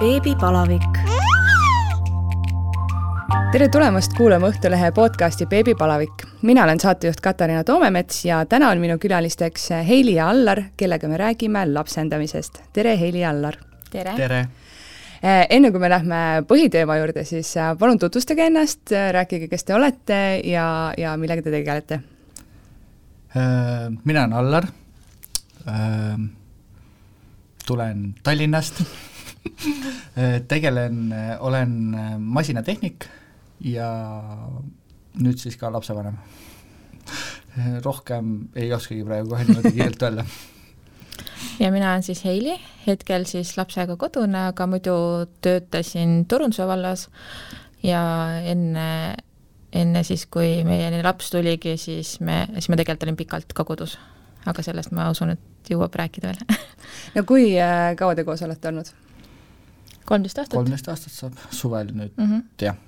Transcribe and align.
beebipalavik. 0.00 0.98
tere 3.52 3.68
tulemast 3.68 4.14
kuulama 4.16 4.48
Õhtulehe 4.48 4.92
podcasti 4.92 5.46
Beebipalavik. 5.46 6.24
mina 6.42 6.64
olen 6.64 6.80
saatejuht 6.80 7.20
Katariina 7.20 7.64
Toomemets 7.64 8.24
ja 8.24 8.46
täna 8.46 8.70
on 8.70 8.80
minu 8.80 8.98
külalisteks 8.98 9.68
Heili 9.88 10.14
ja 10.14 10.28
Allar, 10.28 10.62
kellega 10.76 11.08
me 11.08 11.16
räägime 11.16 11.74
lapsendamisest. 11.74 12.62
tere, 12.72 12.98
Heili 13.00 13.20
ja 13.20 13.30
Allar! 13.30 13.56
tere, 13.90 14.14
tere.! 14.16 14.38
Eh, 15.22 15.46
enne 15.50 15.70
kui 15.70 15.80
me 15.80 15.90
lähme 15.90 16.42
põhiteema 16.48 16.96
juurde, 16.98 17.24
siis 17.24 17.56
eh, 17.56 17.76
palun 17.78 17.98
tutvustage 17.98 18.46
ennast, 18.46 18.90
rääkige, 19.12 19.48
kes 19.48 19.64
te 19.64 19.74
olete 19.74 20.40
ja, 20.44 20.94
ja 20.98 21.16
millega 21.16 21.42
te 21.42 21.50
tegelete. 21.50 22.00
Äh, 23.36 23.92
mina 24.04 24.24
olen 24.24 24.32
Allar, 24.32 24.66
tulen 27.66 28.14
Tallinnast 28.22 28.84
tegelen, 30.52 31.14
olen 31.40 31.74
masinatehnik 32.18 33.08
ja 33.66 33.88
nüüd 35.20 35.38
siis 35.38 35.58
ka 35.60 35.72
lapsevanem. 35.72 36.16
rohkem 37.84 38.48
ei 38.56 38.72
oskagi 38.72 39.04
praegu 39.04 39.28
kohe 39.34 39.44
niimoodi 39.44 39.72
kiirelt 39.74 40.02
öelda 40.06 40.24
ja 41.60 41.70
mina 41.72 41.90
olen 41.90 42.02
siis 42.02 42.24
Heili, 42.24 42.54
hetkel 42.86 43.24
siis 43.28 43.56
lapsega 43.56 43.96
kodune, 43.96 44.46
aga 44.52 44.66
muidu 44.66 44.94
töötasin 45.44 46.24
Turunduse 46.28 46.66
vallas 46.66 47.08
ja 47.82 48.02
enne, 48.48 48.86
enne 49.72 50.02
siis, 50.06 50.26
kui 50.26 50.62
meieni 50.64 51.02
laps 51.02 51.30
tuligi, 51.30 51.76
siis 51.76 52.18
me, 52.20 52.46
siis 52.54 52.70
ma 52.72 52.78
tegelikult 52.80 53.08
olin 53.08 53.20
pikalt 53.20 53.54
ka 53.54 53.64
kodus. 53.68 53.98
aga 54.46 54.62
sellest 54.62 54.90
ma 54.90 55.10
usun, 55.10 55.36
et 55.36 55.70
jõuab 55.70 55.94
rääkida 55.94 56.32
veel 56.32 56.58
no 57.16 57.22
kui 57.28 57.52
äh, 57.60 57.92
kaua 57.98 58.16
te 58.18 58.24
koos 58.24 58.42
olete 58.42 58.68
olnud? 58.68 58.88
Kolmteist 60.08 60.38
aastat. 60.38 60.56
kolmteist 60.56 60.88
aastat 60.88 61.12
saab 61.12 61.44
suvel 61.50 61.92
nüüd 61.92 62.16
mm, 62.16 62.24
-hmm. 62.24 62.48
jah 62.62 62.80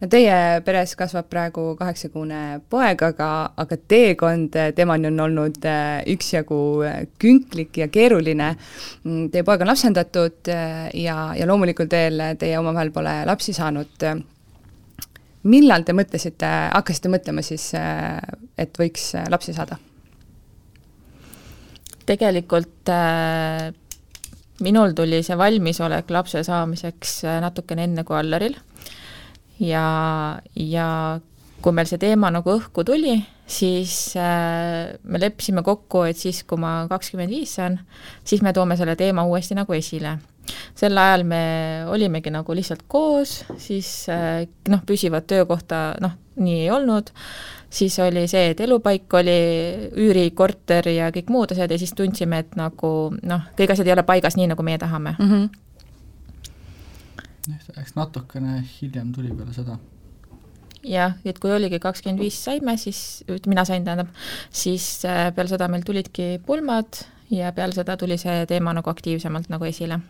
no 0.00 0.08
teie 0.12 0.60
peres 0.64 0.94
kasvab 0.98 1.28
praegu 1.30 1.74
kaheksakuune 1.78 2.60
poeg, 2.70 3.02
aga, 3.02 3.28
aga 3.56 3.78
teekond 3.90 4.56
temani 4.76 5.10
on 5.10 5.20
olnud 5.26 5.64
äh, 5.64 6.02
üksjagu 6.14 6.60
äh, 6.86 7.00
künklik 7.18 7.80
ja 7.82 7.88
keeruline. 7.88 8.54
Mm, 9.04 9.30
teie 9.32 9.44
poeg 9.46 9.64
on 9.64 9.72
lapsendatud 9.72 10.52
äh, 10.54 10.88
ja, 10.94 11.18
ja 11.38 11.46
loomulikul 11.46 11.90
teel 11.90 12.22
teie 12.38 12.58
omavahel 12.58 12.92
pole 12.94 13.22
lapsi 13.26 13.52
saanud. 13.52 14.08
millal 15.42 15.82
te 15.86 15.92
mõtlesite, 15.92 16.48
hakkasite 16.74 17.08
mõtlema 17.08 17.42
siis, 17.42 17.70
et 18.58 18.78
võiks 18.78 19.14
lapsi 19.30 19.54
saada? 19.54 19.78
tegelikult 22.08 22.88
äh, 22.88 23.68
minul 24.64 24.94
tuli 24.96 25.22
see 25.22 25.38
valmisolek 25.38 26.10
lapse 26.10 26.42
saamiseks 26.46 27.20
natukene 27.44 27.84
enne 27.86 28.04
kui 28.04 28.18
Allaril 28.18 28.56
ja, 29.62 29.84
ja 30.54 30.88
kui 31.62 31.74
meil 31.74 31.88
see 31.90 32.00
teema 32.00 32.30
nagu 32.32 32.52
õhku 32.54 32.84
tuli, 32.86 33.16
siis 33.48 33.92
äh, 34.18 34.94
me 35.02 35.20
leppisime 35.20 35.64
kokku, 35.66 36.04
et 36.08 36.18
siis, 36.18 36.44
kui 36.46 36.60
ma 36.60 36.82
kakskümmend 36.90 37.32
viis 37.32 37.56
saan, 37.58 37.80
siis 38.26 38.44
me 38.46 38.54
toome 38.54 38.78
selle 38.78 38.94
teema 38.98 39.26
uuesti 39.26 39.58
nagu 39.58 39.74
esile. 39.76 40.18
sel 40.74 40.96
ajal 40.96 41.24
me 41.28 41.42
olimegi 41.92 42.30
nagu 42.32 42.54
lihtsalt 42.56 42.86
koos, 42.88 43.42
siis 43.60 44.08
äh, 44.08 44.46
noh, 44.68 44.84
püsivat 44.86 45.26
töökohta 45.28 45.98
noh, 46.00 46.14
nii 46.38 46.62
ei 46.62 46.70
olnud, 46.70 47.10
siis 47.70 47.98
oli 48.00 48.26
see, 48.28 48.50
et 48.50 48.60
elupaik 48.60 49.14
oli 49.14 49.38
üürikorter 50.06 50.88
ja 50.88 51.12
kõik 51.14 51.30
muud 51.30 51.52
asjad 51.52 51.70
ja 51.70 51.78
siis 51.78 51.92
tundsime, 51.96 52.42
et 52.44 52.56
nagu 52.56 52.92
noh, 53.22 53.48
kõik 53.58 53.74
asjad 53.74 53.86
ei 53.86 53.96
ole 53.96 54.06
paigas 54.08 54.36
nii, 54.38 54.50
nagu 54.54 54.62
meie 54.66 54.78
tahame 54.78 55.16
mm. 55.18 55.32
-hmm 55.32 55.48
eks 57.48 57.94
natukene 57.96 58.62
hiljem 58.78 59.12
tuli 59.14 59.30
peale 59.34 59.54
seda. 59.56 59.78
jah, 60.84 61.16
et 61.26 61.38
kui 61.42 61.52
oligi 61.52 61.80
kakskümmend 61.82 62.22
viis 62.22 62.38
saime, 62.44 62.76
siis, 62.80 63.24
mina 63.46 63.64
sain, 63.68 63.84
tähendab, 63.86 64.12
siis 64.50 64.86
äh, 65.08 65.28
peale 65.34 65.50
seda 65.50 65.68
meil 65.68 65.84
tulidki 65.86 66.38
pulmad 66.46 67.02
ja 67.34 67.52
peale 67.56 67.76
seda 67.76 67.96
tuli 68.00 68.18
see 68.20 68.44
teema 68.50 68.74
nagu 68.76 68.90
aktiivsemalt 68.90 69.50
nagu 69.52 69.68
esile. 69.68 70.00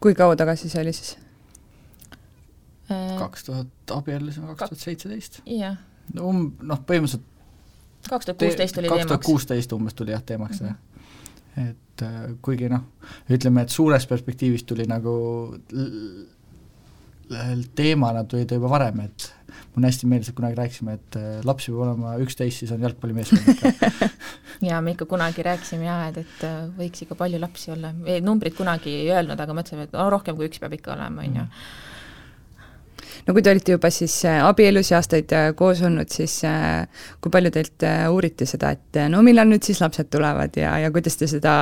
kui 0.00 0.14
kaua 0.18 0.36
tagasi 0.36 0.70
see 0.72 0.82
oli 0.82 0.94
siis? 0.96 1.16
Äh, 2.90 3.16
kaks 3.18 3.50
tuhat, 3.50 3.74
abiellusime 3.90 4.54
kaks 4.54 4.70
tuhat 4.70 4.88
seitseteist. 4.88 5.42
jah. 5.46 5.76
Um-, 6.20 6.50
noh, 6.62 6.82
põhimõtteliselt 6.86 7.30
kaks 8.08 8.28
tuhat 8.28 8.38
kuusteist 8.38 8.74
tuli 8.74 8.88
teemaks. 8.88 9.04
kaks 9.04 9.12
tuhat 9.12 9.24
kuusteist 9.24 9.72
umbes 9.76 9.94
tuli 9.94 10.14
jah 10.14 10.22
teemaks 10.22 10.60
mm, 10.60 10.68
-hmm. 10.68 11.70
et 11.70 12.02
äh, 12.02 12.22
kuigi 12.42 12.68
noh, 12.68 12.84
ütleme, 13.30 13.62
et 13.62 13.68
suures 13.72 14.06
perspektiivis 14.06 14.64
tuli 14.64 14.86
nagu 14.90 15.14
teemana 17.74 18.24
tuli 18.24 18.46
ta 18.46 18.54
juba 18.54 18.68
varem, 18.70 19.00
et 19.00 19.32
mulle 19.74 19.88
hästi 19.88 20.06
meeldis, 20.06 20.28
et 20.28 20.36
kunagi 20.36 20.58
rääkisime, 20.58 20.96
et 20.98 21.16
äh, 21.16 21.40
laps 21.44 21.66
peab 21.68 21.80
olema 21.86 22.16
üksteist, 22.22 22.62
siis 22.62 22.72
on 22.74 22.82
jalgpallimeeskond 22.84 23.48
ikka 23.54 23.72
jaa, 24.68 24.80
me 24.80 24.94
ikka 24.94 25.06
kunagi 25.06 25.42
rääkisime 25.42 25.88
jah, 25.88 26.04
et, 26.10 26.20
et 26.20 26.44
äh, 26.46 26.60
võiks 26.78 27.06
ikka 27.06 27.16
palju 27.18 27.40
lapsi 27.40 27.72
olla, 27.74 27.94
numbrit 28.22 28.56
kunagi 28.58 28.92
ei 29.00 29.10
öelnud, 29.14 29.40
aga 29.40 29.56
mõtlesime, 29.56 29.88
et 29.88 29.96
no 29.96 30.06
rohkem 30.12 30.36
kui 30.36 30.50
üks 30.50 30.60
peab 30.62 30.76
ikka 30.76 30.94
olema, 30.94 31.24
on 31.24 31.40
ju 31.40 31.48
no 33.26 33.34
kui 33.34 33.44
te 33.44 33.52
olite 33.54 33.76
juba 33.76 33.90
siis 33.94 34.16
äh, 34.28 34.40
abielus 34.44 34.92
ja 34.92 35.00
aastaid 35.00 35.32
koos 35.58 35.82
olnud, 35.86 36.10
siis 36.12 36.40
kui 37.20 37.32
palju 37.34 37.52
teilt 37.54 37.86
uuriti 38.12 38.48
seda, 38.48 38.74
et 38.74 39.00
no 39.12 39.22
millal 39.26 39.50
nüüd 39.50 39.66
siis 39.66 39.80
lapsed 39.84 40.10
tulevad 40.12 40.56
ja, 40.60 40.76
ja 40.84 40.92
kuidas 40.94 41.18
te 41.20 41.30
seda 41.30 41.54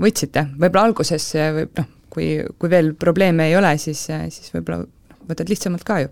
võtsite, 0.00 0.48
võib-olla 0.56 0.88
alguses 0.90 1.28
või 1.58 1.68
noh, 1.78 1.92
kui, 2.12 2.32
kui 2.58 2.72
veel 2.72 2.92
probleeme 2.98 3.48
ei 3.50 3.56
ole, 3.58 3.76
siis, 3.80 4.08
siis 4.08 4.52
võib-olla 4.54 4.84
võtad 5.28 5.48
lihtsamalt 5.50 5.86
ka 5.86 6.02
ju. 6.02 6.10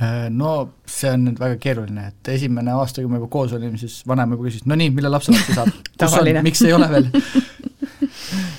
Äh, 0.00 0.28
no 0.32 0.52
see 0.88 1.10
on 1.12 1.26
nüüd 1.28 1.40
väga 1.40 1.58
keeruline, 1.60 2.06
et 2.08 2.30
esimene 2.32 2.72
aasta, 2.72 3.02
kui 3.02 3.12
me 3.12 3.18
juba 3.20 3.28
koos 3.32 3.52
olime, 3.56 3.76
siis 3.80 3.98
vanaema 4.08 4.36
juba 4.36 4.48
küsis, 4.48 4.64
no 4.68 4.78
nii, 4.80 4.94
millal 4.96 5.12
lapselapsi 5.18 5.56
saab? 5.58 5.74
Kus 6.00 6.16
on, 6.16 6.30
miks 6.46 6.64
ei 6.64 6.72
ole 6.72 6.88
veel 6.88 7.10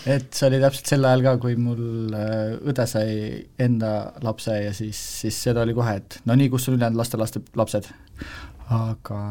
et 0.09 0.33
see 0.33 0.47
oli 0.47 0.59
täpselt 0.61 0.89
sel 0.89 1.05
ajal 1.05 1.23
ka, 1.25 1.35
kui 1.43 1.57
mul 1.59 2.15
äh, 2.17 2.53
õde 2.71 2.85
sai 2.89 3.15
enda 3.61 3.91
lapse 4.25 4.55
ja 4.57 4.71
siis, 4.73 4.99
siis 5.21 5.37
seda 5.47 5.65
oli 5.65 5.75
kohe, 5.77 5.97
et 6.01 6.19
no 6.25 6.37
nii, 6.37 6.49
kus 6.53 6.69
on 6.69 6.77
ülejäänud 6.77 6.99
lastelaste 6.99 7.43
lapsed. 7.59 7.89
aga, 8.71 9.21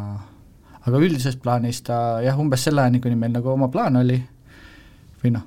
aga 0.81 1.00
üldises 1.00 1.38
plaanis 1.42 1.82
ta 1.86 2.20
jah, 2.25 2.38
umbes 2.38 2.66
selle 2.69 2.84
ajani, 2.84 3.03
kuni 3.03 3.19
meil 3.19 3.34
nagu 3.34 3.53
oma 3.53 3.70
plaan 3.72 3.98
oli, 4.03 4.20
või 5.22 5.34
noh, 5.34 5.47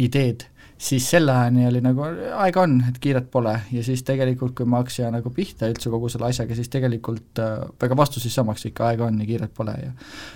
ideed 0.00 0.46
siis 0.84 1.06
selle 1.10 1.32
ajani 1.32 1.66
oli 1.68 1.80
nagu 1.84 2.04
aega 2.04 2.62
on, 2.64 2.76
et 2.88 2.98
kiiret 3.02 3.30
pole 3.32 3.54
ja 3.72 3.84
siis 3.86 4.02
tegelikult, 4.06 4.54
kui 4.58 4.68
ma 4.68 4.82
hakkasin 4.82 5.14
nagu 5.14 5.32
pihta 5.34 5.68
üldse 5.72 5.92
kogu 5.92 6.10
selle 6.12 6.28
asjaga, 6.28 6.56
siis 6.58 6.70
tegelikult 6.72 7.40
äh, 7.42 7.56
väga 7.80 7.96
vastus 7.96 8.26
siis 8.26 8.36
samaks 8.36 8.66
ikka, 8.68 8.90
aega 8.90 9.08
on 9.08 9.18
ja 9.22 9.28
kiiret 9.28 9.54
pole 9.56 9.74
ja 9.80 9.90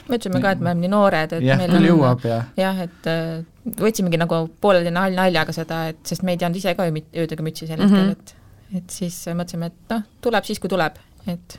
me 0.08 0.16
ütlesime 0.16 0.42
ka, 0.44 0.54
et 0.56 0.64
me 0.64 0.72
oleme 0.72 0.86
nii 0.86 0.92
noored, 0.94 1.36
et 1.38 1.46
jah, 1.46 1.64
küll 1.68 1.90
jõuab 1.90 2.26
ja 2.28 2.40
jah, 2.58 2.82
et 2.86 3.10
äh, 3.12 3.38
võtsimegi 3.82 4.20
nagu 4.20 4.42
pooleldi 4.62 4.92
nal-, 4.94 5.16
naljaga 5.18 5.54
seda, 5.56 5.84
et 5.92 6.00
sest 6.08 6.24
me 6.24 6.34
ei 6.34 6.40
teadnud 6.40 6.60
ise 6.60 6.74
ka 6.78 6.88
ju 6.88 6.96
mit-, 6.96 7.10
öödega 7.16 7.44
mütsi 7.44 7.68
sel 7.68 7.82
hetkel 7.82 7.96
mm, 7.96 8.12
-hmm. 8.12 8.18
et 8.18 8.36
et 8.78 8.92
siis 8.92 9.16
mõtlesime, 9.32 9.70
et 9.72 9.92
noh, 9.94 10.02
tuleb 10.24 10.44
siis, 10.44 10.60
kui 10.60 10.68
tuleb, 10.68 10.96
et 11.26 11.58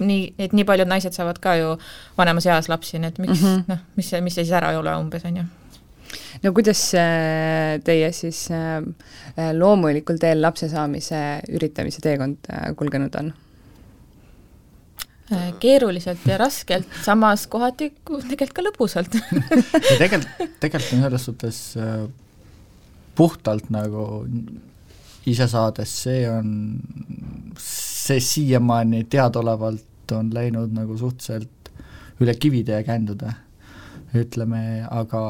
nii, 0.00 0.34
et 0.40 0.52
nii 0.56 0.64
paljud 0.68 0.88
naised 0.88 1.16
saavad 1.16 1.40
ka 1.40 1.54
ju 1.60 1.74
vanemas 2.18 2.46
eas 2.48 2.68
lapsi, 2.72 2.98
nii 2.98 3.12
et 3.12 3.18
miks 3.18 3.40
mm 3.40 3.48
-hmm. 3.48 3.64
noh, 3.68 3.82
mis, 3.96 4.12
mis 4.24 4.34
see 4.34 4.44
siis 4.44 4.56
ära 4.56 4.72
ei 4.72 4.80
ole 4.80 4.96
umbes, 4.96 5.24
on 5.24 5.36
ju 5.36 5.44
no 6.44 6.52
kuidas 6.56 6.82
teie 7.84 8.10
siis 8.16 8.46
äh, 8.54 8.80
loomulikul 9.56 10.18
teel 10.20 10.42
lapse 10.42 10.68
saamise 10.70 11.20
üritamise 11.52 12.02
teekond 12.04 12.50
äh, 12.52 12.70
kulgenud 12.78 13.16
on? 13.20 13.32
Äh, 15.30 15.52
keeruliselt 15.62 16.26
ja 16.26 16.38
raskelt, 16.40 16.88
samas 17.04 17.46
kohati 17.50 17.92
tegelikult 18.02 18.56
ka 18.56 18.66
lõbusalt 18.66 19.14
tegelikult, 20.00 20.58
tegelikult 20.62 20.96
on 20.96 21.06
selles 21.06 21.28
suhtes 21.28 21.62
puhtalt 23.20 23.70
nagu 23.74 24.24
ise 25.28 25.46
saades, 25.50 25.92
see 26.06 26.24
on, 26.30 26.50
see 27.60 28.20
siiamaani 28.24 29.04
teadaolevalt 29.12 30.14
on 30.16 30.32
läinud 30.34 30.72
nagu 30.74 30.96
suhteliselt 30.98 31.70
üle 32.20 32.34
kivide 32.40 32.80
ja 32.80 32.84
kändude, 32.84 33.32
ütleme, 34.16 34.82
aga 34.90 35.22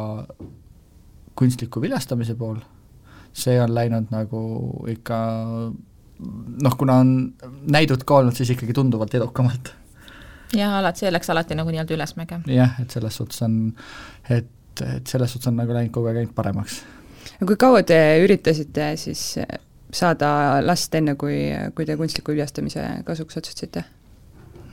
kunstliku 1.40 1.80
viljastamise 1.80 2.36
pool, 2.36 2.60
see 3.32 3.56
on 3.62 3.72
läinud 3.74 4.10
nagu 4.12 4.40
ikka 4.92 5.18
noh, 6.64 6.76
kuna 6.78 7.00
on 7.00 7.12
näidud 7.72 8.04
ka 8.04 8.20
olnud, 8.20 8.36
siis 8.36 8.52
ikkagi 8.54 8.76
tunduvalt 8.76 9.14
edukamalt. 9.16 9.72
jah, 10.56 10.78
alati, 10.80 11.04
see 11.04 11.12
läks 11.12 11.30
alati 11.32 11.56
nagu 11.58 11.72
nii-öelda 11.72 11.96
ülesmäge. 11.96 12.40
jah, 12.50 12.76
et 12.82 12.90
selles 12.90 13.16
suhtes 13.16 13.42
on, 13.46 13.56
et, 14.28 14.50
et 14.84 15.06
selles 15.06 15.32
suhtes 15.32 15.48
on 15.50 15.56
nagu 15.60 15.74
läinud 15.76 15.94
kogu 15.94 16.10
aeg 16.10 16.22
ainult 16.22 16.36
paremaks. 16.36 16.82
no 17.40 17.48
kui 17.48 17.56
kaua 17.60 17.82
te 17.86 18.00
üritasite 18.24 18.92
siis 19.00 19.24
saada 19.92 20.60
last, 20.62 20.94
enne 20.94 21.16
kui, 21.18 21.38
kui 21.74 21.86
te 21.88 21.96
kunstliku 21.98 22.34
viljastamise 22.34 22.84
kasuks 23.06 23.40
otsustasite 23.40 23.84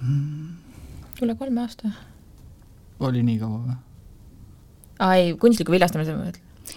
mm.? 0.02 0.50
üle 1.24 1.36
kolme 1.40 1.64
aasta. 1.64 1.94
oli 3.00 3.24
nii 3.24 3.40
kaua 3.42 3.62
või? 3.64 3.80
aa 5.00 5.16
ei, 5.22 5.32
kunstliku 5.40 5.72
viljastamise 5.72 6.18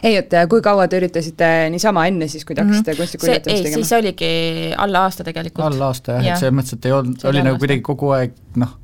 ei, 0.02 0.16
et 0.16 0.32
äh, 0.34 0.46
kui 0.48 0.60
kaua 0.64 0.88
te 0.88 0.96
üritasite 1.00 1.48
niisama 1.70 2.06
enne 2.08 2.28
siis, 2.28 2.44
kui 2.44 2.54
te 2.54 2.62
Mhm. 2.62 2.70
hakkasite 2.72 2.96
kunstlikku 3.00 3.26
ületamist 3.26 3.56
ei, 3.58 3.62
tegema? 3.64 3.84
siis 3.84 3.92
oligi 3.98 4.74
alla 4.76 5.04
aasta 5.08 5.24
tegelikult. 5.24 5.64
alla 5.66 5.86
aasta 5.86 6.12
jah 6.12 6.24
ja., 6.24 6.32
et 6.34 6.38
selles 6.40 6.54
mõttes, 6.54 6.72
et 6.78 6.86
ei 6.86 6.92
olnud, 6.92 7.24
oli 7.24 7.42
nagu 7.42 7.58
kuidagi 7.58 7.82
kogu 7.82 8.10
aeg 8.16 8.32
noh, 8.56 8.76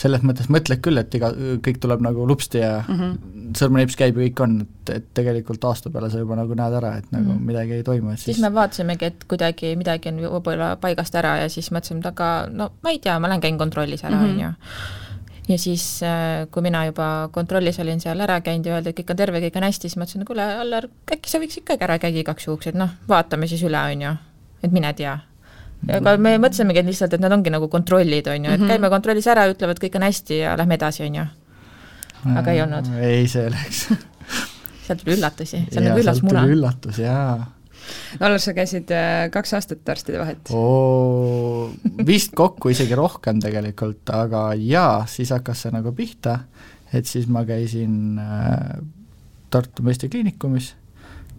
selles 0.00 0.22
mõttes 0.24 0.46
mõtled 0.48 0.80
küll, 0.80 0.96
et 0.96 1.12
iga, 1.14 1.28
kõik 1.60 1.76
tuleb 1.82 2.00
nagu 2.00 2.24
lupsti 2.26 2.58
ja 2.62 2.78
mm. 2.88 2.94
-hmm. 3.00 3.50
sõrmeneips 3.58 3.96
käib 4.00 4.16
ja 4.16 4.28
kõik 4.28 4.40
on, 4.40 4.54
et, 4.62 4.94
et 4.96 5.04
tegelikult 5.14 5.64
aasta 5.68 5.90
peale 5.90 6.08
sa 6.10 6.18
juba 6.22 6.36
nagu 6.38 6.54
näed 6.56 6.72
ära, 6.78 6.94
et 7.02 7.10
nagu 7.12 7.24
mm. 7.26 7.36
-hmm. 7.36 7.46
midagi 7.50 7.72
ei 7.72 7.82
toimu, 7.82 8.10
et 8.14 8.18
siis 8.18 8.36
siis 8.36 8.40
me 8.46 8.54
vaatasimegi, 8.54 9.04
et 9.04 9.24
kuidagi 9.28 9.74
midagi 9.76 10.08
on 10.08 10.22
võib-olla 10.24 10.76
paigast 10.80 11.14
ära 11.14 11.36
ja 11.42 11.48
siis 11.48 11.68
mõtlesime, 11.70 11.98
et 12.00 12.06
aga 12.06 12.46
no 12.50 12.70
ma 12.82 12.90
ei 12.90 12.98
tea, 12.98 13.18
ma 13.20 13.28
lähen 13.28 13.40
käin 13.44 13.58
kontrollis 13.58 14.04
ära, 14.04 14.16
Mhm. 14.16 14.24
on 14.30 14.40
ju. 14.40 14.52
Ja 15.50 15.58
siis, 15.58 15.84
kui 16.54 16.62
mina 16.62 16.84
juba 16.86 17.06
kontrollis 17.34 17.78
olin 17.82 18.00
seal 18.02 18.20
ära 18.22 18.36
käinud 18.44 18.66
ja 18.68 18.76
öeldi, 18.78 18.92
et 18.92 18.98
kõik 19.00 19.10
on 19.14 19.18
terve, 19.18 19.40
kõik 19.42 19.56
on 19.58 19.66
hästi, 19.66 19.88
siis 19.88 19.98
mõtlesin, 19.98 20.22
et 20.22 20.28
kuule, 20.28 20.44
Allar, 20.62 20.86
äkki 21.10 21.30
sa 21.32 21.40
võiks 21.42 21.58
ikkagi 21.58 21.84
ära 21.86 21.98
käia 22.02 22.22
igaks 22.22 22.46
juhuks, 22.46 22.70
et 22.70 22.78
noh, 22.78 22.92
vaatame 23.10 23.48
siis 23.50 23.62
üle, 23.66 23.80
on 23.92 24.06
ju. 24.06 24.12
et 24.62 24.72
mine 24.72 24.92
tea. 24.94 25.18
aga 25.96 26.16
me 26.20 26.34
mõtlesimegi 26.38 26.82
lihtsalt, 26.86 27.14
et 27.16 27.20
need 27.24 27.32
ongi 27.32 27.50
nagu 27.50 27.68
kontrollid, 27.72 28.26
on 28.28 28.44
ju, 28.44 28.50
et 28.52 28.60
Mhm. 28.60 28.68
käime 28.68 28.90
kontrollis 28.92 29.26
ära, 29.26 29.46
ütlevad, 29.50 29.78
kõik 29.80 29.96
on 29.96 30.02
hästi 30.02 30.38
ja 30.42 30.56
lähme 30.56 30.74
edasi, 30.76 31.02
on 31.06 31.14
ju. 31.14 31.26
aga 32.36 32.50
ei 32.52 32.60
olnud. 32.62 32.90
ei, 33.00 33.26
see 33.28 33.48
läks 33.50 33.86
sealt 34.86 35.04
tuli 35.04 35.16
üllatusi, 35.16 35.64
see 35.70 35.78
on 35.80 35.84
nagu 35.88 36.00
üllas 36.02 36.22
muna. 36.22 36.44
üllatus, 36.46 36.98
jaa. 36.98 37.46
Allar, 38.20 38.40
sa 38.42 38.54
käisid 38.56 38.90
äh, 38.94 39.28
kaks 39.32 39.54
aastat 39.58 39.88
arstide 39.92 40.20
vahet. 40.22 40.50
oo, 40.56 41.70
vist 42.06 42.34
kokku 42.36 42.72
isegi 42.74 42.98
rohkem 42.98 43.40
tegelikult, 43.42 44.02
aga 44.14 44.50
jaa, 44.58 45.04
siis 45.10 45.32
hakkas 45.34 45.66
see 45.66 45.74
nagu 45.74 45.92
pihta, 45.96 46.40
et 46.92 47.08
siis 47.08 47.28
ma 47.30 47.44
käisin 47.48 48.18
äh, 48.20 48.80
Tartu 49.50 49.82
Meestekliinikumis, 49.86 50.74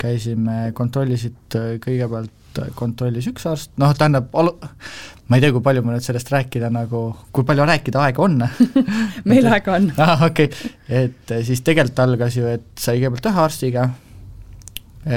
käisime, 0.01 0.71
kontrollisid 0.77 1.57
äh, 1.59 1.74
kõigepealt, 1.83 2.62
kontrollis 2.75 3.30
üks 3.31 3.45
arst, 3.48 3.71
noh, 3.80 3.94
tähendab, 3.95 4.31
ma 4.31 5.38
ei 5.38 5.44
tea, 5.44 5.53
kui 5.56 5.63
palju 5.63 5.83
ma 5.86 5.95
nüüd 5.95 6.03
sellest 6.03 6.31
rääkida 6.33 6.71
nagu, 6.74 7.03
kui 7.31 7.45
palju 7.48 7.68
rääkida 7.68 8.01
aega 8.07 8.25
on 8.25 8.42
meil 9.31 9.48
aega 9.48 9.77
on. 9.77 9.92
aa, 9.95 10.18
okei 10.30 10.50
okay., 10.50 10.71
et 11.03 11.36
siis 11.48 11.63
tegelikult 11.68 12.01
algas 12.03 12.39
ju, 12.39 12.48
et 12.51 12.65
sai 12.80 13.00
kõigepealt 13.00 13.31
ühe 13.31 13.45
arstiga, 13.45 13.86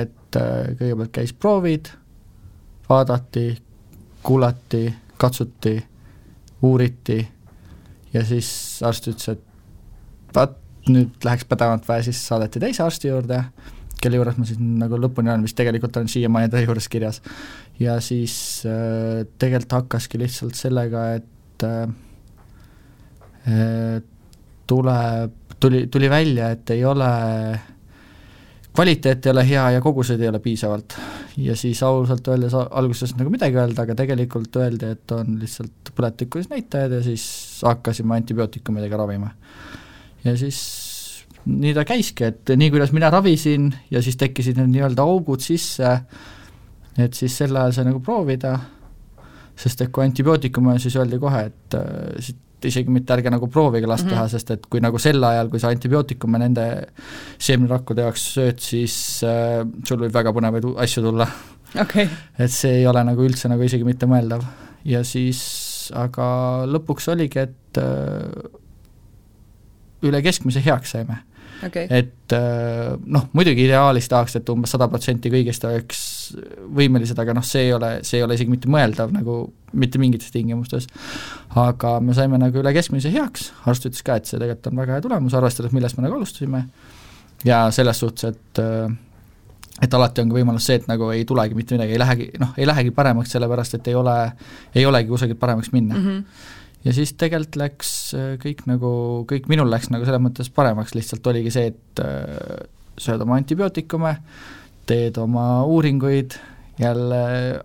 et 0.03 0.15
äh, 0.41 0.75
kõigepealt 0.79 1.15
käis 1.15 1.33
proovid, 1.33 1.91
vaadati, 2.89 3.47
kuulati, 4.25 4.87
katsuti, 5.21 5.79
uuriti 6.65 7.19
ja 8.15 8.23
siis 8.27 8.49
arst 8.87 9.09
ütles, 9.11 9.35
et 9.35 10.35
vaat 10.35 10.57
nüüd 10.91 11.25
läheks 11.25 11.47
pädevamalt 11.49 11.87
vaja, 11.89 12.07
siis 12.09 12.21
saadeti 12.29 12.61
teise 12.63 12.85
arsti 12.85 13.09
juurde, 13.09 13.41
kelle 14.03 14.19
juures 14.19 14.37
ma 14.39 14.47
siis 14.49 14.61
nagu 14.61 14.99
lõpuni 15.01 15.33
olen, 15.33 15.45
vist 15.47 15.57
tegelikult 15.57 15.97
olen 15.97 16.11
siiamaani 16.13 16.51
ta 16.53 16.61
juures 16.61 16.89
kirjas. 16.93 17.23
ja 17.81 17.99
siis 18.05 18.37
äh, 18.69 19.25
tegelikult 19.39 19.79
hakkaski 19.81 20.21
lihtsalt 20.21 20.59
sellega, 20.59 21.07
et 21.19 21.67
äh, 21.67 21.89
äh, 23.49 24.03
tuleb, 24.67 25.39
tuli, 25.61 25.87
tuli 25.87 26.11
välja, 26.11 26.51
et 26.55 26.71
ei 26.71 26.85
ole, 26.85 27.11
kvaliteet 28.75 29.27
ei 29.27 29.33
ole 29.33 29.45
hea 29.49 29.65
ja 29.77 29.83
kogused 29.83 30.21
ei 30.21 30.29
ole 30.29 30.41
piisavalt. 30.43 30.97
ja 31.37 31.57
siis 31.57 31.83
ausalt 31.83 32.29
öeldes 32.29 32.55
alguses 32.55 33.15
nagu 33.19 33.31
midagi 33.31 33.59
öelda, 33.59 33.83
aga 33.83 33.95
tegelikult 33.99 34.57
öeldi, 34.57 34.93
et 34.97 35.15
on 35.15 35.39
lihtsalt 35.41 35.93
põletikulisnäitajad 35.95 36.99
ja 36.99 37.03
siis 37.03 37.27
hakkasime 37.65 38.17
antibiootikumidega 38.17 38.97
ravima. 38.97 39.31
ja 40.25 40.37
siis 40.37 40.61
nii 41.47 41.75
ta 41.77 41.85
käiski, 41.85 42.25
et 42.25 42.55
nii, 42.57 42.71
kuidas 42.73 42.93
mina 42.97 43.11
ravisin 43.13 43.69
ja 43.91 44.03
siis 44.03 44.17
tekkisid 44.17 44.59
need 44.59 44.73
nii-öelda 44.73 45.05
augud 45.05 45.43
sisse, 45.45 45.99
et 46.99 47.15
siis 47.15 47.37
sel 47.37 47.57
ajal 47.57 47.75
sai 47.77 47.91
nagu 47.91 48.01
proovida, 48.01 48.57
sest 49.57 49.85
et 49.85 49.93
kui 49.93 50.07
antibiootikume, 50.07 50.79
siis 50.83 50.97
öeldi 50.97 51.21
kohe, 51.23 51.45
et 51.51 51.77
äh, 51.79 52.17
siit 52.19 52.41
isegi 52.69 52.91
mitte 52.91 53.15
ärge 53.15 53.31
nagu 53.31 53.49
proovige 53.49 53.87
last 53.87 54.05
mm 54.05 54.11
Mhm. 54.11 54.15
-hmm. 54.15 54.21
teha, 54.21 54.29
sest 54.29 54.51
et 54.51 54.67
kui 54.71 54.81
nagu 54.81 54.99
sel 54.99 55.25
ajal, 55.25 55.49
kui 55.49 55.61
sa 55.61 55.69
antibiootikume 55.69 56.39
nende 56.39 56.87
seemnerakkude 57.39 58.03
jaoks 58.03 58.25
sööd, 58.37 58.59
siis 58.61 59.23
äh, 59.25 59.65
sul 59.89 59.99
võib 59.99 60.13
väga 60.13 60.33
põnevaid 60.33 60.65
asju 60.77 61.03
tulla. 61.03 61.29
okay. 61.81 62.09
et 62.39 62.51
see 62.51 62.81
ei 62.81 62.87
ole 62.87 63.05
nagu 63.05 63.23
üldse 63.23 63.49
nagu 63.49 63.63
isegi 63.63 63.85
mitte 63.85 64.07
mõeldav. 64.07 64.43
ja 64.85 65.05
siis 65.05 65.91
aga 65.95 66.65
lõpuks 66.67 67.09
oligi, 67.13 67.39
et 67.39 67.79
äh, 67.79 68.51
üle 70.03 70.23
keskmise 70.23 70.61
heaks 70.65 70.91
saime 70.91 71.19
okay. 71.67 71.87
et 71.91 72.35
äh, 72.37 72.95
noh, 73.05 73.29
muidugi 73.37 73.67
ideaalis 73.69 74.09
tahaks, 74.11 74.39
et 74.41 74.51
umbes 74.53 74.75
sada 74.75 74.89
protsenti 74.93 75.33
kõigest 75.33 75.67
oleks 75.69 76.03
võimelised, 76.75 77.19
aga 77.21 77.37
noh, 77.37 77.45
see 77.47 77.69
ei 77.69 77.73
ole, 77.77 77.93
see 78.07 78.19
ei 78.21 78.27
ole 78.27 78.39
isegi 78.39 78.53
mitte 78.53 78.71
mõeldav 78.73 79.13
nagu 79.15 79.39
mitte 79.75 80.01
mingites 80.03 80.35
tingimustes. 80.35 80.87
aga 81.61 81.97
me 82.01 82.15
saime 82.17 82.39
nagu 82.41 82.63
üle 82.63 82.75
keskmise 82.77 83.13
heaks, 83.15 83.51
arst 83.71 83.89
ütles 83.91 84.05
ka, 84.07 84.19
et 84.19 84.31
see 84.31 84.39
tegelikult 84.39 84.73
on 84.73 84.85
väga 84.85 84.99
hea 84.99 85.07
tulemus, 85.07 85.35
arvestades, 85.39 85.75
millest 85.77 85.99
me 85.99 86.07
nagu 86.07 86.19
alustasime, 86.19 86.65
ja 87.45 87.67
selles 87.75 88.01
suhtes, 88.01 88.35
et 88.35 88.63
äh, 88.63 88.89
et 89.83 89.95
alati 89.95 90.23
on 90.23 90.31
ka 90.31 90.37
võimalus 90.39 90.69
see, 90.69 90.79
et 90.79 90.85
nagu 90.87 91.09
ei 91.11 91.25
tulegi 91.27 91.57
mitte 91.59 91.75
midagi, 91.75 91.97
ei 91.97 92.01
lähegi, 92.01 92.29
noh, 92.39 92.53
ei 92.59 92.67
lähegi 92.69 92.93
paremaks, 92.95 93.33
sellepärast 93.35 93.81
et 93.81 93.89
ei 93.91 93.97
ole, 93.99 94.19
ei 94.75 94.87
olegi 94.87 95.11
kusagilt 95.11 95.41
paremaks 95.41 95.73
minna 95.75 95.97
mm. 95.97 96.05
mm. 96.05 96.19
-hmm. 96.19 96.53
Ja 96.85 96.95
siis 96.97 97.15
tegelikult 97.19 97.59
läks 97.61 97.91
äh, 98.17 98.33
kõik 98.43 98.65
nagu, 98.71 98.95
kõik 99.31 99.49
minul 99.51 99.71
läks 99.73 99.91
nagu 99.93 100.07
selles 100.07 100.23
mõttes 100.25 100.51
paremaks, 100.55 100.97
lihtsalt 100.97 101.27
oligi 101.33 101.53
see, 101.55 101.73
et 101.73 102.05
äh, 102.05 102.67
sööd 103.01 103.25
oma 103.25 103.39
antibiootikume, 103.41 104.17
teed 104.89 105.19
oma 105.21 105.65
uuringuid, 105.69 106.37
jälle 106.79 107.21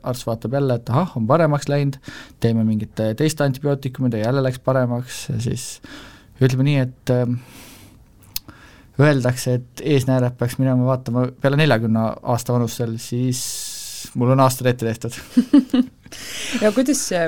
arst 0.06 0.28
vaatab 0.28 0.54
jälle, 0.54 0.78
et 0.80 0.90
ahah, 0.94 1.16
on 1.18 1.26
paremaks 1.30 1.70
läinud, 1.70 1.98
teeme 2.40 2.64
mingite 2.64 3.14
teiste 3.18 3.44
antibiootikumide, 3.46 4.22
jälle 4.22 4.44
läks 4.46 4.62
paremaks. 4.64 5.24
Ja 5.34 5.40
siis 5.44 5.66
ütleme 6.40 6.68
nii, 6.68 6.78
et 6.86 7.14
äh, 7.14 7.26
öeldakse, 9.00 9.60
et 9.60 9.84
eesnääret 9.96 10.38
peaks 10.40 10.60
minema 10.60 10.86
vaatama 10.92 11.28
peale 11.42 11.60
neljakümne 11.60 12.06
aasta 12.22 12.56
vanusel, 12.56 12.98
siis 13.02 13.42
mul 14.16 14.34
on 14.36 14.44
aastad 14.46 14.70
ette 14.72 14.86
tehtud. 14.88 15.18
Ja 16.64 16.72
kuidas 16.74 17.04
äh, 17.14 17.28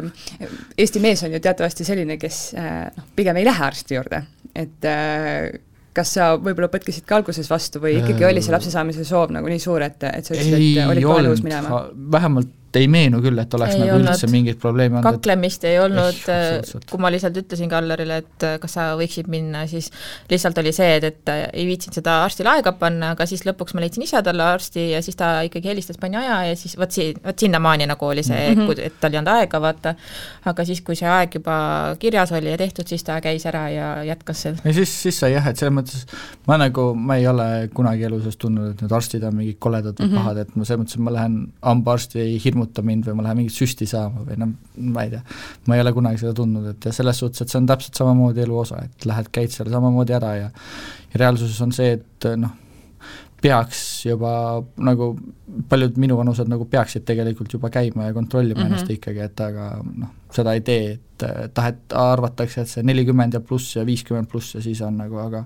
Eesti 0.73 0.99
mees 1.03 1.21
on 1.21 1.35
ju 1.35 1.39
teatavasti 1.39 1.85
selline, 1.85 2.15
kes 2.17 2.37
äh, 2.57 2.87
noh, 2.95 3.11
pigem 3.15 3.37
ei 3.37 3.45
lähe 3.45 3.61
arsti 3.61 3.93
juurde, 3.93 4.23
et 4.57 4.87
äh, 4.89 5.51
kas 5.93 6.15
sa 6.17 6.31
võib-olla 6.39 6.71
põtkisid 6.73 7.05
ka 7.05 7.19
alguses 7.19 7.45
vastu 7.51 7.81
või 7.83 7.99
ikkagi 7.99 8.25
oli 8.25 8.41
see 8.41 8.55
lapse 8.55 8.73
saamise 8.73 9.05
soov 9.05 9.35
nagu 9.35 9.51
nii 9.51 9.61
suur, 9.61 9.85
et, 9.85 10.01
et 10.09 10.25
sa 10.25 10.33
ütlesid, 10.33 10.79
et 10.81 10.89
olid 10.89 11.05
kohe 11.05 11.27
nõus 11.27 11.43
minema? 11.45 11.83
vähemalt 12.17 12.49
ei 12.79 12.87
meenu 12.91 13.21
küll, 13.23 13.39
et 13.41 13.53
oleks 13.57 13.75
Ei 13.75 13.81
nagu 13.83 13.95
olnud. 13.97 14.09
üldse 14.11 14.29
mingit 14.31 14.59
probleemi 14.61 14.97
olnud, 14.99 15.07
kaklemist 15.17 15.65
ei 15.67 15.79
olnud, 15.81 16.13
absoluutselt. 16.13 16.87
kui 16.91 17.01
ma 17.03 17.11
lihtsalt 17.13 17.37
ütlesin 17.41 17.71
Kallarile, 17.71 18.17
et 18.23 18.45
äh, 18.47 18.57
kas 18.61 18.75
sa 18.77 18.87
võiksid 18.99 19.29
minna, 19.31 19.65
siis 19.71 19.89
lihtsalt 20.31 20.57
oli 20.61 20.73
see, 20.75 20.89
et, 20.99 21.07
et 21.09 21.31
äh, 21.33 21.43
ei 21.53 21.65
viitsinud 21.69 21.99
seda 21.99 22.17
arstile 22.25 22.53
aega 22.53 22.73
panna, 22.79 23.13
aga 23.15 23.27
siis 23.29 23.43
lõpuks 23.47 23.75
ma 23.75 23.83
leidsin 23.83 24.05
ise 24.05 24.21
talle 24.25 24.45
arsti 24.45 24.87
ja 24.93 25.01
siis 25.05 25.19
ta 25.19 25.33
ikkagi 25.47 25.71
helistas, 25.73 25.99
pani 26.01 26.19
aja 26.21 26.41
ja 26.49 26.59
siis 26.59 26.77
vot 26.79 26.93
siin, 26.95 27.19
vot 27.25 27.45
sinnamaani 27.45 27.89
nagu 27.91 28.09
oli 28.11 28.23
see 28.23 28.53
mm, 28.53 28.61
-hmm. 28.67 28.85
et 28.87 28.99
tal 29.01 29.13
ei 29.13 29.21
olnud 29.21 29.33
aega, 29.33 29.61
vaata, 29.61 29.95
aga 30.51 30.65
siis, 30.67 30.81
kui 30.85 30.95
see 30.99 31.09
aeg 31.09 31.39
juba 31.41 31.57
kirjas 31.99 32.31
oli 32.37 32.51
ja 32.51 32.57
tehtud, 32.61 32.87
siis 32.87 33.03
ta 33.07 33.19
käis 33.21 33.45
ära 33.49 33.67
ja 33.69 33.89
jätkas 34.07 34.45
seal. 34.47 34.61
ja 34.63 34.73
siis, 34.73 34.95
siis 35.01 35.19
sai 35.19 35.33
jah, 35.33 35.47
et 35.47 35.57
selles 35.57 35.75
mõttes 35.75 36.05
ma 36.47 36.57
nagu, 36.61 36.91
ma 36.95 37.17
ei 37.19 37.27
ole 37.27 37.69
kunagi 37.73 38.07
elu 38.07 38.21
sees 38.23 38.39
tundnud, 38.41 38.73
et 38.73 38.81
need 38.85 38.95
arstid 38.95 39.23
on 39.27 39.35
mingid 39.35 39.59
koledad 39.59 39.97
või 39.99 40.07
mm. 40.07 40.13
-hmm. 40.13 40.23
pahad, 40.23 40.37
et 40.45 40.55
ma 40.55 40.65
selles 40.65 40.83
mõttes, 40.83 40.99
et 40.99 41.05
ma 41.05 41.15
lähen, 41.17 41.37
hambaarst 41.61 42.15
ei 42.15 42.39
hirmuta 42.61 42.83
mind 42.85 43.07
või 43.09 43.17
ma 43.17 43.25
lähen 43.25 43.41
mingit 43.41 43.55
süsti 43.55 43.87
saama 43.89 44.23
või 44.27 44.37
noh, 44.41 44.53
ma 44.93 45.05
ei 45.05 45.13
tea, 45.13 45.21
ma 45.67 45.77
ei 45.77 45.83
ole 45.83 45.93
kunagi 45.93 46.21
seda 46.21 46.33
tundnud, 46.37 46.67
et 46.73 46.85
ja 46.85 46.93
selles 46.95 47.21
suhtes, 47.21 47.41
et 47.41 47.51
see 47.51 47.59
on 47.59 47.69
täpselt 47.69 47.97
samamoodi 47.97 48.43
elu 48.45 48.57
osa, 48.57 48.81
et 48.85 49.05
lähed, 49.09 49.31
käid 49.33 49.53
seal 49.53 49.71
samamoodi 49.71 50.17
ära 50.17 50.35
ja 50.37 50.49
ja 51.11 51.19
reaalsuses 51.19 51.59
on 51.61 51.73
see, 51.75 51.97
et 51.97 52.27
noh, 52.39 52.53
peaks 53.41 54.05
juba 54.05 54.63
nagu 54.77 55.15
paljud 55.69 55.97
minuvanused 55.97 56.47
nagu 56.47 56.65
peaksid 56.65 57.03
tegelikult 57.05 57.53
juba 57.53 57.69
käima 57.69 58.05
ja 58.09 58.13
kontrollima 58.13 58.59
mm 58.59 58.63
Mhm. 58.63 58.73
-hmm. 58.73 58.77
ennast 58.77 58.91
ikkagi, 58.91 59.19
et 59.19 59.39
aga 59.41 59.71
noh, 59.83 60.09
seda 60.31 60.53
ei 60.53 60.61
tee, 60.61 60.91
et 60.91 61.53
tahet-, 61.53 61.93
arvatakse, 61.93 62.61
et 62.61 62.67
see 62.67 62.83
nelikümmend 62.83 63.33
ja 63.33 63.39
pluss 63.39 63.75
ja 63.75 63.83
viiskümmend 63.85 64.27
pluss 64.29 64.55
ja 64.55 64.61
siis 64.61 64.81
on 64.81 64.97
nagu, 64.97 65.17
aga 65.17 65.43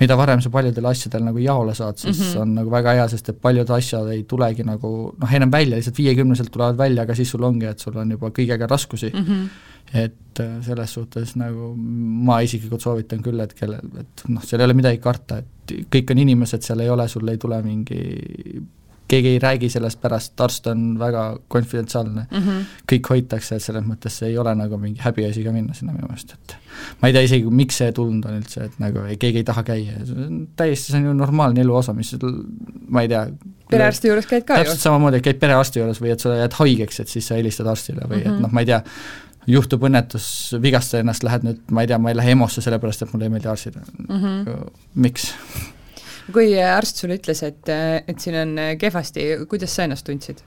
mida 0.00 0.16
varem 0.16 0.40
sa 0.40 0.50
paljudel 0.50 0.84
asjadel 0.86 1.24
nagu 1.24 1.38
jaole 1.38 1.74
saad, 1.74 1.96
siis 1.98 2.18
mm 2.18 2.24
Mhm. 2.24 2.32
-hmm. 2.34 2.40
on 2.40 2.54
nagu 2.54 2.70
väga 2.70 2.92
hea, 2.92 3.08
sest 3.08 3.28
et 3.28 3.40
paljud 3.42 3.70
asjad 3.70 4.08
ei 4.08 4.22
tulegi 4.24 4.62
nagu 4.64 5.14
noh, 5.20 5.32
ennem 5.34 5.50
välja, 5.52 5.76
lihtsalt 5.76 5.98
viiekümneselt 5.98 6.50
tulevad 6.50 6.76
välja, 6.78 7.02
aga 7.02 7.14
siis 7.14 7.30
sul 7.30 7.42
ongi, 7.42 7.66
et 7.66 7.78
sul 7.78 7.96
on 7.96 8.10
juba 8.10 8.28
kõigega 8.30 8.66
raskusi 8.68 9.10
Mm 9.14 9.24
-hmm. 9.24 9.48
Et 9.92 10.40
äh, 10.40 10.56
selles 10.66 10.96
suhtes 10.98 11.36
nagu 11.40 11.72
ma 11.76 12.40
isiklikult 12.44 12.82
soovitan 12.82 13.22
küll, 13.24 13.40
et 13.40 13.54
kellel, 13.58 13.92
et 14.00 14.26
noh, 14.28 14.44
seal 14.44 14.62
ei 14.62 14.70
ole 14.70 14.78
midagi 14.78 15.02
karta, 15.02 15.40
et 15.42 15.76
kõik 15.92 16.14
on 16.14 16.22
inimesed, 16.22 16.64
seal 16.66 16.82
ei 16.84 16.90
ole, 16.90 17.08
sul 17.10 17.28
ei 17.32 17.38
tule 17.42 17.60
mingi 17.64 18.02
keegi 19.08 19.28
ei 19.28 19.38
räägi 19.38 19.68
sellest 19.70 20.00
pärast, 20.00 20.40
arst 20.40 20.66
on 20.66 20.98
väga 20.98 21.38
konfidentsiaalne 21.48 22.26
mm. 22.30 22.38
-hmm. 22.38 22.62
kõik 22.92 23.10
hoitakse, 23.10 23.56
et 23.56 23.62
selles 23.62 23.84
mõttes 23.86 24.18
see 24.18 24.28
ei 24.28 24.38
ole 24.38 24.54
nagu 24.54 24.78
mingi 24.82 25.00
häbiasi 25.00 25.44
ka 25.44 25.52
minna 25.54 25.74
sinna 25.74 25.92
minu 25.94 26.08
meelest, 26.10 26.32
et 26.34 26.56
ma 27.02 27.08
ei 27.08 27.14
tea 27.14 27.22
isegi, 27.28 27.50
miks 27.50 27.78
see 27.82 27.92
tulnud 27.92 28.26
on 28.26 28.40
üldse, 28.40 28.64
et 28.66 28.78
nagu 28.82 29.04
ei, 29.06 29.16
keegi 29.16 29.42
ei 29.42 29.46
taha 29.46 29.62
käia, 29.66 30.00
täiesti, 30.56 30.92
see 30.92 31.02
on 31.02 31.10
ju 31.10 31.12
normaalne 31.20 31.62
elu 31.62 31.76
osa, 31.82 31.94
mis 31.94 32.14
ma 32.88 33.04
ei 33.06 33.12
tea, 33.12 33.26
perearsti 33.70 34.10
juures 34.10 34.26
käid 34.26 34.48
ka 34.48 34.58
ju? 34.58 34.64
täpselt 34.64 34.82
samamoodi, 34.88 35.22
käid 35.22 35.38
perearsti 35.42 35.82
juures 35.82 36.02
või 36.02 36.16
et 36.16 36.26
sa 36.26 36.34
jääd 36.34 36.58
haigeks, 36.58 37.00
et 37.00 37.14
siis 37.14 37.30
sa 37.30 37.38
helistad 37.38 37.70
arstile 37.70 38.02
või 38.08 38.16
mm 38.16 38.22
-hmm. 38.22 38.26
et 38.26 38.32
mhm. 38.32 38.42
noh, 38.42 38.52
ma 38.52 38.66
ei 38.66 38.72
tea, 38.72 38.82
juhtub 39.46 39.86
õnnetus, 39.86 40.26
vigastad 40.62 41.04
ennast, 41.04 41.24
lähed 41.26 41.46
nüüd, 41.46 41.62
ma 41.70 41.84
ei 41.84 41.90
tea, 41.90 42.00
ma 42.02 42.12
ei 42.12 42.18
lähe 42.18 42.34
EMO-sse 42.34 42.64
sellepärast, 42.64 43.06
et 43.06 43.14
mulle 43.14 43.28
ei 43.28 43.34
meeldi 43.36 43.50
arstid 43.52 43.78
mm. 43.78 44.10
-hmm. 44.10 44.68
miks? 45.06 45.30
kui 46.32 46.56
arst 46.58 46.98
sulle 47.02 47.20
ütles, 47.20 47.42
et, 47.46 47.70
et 48.08 48.20
siin 48.20 48.36
on 48.42 48.60
kehvasti, 48.78 49.30
kuidas 49.48 49.76
sa 49.76 49.86
ennast 49.86 50.06
tundsid? 50.06 50.42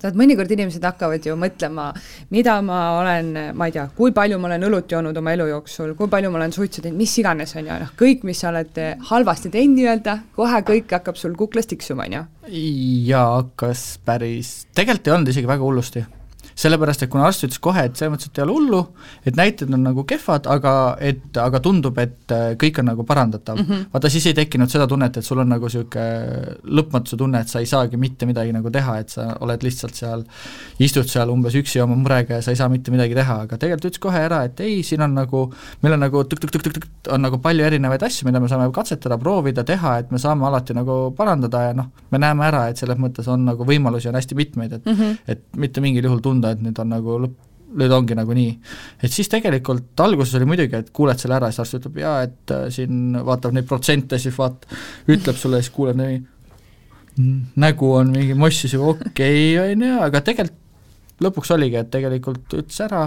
tead, 0.00 0.16
mõnikord 0.16 0.50
inimesed 0.54 0.84
hakkavad 0.86 1.26
ju 1.26 1.34
mõtlema, 1.36 1.90
mida 2.30 2.56
ma 2.62 2.78
olen, 3.00 3.32
ma 3.54 3.66
ei 3.68 3.74
tea, 3.74 3.88
kui 3.96 4.14
palju 4.16 4.38
ma 4.40 4.48
olen 4.48 4.68
õlut 4.70 4.92
joonud 4.92 5.16
oma 5.16 5.34
elu 5.36 5.48
jooksul, 5.50 5.94
kui 5.98 6.08
palju 6.08 6.30
ma 6.30 6.40
olen 6.40 6.54
suitsu 6.56 6.82
teinud, 6.82 6.98
mis 6.98 7.16
iganes, 7.20 7.54
on 7.58 7.66
ju, 7.66 7.80
noh, 7.82 7.90
kõik, 7.98 8.22
mis 8.28 8.40
sa 8.40 8.48
oled 8.52 8.80
halvasti 9.10 9.50
teinud 9.50 9.76
nii-öelda, 9.76 10.16
kohe 10.36 10.62
kõik 10.70 10.94
hakkab 10.96 11.20
sul 11.20 11.34
kuklas 11.38 11.68
tiksuma, 11.70 12.06
on 12.06 12.16
ju. 12.16 12.24
jaa, 13.10 13.26
hakkas 13.42 13.84
päris, 14.04 14.54
tegelikult 14.74 15.10
ei 15.10 15.16
olnud 15.18 15.34
isegi 15.34 15.50
väga 15.50 15.68
hullusti 15.68 16.06
sellepärast, 16.60 17.04
et 17.04 17.12
kuna 17.12 17.26
arst 17.28 17.44
ütles 17.46 17.60
kohe, 17.62 17.84
et 17.88 17.96
selles 17.98 18.12
mõttes, 18.14 18.30
et 18.30 18.40
ei 18.40 18.44
ole 18.44 18.56
hullu, 18.56 18.80
et 19.26 19.36
näited 19.38 19.70
on 19.72 19.84
nagu 19.86 20.04
kehvad, 20.08 20.48
aga 20.50 20.74
et, 21.04 21.22
aga 21.40 21.60
tundub, 21.64 21.98
et 22.02 22.34
äh, 22.36 22.52
kõik 22.60 22.82
on 22.82 22.90
nagu 22.92 23.06
parandatav 23.08 23.58
mm. 23.58 23.68
-hmm. 23.68 23.86
vaata, 23.94 24.10
siis 24.12 24.26
ei 24.30 24.36
tekkinud 24.36 24.72
seda 24.72 24.86
tunnet, 24.90 25.16
et 25.16 25.26
sul 25.26 25.40
on 25.40 25.48
nagu 25.48 25.70
niisugune 25.70 26.56
lõpmatuse 26.64 27.16
tunne, 27.16 27.40
et 27.40 27.48
sa 27.48 27.60
ei 27.60 27.68
saagi 27.70 27.96
mitte 28.00 28.26
midagi 28.26 28.52
nagu 28.52 28.70
teha, 28.70 28.98
et 29.00 29.08
sa 29.14 29.28
oled 29.40 29.62
lihtsalt 29.64 29.94
seal, 29.94 30.24
istud 30.78 31.08
seal 31.08 31.30
umbes 31.32 31.54
üksi 31.54 31.80
oma 31.82 31.96
murega 31.96 32.38
ja 32.38 32.42
sa 32.42 32.54
ei 32.54 32.60
saa 32.60 32.68
mitte 32.68 32.90
midagi 32.90 33.14
teha, 33.14 33.40
aga 33.46 33.56
tegelikult 33.56 33.90
ütles 33.90 34.02
kohe 34.02 34.20
ära, 34.26 34.42
et 34.48 34.60
ei, 34.60 34.82
siin 34.86 35.04
on 35.06 35.14
nagu, 35.14 35.46
meil 35.82 35.96
on 35.96 36.04
nagu 36.04 36.24
tõk-tõk-tõk-tõk, 36.24 36.88
on 37.14 37.24
nagu 37.24 37.40
palju 37.42 37.64
erinevaid 37.64 38.02
asju, 38.02 38.28
mida 38.28 38.40
me 38.40 38.48
saame 38.50 38.68
katsetada, 38.74 39.18
proovida, 39.18 39.64
teha, 39.64 39.96
et 40.02 40.10
me 40.10 40.20
saame 40.22 40.46
alati 40.48 40.76
nagu 40.76 40.98
parandada 41.16 41.62
ja 41.68 41.76
noh, 41.76 41.90
me 42.10 42.20
näeme 42.22 42.46
ära, 42.46 42.66
et 42.70 42.80
selles 42.80 42.98
mõttes 43.00 43.28
on 43.30 43.44
nagu 43.48 43.66
võimalusi 43.66 44.10
on 44.10 44.18
hästi 44.18 44.38
mitmeid, 44.38 44.72
et 44.78 44.86
mm 44.86 44.96
-hmm. 44.98 45.18
et 45.28 45.44
mitte 45.56 45.80
mingil 45.80 46.04
juhul 46.04 46.20
tunda, 46.24 46.49
et 46.54 46.64
nüüd 46.64 46.78
on 46.82 46.92
nagu 46.94 47.16
lõpp, 47.24 47.38
nüüd 47.80 47.92
ongi 47.94 48.16
nagu 48.18 48.34
nii. 48.34 48.50
et 49.02 49.14
siis 49.14 49.30
tegelikult 49.30 50.00
alguses 50.02 50.34
oli 50.38 50.48
muidugi, 50.50 50.80
et 50.80 50.90
kuuled 50.96 51.20
selle 51.22 51.38
ära, 51.38 51.50
siis 51.52 51.64
arst 51.64 51.78
ütleb 51.80 52.00
jaa, 52.02 52.16
et 52.26 52.54
äh, 52.56 52.66
siin 52.74 53.18
vaatab 53.26 53.54
neid 53.56 53.68
protsente, 53.70 54.18
siis 54.18 54.36
vaat-, 54.38 54.66
ütleb 55.10 55.38
sulle, 55.38 55.62
siis 55.62 55.74
kuuled 55.74 56.00
nii, 56.00 56.20
nägu 57.60 57.92
on 57.98 58.10
mingi 58.14 58.34
mossis 58.38 58.74
ja 58.74 58.80
okei 58.80 59.06
okay,, 59.10 59.72
on 59.74 59.86
ju, 59.86 59.94
aga 60.06 60.24
tegelikult 60.26 60.58
lõpuks 61.20 61.52
oligi, 61.52 61.76
et 61.76 61.90
tegelikult 61.92 62.54
ütles 62.56 62.80
ära, 62.84 63.04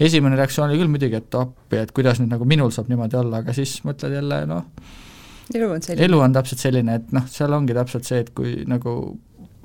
esimene 0.00 0.38
reaktsioon 0.38 0.70
oli 0.70 0.80
küll 0.80 0.92
muidugi, 0.92 1.18
et 1.20 1.36
appi, 1.36 1.78
et 1.82 1.90
kuidas 1.94 2.20
nüüd 2.22 2.32
nagu 2.32 2.46
minul 2.48 2.72
saab 2.74 2.88
niimoodi 2.88 3.18
olla, 3.20 3.42
aga 3.42 3.54
siis 3.56 3.74
mõtled 3.86 4.16
jälle 4.16 4.38
noh, 4.48 4.64
elu 5.52 5.68
on 5.68 5.84
selline. 5.84 6.06
elu 6.06 6.22
on 6.24 6.36
täpselt 6.38 6.64
selline, 6.64 6.96
et 7.00 7.12
noh, 7.12 7.26
seal 7.28 7.52
ongi 7.52 7.76
täpselt 7.76 8.08
see, 8.08 8.22
et 8.24 8.32
kui 8.36 8.62
nagu 8.68 8.94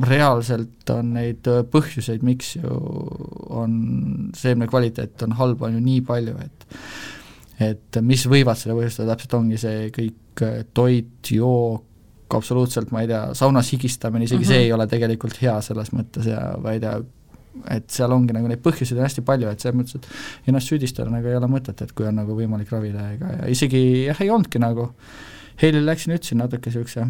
reaalselt 0.05 0.89
on 0.93 1.13
neid 1.15 1.47
äh, 1.49 1.63
põhjuseid, 1.71 2.23
miks 2.25 2.55
ju 2.59 2.77
on 3.57 3.77
seemne 4.37 4.67
kvaliteet 4.69 5.23
on 5.25 5.35
halb, 5.39 5.63
on 5.65 5.77
ju 5.77 5.83
nii 5.83 6.01
palju, 6.07 6.37
et 6.43 6.67
et 7.67 7.97
mis 8.05 8.21
võivad 8.29 8.59
seda 8.59 8.75
põhjustada, 8.77 9.15
täpselt 9.15 9.33
ongi 9.39 9.57
see 9.61 9.87
kõik 9.95 10.43
äh, 10.45 10.59
toit, 10.77 11.31
jook, 11.33 11.85
absoluutselt, 12.37 12.91
ma 12.93 13.01
ei 13.01 13.09
tea, 13.09 13.23
saunas 13.37 13.71
higistamine, 13.73 14.27
isegi 14.27 14.43
mm 14.43 14.43
-hmm. 14.43 14.51
see 14.53 14.59
mhm. 14.59 14.65
ei 14.65 14.73
ole 14.73 14.87
tegelikult 14.87 15.41
hea 15.41 15.61
selles 15.65 15.93
mõttes 15.95 16.27
ja 16.29 16.41
ma 16.61 16.75
ei 16.75 16.83
tea, 16.83 16.99
et 17.73 17.89
seal 17.89 18.11
ongi 18.13 18.35
nagu 18.35 18.47
neid 18.47 18.61
põhjuseid 18.61 18.99
on 18.99 19.07
hästi 19.07 19.23
palju, 19.25 19.49
et 19.49 19.63
selles 19.63 19.77
mõttes, 19.79 19.95
et 19.95 20.51
ennast 20.51 20.69
süüdistada 20.69 21.09
nagu 21.09 21.27
ei 21.27 21.35
ole 21.39 21.47
mõtet, 21.49 21.81
et 21.81 21.91
kui 21.91 22.05
on 22.05 22.19
nagu 22.21 22.35
võimalik 22.37 22.69
ravida 22.71 23.11
ega 23.15 23.31
ja 23.39 23.49
isegi 23.49 23.81
jah, 24.05 24.21
ei 24.21 24.29
olnudki 24.29 24.61
nagu, 24.61 24.91
Heilile 25.57 25.87
läksin, 25.89 26.13
ütlesin 26.13 26.37
natuke 26.37 26.69
niisuguse 26.69 27.07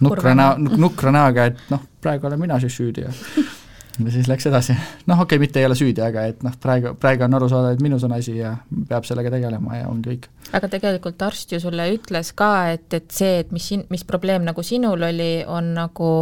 nukra 0.00 0.34
näo, 0.34 0.56
nukra 0.58 1.12
näoga, 1.14 1.48
et 1.50 1.70
noh, 1.72 1.82
praegu 2.02 2.26
olen 2.26 2.40
mina 2.40 2.60
siis 2.60 2.76
süüdi 2.78 3.06
ja 3.06 3.12
ja 4.04 4.12
siis 4.14 4.28
läks 4.30 4.46
edasi. 4.46 4.74
noh, 5.06 5.20
okei 5.20 5.36
okay,, 5.36 5.42
mitte 5.42 5.60
ei 5.60 5.66
ole 5.66 5.76
süüdi, 5.78 6.02
aga 6.04 6.24
et 6.30 6.42
noh, 6.46 6.54
praegu, 6.62 6.94
praegu 7.00 7.24
on 7.26 7.36
aru 7.38 7.48
saada, 7.50 7.72
et 7.74 7.82
minus 7.84 8.04
on 8.06 8.14
asi 8.14 8.36
ja 8.38 8.54
peab 8.88 9.06
sellega 9.08 9.32
tegelema 9.34 9.78
ja 9.80 9.88
ongi 9.90 10.12
kõik. 10.12 10.28
aga 10.54 10.70
tegelikult 10.72 11.22
arst 11.26 11.52
ju 11.52 11.60
sulle 11.62 11.88
ütles 11.94 12.32
ka, 12.38 12.50
et, 12.74 12.86
et 12.94 13.08
see, 13.14 13.40
et 13.42 13.50
mis 13.54 13.64
sin-, 13.72 13.84
mis 13.92 14.04
probleem 14.08 14.46
nagu 14.46 14.62
sinul 14.66 15.02
oli, 15.08 15.30
on 15.46 15.72
nagu 15.76 16.12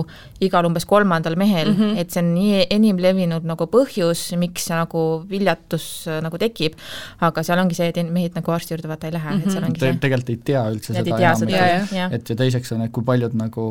igal 0.45 0.69
umbes 0.69 0.89
kolmandal 0.89 1.37
mehel 1.39 1.73
mm, 1.73 1.81
-hmm. 1.81 2.01
et 2.01 2.15
see 2.15 2.25
on 2.25 2.33
nii 2.35 2.65
enim 2.79 3.03
levinud 3.03 3.47
nagu 3.47 3.69
põhjus, 3.73 4.29
miks 4.41 4.71
nagu 4.73 5.05
viljatus 5.31 6.07
äh, 6.09 6.23
nagu 6.25 6.41
tekib, 6.41 6.79
aga 7.21 7.45
seal 7.47 7.63
ongi 7.63 7.79
see, 7.79 7.93
et 7.93 8.03
mehed 8.11 8.35
nagu 8.39 8.53
arsti 8.53 8.75
juurde 8.75 8.89
vaata 8.89 9.11
ei 9.11 9.19
lähe 9.19 9.31
mm, 9.31 9.37
-hmm. 9.37 9.47
et 9.47 9.53
seal 9.53 9.63
mhm. 9.63 9.71
ongi 9.71 9.81
Te, 9.81 9.93
see 9.93 10.03
tegelikult 10.07 10.35
ei 10.35 10.41
tea 10.45 10.65
üldse 10.71 10.97
Nad 10.97 11.05
seda 11.05 11.21
enam, 11.21 12.11
et, 12.13 12.21
et 12.21 12.31
ja 12.31 12.37
teiseks 12.37 12.73
on, 12.73 12.83
et 12.87 12.93
kui 12.93 13.05
paljud 13.05 13.35
nagu 13.37 13.69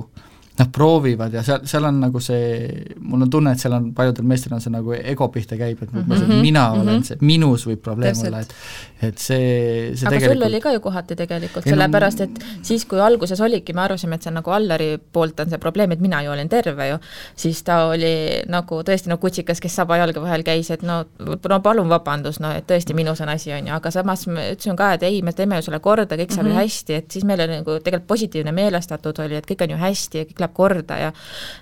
noh, 0.60 0.70
proovivad 0.72 1.34
ja 1.36 1.44
seal, 1.44 1.64
seal 1.68 1.88
on 1.90 2.00
nagu 2.06 2.22
see, 2.24 2.66
mul 3.04 3.26
on 3.26 3.32
tunne, 3.32 3.52
et 3.56 3.62
seal 3.62 3.76
on 3.76 3.90
paljudel 3.96 4.28
meestel 4.28 4.56
on 4.56 4.64
see 4.64 4.74
nagu 4.74 4.94
ego 4.96 5.28
pihta 5.34 5.58
käib, 5.60 5.82
et 5.84 5.92
mm 5.92 6.04
-hmm. 6.08 6.42
mina 6.42 6.68
mm 6.70 6.76
-hmm. 6.76 6.82
olen 6.82 7.04
see, 7.04 7.18
minus 7.22 7.68
võib 7.68 7.82
probleem 7.84 8.16
olla, 8.28 8.40
et 8.40 8.54
et 9.02 9.18
see, 9.20 9.92
see 9.96 10.08
aga 10.08 10.16
tegelikult... 10.16 10.38
sul 10.38 10.48
oli 10.48 10.62
ka 10.62 10.72
ju 10.72 10.80
kohati 10.80 11.16
tegelikult, 11.16 11.66
sellepärast 11.68 12.22
et 12.22 12.40
siis, 12.62 12.86
kui 12.86 13.02
alguses 13.02 13.42
oligi, 13.42 13.74
me 13.74 13.82
arvasime, 13.82 14.16
et 14.16 14.24
see 14.24 14.32
on 14.32 14.40
nagu 14.40 14.52
Allari 14.52 14.98
poolt 15.12 15.40
on 15.40 15.50
see 15.50 15.58
probleem, 15.58 15.92
et 15.92 16.00
mina 16.00 16.22
ju 16.24 16.32
olin 16.32 16.50
terve 16.50 16.88
ju, 16.88 16.98
siis 17.36 17.64
ta 17.64 17.86
oli 17.86 18.42
nagu 18.48 18.82
tõesti 18.88 19.12
nagu 19.12 19.22
kutsikas, 19.22 19.60
kes 19.60 19.76
saba 19.76 19.98
jalge 19.98 20.22
vahel 20.22 20.44
käis, 20.44 20.72
et 20.72 20.82
no, 20.82 21.04
no 21.50 21.60
palun 21.60 21.90
vabandust, 21.90 22.40
no 22.40 22.52
et 22.56 22.68
tõesti 22.68 22.96
minus 22.96 23.22
on 23.22 23.30
asi, 23.30 23.52
on 23.54 23.68
ju, 23.68 23.74
aga 23.74 23.92
samas 23.92 24.28
me 24.28 24.52
ütlesime 24.54 24.76
ka, 24.76 24.94
et 24.94 25.04
ei, 25.04 25.22
me 25.22 25.34
teeme 25.34 25.56
ju 25.56 25.62
selle 25.62 25.80
korda, 25.80 26.16
kõik 26.16 26.32
saab 26.32 26.46
mm 26.46 26.52
-hmm. 26.52 26.56
ju 26.56 26.56
mhm. 26.56 26.64
hästi, 26.64 26.94
et 26.94 27.12
siis 27.12 27.24
meil 27.26 27.42
oli 27.42 27.58
nagu 27.58 27.80
tegelikult 27.80 28.08
positiivne 28.08 28.52
meelestatud 28.52 29.20
oli, 29.20 29.36
et 29.36 29.52
kõik 29.52 29.64
on 29.64 29.70
ju 29.70 29.78
hästi 29.78 30.18
ja 30.18 30.26
kõik 30.26 30.45
läheb 30.46 30.56
korda 30.56 31.02
ja 31.08 31.14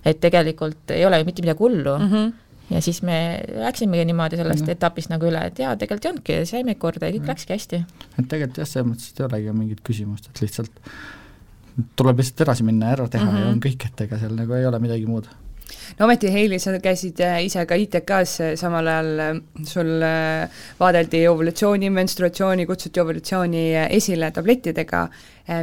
et 0.06 0.22
tegelikult 0.24 0.94
ei 0.96 1.06
ole 1.08 1.22
ju 1.22 1.30
mitte 1.30 1.46
midagi 1.46 1.64
hullu 1.64 1.98
mm. 2.00 2.10
-hmm 2.14 2.32
ja 2.74 2.80
siis 2.82 3.02
me 3.04 3.44
läksimegi 3.60 4.06
niimoodi 4.08 4.38
sellest 4.40 4.64
mm. 4.64 4.78
etapist 4.78 5.12
nagu 5.12 5.28
üle, 5.28 5.42
et 5.50 5.60
jaa, 5.60 5.76
tegelikult 5.78 6.06
ei 6.06 6.12
olnudki, 6.14 6.38
saime 6.48 6.76
korda 6.80 7.10
ja 7.10 7.12
kõik 7.12 7.26
mm. 7.26 7.34
läkski 7.34 7.54
hästi. 7.54 7.82
et 8.18 8.30
tegelikult 8.32 8.62
jah, 8.62 8.70
selles 8.70 8.88
mõttes, 8.88 9.12
et 9.12 9.20
ei 9.20 9.26
olegi 9.28 9.56
mingit 9.58 9.84
küsimust, 9.84 10.30
et 10.32 10.42
lihtsalt 10.46 10.80
tuleb 12.00 12.22
lihtsalt 12.22 12.46
edasi 12.48 12.66
minna 12.66 12.90
ja 12.90 12.98
ära 12.98 13.08
teha 13.10 13.26
mm 13.26 13.36
-hmm. 13.36 13.46
ja 13.46 13.52
on 13.52 13.62
kõik, 13.68 13.88
et 13.90 14.02
ega 14.08 14.20
seal 14.22 14.36
nagu 14.38 14.54
ei 14.54 14.66
ole 14.66 14.80
midagi 14.80 15.06
muud 15.06 15.28
no 15.98 16.06
ometi, 16.06 16.32
Heili, 16.32 16.60
sa 16.60 16.74
käisid 16.82 17.20
äh, 17.24 17.40
ise 17.48 17.66
ka 17.70 17.78
ITK-s, 17.80 18.34
äh, 18.44 18.56
samal 18.60 18.88
ajal 18.88 19.20
äh, 19.20 19.42
sul 19.68 19.92
vaadeldi 20.80 21.28
ovulatsiooni, 21.28 21.90
menstruatsiooni, 21.94 22.66
kutsuti 22.70 23.04
ovulatsiooni 23.04 23.64
esile 23.90 24.32
tablettidega, 24.32 25.08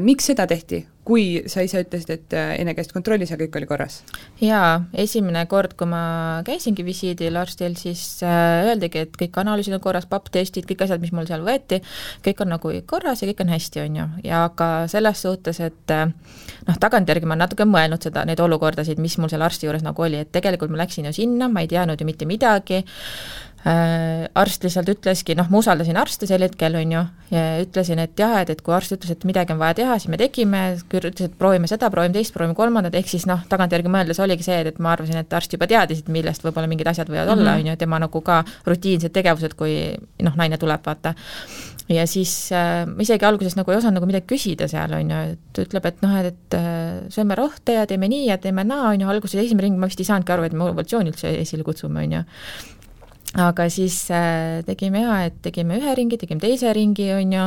miks 0.01 0.31
seda 0.33 0.47
tehti? 0.51 0.87
kui 1.11 1.41
sa 1.51 1.63
ise 1.65 1.81
ütlesid, 1.83 2.11
et 2.13 2.35
enne 2.37 2.75
käisid 2.77 2.93
kontrollis 2.95 3.33
ja 3.33 3.39
kõik 3.41 3.57
oli 3.59 3.67
korras? 3.67 4.01
jaa, 4.39 4.85
esimene 5.01 5.43
kord, 5.51 5.73
kui 5.79 5.89
ma 5.91 6.03
käisingi 6.47 6.85
visiidil 6.87 7.39
arstil, 7.41 7.75
siis 7.81 8.21
öeldigi, 8.23 9.07
et 9.07 9.17
kõik 9.19 9.41
analüüsid 9.43 9.75
on 9.75 9.83
korras, 9.83 10.07
papptestid, 10.11 10.69
kõik 10.69 10.85
asjad, 10.87 11.03
mis 11.03 11.15
mul 11.17 11.27
seal 11.27 11.43
võeti, 11.47 11.81
kõik 12.27 12.45
on 12.45 12.53
nagu 12.55 12.75
korras 12.87 13.25
ja 13.25 13.31
kõik 13.31 13.43
on 13.47 13.55
hästi, 13.57 13.83
on 13.87 13.99
ju, 14.03 14.07
ja 14.29 14.45
aga 14.51 14.71
selles 14.93 15.25
suhtes, 15.25 15.63
et 15.65 15.97
noh, 15.97 16.79
tagantjärgi 16.85 17.27
ma 17.27 17.35
olen 17.35 17.47
natuke 17.47 17.67
mõelnud 17.67 18.07
seda, 18.07 18.27
neid 18.29 18.41
olukordasid, 18.45 19.01
mis 19.03 19.17
mul 19.19 19.33
seal 19.33 19.43
arsti 19.47 19.67
juures 19.67 19.87
nagu 19.87 20.07
oli, 20.07 20.21
et 20.23 20.31
tegelikult 20.37 20.71
ma 20.71 20.85
läksin 20.85 21.11
ju 21.11 21.17
sinna, 21.17 21.51
ma 21.51 21.65
ei 21.65 21.73
teadnud 21.73 22.01
ju 22.01 22.07
mitte 22.07 22.29
midagi, 22.29 22.85
äh, 22.85 23.50
arst 23.61 24.62
lihtsalt 24.64 24.88
ütleski, 24.88 25.35
noh, 25.37 25.49
ma 25.52 25.61
usaldasin 25.61 25.99
arste 26.00 26.25
sel 26.29 26.40
hetkel, 26.47 26.79
on 26.81 26.95
ju, 26.95 27.02
ja 27.35 27.43
ütlesin, 27.61 28.00
et 28.00 28.17
jah, 28.19 28.38
et, 28.40 28.52
et 28.55 28.62
kui 28.64 28.73
arst 28.73 28.95
ütles, 28.97 29.12
et 29.12 29.26
midagi 29.29 29.52
on 29.52 29.61
vaja 29.61 29.76
teha, 29.83 29.99
siis 30.00 30.09
me 30.12 30.17
tegime, 30.21 30.62
ütles, 30.81 31.26
et 31.26 31.35
proovime 31.40 31.69
seda, 31.69 31.90
proovime 31.93 32.17
teist, 32.17 32.33
proovime 32.33 32.57
kolmandat, 32.57 32.97
ehk 32.97 33.11
siis 33.12 33.26
noh, 33.29 33.43
tagantjärgi 33.52 33.93
mõeldes 33.93 34.23
oligi 34.25 34.49
see, 34.49 34.62
et, 34.62 34.73
et 34.73 34.81
ma 34.81 34.95
arvasin, 34.95 35.21
et 35.21 35.37
arst 35.37 35.52
juba 35.52 35.69
teadis, 35.69 36.00
et 36.00 36.09
millest 36.09 36.47
võib-olla 36.47 36.71
mingid 36.73 36.88
asjad 36.88 37.12
võivad 37.12 37.29
mm 37.29 37.35
-hmm. 37.35 37.45
olla, 37.45 37.59
on 37.61 37.69
ju, 37.73 37.76
tema 37.85 38.00
nagu 38.00 38.25
ka 38.25 38.40
rutiinsed 38.67 39.12
tegevused, 39.12 39.59
kui 39.61 39.76
noh, 40.25 40.40
naine 40.40 40.57
tuleb, 40.57 40.81
vaata 40.87 41.14
ja 41.90 42.07
siis 42.07 42.52
äh, 42.52 42.87
isegi 43.02 43.25
alguses 43.26 43.57
nagu 43.59 43.71
ei 43.71 43.76
osanud 43.76 43.99
nagu 43.99 44.07
midagi 44.07 44.29
küsida 44.31 44.69
seal, 44.71 44.93
on 44.95 45.11
ju, 45.11 45.21
et 45.35 45.62
ütleb, 45.64 45.87
et 45.90 46.02
noh, 46.05 46.17
et, 46.21 46.33
et 46.33 46.59
äh, 46.59 47.00
sööme 47.12 47.37
rohte 47.38 47.75
ja 47.76 47.87
teeme 47.90 48.09
nii 48.09 48.29
ja 48.29 48.38
teeme 48.38 48.64
naa, 48.64 48.93
on 48.95 49.00
ju, 49.00 49.09
alguses 49.11 49.43
esimene 49.43 49.69
ring 49.69 49.81
ma 49.81 49.90
vist 49.90 50.00
ei 50.00 50.09
saanudki 50.09 50.33
aru, 50.33 50.47
et 50.47 50.57
me 50.57 50.71
evolutsiooni 50.71 51.12
üldse 51.12 51.35
esile 51.43 51.67
kutsume, 51.67 52.05
on 52.07 52.21
ju 52.21 52.23
aga 53.39 53.69
siis 53.71 53.95
äh, 54.11 54.59
tegime 54.67 55.05
ja, 55.05 55.19
et 55.29 55.37
tegime 55.45 55.77
ühe 55.79 55.93
ringi, 55.95 56.17
tegime 56.19 56.43
teise 56.43 56.73
ringi, 56.75 57.07
on 57.15 57.35
ju, 57.37 57.45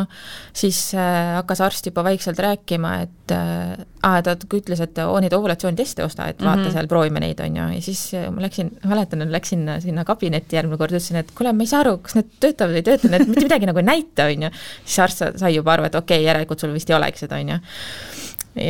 siis 0.56 0.78
äh, 0.96 1.34
hakkas 1.36 1.60
arst 1.66 1.90
juba 1.90 2.06
vaikselt 2.08 2.40
rääkima, 2.40 2.94
et 3.04 3.34
äh, 3.36 3.74
aa, 4.08 4.22
ta 4.24 4.38
ütles, 4.40 4.80
et 4.86 5.02
oo, 5.04 5.18
neid 5.20 5.36
ovulatsiooniteste 5.36 6.06
osta, 6.06 6.30
et 6.32 6.40
vaata 6.40 6.62
mm 6.62 6.68
-hmm. 6.70 6.78
seal, 6.78 6.88
proovime 6.88 7.20
neid, 7.20 7.42
on 7.44 7.60
ju, 7.60 7.68
ja 7.76 7.82
siis 7.82 8.06
äh, 8.16 8.30
ma 8.32 8.46
läksin, 8.46 8.72
mäletan, 8.88 9.26
läksin 9.32 9.68
sinna 9.84 10.06
kabinetti 10.08 10.56
järgmine 10.56 10.80
kord, 10.80 10.96
ütlesin, 10.96 11.20
et 11.20 11.36
kuule, 11.36 11.52
ma 11.54 11.68
ei 11.68 11.74
saa 11.74 11.84
aru, 11.84 11.98
kas 11.98 12.16
need 12.16 12.32
töötavad 12.40 12.72
või 12.72 12.80
ei 12.80 12.88
tööta, 12.88 13.12
need 13.12 13.28
mitte 13.28 13.48
midagi 13.50 13.68
nagu 13.68 13.84
ei 13.84 13.90
näita, 13.90 14.30
on 14.32 14.48
ju. 14.48 14.54
siis 14.86 15.00
arst 15.00 15.24
sai 15.36 15.56
juba 15.56 15.74
aru, 15.74 15.90
et 15.90 15.96
okei 15.96 16.18
okay,, 16.18 16.28
järelikult 16.32 16.64
sul 16.64 16.74
vist 16.74 16.90
ei 16.90 16.96
olegi 16.96 17.26
seda, 17.26 17.42
on 17.44 17.50
ju. 17.50 17.60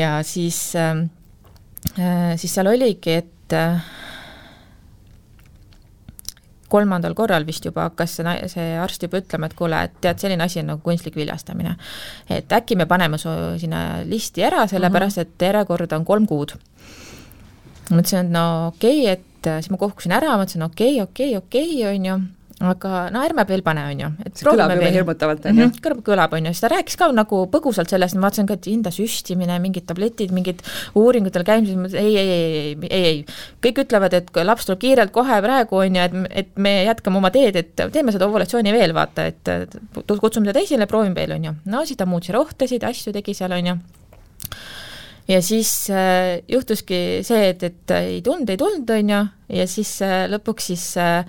ja 0.02 0.16
siis 0.24 0.74
äh, 0.76 1.06
siis 2.38 2.54
seal 2.54 2.74
oligi, 2.74 3.22
et 3.22 3.54
kolmandal 6.74 7.16
korral 7.18 7.46
vist 7.48 7.66
juba 7.68 7.88
hakkas 7.90 8.18
see, 8.20 8.36
see 8.52 8.68
arst 8.82 9.06
juba 9.06 9.22
ütlema, 9.22 9.50
et 9.50 9.58
kuule, 9.58 9.80
et 9.88 9.98
tead, 10.04 10.22
selline 10.24 10.46
asi 10.46 10.62
on 10.64 10.72
nagu 10.74 10.84
kunstlik 10.86 11.18
viljastamine. 11.20 11.76
et 12.30 12.58
äkki 12.60 12.78
me 12.80 12.88
paneme 12.90 13.20
su 13.22 13.34
sinna 13.62 14.04
listi 14.10 14.46
ära, 14.46 14.66
sellepärast 14.68 15.22
mhm. 15.22 15.28
et 15.28 15.48
järjekord 15.50 15.98
on 16.00 16.06
kolm 16.06 16.30
kuud. 16.30 16.56
mõtlesin, 17.92 18.26
et 18.26 18.32
no 18.34 18.46
okei 18.74 19.04
okay,, 19.04 19.18
et 19.18 19.52
siis 19.62 19.72
ma 19.74 19.82
kohkusin 19.82 20.16
ära, 20.16 20.38
mõtlesin 20.40 20.66
okei 20.66 21.02
okay,, 21.02 21.04
okei 21.04 21.38
okay,, 21.38 21.44
okei 21.44 21.84
okay,, 21.84 21.96
on 21.96 22.10
ju 22.10 22.22
aga 22.70 23.08
no 23.12 23.22
ärme 23.26 23.44
veel 23.48 23.64
pane, 23.66 23.84
on 23.92 24.02
ju. 24.04 24.10
see 24.32 24.48
kõlab 24.48 24.74
juba 24.76 24.92
hirmutavalt, 24.94 25.46
on 25.50 25.60
ju. 25.60 25.68
Mhm, 25.68 25.82
kõlab, 25.84 26.02
kõlab, 26.08 26.36
on 26.38 26.48
ju, 26.48 26.54
siis 26.54 26.64
ta 26.64 26.70
rääkis 26.72 26.98
ka 27.00 27.10
nagu 27.16 27.40
põgusalt 27.52 27.92
sellest, 27.92 28.18
ma 28.18 28.28
vaatasin 28.28 28.48
ka, 28.50 28.58
et 28.60 28.70
hinda 28.70 28.94
süstimine, 28.94 29.58
mingid 29.64 29.88
tabletid, 29.90 30.34
mingid 30.36 30.62
uuringutel 31.00 31.46
käimised, 31.48 31.98
ei, 32.00 32.14
ei, 32.20 32.30
ei, 32.36 32.44
ei, 32.44 32.76
ei, 32.90 33.08
ei. 33.10 33.24
kõik 33.64 33.84
ütlevad, 33.86 34.16
et 34.20 34.32
laps 34.44 34.70
tuleb 34.70 34.84
kiirelt 34.84 35.16
kohe 35.16 35.40
praegu, 35.46 35.82
on 35.84 36.00
ju, 36.00 36.06
et, 36.06 36.38
et 36.44 36.54
me 36.62 36.76
jätkame 36.90 37.20
oma 37.20 37.34
teed, 37.34 37.60
et 37.60 37.88
teeme 37.96 38.16
seda 38.16 38.30
ovulatsiooni 38.30 38.76
veel, 38.76 38.96
vaata, 38.96 39.28
et 39.32 39.54
kutsume 40.14 40.48
teda 40.50 40.64
esile, 40.64 40.88
proovime 40.90 41.18
veel, 41.20 41.36
on 41.38 41.50
ju. 41.50 41.58
no 41.74 41.84
siis 41.88 42.00
ta 42.00 42.08
muutis 42.10 42.34
rohtesid, 42.36 42.86
asju 42.88 43.16
tegi 43.16 43.36
seal, 43.38 43.56
on 43.56 43.74
ju 43.74 43.78
ja 45.28 45.40
siis 45.40 45.70
äh, 45.92 46.42
juhtuski 46.52 46.98
see, 47.24 47.48
et, 47.54 47.64
et 47.64 47.94
ei 47.96 48.20
tulnud, 48.24 48.50
ei 48.52 48.60
tulnud, 48.60 48.90
on 48.92 49.12
ju, 49.14 49.22
ja 49.56 49.68
siis 49.72 49.96
äh, 50.04 50.26
lõpuks 50.32 50.72
siis 50.74 50.84
Äh, 51.00 51.26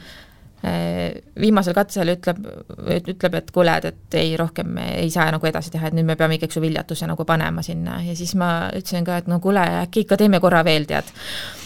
viimasel 1.41 1.75
katsel 1.77 2.15
ütleb, 2.15 2.39
ütleb, 3.11 3.35
et 3.41 3.51
kuule, 3.55 3.77
et, 3.81 3.91
et 3.91 4.17
ei, 4.21 4.37
rohkem 4.41 4.71
me 4.79 4.87
ei 5.03 5.11
saa 5.13 5.27
nagu 5.35 5.49
edasi 5.49 5.73
teha, 5.75 5.91
et 5.91 5.97
nüüd 5.97 6.09
me 6.09 6.17
peame 6.17 6.39
ikkagi 6.39 6.57
su 6.57 6.63
viljatuse 6.65 7.09
nagu 7.11 7.27
panema 7.29 7.63
sinna 7.67 7.99
ja 8.05 8.15
siis 8.17 8.35
ma 8.41 8.71
ütlesin 8.73 9.07
ka, 9.07 9.19
et 9.21 9.31
no 9.31 9.41
kuule, 9.45 9.65
äkki 9.83 10.07
ikka 10.07 10.19
teeme 10.21 10.41
korra 10.41 10.65
veel, 10.65 10.87
tead. 10.89 11.11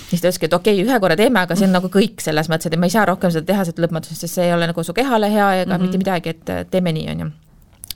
siis 0.09 0.23
ta 0.23 0.28
ütleski, 0.28 0.49
et 0.49 0.57
okei 0.59 0.81
okay,, 0.81 0.87
ühe 0.88 1.00
korra 1.00 1.19
teeme, 1.21 1.45
aga 1.45 1.57
see 1.59 1.69
on 1.69 1.76
nagu 1.78 1.90
kõik 1.93 2.25
selles 2.25 2.50
mõttes, 2.50 2.73
et 2.73 2.78
me 2.81 2.90
ei 2.90 2.97
saa 2.97 3.07
rohkem 3.09 3.35
seda 3.35 3.52
teha, 3.52 3.67
seda 3.69 3.87
lõpmatusest, 3.87 4.25
sest 4.26 4.40
see 4.40 4.49
ei 4.49 4.57
ole 4.57 4.71
nagu 4.71 4.85
su 4.85 4.97
kehale 4.97 5.31
hea 5.31 5.50
ega 5.61 5.69
mm 5.69 5.76
-hmm. 5.76 5.85
mitte 5.87 6.02
midagi, 6.05 6.35
et 6.35 6.71
teeme 6.71 6.93
nii, 6.93 7.11
on 7.14 7.26
ju 7.26 7.31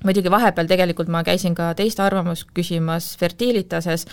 muidugi 0.06 0.30
vahepeal 0.32 0.68
tegelikult 0.70 1.10
ma 1.12 1.22
käisin 1.26 1.54
ka 1.56 1.70
teist 1.78 2.00
arvamust 2.02 2.50
küsimas 2.56 3.12
Fertilitases, 3.20 4.06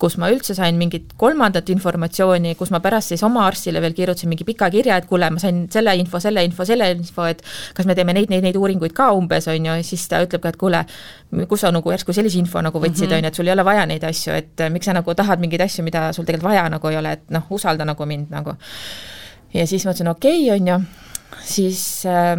kus 0.00 0.16
ma 0.20 0.30
üldse 0.32 0.56
sain 0.58 0.78
mingit 0.78 1.14
kolmandat 1.20 1.70
informatsiooni, 1.72 2.54
kus 2.58 2.72
ma 2.74 2.80
pärast 2.84 3.12
siis 3.12 3.24
oma 3.26 3.46
arstile 3.46 3.82
veel 3.84 3.94
kirjutasin 3.96 4.30
mingi 4.32 4.46
pika 4.48 4.68
kirja, 4.72 4.98
et 5.00 5.08
kuule, 5.10 5.30
ma 5.32 5.42
sain 5.42 5.64
selle 5.72 5.94
info, 6.00 6.20
selle 6.22 6.44
info, 6.46 6.66
selle 6.68 6.90
info, 6.94 7.28
et 7.30 7.42
kas 7.76 7.88
me 7.88 7.96
teeme 7.98 8.16
neid, 8.16 8.30
neid, 8.32 8.44
neid 8.46 8.58
uuringuid 8.58 8.94
ka 8.96 9.10
umbes, 9.16 9.48
on 9.52 9.70
ju, 9.70 9.78
siis 9.86 10.06
ta 10.10 10.22
ütleb 10.26 10.44
ka, 10.44 10.54
et 10.54 10.60
kuule, 10.60 10.82
kus 11.50 11.64
sa 11.64 11.72
nagu 11.74 11.94
järsku 11.94 12.14
sellise 12.16 12.40
info 12.42 12.62
nagu 12.64 12.82
võtsid, 12.82 13.08
mhm. 13.08 13.18
on 13.18 13.28
ju, 13.28 13.32
et 13.32 13.40
sul 13.40 13.50
ei 13.50 13.56
ole 13.56 13.66
vaja 13.66 13.86
neid 13.88 14.04
asju, 14.06 14.36
et 14.36 14.66
miks 14.72 14.90
sa 14.90 14.96
nagu 14.96 15.16
tahad 15.18 15.42
mingeid 15.42 15.66
asju, 15.66 15.86
mida 15.86 16.08
sul 16.16 16.26
tegelikult 16.28 16.52
vaja 16.52 16.68
nagu 16.72 16.92
ei 16.92 17.00
ole, 17.00 17.16
et 17.18 17.34
noh, 17.34 17.48
usalda 17.54 17.86
nagu 17.88 18.06
mind 18.08 18.32
nagu. 18.34 18.56
ja 19.54 19.66
siis 19.66 19.84
ma 19.86 19.94
ütlesin 19.94 20.10
okei 20.10 20.46
okay,, 20.50 20.54
on 20.56 20.72
ju, 20.72 20.78
siis 21.46 21.80
äh, 22.10 22.34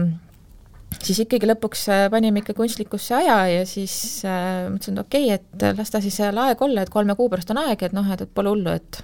siis 1.04 1.20
ikkagi 1.26 1.50
lõpuks 1.50 1.84
äh, 1.94 2.06
panime 2.14 2.44
ikka 2.44 2.56
kunstlikkusse 2.58 3.18
aja 3.20 3.42
ja 3.52 3.68
siis 3.70 3.98
äh, 4.28 4.68
mõtlesin, 4.72 4.98
et 4.98 5.04
okei 5.06 5.28
okay,, 5.34 5.44
et 5.68 5.78
las 5.78 5.94
ta 5.94 6.02
siis 6.04 6.18
seal 6.20 6.38
aeg 6.46 6.62
olla, 6.64 6.84
et 6.84 6.94
kolme 6.94 7.16
kuu 7.20 7.30
pärast 7.32 7.54
on 7.54 7.62
aeg, 7.66 7.88
et 7.88 7.96
noh, 7.96 8.08
et, 8.14 8.26
et 8.26 8.34
pole 8.34 8.54
hullu, 8.54 8.74
et 8.78 9.04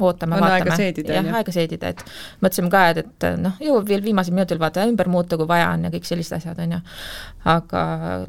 ootame, 0.00 0.36
vaatame. 0.40 0.76
jah, 1.08 1.28
aega 1.38 1.52
seedida, 1.54 1.90
et 1.92 2.02
mõtlesime 2.44 2.70
ka, 2.72 2.82
et, 2.92 3.00
et 3.00 3.26
noh, 3.40 3.56
jõuab 3.62 3.88
veel 3.88 4.04
viimasel 4.04 4.34
minutil 4.36 4.60
vaata 4.60 4.84
ümber 4.88 5.08
muuta, 5.12 5.38
kui 5.40 5.48
vaja 5.48 5.70
on 5.72 5.86
ja 5.86 5.92
kõik 5.94 6.08
sellised 6.08 6.36
asjad, 6.36 6.60
on 6.62 6.76
ju. 6.76 6.80
aga 7.52 7.82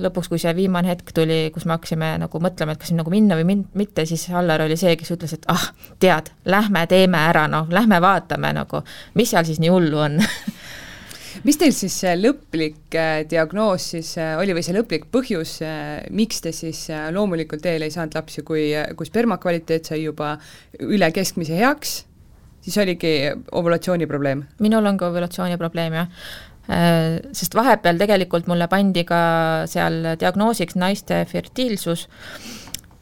lõpuks, 0.04 0.32
kui 0.32 0.42
see 0.42 0.54
viimane 0.58 0.92
hetk 0.94 1.12
tuli, 1.16 1.40
kus 1.56 1.68
me 1.68 1.76
hakkasime 1.76 2.14
nagu 2.24 2.44
mõtlema, 2.44 2.76
et 2.76 2.84
kas 2.84 2.94
nagu 2.96 3.14
minna 3.14 3.40
või 3.40 3.50
min-, 3.52 3.66
mitte, 3.78 4.08
siis 4.10 4.28
Allar 4.32 4.64
oli 4.68 4.80
see, 4.80 4.96
kes 5.00 5.14
ütles, 5.18 5.36
et 5.38 5.48
ah, 5.52 5.70
tead, 6.04 6.32
lähme 6.48 6.86
teeme 6.92 7.22
ära, 7.30 7.48
noh, 7.52 7.68
lähme 7.74 8.00
vaatame 8.04 8.54
nagu, 8.62 8.84
mis 9.20 9.36
seal 9.36 9.48
siis 9.48 9.62
nii 9.64 9.74
hullu 9.74 10.04
on 10.08 10.22
mis 11.46 11.60
teil 11.60 11.74
siis 11.76 11.96
see 12.02 12.14
lõplik 12.18 12.96
äh, 12.98 13.22
diagnoos 13.30 13.92
siis 13.94 14.14
äh, 14.22 14.36
oli 14.40 14.56
või 14.56 14.64
see 14.66 14.76
lõplik 14.78 15.08
põhjus, 15.14 15.58
äh, 15.66 16.02
miks 16.16 16.42
te 16.44 16.54
siis 16.56 16.88
loomulikul 17.14 17.62
teel 17.64 17.86
ei 17.86 17.94
saanud 17.94 18.18
lapsi, 18.18 18.44
kui, 18.48 18.70
kui 18.98 19.10
sperma 19.10 19.40
kvaliteet 19.42 19.92
sai 19.92 20.04
juba 20.04 20.36
üle 20.84 21.10
keskmise 21.14 21.58
heaks, 21.60 21.98
siis 22.66 22.78
oligi 22.82 23.16
ovulatsiooni 23.52 24.10
probleem? 24.10 24.46
minul 24.64 24.86
on 24.90 25.00
ka 25.00 25.12
ovulatsiooni 25.12 25.60
probleem, 25.62 26.02
jah. 26.02 26.30
Sest 27.32 27.54
vahepeal 27.56 27.96
tegelikult 27.96 28.50
mulle 28.52 28.66
pandi 28.68 29.06
ka 29.08 29.20
seal 29.72 30.02
diagnoosiks 30.20 30.76
naiste 30.76 31.22
fertiilsus 31.30 32.10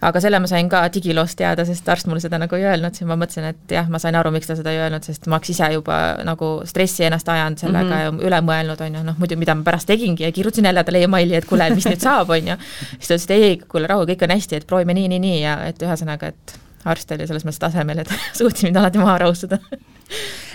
aga 0.03 0.21
selle 0.21 0.39
ma 0.43 0.49
sain 0.49 0.67
ka 0.69 0.81
digiloost 0.91 1.37
teada, 1.39 1.65
sest 1.67 1.87
arst 1.89 2.09
mulle 2.09 2.21
seda 2.23 2.39
nagu 2.41 2.57
ei 2.57 2.65
öelnud, 2.67 2.95
siis 2.97 3.07
ma 3.07 3.15
mõtlesin, 3.19 3.47
et 3.53 3.75
jah, 3.77 3.87
ma 3.91 3.99
sain 4.01 4.17
aru, 4.19 4.31
miks 4.35 4.49
ta 4.49 4.57
seda 4.59 4.73
ei 4.73 4.81
öelnud, 4.83 5.05
sest 5.07 5.29
ma 5.31 5.37
oleks 5.39 5.53
ise 5.53 5.69
juba 5.73 5.99
nagu 6.27 6.49
stressi 6.67 7.07
ennast 7.07 7.29
ajanud 7.31 7.63
sellega 7.63 7.85
mm 7.85 7.95
-hmm. 7.95 8.19
ja 8.19 8.27
üle 8.29 8.41
mõelnud, 8.49 8.83
on 8.85 8.99
ju, 8.99 9.05
noh 9.07 9.21
muidu, 9.21 9.37
mida 9.39 9.55
ma 9.55 9.63
pärast 9.63 9.87
tegingi 9.87 10.27
ja 10.27 10.31
kirjutasin 10.31 10.65
jälle 10.65 10.83
talle 10.83 11.03
emaili, 11.03 11.35
et 11.35 11.45
kuule, 11.45 11.69
mis 11.75 11.87
nüüd 11.87 12.01
saab, 12.01 12.29
on 12.29 12.47
ju. 12.47 12.57
siis 12.99 13.07
ta 13.07 13.13
ütles, 13.15 13.23
et 13.23 13.31
ei, 13.31 13.57
kuule 13.57 13.87
rahu, 13.87 14.05
kõik 14.05 14.23
on 14.23 14.35
hästi, 14.35 14.55
et 14.55 14.67
proovime 14.67 14.93
nii, 14.93 15.07
nii, 15.07 15.19
nii 15.19 15.41
ja 15.41 15.57
et 15.65 15.81
ühesõnaga, 15.81 16.27
et 16.27 16.59
arst 16.85 17.11
oli 17.11 17.27
selles 17.27 17.45
mõttes 17.45 17.59
tasemel, 17.59 17.99
et 17.99 18.11
suutis 18.37 18.63
mind 18.63 18.77
alati 18.77 18.97
maha 18.97 19.17
rahustada 19.17 19.59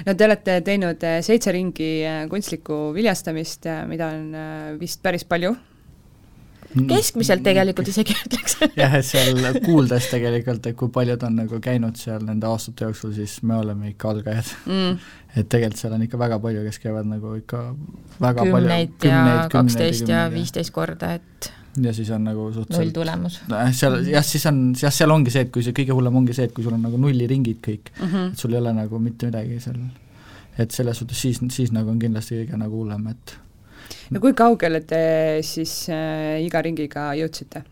no 0.06 0.14
te 0.14 0.24
olete 0.24 0.60
teinud 0.60 1.02
seitse 1.26 1.52
ringi 1.52 1.90
kunstlikku 2.30 2.92
viljastamist, 2.94 3.66
mida 3.88 4.12
on 4.14 4.78
vist 4.78 5.02
päris 5.02 5.24
palju 5.24 5.56
keskmiselt 6.90 7.42
tegelikult 7.44 7.88
isegi 7.90 8.14
ütleks. 8.24 8.58
Jah, 8.78 8.96
et 8.98 9.06
seal 9.06 9.40
kuuldes 9.64 10.10
tegelikult, 10.12 10.66
et 10.70 10.78
kui 10.78 10.92
paljud 10.94 11.22
on 11.26 11.38
nagu 11.42 11.60
käinud 11.62 11.98
seal 12.00 12.24
nende 12.26 12.48
aastate 12.50 12.88
jooksul, 12.88 13.14
siis 13.16 13.40
me 13.46 13.58
oleme 13.58 13.92
ikka 13.94 14.12
algajad. 14.14 14.52
Mm.. 14.66 14.98
et 15.40 15.48
tegelikult 15.48 15.84
seal 15.84 15.96
on 15.96 16.04
ikka 16.06 16.20
väga 16.20 16.40
palju, 16.42 16.66
kes 16.66 16.82
käivad 16.82 17.08
nagu 17.10 17.36
ikka 17.38 17.64
väga 18.20 18.50
kümneid 18.50 18.98
palju 18.98 19.16
ja 19.16 19.48
kaksteist 19.52 20.10
ja 20.10 20.26
viisteist 20.32 20.74
korda, 20.74 21.14
et 21.20 21.52
ja 21.78 21.92
siis 21.94 22.10
on 22.10 22.24
nagu 22.26 22.48
suhteliselt 22.52 22.86
null 22.86 22.94
tulemus. 22.94 23.40
seal 23.78 24.00
jah, 24.10 24.24
siis 24.26 24.46
on, 24.50 24.62
jah, 24.78 24.92
seal 24.94 25.14
ongi 25.14 25.30
see, 25.30 25.46
et 25.46 25.52
kui 25.54 25.62
see 25.66 25.74
kõige 25.76 25.94
hullem 25.94 26.16
ongi 26.22 26.34
see, 26.36 26.48
et 26.50 26.54
kui 26.54 26.66
sul 26.66 26.74
on 26.74 26.82
nagu 26.82 26.98
nulliringid 26.98 27.60
kõik 27.62 27.92
mm, 27.94 28.06
-hmm. 28.06 28.32
et 28.32 28.42
sul 28.42 28.54
ei 28.54 28.58
ole 28.58 28.72
nagu 28.74 28.98
mitte 28.98 29.30
midagi 29.30 29.60
seal, 29.62 29.78
et 30.58 30.70
selles 30.74 30.98
suhtes 30.98 31.20
siis, 31.20 31.40
siis 31.50 31.72
nagu 31.72 31.90
on 31.90 31.98
kindlasti 32.02 32.42
kõige 32.42 32.58
nagu 32.58 32.82
hullem, 32.82 33.06
et 33.14 33.36
no 34.10 34.22
kui 34.22 34.34
kaugele 34.36 34.82
te 34.86 35.02
siis 35.46 35.74
äh, 35.92 36.40
iga 36.44 36.62
ringiga 36.66 37.10
jõudsite? 37.18 37.62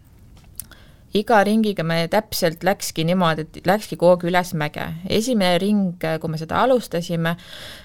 iga 1.16 1.38
ringiga 1.46 1.84
me 1.88 2.02
täpselt 2.12 2.64
läkski 2.66 3.04
niimoodi, 3.08 3.46
et 3.46 3.66
läkski 3.66 3.96
kogu 3.96 4.12
aeg 4.12 4.26
ülesmäge. 4.28 4.84
esimene 5.08 5.58
ring, 5.58 5.96
kui 6.20 6.30
me 6.30 6.38
seda 6.38 6.60
alustasime, 6.62 7.34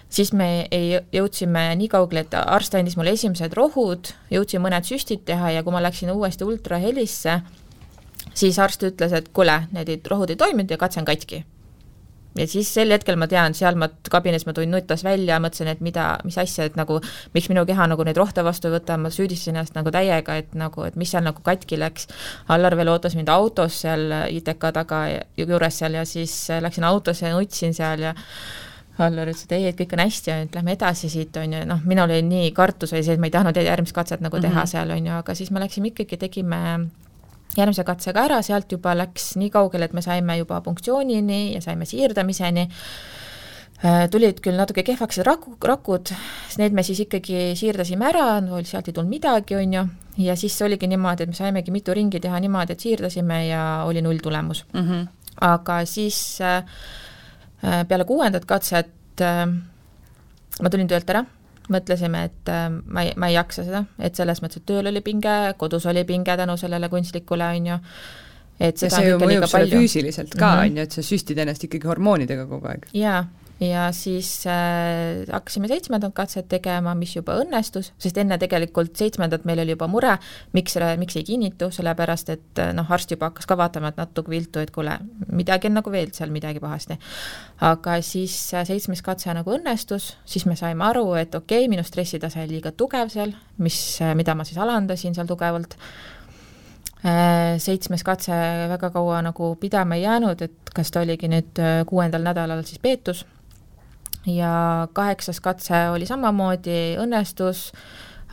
siis 0.10 0.34
me 0.34 0.68
ei, 0.72 1.00
jõudsime 1.16 1.70
nii 1.80 1.88
kaugele, 1.94 2.26
et 2.28 2.36
arst 2.44 2.76
andis 2.76 2.98
mulle 3.00 3.16
esimesed 3.16 3.56
rohud, 3.56 4.12
jõudsin 4.34 4.62
mõned 4.62 4.86
süstid 4.86 5.24
teha 5.26 5.56
ja 5.56 5.64
kui 5.64 5.74
ma 5.74 5.82
läksin 5.82 6.12
uuesti 6.12 6.44
ultrahelisse, 6.44 7.40
siis 8.34 8.60
arst 8.60 8.84
ütles, 8.84 9.16
et 9.16 9.32
kuule, 9.34 9.64
need 9.72 10.12
rohud 10.12 10.30
ei 10.30 10.40
toiminud 10.40 10.76
ja 10.76 10.82
katse 10.82 11.00
on 11.00 11.08
katki 11.08 11.46
ja 12.38 12.48
siis 12.50 12.70
sel 12.74 12.92
hetkel 12.94 13.18
ma 13.20 13.28
tean, 13.30 13.56
seal 13.58 13.78
ma 13.80 13.90
kabinetis 14.10 14.48
ma 14.48 14.56
tulin 14.58 14.74
nutas 14.74 15.04
välja, 15.06 15.40
mõtlesin, 15.44 15.70
et 15.74 15.84
mida, 15.86 16.08
mis 16.26 16.38
asja, 16.42 16.68
et 16.70 16.78
nagu 16.80 17.00
miks 17.36 17.50
minu 17.52 17.66
keha 17.70 17.88
nagu 17.92 18.06
neid 18.08 18.18
rohte 18.20 18.46
vastu 18.46 18.70
ei 18.70 18.78
võta, 18.78 18.98
ma 18.98 19.12
süüdistasin 19.14 19.58
ennast 19.58 19.78
nagu 19.78 19.94
täiega, 19.94 20.40
et 20.42 20.58
nagu, 20.58 20.88
et 20.88 20.98
mis 21.00 21.14
seal 21.14 21.26
nagu 21.26 21.44
katki 21.46 21.80
läks. 21.80 22.10
Allar 22.54 22.78
veel 22.80 22.92
ootas 22.94 23.18
mind 23.20 23.32
autos 23.34 23.84
seal 23.86 24.10
ITK 24.34 24.70
taga 24.74 25.06
juures 25.38 25.80
seal 25.80 26.00
ja 26.00 26.06
siis 26.10 26.36
läksin 26.62 26.88
autosse 26.90 27.28
ja 27.28 27.34
nutsin 27.38 27.74
seal 27.78 28.10
ja 28.10 28.14
Allar 29.02 29.26
ütles, 29.32 29.48
et 29.48 29.54
ei, 29.58 29.64
et 29.72 29.78
kõik 29.78 29.96
on 29.96 30.04
hästi, 30.04 30.34
et 30.46 30.54
lähme 30.54 30.76
edasi 30.76 31.08
siit, 31.10 31.34
on 31.42 31.56
ju, 31.56 31.62
noh, 31.66 31.80
minul 31.90 32.12
oli 32.12 32.22
nii, 32.28 32.52
kartus 32.54 32.94
oli 32.94 33.02
see, 33.02 33.16
et 33.18 33.22
ma 33.22 33.26
ei 33.26 33.34
tahtnud 33.34 33.58
järgmist 33.58 33.96
katset 33.96 34.22
nagu 34.22 34.38
teha 34.38 34.54
mm 34.54 34.60
-hmm. 34.60 34.70
seal, 34.70 34.92
on 34.94 35.08
ju, 35.08 35.14
aga 35.18 35.36
siis 35.36 35.50
me 35.52 35.64
läksime 35.64 35.90
ikkagi, 35.90 36.18
tegime 36.22 36.60
järgmise 37.58 37.86
katsega 37.88 38.26
ära, 38.28 38.42
sealt 38.46 38.72
juba 38.72 38.96
läks 38.98 39.34
nii 39.40 39.52
kaugele, 39.54 39.90
et 39.90 39.94
me 39.94 40.04
saime 40.06 40.38
juba 40.40 40.60
punktsioonini 40.66 41.56
ja 41.56 41.62
saime 41.64 41.86
siirdamiseni, 41.90 42.66
äh, 43.84 44.00
tulid 44.12 44.42
küll 44.44 44.58
natuke 44.60 44.86
kehvaks 44.88 45.22
raku, 45.28 45.56
rakud, 45.70 46.14
need 46.62 46.74
me 46.76 46.86
siis 46.86 47.04
ikkagi 47.06 47.52
siirdasime 47.60 48.10
ära, 48.10 48.28
no 48.46 48.62
sealt 48.66 48.90
ei 48.90 48.98
tulnud 48.98 49.12
midagi, 49.12 49.58
on 49.60 49.78
ju, 49.78 49.86
ja 50.26 50.38
siis 50.40 50.58
oligi 50.66 50.90
niimoodi, 50.90 51.28
et 51.28 51.34
me 51.34 51.38
saimegi 51.38 51.76
mitu 51.76 51.96
ringi 51.96 52.22
teha 52.24 52.42
niimoodi, 52.44 52.76
et 52.76 52.88
siirdasime 52.88 53.46
ja 53.50 53.64
oli 53.88 54.02
null 54.06 54.24
tulemus 54.24 54.66
mm. 54.74 54.90
-hmm. 54.90 55.08
aga 55.42 55.86
siis 55.86 56.42
äh, 56.42 56.64
äh, 57.64 57.88
peale 57.88 58.06
kuuendat 58.06 58.46
katset 58.46 58.90
ma 60.62 60.70
tulin 60.70 60.88
töölt 60.88 61.10
ära 61.10 61.22
mõtlesime, 61.72 62.26
et 62.30 62.52
äh, 62.52 62.66
ma 62.70 63.06
ei, 63.06 63.14
ma 63.20 63.30
ei 63.32 63.38
jaksa 63.38 63.66
seda, 63.68 63.86
et 64.00 64.20
selles 64.20 64.42
mõttes, 64.44 64.62
et 64.62 64.68
tööl 64.70 64.90
oli 64.92 65.04
pinge, 65.06 65.36
kodus 65.60 65.86
oli 65.90 66.04
pinge 66.08 66.36
tänu 66.40 66.58
sellele 66.60 66.90
kunstlikule, 66.92 67.48
on 67.56 67.70
ju, 67.72 67.78
et 68.60 68.84
ja 68.84 68.92
see 68.92 69.08
ju 69.10 69.22
mõjub 69.22 69.48
sulle 69.48 69.70
füüsiliselt 69.72 70.36
ka, 70.36 70.50
mhm. 70.50 70.66
on 70.66 70.82
ju, 70.82 70.88
et 70.90 70.98
sa 70.98 71.06
süstid 71.06 71.40
ennast 71.44 71.64
ikkagi 71.68 71.90
hormoonidega 71.90 72.46
kogu 72.50 72.72
aeg. 72.74 72.90
jaa, 72.98 73.24
ja 73.64 73.92
siis 73.92 74.48
äh, 74.48 75.24
hakkasime 75.32 75.68
seitsmendat 75.68 76.14
katset 76.16 76.48
tegema, 76.52 76.94
mis 76.98 77.16
juba 77.16 77.36
õnnestus, 77.42 77.92
sest 78.02 78.18
enne 78.20 78.38
tegelikult 78.42 78.96
seitsmendat 79.00 79.46
meil 79.48 79.62
oli 79.64 79.76
juba 79.76 79.88
mure, 79.92 80.16
miks, 80.56 80.78
miks 81.00 81.18
ei 81.20 81.26
kinnitu, 81.28 81.70
sellepärast 81.74 82.34
et 82.34 82.62
äh, 82.62 82.72
noh, 82.76 82.90
arst 82.92 83.14
juba 83.14 83.30
hakkas 83.32 83.48
ka 83.50 83.58
vaatama, 83.60 83.94
et 83.94 84.00
natuke 84.02 84.34
viltu, 84.34 84.62
et 84.64 84.74
kuule, 84.74 84.98
midagi 85.32 85.70
on 85.70 85.78
nagu 85.80 85.94
veel 85.94 86.12
seal 86.16 86.34
midagi 86.34 86.62
pahasti. 86.64 86.98
aga 87.64 88.00
siis 88.02 88.36
äh, 88.54 88.66
seitsmes 88.68 89.04
katse 89.06 89.34
nagu 89.34 89.54
õnnestus, 89.56 90.14
siis 90.26 90.48
me 90.50 90.58
saime 90.60 90.86
aru, 90.90 91.14
et 91.20 91.36
okei 91.36 91.64
okay,, 91.64 91.72
minu 91.72 91.86
stressitase 91.88 92.44
oli 92.44 92.58
liiga 92.58 92.74
tugev 92.76 93.14
seal, 93.14 93.36
mis, 93.64 93.78
äh, 94.02 94.16
mida 94.18 94.36
ma 94.36 94.48
siis 94.48 94.60
alandasin 94.62 95.16
seal 95.16 95.30
tugevalt 95.30 95.78
äh, 97.06 97.56
seitsmes 97.62 98.04
katse 98.04 98.34
väga 98.74 98.90
kaua 98.96 99.22
nagu 99.24 99.54
pidama 99.62 100.00
ei 100.00 100.08
jäänud, 100.08 100.42
et 100.42 100.74
kas 100.74 100.92
ta 100.92 101.06
oligi 101.06 101.30
nüüd 101.30 101.62
kuuendal 101.86 102.26
nädalal 102.26 102.66
siis 102.66 102.82
peetus 102.82 103.26
ja 104.26 104.88
kaheksas 104.94 105.40
katse 105.40 105.90
oli 105.94 106.06
samamoodi, 106.06 106.96
õnnestus, 107.02 107.72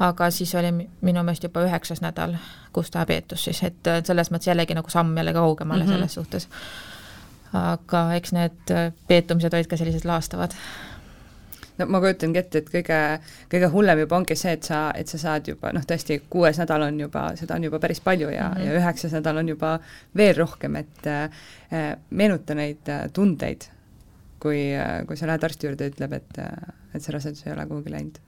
aga 0.00 0.31
siis 0.31 0.55
oli 0.55 0.72
minu 0.76 1.22
meelest 1.22 1.44
juba 1.44 1.64
üheksas 1.66 2.00
nädal, 2.05 2.37
kus 2.72 2.90
ta 2.90 3.05
peetus 3.07 3.44
siis, 3.44 3.62
et 3.66 3.90
selles 4.07 4.31
mõttes 4.31 4.53
jällegi 4.53 4.76
nagu 4.79 4.90
samm 4.90 5.16
jälle 5.16 5.33
kaugemale 5.33 5.85
mm 5.85 5.88
-hmm. 5.88 5.92
selles 5.92 6.14
suhtes. 6.14 6.48
aga 7.53 8.14
eks 8.14 8.33
need 8.33 8.72
peetumised 9.09 9.55
olid 9.55 9.66
ka 9.66 9.76
sellised 9.76 10.05
laastavad 10.05 10.55
no 11.81 11.87
ma 11.87 12.00
kujutangi 12.03 12.38
ette, 12.38 12.62
et 12.62 12.70
kõige, 12.72 13.00
kõige 13.53 13.70
hullem 13.72 14.05
juba 14.05 14.18
ongi 14.20 14.37
see, 14.38 14.53
et 14.57 14.66
sa, 14.66 14.83
et 14.96 15.11
sa 15.11 15.18
saad 15.18 15.48
juba 15.48 15.72
noh, 15.76 15.85
tõesti 15.88 16.20
kuues 16.31 16.61
nädal 16.61 16.87
on 16.87 17.00
juba, 17.00 17.24
seda 17.40 17.57
on 17.57 17.66
juba 17.68 17.81
päris 17.83 18.00
palju 18.05 18.31
ja 18.31 18.48
mm, 18.48 18.57
-hmm. 18.57 18.66
ja 18.66 18.79
üheksas 18.81 19.12
nädal 19.16 19.42
on 19.42 19.48
juba 19.48 19.79
veel 20.16 20.37
rohkem, 20.37 20.76
et 20.76 21.07
äh, 21.07 21.44
meenuta 22.11 22.55
neid 22.55 22.88
äh, 22.88 23.09
tundeid 23.12 23.70
kui, 24.42 24.61
kui 25.07 25.20
sa 25.20 25.31
lähed 25.31 25.46
arsti 25.46 25.68
juurde 25.68 25.88
ja 25.88 25.94
ütleb, 25.94 26.18
et, 26.20 26.42
et 26.94 27.03
see 27.05 27.14
rasedus 27.14 27.46
ei 27.46 27.55
ole 27.55 27.66
kuhugi 27.70 27.94
läinud? 27.94 28.20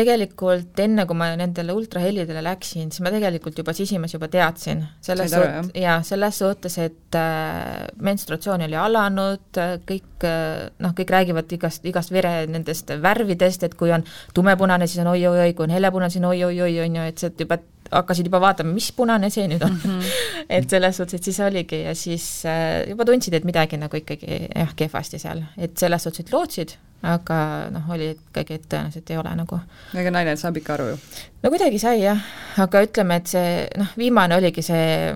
tegelikult 0.00 0.78
enne, 0.80 1.04
kui 1.08 1.18
ma 1.18 1.30
nendele 1.38 1.74
ultrahelidele 1.74 2.42
läksin, 2.46 2.92
siis 2.92 3.02
ma 3.02 3.10
tegelikult 3.12 3.58
juba 3.58 3.74
sisimas 3.74 4.14
juba 4.14 4.28
teadsin, 4.30 4.84
selles 5.02 5.32
suhtes, 5.34 5.72
jaa, 5.82 5.96
selles 6.06 6.38
suhtes, 6.38 6.76
et 6.84 7.18
äh, 7.18 7.88
menstruatsioon 7.98 8.62
oli 8.68 8.78
alanud, 8.78 9.60
kõik 9.88 10.26
äh, 10.28 10.68
noh, 10.84 10.94
kõik 10.96 11.10
räägivad 11.16 11.56
igast, 11.58 11.86
igast 11.90 12.14
vere 12.14 12.46
nendest 12.50 12.94
värvidest, 13.02 13.66
et 13.66 13.74
kui 13.78 13.90
on 13.94 14.06
tumepunane, 14.36 14.86
siis 14.90 15.02
on 15.02 15.10
oi-oi-oi, 15.16 15.56
kui 15.58 15.66
on 15.66 15.74
hellepunane, 15.74 16.14
siis 16.14 16.22
on 16.22 16.30
oi-oi-oi, 16.30 16.72
on 16.86 17.00
ju, 17.00 17.10
et 17.10 17.26
sa 17.26 17.32
juba 17.34 17.58
hakkasid 17.90 18.28
juba 18.30 18.40
vaatama, 18.42 18.72
mis 18.74 18.90
punane 18.96 19.30
see 19.30 19.46
nüüd 19.50 19.64
on 19.66 19.74
mm. 19.74 19.80
-hmm. 19.84 20.12
et 20.58 20.70
selles 20.70 20.96
suhtes, 20.96 21.14
et 21.14 21.24
siis 21.24 21.40
oligi 21.40 21.82
ja 21.82 21.94
siis 21.94 22.26
äh, 22.46 22.88
juba 22.88 23.04
tundsid, 23.04 23.34
et 23.34 23.44
midagi 23.44 23.76
nagu 23.80 23.96
ikkagi 23.96 24.46
jah, 24.54 24.74
kehvasti 24.76 25.18
seal, 25.18 25.42
et 25.58 25.78
selles 25.78 26.02
suhtes, 26.02 26.24
et 26.24 26.32
lootsid, 26.32 26.76
aga 27.02 27.40
noh, 27.70 27.88
oli 27.90 28.10
ikkagi, 28.12 28.60
et 28.60 28.68
tõenäoliselt 28.68 29.10
ei 29.10 29.16
ole 29.16 29.34
nagu. 29.36 29.60
ega 29.94 30.10
naine 30.10 30.36
saab 30.36 30.56
ikka 30.56 30.74
aru 30.74 30.90
ju? 30.92 30.98
no 31.42 31.50
kuidagi 31.50 31.78
sai 31.78 32.02
jah, 32.02 32.20
aga 32.58 32.84
ütleme, 32.86 33.16
et 33.16 33.26
see 33.26 33.66
noh, 33.78 33.96
viimane 33.98 34.36
oligi 34.36 34.62
see 34.62 35.10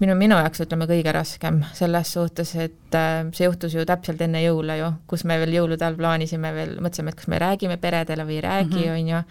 minu, 0.00 0.16
minu 0.18 0.38
jaoks 0.40 0.62
ütleme 0.66 0.88
kõige 0.90 1.12
raskem 1.14 1.62
selles 1.76 2.12
suhtes, 2.12 2.54
et 2.60 2.98
äh, 2.98 3.22
see 3.36 3.48
juhtus 3.48 3.74
ju 3.74 3.86
täpselt 3.88 4.20
enne 4.22 4.42
jõule 4.44 4.78
ju, 4.80 4.92
kus 5.10 5.24
me 5.24 5.38
veel 5.42 5.56
jõulude 5.58 5.84
ajal 5.84 5.96
plaanisime 5.98 6.52
veel, 6.54 6.76
mõtlesime, 6.78 7.14
et 7.14 7.22
kas 7.22 7.30
me 7.32 7.40
räägime 7.42 7.80
peredele 7.82 8.28
või 8.28 8.38
ei 8.38 8.44
räägi, 8.46 8.84
mhm. 8.84 8.92
on 9.00 9.14
ju 9.14 9.24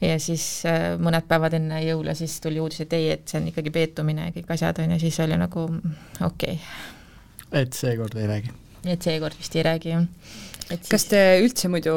ja 0.00 0.18
siis 0.22 0.44
äh, 0.68 0.92
mõned 1.00 1.26
päevad 1.28 1.56
enne 1.58 1.80
jõule 1.82 2.14
siis 2.18 2.38
tuli 2.42 2.60
uudis, 2.62 2.84
et 2.84 2.94
ei, 2.96 3.10
et 3.16 3.26
see 3.28 3.40
on 3.40 3.48
ikkagi 3.50 3.72
peetumine 3.74 4.28
ja 4.28 4.34
kõik 4.36 4.52
asjad, 4.54 4.82
on 4.84 4.94
ju, 4.94 5.00
siis 5.02 5.18
oli 5.24 5.38
nagu 5.40 5.64
okei 5.68 6.58
okay.. 6.58 7.62
et 7.62 7.78
seekord 7.78 8.18
ei 8.18 8.28
räägi? 8.30 8.54
et 8.86 9.08
seekord 9.08 9.38
vist 9.38 9.56
ei 9.58 9.64
räägi, 9.66 9.94
jah. 9.94 10.06
Siis... 10.68 10.90
kas 10.90 11.08
te 11.08 11.22
üldse 11.42 11.70
muidu 11.72 11.94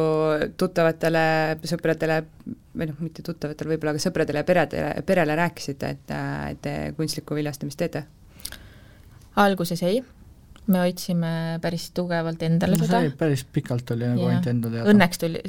tuttavatele, 0.57 1.25
sõpradele 1.67 2.21
või 2.47 2.87
noh, 2.87 3.03
mitte 3.03 3.23
tuttavatele 3.25 3.73
võib-olla, 3.73 3.93
aga 3.93 4.03
sõpradele 4.03 4.41
ja 4.41 4.47
peredele, 4.47 5.05
perele 5.05 5.35
rääkisite, 5.37 5.91
et, 5.97 6.15
et 6.53 6.61
te 6.63 6.75
kunstlikku 6.97 7.37
viljastamist 7.37 7.79
teete? 7.81 8.05
alguses 9.41 9.79
ei 9.87 10.01
me 10.71 10.83
hoidsime 10.83 11.31
päris 11.63 11.89
tugevalt 11.95 12.43
endale 12.45 12.77
no, 12.79 12.87
seda. 12.87 13.01
päris 13.19 13.43
pikalt 13.45 13.93
oli 13.95 14.07
nagu 14.09 14.27
ainult 14.27 14.51
enda 14.51 14.71
teada. 14.73 14.91
Õnneks 14.91 15.21
tuli, 15.21 15.41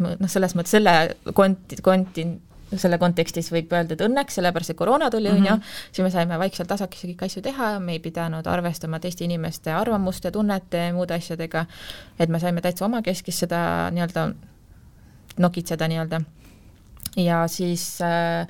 noh, 0.00 0.30
selles 0.30 0.56
mõttes 0.58 0.76
selle 0.76 0.94
konti, 1.36 1.78
konti, 1.84 2.26
selle 2.74 3.00
kontekstis 3.02 3.50
võib 3.52 3.72
öelda, 3.74 3.96
et 3.96 4.04
õnneks, 4.06 4.38
sellepärast 4.38 4.74
et 4.74 4.78
koroona 4.78 5.10
tuli, 5.12 5.30
on 5.32 5.40
ju, 5.42 5.56
mhm. 5.56 5.80
siis 5.90 6.04
me 6.06 6.12
saime 6.14 6.38
vaikselt 6.40 6.70
tasakesi 6.70 7.12
kõiki 7.12 7.30
asju 7.30 7.44
teha, 7.46 7.72
me 7.82 7.96
ei 7.96 8.02
pidanud 8.04 8.46
arvestama 8.50 9.00
teiste 9.02 9.26
inimeste 9.26 9.74
arvamuste, 9.74 10.32
tunnete 10.34 10.86
ja 10.88 10.94
muude 10.96 11.16
asjadega, 11.18 11.66
et 12.18 12.30
me 12.30 12.42
saime 12.42 12.62
täitsa 12.64 12.86
omakeskis 12.86 13.44
seda 13.44 13.62
nii-öelda 13.94 14.30
nokitseda 15.40 15.88
nii-öelda. 15.88 16.20
ja 17.16 17.44
siis 17.48 17.98
äh, 18.02 18.46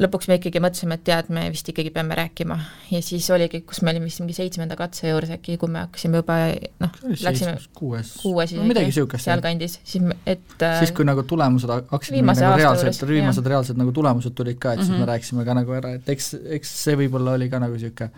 lõpuks 0.00 0.28
me 0.30 0.38
ikkagi 0.38 0.60
mõtlesime, 0.62 0.96
et 0.96 1.04
tead, 1.04 1.28
me 1.34 1.44
vist 1.52 1.68
ikkagi 1.68 1.90
peame 1.92 2.16
rääkima 2.16 2.56
ja 2.88 3.00
siis 3.04 3.26
oligi, 3.34 3.60
kus 3.68 3.82
me 3.84 3.92
olime 3.92 4.08
vist 4.08 4.22
mingi 4.22 4.36
seitsmenda 4.36 4.76
katse 4.78 5.10
juures 5.10 5.32
äkki, 5.34 5.58
kui 5.60 5.68
me 5.72 5.82
hakkasime 5.84 6.22
juba 6.22 6.36
noh, 6.80 6.94
läksime 7.26 7.54
kuues, 7.76 8.14
kuues 8.22 8.54
no, 8.56 8.64
midagi 8.68 8.88
niisugust. 8.88 9.26
sealkandis, 9.26 9.78
siis 9.84 10.06
et 10.26 10.64
siis, 10.80 10.94
kui 10.96 11.04
nagu 11.08 11.26
tulemused 11.28 11.72
hakkasid 11.72 12.16
nagu 12.24 12.54
reaalselt, 12.62 13.04
viimased 13.08 13.50
reaalsed 13.52 13.80
nagu 13.80 13.92
tulemused 13.96 14.36
tulid 14.38 14.56
ka, 14.58 14.72
et 14.72 14.80
mm 14.80 14.82
-hmm. 14.82 14.86
siis 14.86 14.96
me 14.96 15.04
mhm. 15.04 15.10
rääkisime 15.12 15.44
ka 15.44 15.58
nagu 15.60 15.76
ära, 15.76 15.94
et 16.00 16.08
eks, 16.08 16.34
eks 16.58 16.76
see 16.84 16.96
võib-olla 16.96 17.36
oli 17.36 17.50
ka 17.50 17.60
nagu 17.60 17.76
niisugune 17.76 18.10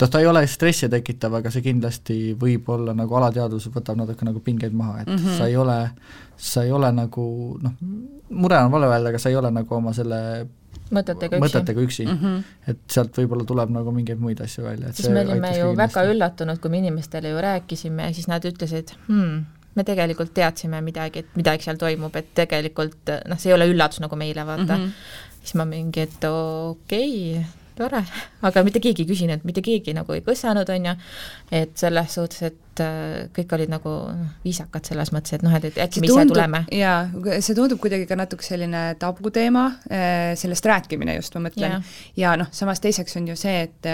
noh, 0.00 0.08
ta 0.08 0.20
ei 0.20 0.26
ole 0.26 0.46
stressi 0.46 0.88
tekitav, 0.88 1.34
aga 1.34 1.50
see 1.50 1.62
kindlasti 1.62 2.36
võib 2.40 2.68
olla 2.72 2.94
nagu 2.94 3.14
alateadvus 3.14 3.68
võtab 3.74 4.00
natuke 4.00 4.24
nagu 4.24 4.40
pingeid 4.40 4.72
maha, 4.72 5.00
et 5.00 5.08
mm 5.08 5.16
-hmm. 5.16 5.38
sa 5.38 5.46
ei 5.46 5.56
ole 5.56 5.90
sa 6.38 6.62
ei 6.62 6.72
ole 6.72 6.92
nagu 6.92 7.58
noh, 7.62 7.72
mure 8.30 8.58
on 8.58 8.70
vale 8.70 8.86
öelda, 8.86 9.08
aga 9.08 9.18
sa 9.18 9.28
ei 9.28 9.36
ole 9.36 9.50
nagu 9.50 9.74
oma 9.74 9.92
selle 9.92 10.46
mõtetega 10.94 11.36
üksi, 11.36 11.44
mõtetega 11.44 11.84
üksi. 11.84 12.06
Mm. 12.06 12.18
-hmm. 12.22 12.72
et 12.72 12.80
sealt 12.92 13.18
võib-olla 13.18 13.44
tuleb 13.48 13.72
nagu 13.74 13.92
mingeid 13.94 14.20
muid 14.22 14.40
asju 14.44 14.64
välja, 14.64 14.88
et 14.88 14.96
siis 14.96 15.10
me 15.12 15.24
olime 15.26 15.52
ju 15.56 15.70
väga 15.76 16.04
üllatunud, 16.12 16.60
kui 16.62 16.72
me 16.72 16.82
inimestele 16.82 17.32
ju 17.34 17.44
rääkisime 17.44 18.08
ja 18.08 18.16
siis 18.16 18.28
nad 18.30 18.44
ütlesid 18.44 18.94
hmm,, 19.08 19.44
me 19.74 19.84
tegelikult 19.84 20.32
teadsime 20.34 20.80
midagi, 20.84 21.24
et 21.24 21.38
midagi 21.38 21.68
seal 21.68 21.80
toimub, 21.80 22.16
et 22.16 22.32
tegelikult 22.34 23.14
noh, 23.28 23.40
see 23.40 23.52
ei 23.52 23.58
ole 23.58 23.68
üllatus 23.70 24.02
nagu 24.04 24.16
meile, 24.16 24.46
vaata 24.46 24.76
mm. 24.76 24.84
-hmm. 24.84 25.38
siis 25.42 25.54
ma 25.60 25.68
mingi, 25.68 26.06
et 26.08 26.24
okei 26.24 27.38
okay,, 27.38 27.44
tore, 27.78 28.02
aga 28.42 28.64
mitte 28.66 28.80
keegi 28.82 29.04
ei 29.04 29.10
küsinud, 29.12 29.44
mitte 29.48 29.62
keegi 29.64 29.94
nagu 29.96 30.16
ei 30.16 30.24
kõssanud, 30.26 30.70
on 30.74 30.90
ju, 30.90 30.94
et 31.60 31.76
selles 31.78 32.16
suhtes, 32.18 32.42
et 32.50 32.58
et 32.78 32.84
äh, 32.84 33.28
kõik 33.34 33.54
olid 33.56 33.72
nagu 33.72 33.92
noh, 34.14 34.32
viisakad 34.44 34.86
selles 34.88 35.10
mõttes, 35.14 35.36
et 35.36 35.44
noh, 35.46 35.54
et, 35.54 35.68
et 35.70 35.80
äkki 35.84 36.02
me 36.02 36.10
ise 36.10 36.24
tuleme. 36.30 36.62
jaa, 36.74 36.98
see 37.44 37.56
tundub 37.56 37.80
kuidagi 37.82 38.06
ka 38.08 38.18
natuke 38.18 38.46
selline 38.46 38.82
tabuteema, 39.00 39.64
äh, 39.90 40.32
sellest 40.38 40.66
rääkimine 40.68 41.18
just, 41.18 41.34
ma 41.36 41.48
mõtlen. 41.48 41.78
ja 42.18 42.34
noh, 42.38 42.50
samas 42.54 42.82
teiseks 42.84 43.18
on 43.20 43.28
ju 43.32 43.36
see, 43.38 43.66
et 43.66 43.88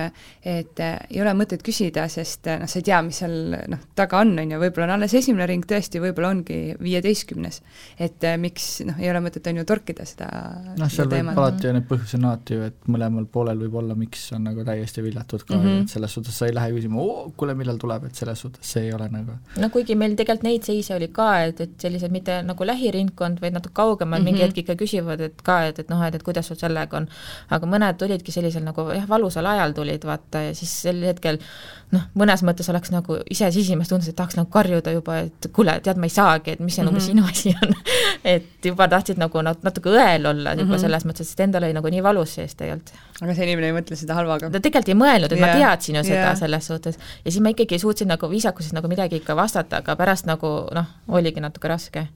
et 0.44 0.80
ei 0.84 1.20
ole 1.22 1.32
mõtet 1.36 1.62
küsida, 1.64 2.06
sest 2.12 2.48
noh, 2.50 2.68
sa 2.70 2.80
ei 2.80 2.86
tea, 2.86 3.00
mis 3.06 3.20
seal 3.22 3.56
noh, 3.70 3.82
taga 3.96 4.20
on, 4.24 4.34
on 4.40 4.54
ju, 4.54 4.60
võib-olla 4.62 4.88
on 4.88 4.96
alles 4.98 5.14
esimene 5.16 5.46
ring 5.50 5.66
tõesti, 5.68 6.02
võib-olla 6.02 6.32
ongi 6.34 6.58
viieteistkümnes. 6.82 7.60
et 7.98 8.24
äh, 8.26 8.36
miks 8.40 8.68
noh, 8.86 8.98
ei 9.00 9.10
ole 9.10 9.22
mõtet, 9.24 9.46
on 9.50 9.62
ju, 9.62 9.66
torkida 9.68 10.06
seda 10.08 10.30
noh, 10.78 10.90
seal 10.92 11.10
võib 11.10 11.32
alati 11.34 11.68
ju 11.68 11.74
neid 11.76 11.88
põhjusi 11.88 12.18
on 12.20 12.28
alati 12.30 12.58
ju, 12.58 12.68
et 12.70 12.90
mõlemal 12.90 13.28
poolel 13.30 13.64
võib 13.66 13.78
olla, 13.82 13.96
miks 13.98 14.26
on 14.36 14.48
nagu 14.50 14.64
täiesti 14.66 15.04
viljatud 15.04 15.46
ka 15.46 15.56
mm, 15.56 15.64
-hmm. 15.64 15.84
et 15.84 15.96
selles 15.96 16.18
suhtes 16.18 16.38
sa 16.38 16.48
ei 16.48 16.54
lähe 16.56 16.74
küsima, 16.76 17.00
oo, 17.00 17.30
kuule, 17.36 17.54
millal 17.58 17.78
tuleb, 17.80 18.08
et 18.08 18.18
selles 18.18 18.40
suhtes 18.44 18.73
see 18.74 18.88
ei 18.88 18.94
ole 18.96 19.08
nagu 19.12 19.36
no 19.62 19.70
kuigi 19.74 19.96
meil 19.98 20.16
tegelikult 20.18 20.46
neid 20.46 20.66
seise 20.66 20.94
oli 20.96 21.08
ka, 21.14 21.28
et, 21.48 21.60
et 21.64 21.86
sellised 21.86 22.12
mitte 22.14 22.40
nagu 22.46 22.66
lähiringkond, 22.68 23.40
vaid 23.42 23.56
natuke 23.56 23.74
kaugemal 23.78 24.18
mm 24.18 24.20
-hmm. 24.20 24.24
mingi 24.24 24.42
mhm. 24.42 24.48
hetk 24.48 24.62
ikka 24.64 24.78
küsivad, 24.82 25.20
et 25.28 25.42
ka, 25.42 25.60
et, 25.70 25.78
et 25.78 25.92
noh, 25.92 26.02
et, 26.06 26.14
et 26.14 26.22
kuidas 26.22 26.50
sul 26.50 26.60
sellega 26.60 26.96
on. 26.96 27.08
aga 27.50 27.66
mõned 27.66 28.00
tulidki 28.00 28.32
sellisel 28.32 28.64
nagu 28.64 28.88
jah, 28.90 29.08
valusal 29.08 29.46
ajal 29.46 29.72
tulid 29.72 30.04
vaata 30.04 30.42
ja 30.48 30.54
siis 30.54 30.74
sel 30.82 31.02
hetkel 31.04 31.38
noh, 31.94 32.04
mõnes 32.18 32.42
mõttes 32.46 32.68
oleks 32.72 32.92
nagu 32.94 33.18
ise 33.30 33.50
sisimas 33.54 33.90
tundus, 33.90 34.08
et 34.10 34.16
tahaks 34.18 34.38
nagu 34.38 34.50
karjuda 34.52 34.94
juba, 34.94 35.18
et 35.28 35.48
kuule, 35.54 35.76
tead, 35.84 36.00
ma 36.00 36.08
ei 36.08 36.14
saagi, 36.14 36.54
et 36.54 36.60
mis 36.60 36.74
see 36.74 36.84
mm 36.84 36.88
-hmm. 36.88 36.94
nagu 36.94 37.04
sinu 37.06 37.24
asi 37.30 37.54
on 37.62 37.74
et 38.34 38.66
juba 38.70 38.88
tahtsid 38.88 39.20
nagu 39.20 39.42
natuke 39.44 39.90
õel 39.90 40.26
olla 40.26 40.54
juba 40.54 40.64
mm 40.64 40.70
-hmm. 40.70 40.80
selles 40.80 41.04
mõttes, 41.04 41.30
sest 41.30 41.40
endal 41.40 41.62
oli 41.62 41.76
nagu 41.76 41.88
nii 41.88 42.02
valus 42.02 42.34
sees 42.34 42.54
tegelikult. 42.54 42.94
aga 43.20 43.34
see 43.34 43.44
inimene 43.44 43.66
ei 43.66 43.76
mõtle 43.78 43.96
seda 43.96 44.14
halvaga? 44.14 44.50
ta 44.50 44.60
tegelikult 44.60 44.88
ei 44.88 45.00
mõelnud, 45.02 45.32
et 45.32 45.38
yeah. 45.38 45.54
ma 45.54 45.58
teadsin 45.58 45.96
ju 45.96 46.04
seda 46.04 46.20
yeah. 46.20 46.38
selles 46.38 46.66
suhtes 46.66 46.98
ja 47.24 47.30
siis 47.30 47.42
ma 47.42 47.54
ikkagi 47.54 47.78
suutsin 47.78 48.08
nagu 48.08 48.30
viisakusest 48.64 48.74
nagu 48.76 48.88
midagi 48.88 49.20
ikka 49.20 49.36
vastata, 49.36 49.82
aga 49.82 49.96
pärast 49.96 50.26
nagu 50.26 50.68
noh, 50.72 50.86
oligi 51.08 51.40
natuke 51.40 51.68
raske. 51.68 52.08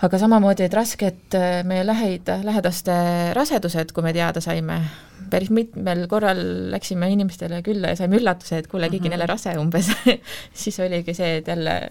Aga 0.00 0.18
samamoodi 0.18 0.64
olid 0.64 0.74
rasked 0.74 1.34
äh, 1.36 1.60
meie 1.64 1.84
läheid, 1.84 2.24
lähedaste 2.42 3.34
rasedused, 3.36 3.92
kui 3.92 4.02
me 4.02 4.12
teada 4.12 4.40
saime. 4.40 4.80
päris 5.30 5.50
mitmel 5.50 6.06
korral 6.08 6.38
läksime 6.72 7.10
inimestele 7.12 7.60
külla 7.62 7.92
ja 7.92 7.96
saime 7.96 8.16
üllatuse, 8.16 8.58
et 8.58 8.66
kuule, 8.66 8.88
keegi 8.90 9.06
on 9.06 9.12
jälle 9.12 9.26
rase 9.28 9.52
umbes 9.58 9.90
siis 10.62 10.80
oligi 10.80 11.14
see, 11.14 11.36
et 11.36 11.46
jälle 11.46 11.90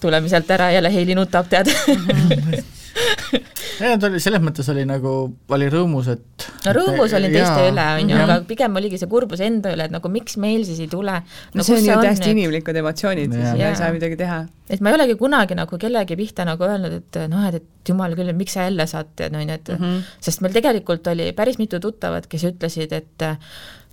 tuleme 0.00 0.28
sealt 0.28 0.50
ära, 0.50 0.70
jälle 0.72 0.90
Heili 0.92 1.14
nutab, 1.14 1.46
tead 1.52 1.68
ei, 3.82 3.98
ta 4.00 4.08
oli, 4.08 4.20
selles 4.22 4.42
mõttes 4.44 4.68
oli 4.72 4.84
nagu, 4.88 5.12
oli 5.56 5.68
rõõmus, 5.72 6.08
et 6.12 6.46
no 6.66 6.74
rõõmus 6.76 7.14
olin 7.18 7.34
teiste 7.34 7.66
üle, 7.70 7.86
on 7.98 8.12
ju, 8.12 8.20
aga 8.24 8.36
pigem 8.48 8.78
oligi 8.80 9.00
see 9.00 9.10
kurbus 9.10 9.42
enda 9.44 9.72
üle, 9.74 9.88
et 9.88 9.94
nagu 9.94 10.12
miks 10.12 10.38
meil 10.42 10.64
siis 10.68 10.80
ei 10.84 10.90
tule? 10.92 11.18
No, 11.22 11.60
no 11.60 11.66
see 11.66 11.80
on 11.80 11.88
ju 11.88 11.98
täiesti 11.98 12.28
et... 12.30 12.36
inimlikud 12.36 12.78
emotsioonid, 12.82 13.34
siis 13.36 13.58
ei 13.58 13.78
saa 13.78 13.90
midagi 13.94 14.18
teha. 14.20 14.38
et 14.72 14.84
ma 14.84 14.92
ei 14.92 14.98
olegi 15.00 15.18
kunagi 15.20 15.58
nagu 15.58 15.80
kellegi 15.84 16.18
pihta 16.20 16.46
nagu 16.48 16.68
öelnud, 16.68 16.96
et 17.00 17.20
noh, 17.32 17.48
et, 17.50 17.58
et 17.60 17.92
jumal 17.92 18.16
küll, 18.18 18.32
miks 18.38 18.56
sa 18.56 18.68
jälle 18.68 18.86
saad, 18.90 19.12
no 19.32 19.42
on 19.42 19.52
ju, 19.52 19.58
et 19.60 19.74
mm 19.74 19.82
-hmm. 19.82 20.14
sest 20.20 20.44
meil 20.44 20.56
tegelikult 20.56 21.12
oli 21.12 21.32
päris 21.36 21.58
mitu 21.58 21.80
tuttavat, 21.80 22.30
kes 22.30 22.48
ütlesid, 22.52 22.92
et 22.92 23.28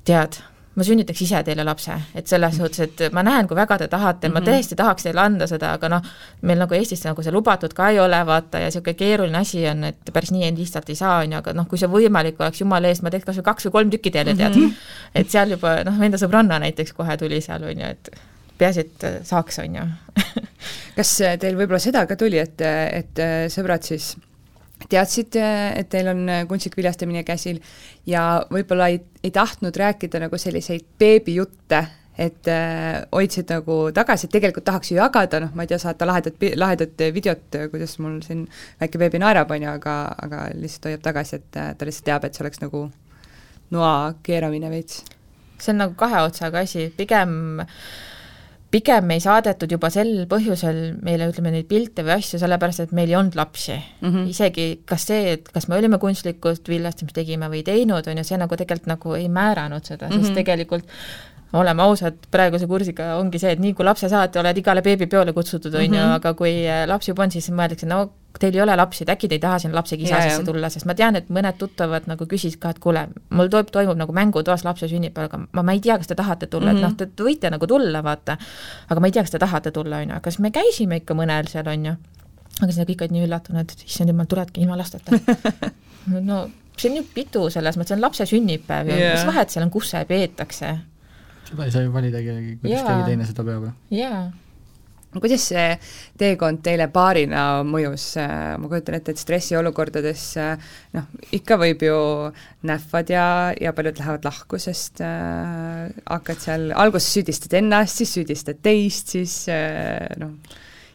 tead, 0.06 0.41
ma 0.79 0.85
sünnitaks 0.87 1.21
ise 1.25 1.41
teile 1.45 1.65
lapse, 1.67 1.95
et 2.15 2.29
selles 2.31 2.55
mhm. 2.55 2.61
suhtes, 2.63 2.85
et 2.87 3.15
ma 3.15 3.23
näen, 3.25 3.47
kui 3.49 3.57
väga 3.57 3.77
te 3.81 3.89
tahate 3.91 4.31
ma 4.31 4.39
mhm. 4.39 4.47
tõesti 4.47 4.77
tahaks 4.79 5.07
teile 5.07 5.23
anda 5.25 5.47
seda, 5.49 5.73
aga 5.77 5.91
noh, 5.95 6.07
meil 6.47 6.61
nagu 6.63 6.77
Eestis 6.77 7.03
nagu 7.05 7.25
see 7.25 7.33
lubatud 7.35 7.75
ka 7.75 7.91
ei 7.93 7.99
ole, 8.01 8.21
vaata, 8.27 8.63
ja 8.63 8.71
niisugune 8.71 8.97
keeruline 8.99 9.41
asi 9.41 9.65
on, 9.69 9.83
et 9.91 10.13
päris 10.15 10.31
nii 10.35 10.53
lihtsalt 10.57 10.89
ei 10.89 10.99
saa, 10.99 11.19
on 11.25 11.35
ju, 11.35 11.41
aga 11.43 11.55
noh, 11.57 11.67
kui 11.69 11.81
see 11.81 11.91
võimalik 11.91 12.39
oleks, 12.41 12.63
jumala 12.63 12.91
eest, 12.91 13.03
ma 13.05 13.13
teeks 13.13 13.27
kas 13.27 13.41
või 13.41 13.49
kaks 13.51 13.69
või 13.69 13.75
kolm 13.77 13.93
tükki 13.95 14.13
teile, 14.15 14.35
tead 14.35 14.55
mm. 14.55 14.65
-hmm. 14.65 15.19
et 15.21 15.35
seal 15.35 15.55
juba 15.57 15.79
noh, 15.87 16.01
enda 16.07 16.21
sõbranna 16.21 16.61
näiteks 16.63 16.95
kohe 16.97 17.17
tuli 17.19 17.41
seal, 17.43 17.67
on 17.67 17.83
ju, 17.83 17.91
et 17.97 18.13
peaasi, 18.59 18.87
et 18.87 19.09
saaks, 19.27 19.59
on 19.65 19.75
ju 19.81 19.89
kas 20.97 21.13
teil 21.41 21.55
võib-olla 21.59 21.79
seda 21.83 22.05
ka 22.07 22.17
tuli, 22.19 22.39
et, 22.41 22.61
et 22.61 23.23
sõbrad 23.53 23.85
siis 23.87 24.13
teadsid, 24.89 25.38
et 25.39 25.89
teil 25.91 26.10
on 26.12 26.25
kunstlik 26.49 26.78
viljastamine 26.80 27.23
käsil 27.28 27.62
ja 28.10 28.41
võib-olla 28.49 28.89
ei, 28.89 28.99
ei 29.23 29.32
tahtnud 29.32 29.75
rääkida 29.78 30.21
nagu 30.23 30.38
selliseid 30.41 30.86
beebijutte, 30.99 31.84
et 32.19 32.49
äh, 32.52 33.04
hoidsid 33.15 33.52
nagu 33.54 33.78
tagasi, 33.95 34.28
et 34.28 34.34
tegelikult 34.34 34.65
tahaks 34.67 34.91
ju 34.91 34.97
jagada, 34.97 35.39
noh, 35.45 35.54
ma 35.56 35.63
ei 35.63 35.71
tea, 35.71 35.80
saata 35.80 36.08
lahedat, 36.10 36.41
lahedat 36.60 37.06
videot, 37.15 37.60
kuidas 37.71 37.95
mul 38.04 38.19
siin 38.25 38.43
väike 38.82 38.99
beebi 38.99 39.21
naerab, 39.23 39.52
on 39.56 39.63
ju, 39.63 39.71
aga, 39.71 39.95
aga 40.25 40.41
lihtsalt 40.60 40.89
hoiab 40.89 41.06
tagasi, 41.06 41.39
et 41.39 41.47
ta 41.56 41.88
lihtsalt 41.88 42.10
teab, 42.10 42.28
et 42.28 42.36
see 42.36 42.43
oleks 42.43 42.60
nagu 42.65 42.89
noa 43.71 43.95
keeramine 44.25 44.71
veits. 44.73 45.04
see 45.60 45.73
on 45.73 45.84
nagu 45.86 45.95
kahe 45.99 46.23
otsaga 46.25 46.63
asi, 46.65 46.89
pigem 46.97 47.63
äh, 47.63 47.80
pigem 48.71 49.13
ei 49.15 49.21
saadetud 49.23 49.71
juba 49.73 49.89
sel 49.93 50.12
põhjusel 50.29 50.79
meile, 51.05 51.29
ütleme, 51.32 51.53
neid 51.53 51.67
pilte 51.69 52.05
või 52.05 52.17
asju, 52.19 52.39
sellepärast 52.41 52.84
et 52.86 52.93
meil 52.95 53.10
ei 53.10 53.17
olnud 53.17 53.38
lapsi 53.39 53.73
mm. 53.75 54.10
-hmm. 54.10 54.27
isegi 54.29 54.67
kas 54.89 55.08
see, 55.10 55.34
et 55.38 55.49
kas 55.53 55.67
me 55.67 55.79
olime 55.79 55.97
kunstlikult 56.01 56.69
viljastamist 56.69 57.17
tegime 57.17 57.49
või 57.49 57.63
ei 57.63 57.67
teinud, 57.71 58.08
on 58.08 58.21
ju, 58.21 58.27
see 58.27 58.38
nagu 58.38 58.60
tegelikult 58.60 58.93
nagu 58.93 59.17
ei 59.17 59.27
määranud 59.29 59.86
seda 59.86 60.08
mm, 60.08 60.13
-hmm. 60.13 60.21
sest 60.21 60.34
mhm. 60.34 60.39
tegelikult 60.41 60.86
oleme 61.53 61.82
ausad, 61.82 62.17
praeguse 62.32 62.67
kursiga 62.69 63.15
ongi 63.17 63.39
see, 63.41 63.55
et 63.55 63.60
nii 63.60 63.73
kui 63.73 63.86
lapse 63.86 64.10
saad, 64.10 64.36
oled 64.38 64.58
igale 64.58 64.84
beebipeole 64.86 65.34
kutsutud, 65.34 65.73
on 65.73 65.86
ju, 65.86 65.89
mhm. 65.97 66.17
aga 66.19 66.34
kui 66.38 66.53
äh, 66.67 66.86
laps 66.88 67.10
juba 67.10 67.25
on, 67.25 67.32
siis 67.34 67.49
mõeldakse, 67.49 67.89
no 67.89 68.03
teil 68.39 68.55
ei 68.55 68.61
ole 68.61 68.75
lapsi, 68.77 69.03
et 69.03 69.09
äkki 69.09 69.27
te 69.27 69.37
ei 69.39 69.41
taha 69.43 69.57
sinna 69.59 69.75
lapse 69.79 69.97
kisa 69.97 70.19
sisse 70.21 70.43
tulla, 70.45 70.69
sest 70.69 70.85
ma 70.89 70.93
tean, 70.97 71.17
et 71.17 71.31
mõned 71.33 71.57
tuttavad 71.59 72.05
nagu 72.09 72.27
küsisid 72.29 72.59
ka, 72.61 72.73
et 72.75 72.79
kuule, 72.83 73.07
mul 73.35 73.49
toimub, 73.51 73.71
toimub 73.73 73.97
nagu 73.99 74.15
mängutoas 74.15 74.63
lapse 74.67 74.87
sünnipäev, 74.91 75.31
aga 75.31 75.41
ma, 75.47 75.63
ma 75.65 75.75
ei 75.75 75.81
tea, 75.83 75.97
kas 75.99 76.11
te 76.11 76.17
tahate 76.19 76.47
tulla 76.47 76.73
mm, 76.73 76.79
-hmm. 76.79 76.93
et 76.93 77.01
noh, 77.01 77.15
te 77.15 77.25
võite 77.25 77.49
nagu 77.49 77.67
tulla, 77.67 78.03
vaata, 78.05 78.37
aga 78.89 79.01
ma 79.01 79.09
ei 79.09 79.15
tea, 79.15 79.25
kas 79.25 79.33
te 79.35 79.41
tahate 79.41 79.73
tulla, 79.75 80.03
on 80.03 80.13
ju, 80.13 80.21
kas 80.29 80.39
me 80.39 80.53
käisime 80.55 81.01
ikka 81.01 81.17
mõnel 81.17 81.49
seal, 81.49 81.67
on 81.67 81.85
ju, 81.89 81.95
aga 82.61 82.71
siis 82.71 82.87
kõik 82.91 83.05
olid 83.05 83.17
nii 83.17 83.25
üllatunud, 83.27 83.61
et 83.73 83.85
issand 83.87 84.13
jumal, 84.13 84.29
tuledki 84.29 84.61
ilma 84.61 84.77
lasteta. 84.77 85.19
No 86.09 86.47
see 86.79 86.89
on 86.89 86.95
ju 86.95 87.03
pidu 87.13 87.49
selles 87.51 87.75
mõttes, 87.77 87.91
see 87.91 87.97
on 87.97 88.01
lapse 88.01 88.25
sünnipäev 88.25 88.87
ju 88.87 88.95
yeah., 88.95 89.17
mis 89.17 89.25
vahet 89.27 89.51
seal 89.51 89.65
on, 89.65 89.71
kus 89.73 89.91
see 89.91 90.05
peetakse. 90.09 90.69
Seda 91.49 91.65
ei 91.65 91.73
saa 91.73 91.83
ju 91.83 91.91
valida 91.93 92.21
kellegi, 92.23 92.55
kuidas 92.61 92.85
keegi 92.87 93.09
teine 93.11 93.27
seda 93.27 93.43
peab. 93.43 93.67
jaa 93.91 94.21
kuidas 95.17 95.48
see 95.50 95.65
teekond 96.22 96.62
teile 96.62 96.86
paarina 96.93 97.63
mõjus, 97.65 98.12
ma 98.19 98.69
kujutan 98.69 99.00
ette, 99.00 99.15
et 99.15 99.22
stressiolukordades 99.22 100.26
noh, 100.93 101.10
ikka 101.34 101.58
võib 101.58 101.82
ju 101.88 101.98
nähvad 102.69 103.10
ja, 103.13 103.26
ja 103.58 103.74
paljud 103.74 104.00
lähevad 104.02 104.28
lahku, 104.28 104.60
sest 104.62 105.02
äh, 105.06 105.89
hakkad 106.06 106.43
seal, 106.43 106.69
alguses 106.78 107.10
süüdistad 107.15 107.56
ennast, 107.62 108.02
siis 108.02 108.13
süüdistad 108.17 108.60
teist, 108.65 109.15
siis 109.15 109.41
äh, 109.54 110.10
noh, 110.22 110.36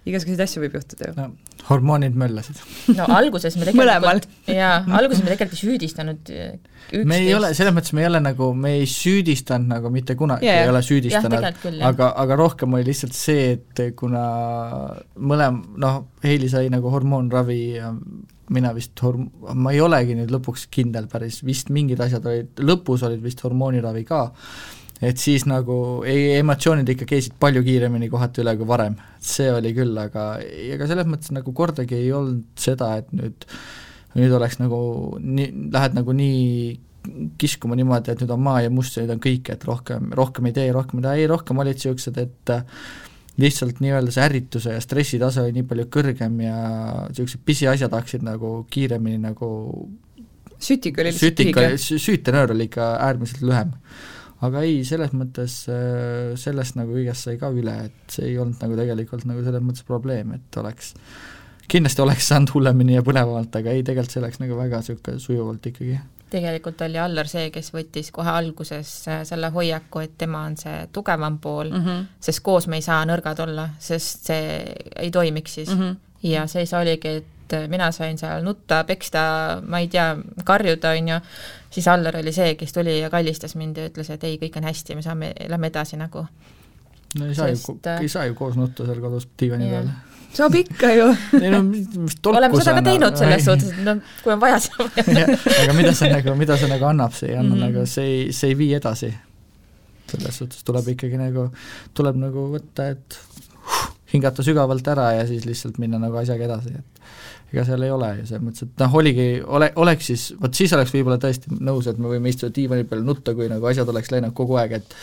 igasuguseid 0.04 0.44
asju 0.44 0.64
võib 0.64 0.78
juhtuda 0.78 1.10
ju 1.10 1.16
no 1.18 1.28
hormoonid 1.68 2.16
möllasid. 2.18 2.58
no 2.96 3.06
alguses 3.16 3.56
me 3.56 3.66
tegelikult, 3.68 4.28
jaa, 4.50 4.74
alguses 4.98 5.24
me 5.24 5.32
tegelikult 5.32 5.56
ei 5.56 5.62
süüdistanud 5.62 6.20
üksteist. 6.34 6.92
Eh, 6.92 7.06
me 7.08 7.20
ei 7.22 7.32
ole, 7.36 7.52
selles 7.56 7.74
mõttes 7.76 7.94
me 7.96 8.04
ei 8.04 8.08
ole 8.10 8.20
nagu, 8.24 8.50
me 8.58 8.74
ei 8.80 8.88
süüdistanud 8.90 9.70
nagu 9.72 9.92
mitte 9.94 10.16
kunagi 10.20 10.48
yeah. 10.48 10.66
ei 10.66 10.72
ole 10.72 10.82
süüdistanud, 10.84 11.48
aga, 11.88 12.10
aga 12.20 12.38
rohkem 12.40 12.76
oli 12.76 12.90
lihtsalt 12.90 13.16
see, 13.16 13.54
et 13.56 13.84
kuna 13.98 14.24
mõlem-, 15.16 15.62
noh, 15.80 16.02
Heili 16.24 16.48
sai 16.52 16.68
nagu 16.72 16.92
hormoonravi 16.92 17.60
ja 17.78 17.90
mina 18.54 18.74
vist 18.76 19.00
horm-, 19.00 19.30
ma 19.56 19.72
ei 19.72 19.80
olegi 19.84 20.16
nüüd 20.18 20.32
lõpuks 20.34 20.68
kindel 20.72 21.08
päris, 21.12 21.40
vist 21.46 21.72
mingid 21.72 22.00
asjad 22.04 22.26
olid, 22.28 22.52
lõpus 22.60 23.04
olid 23.08 23.24
vist 23.24 23.40
hormooniravi 23.44 24.04
ka, 24.08 24.26
et 25.04 25.20
siis 25.20 25.44
nagu 25.48 25.76
ei, 26.08 26.34
emotsioonid 26.38 26.88
ikka 26.94 27.08
käisid 27.10 27.36
palju 27.40 27.62
kiiremini 27.66 28.10
kohati 28.12 28.42
üle 28.44 28.56
kui 28.58 28.68
varem, 28.68 28.98
see 29.20 29.50
oli 29.52 29.74
küll, 29.76 29.96
aga 30.00 30.34
ega 30.42 30.88
selles 30.90 31.08
mõttes 31.10 31.34
nagu 31.34 31.54
kordagi 31.56 31.98
ei 31.98 32.12
olnud 32.16 32.44
seda, 32.60 32.94
et 33.02 33.10
nüüd 33.16 33.48
nüüd 34.14 34.34
oleks 34.36 34.60
nagu 34.60 34.78
nii, 35.18 35.48
lähed 35.74 35.96
nagu 35.96 36.14
nii 36.14 37.32
kiskuma 37.40 37.76
niimoodi, 37.76 38.14
et 38.14 38.22
nüüd 38.22 38.32
on 38.32 38.44
maa 38.44 38.62
ja 38.64 38.70
must 38.72 38.96
ja 38.96 39.04
nüüd 39.04 39.16
on 39.16 39.24
kõik, 39.24 39.50
et 39.52 39.66
rohkem, 39.68 40.12
rohkem 40.16 40.48
ei 40.48 40.56
tee, 40.56 40.68
rohkem 40.72 41.00
ei 41.00 41.06
taha, 41.06 41.18
ei 41.20 41.28
rohkem 41.30 41.60
olid 41.60 41.80
niisugused, 41.80 42.20
et 42.22 42.54
lihtsalt 43.40 43.80
nii-öelda 43.82 44.14
see 44.14 44.24
ärrituse 44.24 44.76
ja 44.76 44.82
stressitase 44.82 45.42
oli 45.42 45.56
nii 45.56 45.66
palju 45.70 45.88
kõrgem 45.92 46.38
ja 46.44 46.58
niisugused 47.08 47.42
pisiasjad 47.46 47.94
hakkasid 47.96 48.24
nagu 48.26 48.60
kiiremini 48.70 49.18
nagu 49.24 49.48
sütik 50.62 51.00
oli 51.02 51.10
lihtsalt 51.10 51.42
lühike? 51.42 51.98
süütenöör 51.98 52.54
oli 52.54 52.68
ikka 52.70 52.92
äärmiselt 53.08 53.42
lühem 53.42 53.74
aga 54.44 54.64
ei, 54.66 54.82
selles 54.88 55.14
mõttes 55.16 55.60
äh, 55.72 56.34
sellest 56.40 56.78
nagu 56.78 56.96
kõigest 56.96 57.28
sai 57.28 57.38
ka 57.40 57.50
üle, 57.54 57.76
et 57.88 58.16
see 58.16 58.32
ei 58.32 58.38
olnud 58.40 58.60
nagu 58.62 58.76
tegelikult 58.78 59.26
nagu 59.30 59.44
selles 59.46 59.64
mõttes 59.64 59.86
probleem, 59.86 60.34
et 60.38 60.60
oleks 60.60 60.94
kindlasti 61.70 62.02
oleks 62.04 62.28
saanud 62.28 62.52
hullemini 62.54 62.98
ja 62.98 63.04
põnevamalt, 63.04 63.54
aga 63.56 63.72
ei, 63.72 63.84
tegelikult 63.86 64.16
see 64.16 64.24
läks 64.24 64.42
nagu 64.42 64.58
väga 64.58 64.82
niisugune 64.82 65.22
sujuvalt 65.22 65.66
ikkagi. 65.70 65.98
tegelikult 66.34 66.80
oli 66.86 66.98
Allar 66.98 67.28
see, 67.30 67.50
kes 67.54 67.70
võttis 67.74 68.10
kohe 68.14 68.30
alguses 68.30 68.94
äh, 69.08 69.22
selle 69.28 69.50
hoiaku, 69.54 70.04
et 70.04 70.16
tema 70.18 70.44
on 70.48 70.56
see 70.60 70.88
tugevam 70.92 71.38
pool 71.38 71.70
mm, 71.70 71.84
-hmm. 71.84 72.08
sest 72.20 72.42
koos 72.42 72.66
me 72.68 72.80
ei 72.80 72.86
saa 72.86 73.04
nõrgad 73.08 73.40
olla, 73.46 73.68
sest 73.78 74.32
see 74.32 74.74
ei 74.96 75.10
toimiks 75.10 75.54
siis 75.60 75.70
mm. 75.74 75.80
-hmm. 75.80 75.96
ja 76.30 76.46
siis 76.46 76.74
oligi, 76.74 77.08
et 77.08 77.33
mina 77.68 77.90
sain 77.92 78.18
seal 78.18 78.44
nutta, 78.46 78.84
peksta, 78.88 79.24
ma 79.66 79.82
ei 79.82 79.88
tea, 79.92 80.14
karjuda, 80.44 80.94
on 80.96 81.12
ju, 81.12 81.20
siis 81.74 81.88
Allar 81.88 82.16
oli 82.20 82.32
see, 82.32 82.54
kes 82.60 82.72
tuli 82.72 82.98
ja 83.00 83.10
kallistas 83.12 83.56
mind 83.60 83.78
ja 83.80 83.90
ütles, 83.90 84.10
et 84.14 84.24
ei, 84.24 84.38
kõik 84.40 84.58
on 84.60 84.68
hästi, 84.68 84.96
me 84.98 85.04
saame, 85.04 85.32
lähme 85.48 85.70
edasi 85.72 86.00
nagu. 86.00 86.26
no 87.18 87.26
ei 87.28 87.34
saa 87.34 87.52
Sest, 87.52 87.68
ju, 87.68 87.96
ei 88.00 88.08
saa 88.10 88.26
ju 88.26 88.34
koos 88.38 88.56
nutta 88.58 88.86
seal 88.88 89.00
kodus 89.02 89.28
diivani 89.38 89.70
peal. 89.70 89.92
Saab 90.34 90.56
ikka 90.58 90.88
ju. 90.90 91.04
Ei 91.44 91.50
no 91.52 91.60
mis 91.62 92.16
tolku 92.18 92.40
oleme 92.40 92.58
seda 92.58 92.72
ka 92.74 92.82
teinud 92.88 93.18
selles 93.18 93.44
suhtes, 93.46 93.70
et 93.70 93.84
no 93.86 93.94
kui 94.24 94.32
on 94.34 94.40
vaja, 94.42 94.58
vaja. 94.80 95.26
Aga 95.62 95.76
mida 95.76 95.92
see 95.94 96.10
nagu, 96.10 96.34
mida 96.38 96.56
see 96.58 96.70
nagu 96.72 96.88
annab, 96.88 97.14
see 97.14 97.30
ei 97.30 97.36
anna 97.38 97.54
mm. 97.54 97.60
-hmm. 97.60 97.76
nagu, 97.76 97.86
see 97.86 98.08
ei, 98.08 98.24
see 98.34 98.50
ei 98.50 98.58
vii 98.58 98.72
edasi. 98.80 99.12
selles 100.10 100.38
suhtes 100.38 100.66
tuleb 100.66 100.88
ikkagi 100.94 101.18
nagu, 101.18 101.46
tuleb 101.94 102.18
nagu 102.18 102.48
võtta, 102.50 102.90
et 102.96 103.18
hingata 104.14 104.44
sügavalt 104.46 104.88
ära 104.94 105.10
ja 105.18 105.26
siis 105.28 105.46
lihtsalt 105.48 105.78
minna 105.82 105.98
nagu 106.02 106.16
asjaga 106.20 106.46
edasi, 106.46 106.74
et 106.78 107.54
ega 107.54 107.64
seal 107.66 107.84
ei 107.86 107.92
ole 107.94 108.08
ju 108.18 108.26
selles 108.28 108.42
mõttes, 108.44 108.66
et 108.66 108.82
noh, 108.82 108.96
oligi, 109.00 109.26
ole, 109.58 109.70
oleks 109.82 110.10
siis, 110.10 110.24
vot 110.40 110.54
siis 110.56 110.72
oleks 110.76 110.94
võib-olla 110.94 111.18
tõesti 111.22 111.54
nõus, 111.60 111.88
et 111.90 112.00
me 112.02 112.10
võime 112.10 112.32
istuda 112.32 112.54
diivani 112.54 112.86
peal 112.88 113.04
nutta, 113.06 113.34
kui 113.36 113.48
nagu 113.50 113.70
asjad 113.70 113.90
oleks 113.90 114.10
läinud 114.14 114.34
kogu 114.36 114.58
aeg, 114.60 114.78
et 114.80 114.96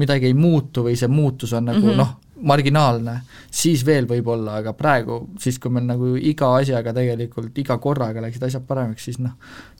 midagi 0.00 0.28
ei 0.30 0.36
muutu 0.36 0.84
või 0.88 0.96
see 1.00 1.08
muutus 1.12 1.54
on 1.56 1.70
nagu 1.70 1.80
mm 1.80 1.90
-hmm. 1.92 2.02
noh, 2.02 2.16
marginaalne, 2.44 3.20
siis 3.50 3.84
veel 3.86 4.08
võib-olla, 4.10 4.58
aga 4.60 4.74
praegu, 4.76 5.20
siis 5.40 5.58
kui 5.58 5.72
meil 5.72 5.86
nagu 5.88 6.14
iga 6.16 6.50
asjaga 6.58 6.92
tegelikult, 6.92 7.56
iga 7.58 7.78
korraga 7.78 8.20
läksid 8.24 8.48
asjad 8.48 8.66
paremaks, 8.68 9.04
siis 9.04 9.20
noh, 9.22 9.38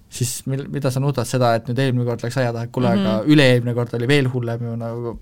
siis 0.08 0.42
mil-, 0.46 0.68
mida 0.72 0.90
sa 0.90 1.02
nutad 1.02 1.28
seda, 1.28 1.54
et 1.58 1.68
nüüd 1.68 1.80
eelmine 1.82 2.06
kord 2.08 2.24
läks 2.24 2.38
aia 2.40 2.52
taha, 2.52 2.70
kuule 2.72 2.88
mm, 2.88 3.00
-hmm. 3.00 3.06
aga 3.06 3.22
mhm. 3.22 3.32
üle-eelmine 3.32 3.74
kord 3.74 3.94
oli 3.98 4.08
veel 4.08 4.30
hullem 4.32 4.68
ju 4.68 4.76
nagu 4.76 5.18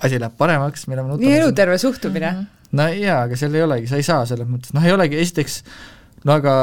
asi 0.00 0.20
läheb 0.20 0.36
paremaks, 0.36 0.86
mida 0.88 1.02
me 1.02 1.12
nutame. 1.12 1.28
nii 1.28 1.42
eluterve 1.42 1.78
suhtumine 1.78 2.30
mm. 2.30 2.38
-hmm. 2.38 2.59
No 2.72 2.88
jaa, 2.94 3.22
aga 3.26 3.38
seal 3.38 3.54
ei 3.58 3.64
olegi, 3.66 3.90
sa 3.90 4.00
ei 4.00 4.06
saa 4.06 4.26
selles 4.28 4.48
mõttes, 4.48 4.74
noh 4.76 4.86
ei 4.86 4.94
olegi, 4.94 5.18
esiteks 5.20 5.62
no 6.26 6.36
aga 6.36 6.54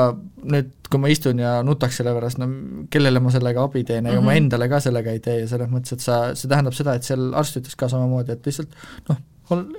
nüüd, 0.48 0.74
kui 0.88 1.02
ma 1.02 1.10
istun 1.12 1.39
ja 1.41 1.56
nutaks 1.65 2.00
selle 2.00 2.13
pärast, 2.15 2.39
no 2.41 2.50
kellele 2.93 3.22
ma 3.24 3.32
sellega 3.34 3.63
abi 3.67 3.84
teen, 3.84 4.06
ega 4.06 4.15
mm 4.15 4.20
-hmm. 4.20 4.26
ma 4.26 4.32
mhm. 4.32 4.43
endale 4.43 4.70
ka 4.70 4.80
sellega 4.84 5.12
ei 5.12 5.20
tee 5.24 5.39
ja 5.41 5.48
selles 5.48 5.72
mõttes, 5.72 5.93
et 5.93 6.04
sa, 6.04 6.36
see 6.36 6.50
tähendab 6.50 6.78
seda, 6.78 6.96
et 6.96 7.04
seal 7.04 7.34
arst 7.34 7.58
ütles 7.60 7.76
ka 7.76 7.89
samamoodi, 7.89 8.32
et 8.32 8.46
lihtsalt 8.46 8.78
noh, 9.10 9.17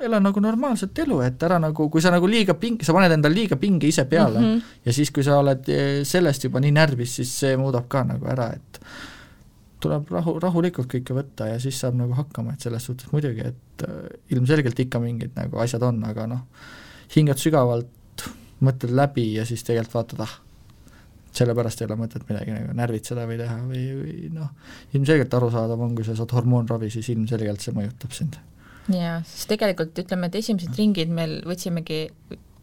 ela 0.01 0.21
nagu 0.21 0.41
normaalset 0.41 0.99
elu, 1.05 1.21
et 1.21 1.43
ära 1.43 1.59
nagu, 1.61 1.88
kui 1.93 2.01
sa 2.01 2.11
nagu 2.11 2.27
liiga 2.27 2.55
ping-, 2.55 2.81
sa 2.85 2.93
paned 2.97 3.12
endale 3.12 3.35
liiga 3.35 3.57
pinge 3.57 3.87
ise 3.87 4.05
peale 4.05 4.38
mm 4.38 4.45
-hmm. 4.45 4.62
ja 4.85 4.93
siis, 4.93 5.11
kui 5.11 5.25
sa 5.25 5.38
oled 5.38 5.69
eh, 5.69 6.05
sellest 6.05 6.45
juba 6.45 6.61
nii 6.61 6.73
närvis, 6.73 7.14
siis 7.17 7.38
see 7.41 7.57
muudab 7.57 7.88
ka 7.88 8.05
nagu 8.05 8.27
ära, 8.27 8.53
et 8.53 8.81
tuleb 9.83 10.11
rahu, 10.12 10.35
rahulikult 10.43 10.91
kõike 10.91 11.14
võtta 11.17 11.53
ja 11.53 11.61
siis 11.62 11.79
saab 11.81 11.97
nagu 11.99 12.17
hakkama, 12.19 12.55
et 12.55 12.67
selles 12.67 12.88
suhtes 12.88 13.11
muidugi, 13.12 13.47
et 13.53 13.87
äh, 13.87 14.11
ilmselgelt 14.35 14.81
ikka 14.85 15.01
mingid 15.03 15.37
nagu 15.38 15.61
asjad 15.62 15.85
on, 15.87 16.03
aga 16.09 16.27
noh, 16.31 16.45
hingad 17.14 17.41
sügavalt 17.41 18.27
mõtled 18.64 18.95
läbi 18.99 19.31
ja 19.37 19.47
siis 19.47 19.62
tegelikult 19.67 20.01
vaatad, 20.01 20.25
ah, 20.27 20.35
sellepärast 21.38 21.83
ei 21.83 21.87
ole 21.87 21.99
mõtet 22.01 22.25
midagi 22.27 22.55
nagu 22.57 22.75
närvitseda 22.75 23.27
või 23.29 23.38
teha 23.38 23.57
või, 23.69 23.85
või 24.01 24.33
noh, 24.35 24.51
ilmselgelt 24.97 25.38
arusaadav 25.38 25.87
on, 25.87 25.95
kui 25.99 26.07
sa 26.07 26.17
saad 26.19 26.35
hormoonravi, 26.35 26.91
siis 26.91 27.12
ilmselgelt 27.14 27.62
see 27.62 27.77
mõjutab 27.77 28.17
sind. 28.17 28.41
jaa, 28.91 29.21
sest 29.29 29.53
tegelikult 29.53 29.99
ütleme, 30.03 30.31
et 30.31 30.41
esimesed 30.43 30.75
ringid 30.79 31.12
meil 31.14 31.38
võtsimegi 31.47 32.07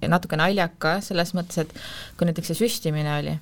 natuke 0.05 0.37
naljaka 0.37 0.97
selles 1.05 1.31
mõttes, 1.37 1.63
et 1.63 1.71
kui 2.17 2.27
näiteks 2.27 2.51
see 2.51 2.65
süstimine 2.65 3.13
oli 3.21 3.37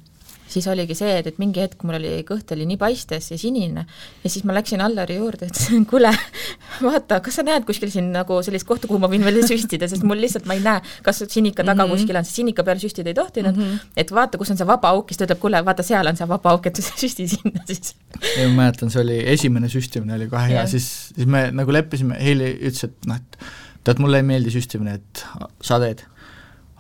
siis 0.53 0.67
oligi 0.69 0.95
see, 0.97 1.11
et, 1.19 1.27
et 1.31 1.39
mingi 1.41 1.61
hetk 1.63 1.83
mul 1.87 1.97
oli 1.97 2.11
kõht 2.27 2.51
oli 2.55 2.67
nii 2.69 2.79
paistes 2.81 3.31
ja 3.31 3.37
sinine 3.39 3.85
ja 4.23 4.31
siis 4.31 4.45
ma 4.47 4.55
läksin 4.55 4.81
Allari 4.83 5.17
juurde, 5.17 5.49
ütlesin, 5.49 5.85
kuule, 5.91 6.11
vaata, 6.83 7.19
kas 7.25 7.39
sa 7.39 7.45
näed 7.47 7.65
kuskil 7.67 7.91
siin 7.93 8.11
nagu 8.13 8.39
sellist 8.45 8.67
kohta, 8.69 8.89
kuhu 8.89 9.01
ma 9.01 9.09
võin 9.11 9.25
veel 9.25 9.41
süstida, 9.47 9.89
sest 9.89 10.05
mul 10.07 10.21
lihtsalt, 10.21 10.47
ma 10.49 10.57
ei 10.57 10.63
näe, 10.63 10.83
kas 11.05 11.23
sinika 11.25 11.63
taga 11.63 11.83
mm 11.83 11.89
-hmm. 11.89 11.97
kuskil 11.97 12.19
on, 12.19 12.27
sest 12.27 12.41
sinika 12.41 12.67
peale 12.67 12.83
süstida 12.83 13.11
ei 13.11 13.17
tohtinud 13.17 13.55
mm, 13.55 13.63
-hmm. 13.63 13.97
et 13.97 14.11
vaata, 14.11 14.37
kus 14.37 14.53
on 14.53 14.61
see 14.61 14.67
vaba 14.67 14.93
auk, 14.93 15.09
siis 15.09 15.21
ta 15.21 15.27
ütleb, 15.27 15.41
kuule, 15.41 15.65
vaata, 15.65 15.83
seal 15.83 16.07
on 16.07 16.17
see 16.19 16.29
vaba 16.29 16.55
auk, 16.55 16.69
et 16.69 16.83
süsti 17.03 17.27
sinna 17.27 17.65
siis. 17.65 17.95
ja 18.37 18.47
ma 18.49 18.63
mäletan, 18.63 18.93
see 18.93 19.01
oli, 19.01 19.19
esimene 19.35 19.69
süstimine 19.69 20.15
oli 20.15 20.29
kohe 20.29 20.47
hea, 20.53 20.67
siis, 20.67 20.89
siis 21.15 21.27
me 21.27 21.49
nagu 21.51 21.73
leppisime, 21.73 22.17
Heili 22.23 22.53
ütles, 22.61 22.83
et 22.83 23.09
noh, 23.09 23.15
et 23.15 23.37
tead, 23.83 23.99
mulle 23.99 24.21
ei 24.21 24.27
meeldi 24.27 24.51
süstimine, 24.53 24.93
et 24.99 25.25
sa 25.61 25.79
teed 25.79 26.05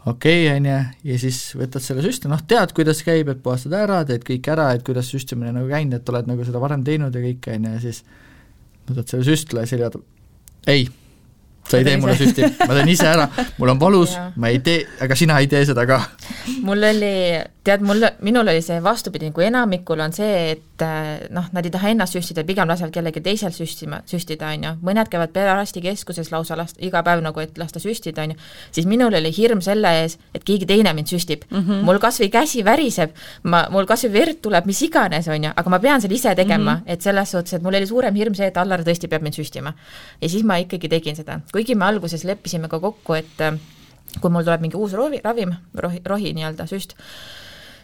okei 0.05 0.47
okay,, 0.47 0.57
on 0.57 0.67
ju, 0.69 0.79
ja 1.11 1.19
siis 1.21 1.43
võtad 1.59 1.83
selle 1.85 2.03
süsti, 2.05 2.31
noh, 2.31 2.41
tead, 2.47 2.73
kuidas 2.75 3.03
käib, 3.05 3.31
et 3.31 3.43
puhastad 3.43 3.75
ära, 3.77 4.01
teed 4.07 4.25
kõik 4.27 4.49
ära, 4.51 4.71
et 4.75 4.83
kuidas 4.87 5.11
süstimine 5.13 5.53
nagu 5.55 5.69
käinud, 5.71 5.99
et 5.99 6.11
oled 6.13 6.29
nagu 6.31 6.47
seda 6.47 6.61
varem 6.63 6.83
teinud 6.87 7.15
ja 7.15 7.23
kõike, 7.23 7.55
on 7.57 7.69
ju, 7.69 7.77
ja 7.77 7.83
siis 7.83 8.03
võtad 8.89 9.13
selle 9.13 9.27
süstla 9.27 9.63
ja 9.63 9.71
siis 9.71 9.83
vaatab, 9.85 10.03
ei 10.71 10.89
sa 11.69 11.79
ei 11.79 11.87
tee 11.87 11.97
mulle 11.97 12.15
süsti, 12.19 12.45
ma 12.59 12.75
teen 12.75 12.91
ise 12.91 13.07
ära, 13.07 13.27
mul 13.57 13.71
on 13.73 13.79
valus, 13.79 14.17
ma 14.39 14.51
ei 14.51 14.59
tee, 14.63 14.83
aga 15.03 15.15
sina 15.17 15.39
ei 15.41 15.47
tee 15.51 15.63
seda 15.65 15.85
ka. 15.89 15.99
mul 16.65 16.83
oli, 16.89 17.13
tead, 17.63 17.83
mul, 17.85 18.03
minul 18.25 18.51
oli 18.51 18.61
see 18.63 18.79
vastupidi, 18.83 19.31
kui 19.35 19.47
enamikul 19.47 20.03
on 20.03 20.13
see, 20.15 20.51
et 20.53 20.83
eh, 20.83 21.23
noh, 21.33 21.47
nad 21.55 21.65
ei 21.65 21.71
taha 21.73 21.93
ennast 21.93 22.17
süstida, 22.17 22.43
pigem 22.47 22.69
lasevad 22.69 22.93
kellelgi 22.95 23.23
teisel 23.23 23.53
süstima, 23.55 24.01
süstida, 24.09 24.51
on 24.51 24.67
ju, 24.67 24.73
mõned 24.83 25.09
käivad 25.11 25.33
perearstikeskuses 25.35 26.33
lausa 26.33 26.57
last, 26.59 26.79
iga 26.83 27.03
päev 27.05 27.23
nagu, 27.23 27.43
et 27.43 27.57
lasta 27.61 27.81
süstida, 27.83 28.27
on 28.27 28.35
ju, 28.35 28.49
siis 28.75 28.89
minul 28.89 29.15
oli 29.15 29.31
hirm 29.35 29.63
selle 29.63 29.93
ees, 30.01 30.17
et 30.35 30.43
keegi 30.43 30.67
teine 30.69 30.93
mind 30.93 31.11
süstib 31.11 31.47
mm. 31.49 31.57
-hmm. 31.63 31.87
mul 31.87 32.01
kas 32.03 32.19
või 32.21 32.29
käsi 32.33 32.65
väriseb, 32.65 33.15
ma, 33.47 33.65
mul 33.71 33.87
kas 33.89 34.03
või 34.07 34.13
verd 34.19 34.43
tuleb, 34.43 34.67
mis 34.67 34.81
iganes, 34.83 35.31
on 35.31 35.49
ju, 35.49 35.55
aga 35.55 35.69
ma 35.69 35.79
pean 35.79 36.03
selle 36.03 36.19
ise 36.19 36.35
tegema 36.35 36.75
mm, 36.75 36.83
-hmm. 36.83 36.93
et 36.93 37.01
selles 37.01 37.31
suhtes, 37.31 37.53
et 37.53 37.63
mul 37.63 37.79
oli 37.79 37.87
suurem 37.87 38.15
hirm 38.15 38.35
see, 38.35 38.51
et 38.51 38.57
Allar 38.57 38.83
tõesti 38.83 39.07
peab 39.07 39.23
mind 39.23 39.39
süstima. 39.39 39.73
ja 40.21 40.29
siis 40.29 40.43
ma 40.43 40.57
ikkagi 40.57 40.89
tegin 40.89 41.15
seda 41.15 41.39
kuigi 41.63 41.79
me 41.79 41.85
alguses 41.87 42.25
leppisime 42.27 42.67
ka 42.67 42.81
kokku, 42.83 43.15
et 43.15 43.39
äh, 43.39 43.55
kui 44.19 44.31
mul 44.31 44.43
tuleb 44.43 44.65
mingi 44.65 44.75
uus 44.75 44.91
rovi, 44.99 45.21
ravim, 45.23 45.53
rohi, 45.79 46.01
rohi 46.03 46.33
nii-öelda 46.35 46.67
süst, 46.67 46.97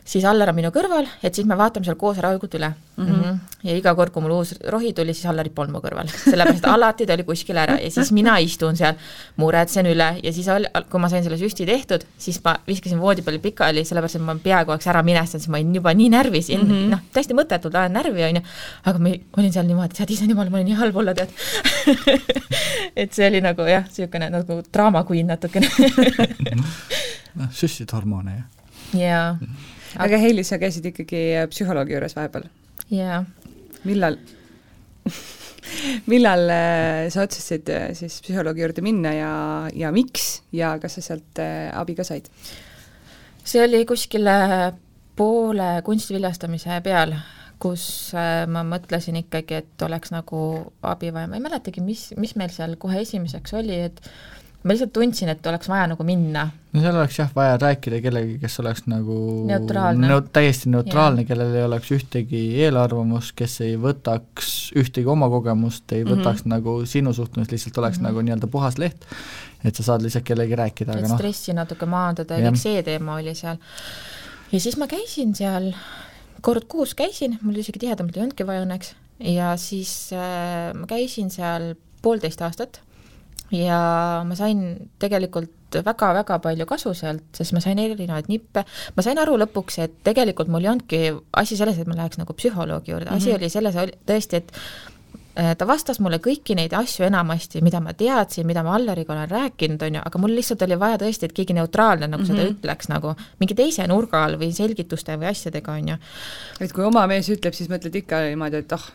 siis 0.10 0.26
Allar 0.26 0.50
on 0.50 0.58
minu 0.58 0.72
kõrval, 0.74 1.08
et 1.24 1.36
siis 1.36 1.46
me 1.48 1.56
vaatame 1.58 1.86
seal 1.86 1.98
koos 2.00 2.18
rahulikult 2.24 2.56
üle 2.58 2.70
mm. 2.72 3.06
-hmm. 3.06 3.38
ja 3.68 3.76
iga 3.78 3.94
kord, 3.96 4.12
kui 4.14 4.24
mul 4.26 4.34
uus 4.40 4.56
rohi 4.74 4.94
tuli, 4.98 5.14
siis 5.14 5.30
Allarit 5.30 5.54
polnud 5.56 5.76
mu 5.76 5.82
kõrval, 5.84 6.10
sellepärast 6.32 6.66
alati 6.66 7.06
ta 7.06 7.14
oli 7.18 7.26
kuskil 7.28 7.58
ära 7.62 7.78
ja 7.82 7.92
siis 7.94 8.12
mina 8.16 8.38
istun 8.42 8.78
seal, 8.80 8.98
muretsen 9.38 9.90
üle 9.92 10.10
ja 10.24 10.34
siis 10.34 10.50
kui 10.90 11.04
ma 11.04 11.12
sain 11.14 11.24
selle 11.26 11.38
süsti 11.38 11.68
tehtud, 11.70 12.06
siis 12.18 12.42
ma 12.46 12.56
viskasin 12.68 13.00
voodi 13.00 13.22
peale 13.22 13.42
pikali, 13.44 13.86
sellepärast 13.86 14.20
et 14.20 14.26
ma 14.26 14.36
peaaegu 14.44 14.74
oleks 14.74 14.90
ära 14.90 15.06
minestanud, 15.06 15.46
sest 15.46 15.54
ma 15.54 15.62
olin 15.62 15.76
juba 15.76 15.94
nii 15.94 16.10
närvis 16.18 16.50
mm 16.50 16.66
-hmm., 16.66 16.90
noh, 16.96 17.06
täiesti 17.14 17.38
mõttetult 17.38 17.76
ajan 17.76 17.98
närvi, 18.00 18.26
on 18.30 18.42
ju, 18.42 18.46
aga 18.86 19.00
ma 19.00 19.16
olin 19.38 19.54
seal 19.54 19.70
niimoodi, 19.70 19.98
tead, 20.02 20.10
issand 20.18 20.34
jumal, 20.34 20.50
mul 20.50 20.64
oli 20.64 20.72
nii 20.72 20.80
halb 20.82 20.96
olla, 20.98 21.14
tead 21.14 21.30
et 23.02 23.14
see 23.14 23.28
oli 23.30 23.42
nagu 23.46 23.62
jah, 23.62 23.86
niisugune 23.86 24.30
nagu 24.30 24.62
draama 24.74 25.06
queen 25.06 25.28
natukene 25.28 25.70
noh, 27.40 27.52
süstid 27.54 27.94
hormoone, 27.94 28.40
jah? 28.40 28.48
jaa 29.00 29.38
aga 29.98 30.20
Heili, 30.22 30.44
sa 30.46 30.60
käisid 30.62 30.86
ikkagi 30.92 31.22
äh, 31.40 31.48
psühholoogi 31.50 31.96
juures 31.96 32.16
vahepeal? 32.18 32.46
jaa. 32.94 33.24
millal 33.88 34.20
millal 36.12 36.46
äh, 36.54 37.08
sa 37.14 37.26
otsustasid 37.26 37.72
äh, 37.74 37.90
siis 37.98 38.20
psühholoogi 38.26 38.64
juurde 38.66 38.86
minna 38.86 39.14
ja, 39.16 39.34
ja 39.74 39.94
miks 39.96 40.44
ja 40.56 40.76
kas 40.82 41.00
sa 41.00 41.06
sealt 41.12 41.42
abi 41.42 41.98
ka 41.98 42.06
said? 42.08 42.30
see 43.44 43.64
oli 43.66 43.84
kuskil 43.90 44.30
poole 45.20 45.70
kunstiviljastamise 45.84 46.80
peal, 46.86 47.16
kus 47.60 48.14
ma 48.48 48.62
mõtlesin 48.64 49.18
ikkagi, 49.20 49.58
et 49.58 49.84
oleks 49.84 50.14
nagu 50.14 50.42
abi 50.86 51.10
vaja, 51.12 51.28
ma 51.28 51.36
ei 51.36 51.44
mäletagi, 51.44 51.82
mis, 51.84 52.06
mis 52.16 52.38
meil 52.40 52.54
seal 52.56 52.78
kohe 52.80 53.02
esimeseks 53.04 53.58
oli, 53.60 53.82
et 53.90 54.00
ma 54.64 54.74
lihtsalt 54.74 54.92
tundsin, 54.92 55.30
et 55.32 55.46
oleks 55.48 55.70
vaja 55.72 55.86
nagu 55.88 56.04
minna. 56.04 56.50
no 56.74 56.82
seal 56.84 56.98
oleks 57.00 57.16
jah 57.20 57.30
vaja 57.36 57.56
rääkida 57.62 58.02
kellegagi, 58.04 58.36
kes 58.42 58.60
oleks 58.60 58.84
nagu 58.92 59.20
neutraalne 59.48 60.10
neut-, 60.10 60.32
täiesti 60.36 60.72
neutraalne, 60.74 61.24
kellel 61.28 61.56
ei 61.56 61.64
oleks 61.64 61.92
ühtegi 61.96 62.42
eelarvamust, 62.66 63.34
kes 63.40 63.60
ei 63.66 63.78
võtaks 63.80 64.50
ühtegi 64.80 65.08
oma 65.10 65.30
kogemust, 65.32 65.86
ei 65.96 66.04
võtaks 66.04 66.44
mm 66.44 66.50
-hmm. 66.50 66.56
nagu 66.58 66.76
sinu 66.92 67.14
suhtumist, 67.16 67.56
lihtsalt 67.56 67.78
oleks 67.80 67.98
mm 68.00 68.04
-hmm. 68.04 68.10
nagu 68.12 68.26
nii-öelda 68.28 68.52
puhas 68.52 68.78
leht, 68.78 69.08
et 69.64 69.76
sa 69.76 69.84
saad 69.84 70.04
lihtsalt 70.04 70.28
kellegi 70.28 70.60
rääkida, 70.60 70.98
aga 70.98 71.08
noh. 71.08 71.22
stressi 71.22 71.56
natuke 71.56 71.88
maandada 71.88 72.38
ja 72.38 72.52
kõik 72.52 72.60
see 72.60 72.84
teema 72.84 73.16
oli 73.16 73.36
seal. 73.36 73.58
ja 74.52 74.60
siis 74.60 74.78
ma 74.78 74.88
käisin 74.88 75.36
seal, 75.36 75.72
kord 76.42 76.68
kuus 76.68 76.96
käisin, 76.96 77.40
mul 77.42 77.56
isegi 77.56 77.80
tihedamalt 77.80 78.18
ei 78.18 78.24
olnudki 78.28 78.48
vaja 78.48 78.68
õnneks, 78.68 78.94
ja 79.24 79.56
siis 79.58 80.12
äh, 80.12 80.76
ma 80.76 80.86
käisin 80.88 81.32
seal 81.32 81.76
poolteist 82.02 82.42
aastat 82.42 82.82
ja 83.52 83.80
ma 84.28 84.36
sain 84.36 84.90
tegelikult 85.00 85.56
väga-väga 85.86 86.40
palju 86.42 86.66
kasu 86.70 86.94
sealt, 86.98 87.26
sest 87.38 87.54
ma 87.54 87.62
sain 87.62 87.80
erinevaid 87.80 88.30
nippe, 88.32 88.66
ma 88.96 89.06
sain 89.06 89.20
aru 89.22 89.38
lõpuks, 89.38 89.82
et 89.86 89.98
tegelikult 90.04 90.50
mul 90.50 90.66
ei 90.66 90.72
olnudki 90.72 91.02
asi 91.38 91.58
selles, 91.60 91.78
et 91.78 91.90
ma 91.90 91.98
läheks 92.00 92.18
nagu 92.22 92.34
psühholoogi 92.34 92.92
juurde, 92.92 93.10
asi 93.10 93.30
mm 93.30 93.36
-hmm. 93.36 93.38
oli 93.38 93.50
selles 93.50 93.76
tõesti, 94.10 94.42
et 94.42 94.52
ta 95.58 95.68
vastas 95.68 96.00
mulle 96.04 96.20
kõiki 96.24 96.56
neid 96.58 96.74
asju 96.76 97.06
enamasti, 97.08 97.62
mida 97.64 97.80
ma 97.84 97.94
teadsin, 97.94 98.48
mida 98.48 98.64
ma 98.66 98.76
Allariga 98.76 99.14
olen 99.14 99.30
rääkinud, 99.30 99.82
on 99.86 99.96
ju, 99.96 100.02
aga 100.06 100.22
mul 100.22 100.36
lihtsalt 100.36 100.62
oli 100.66 100.80
vaja 100.80 100.98
tõesti, 100.98 101.30
et 101.30 101.36
keegi 101.38 101.54
neutraalne 101.54 102.08
nagu 102.08 102.24
mm 102.24 102.30
-hmm. 102.30 102.36
seda 102.36 102.44
mhm. 102.44 102.58
ütleks 102.58 102.90
nagu 102.90 103.16
mingi 103.40 103.56
teise 103.56 103.88
nurga 103.88 104.24
all 104.26 104.40
või 104.42 104.52
selgituste 104.54 105.18
või 105.18 105.30
asjadega, 105.32 105.72
on 105.72 105.88
ju. 105.90 105.96
et 106.60 106.74
kui 106.74 106.84
oma 106.84 107.08
mees 107.08 107.30
ütleb, 107.30 107.54
siis 107.54 107.70
mõtled 107.70 107.96
ikka 107.96 108.22
niimoodi, 108.28 108.56
et 108.58 108.74
ah 108.74 108.84
oh,, 108.84 108.92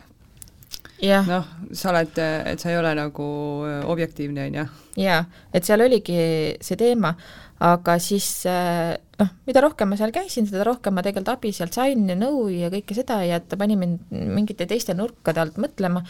noh, 1.27 1.47
sa 1.75 1.91
oled, 1.91 2.19
et 2.51 2.61
sa 2.61 2.71
ei 2.71 2.77
ole 2.79 2.93
nagu 2.95 3.25
äh, 3.67 3.81
objektiivne, 3.91 4.47
on 4.47 4.59
ju. 4.61 4.67
jaa, 5.03 5.23
et 5.53 5.67
seal 5.67 5.83
oligi 5.83 6.19
see 6.63 6.77
teema, 6.79 7.11
aga 7.65 7.97
siis 8.03 8.27
äh, 8.47 8.95
noh, 9.19 9.29
mida 9.47 9.61
rohkem 9.63 9.89
ma 9.91 9.97
seal 9.99 10.13
käisin, 10.15 10.47
seda 10.47 10.63
rohkem 10.67 10.95
ma 10.95 11.03
tegelikult 11.03 11.33
abi 11.33 11.51
sealt 11.55 11.75
sain 11.75 12.03
ja 12.09 12.15
nõu 12.19 12.45
ja 12.51 12.69
kõike 12.71 12.95
seda 12.97 13.21
ja 13.27 13.39
ta 13.39 13.59
pani 13.59 13.77
mind 13.79 14.11
mingite 14.11 14.67
teiste 14.69 14.95
nurkade 14.95 15.39
alt 15.43 15.59
mõtlema 15.61 16.03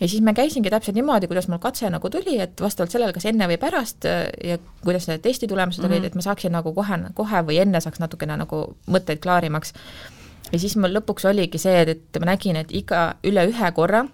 ja 0.00 0.06
siis 0.06 0.22
ma 0.26 0.34
käisingi 0.38 0.70
täpselt 0.74 0.98
niimoodi, 0.98 1.30
kuidas 1.30 1.48
mul 1.50 1.62
katse 1.62 1.90
nagu 1.90 2.10
tuli, 2.10 2.38
et 2.42 2.62
vastavalt 2.62 2.94
sellele, 2.94 3.14
kas 3.16 3.26
enne 3.30 3.50
või 3.50 3.58
pärast 3.62 4.06
ja 4.06 4.58
kuidas 4.84 5.08
need 5.10 5.22
testi 5.26 5.50
tulemused 5.50 5.82
mm 5.82 5.88
-hmm. 5.88 5.98
olid, 5.98 6.10
et 6.10 6.18
ma 6.18 6.26
saaksin 6.26 6.54
nagu 6.54 6.74
kohe, 6.74 7.00
kohe 7.14 7.42
või 7.46 7.58
enne 7.62 7.80
saaks 7.82 8.02
natukene 8.02 8.38
nagu 8.38 8.62
mõtteid 8.86 9.22
klaarimaks. 9.22 9.74
ja 10.52 10.58
siis 10.58 10.76
mul 10.76 10.94
lõpuks 10.94 11.26
oligi 11.30 11.58
see, 11.58 11.80
et, 11.82 11.88
et 11.88 12.20
ma 12.20 12.32
nägin, 12.34 12.56
et 12.56 12.70
iga, 12.72 13.14
üle 13.22 13.46
ühe 13.50 13.72
korra 13.72 14.06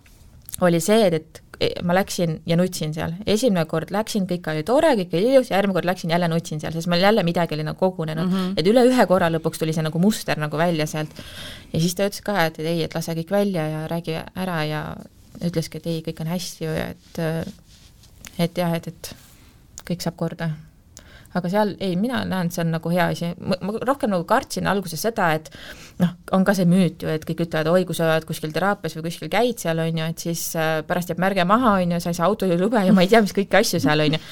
oli 0.62 0.80
see, 0.80 1.08
et 1.08 1.40
e, 1.60 1.70
ma 1.86 1.96
läksin 1.96 2.36
ja 2.46 2.56
nutsin 2.56 2.94
seal, 2.94 3.16
esimene 3.26 3.64
kord 3.70 3.90
läksin, 3.94 4.26
kõik 4.30 4.46
oli 4.52 4.62
tore, 4.66 4.92
kõik 5.00 5.16
oli 5.18 5.32
ilus, 5.34 5.50
järgmine 5.50 5.78
kord 5.78 5.88
läksin, 5.88 6.12
jälle 6.14 6.28
nutsin 6.30 6.62
seal, 6.62 6.74
sest 6.76 6.90
mul 6.90 7.02
jälle 7.02 7.24
midagi 7.26 7.56
oli 7.56 7.66
nagu 7.66 7.78
kogunenud 7.80 8.28
mm, 8.28 8.36
-hmm. 8.36 8.60
et 8.60 8.70
üle 8.70 8.84
ühe 8.90 9.06
korra 9.10 9.30
lõpuks 9.32 9.62
tuli 9.62 9.74
see 9.74 9.86
nagu 9.86 9.98
muster 9.98 10.38
nagu 10.38 10.58
välja 10.58 10.86
sealt. 10.86 11.10
ja 11.72 11.80
siis 11.80 11.94
ta 11.94 12.06
ütles 12.06 12.22
ka, 12.22 12.44
et 12.46 12.58
ei, 12.58 12.82
et 12.84 12.94
lase 12.94 13.16
kõik 13.18 13.30
välja 13.30 13.68
ja 13.68 13.86
räägi 13.88 14.20
ära 14.34 14.64
ja 14.64 14.84
ütleski, 15.44 15.78
et 15.78 15.86
ei, 15.86 16.02
kõik 16.06 16.20
on 16.20 16.26
hästi 16.26 16.64
ja 16.64 16.88
et 16.90 17.20
et 18.38 18.58
jah, 18.58 18.74
et, 18.74 18.88
et 18.88 19.14
kõik 19.86 20.02
saab 20.02 20.16
korda 20.16 20.50
aga 21.34 21.50
seal 21.50 21.74
ei, 21.82 21.96
mina 21.98 22.22
näen, 22.28 22.50
see 22.54 22.62
on 22.62 22.72
nagu 22.74 22.90
hea 22.92 23.08
asi, 23.12 23.30
ma 23.42 23.74
rohkem 23.82 24.12
nagu 24.12 24.26
kartsin 24.28 24.68
alguses 24.70 25.02
seda, 25.02 25.32
et 25.36 25.50
noh, 26.00 26.12
on 26.36 26.46
ka 26.46 26.54
see 26.56 26.68
müüt 26.70 27.02
ju, 27.02 27.10
et 27.10 27.24
kõik 27.26 27.44
ütlevad, 27.46 27.70
oi, 27.72 27.84
kui 27.88 27.96
sa 27.98 28.06
oled 28.12 28.26
kuskil 28.28 28.54
teraapias 28.54 28.94
või 28.98 29.08
kuskil 29.08 29.32
käid 29.32 29.62
seal, 29.62 29.82
on 29.82 30.02
ju, 30.02 30.10
et 30.14 30.26
siis 30.26 30.44
äh, 30.58 30.76
pärast 30.86 31.10
jääb 31.10 31.22
märge 31.22 31.46
maha, 31.48 31.78
on 31.82 31.96
ju, 31.96 32.02
sa 32.02 32.12
ei 32.12 32.20
saa 32.20 32.28
autojuhilube 32.30 32.84
ja 32.86 32.94
ma 32.94 33.04
ei 33.04 33.10
tea, 33.10 33.22
mis 33.24 33.34
kõiki 33.36 33.58
asju 33.60 33.82
seal, 33.82 34.04
on 34.06 34.18
ju. 34.18 34.22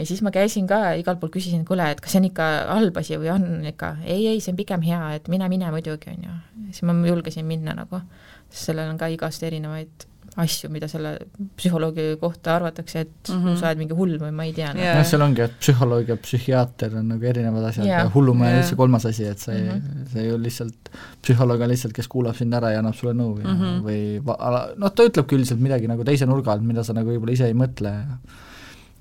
ja 0.00 0.08
siis 0.12 0.20
ma 0.26 0.34
käisin 0.34 0.68
ka 0.68 0.82
igalt 1.00 1.22
poolt, 1.22 1.32
küsisin, 1.38 1.64
kuule, 1.68 1.88
et 1.94 2.04
kas 2.04 2.16
see 2.16 2.22
on 2.22 2.28
ikka 2.28 2.50
halb 2.74 3.00
asi 3.00 3.16
või 3.20 3.32
on 3.32 3.48
ikka, 3.72 3.94
ei, 4.04 4.26
ei, 4.34 4.44
see 4.44 4.52
on 4.52 4.60
pigem 4.60 4.84
hea, 4.84 5.00
et 5.16 5.32
mine, 5.32 5.48
mine 5.52 5.72
muidugi, 5.72 6.12
on 6.12 6.28
ju. 6.28 6.38
siis 6.68 6.84
ma 6.88 6.96
julgesin 7.08 7.48
minna 7.48 7.76
nagu, 7.78 8.04
sest 8.50 8.70
sellel 8.70 8.92
on 8.92 9.00
ka 9.00 9.08
igast 9.12 9.48
erinevaid 9.48 10.08
asju, 10.38 10.68
mida 10.70 10.86
selle 10.90 11.16
psühholoogi 11.58 12.04
kohta 12.20 12.54
arvatakse, 12.54 13.00
et 13.00 13.30
mm 13.30 13.38
-hmm. 13.44 13.56
sa 13.58 13.68
oled 13.68 13.80
mingi 13.82 13.96
hull 13.98 14.16
või 14.20 14.30
ma 14.30 14.44
ei 14.46 14.52
tea 14.54 14.70
yeah.. 14.76 14.98
noh, 14.98 15.06
seal 15.06 15.24
ongi, 15.24 15.42
et 15.42 15.56
psühholoog 15.58 16.12
ja 16.12 16.16
psühhiaater 16.16 16.94
on 17.00 17.08
nagu 17.14 17.26
erinevad 17.32 17.66
asjad 17.70 17.86
yeah. 17.86 18.04
ja 18.04 18.12
hullumaja 18.14 18.54
on 18.54 18.62
üldse 18.62 18.78
kolmas 18.78 19.06
asi, 19.10 19.24
et 19.26 19.38
sa 19.42 19.52
ei 19.52 19.64
mm, 19.64 19.80
-hmm. 19.80 20.12
see 20.12 20.26
ju 20.28 20.38
lihtsalt, 20.38 20.92
psühholoog 21.22 21.66
on 21.66 21.72
lihtsalt, 21.74 21.96
kes 21.96 22.08
kuulab 22.08 22.38
sind 22.38 22.54
ära 22.54 22.70
ja 22.70 22.78
annab 22.84 22.94
sulle 22.94 23.14
nõu 23.14 23.40
ja, 23.40 23.48
mm 23.48 23.60
-hmm. 23.60 23.82
või 23.88 24.78
noh, 24.78 24.94
ta 24.94 25.08
ütlebki 25.10 25.34
üldiselt 25.34 25.60
midagi 25.60 25.90
nagu 25.90 26.04
teise 26.04 26.30
nurga 26.30 26.52
alt, 26.52 26.62
mida 26.62 26.84
sa 26.84 26.94
nagu 26.94 27.10
võib-olla 27.10 27.34
ise 27.34 27.50
ei 27.50 27.54
mõtle. 27.54 27.94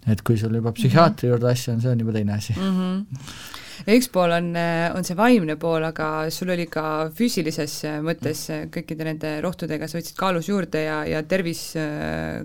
et 0.07 0.21
kui 0.23 0.37
sul 0.37 0.55
juba 0.55 0.71
psühhiaatri 0.71 1.27
mm 1.27 1.33
-hmm. 1.33 1.35
juurde 1.35 1.51
asja 1.51 1.73
on, 1.73 1.81
see 1.81 1.91
on 1.91 1.99
juba 1.99 2.11
teine 2.11 2.33
asi 2.33 2.53
mm. 2.53 2.77
-hmm 2.79 3.58
üks 3.87 4.09
pool 4.11 4.33
on, 4.35 4.51
on 4.95 5.07
see 5.07 5.17
vaimne 5.19 5.55
pool, 5.61 5.85
aga 5.87 6.29
sul 6.33 6.51
oli 6.55 6.67
ka 6.71 7.09
füüsilises 7.15 7.81
mõttes 8.05 8.47
kõikide 8.73 9.07
nende 9.07 9.35
rohtudega, 9.45 9.87
sa 9.87 9.99
võtsid 9.99 10.17
kaalus 10.19 10.49
juurde 10.51 10.83
ja, 10.85 11.03
ja 11.07 11.21
tervis 11.23 11.71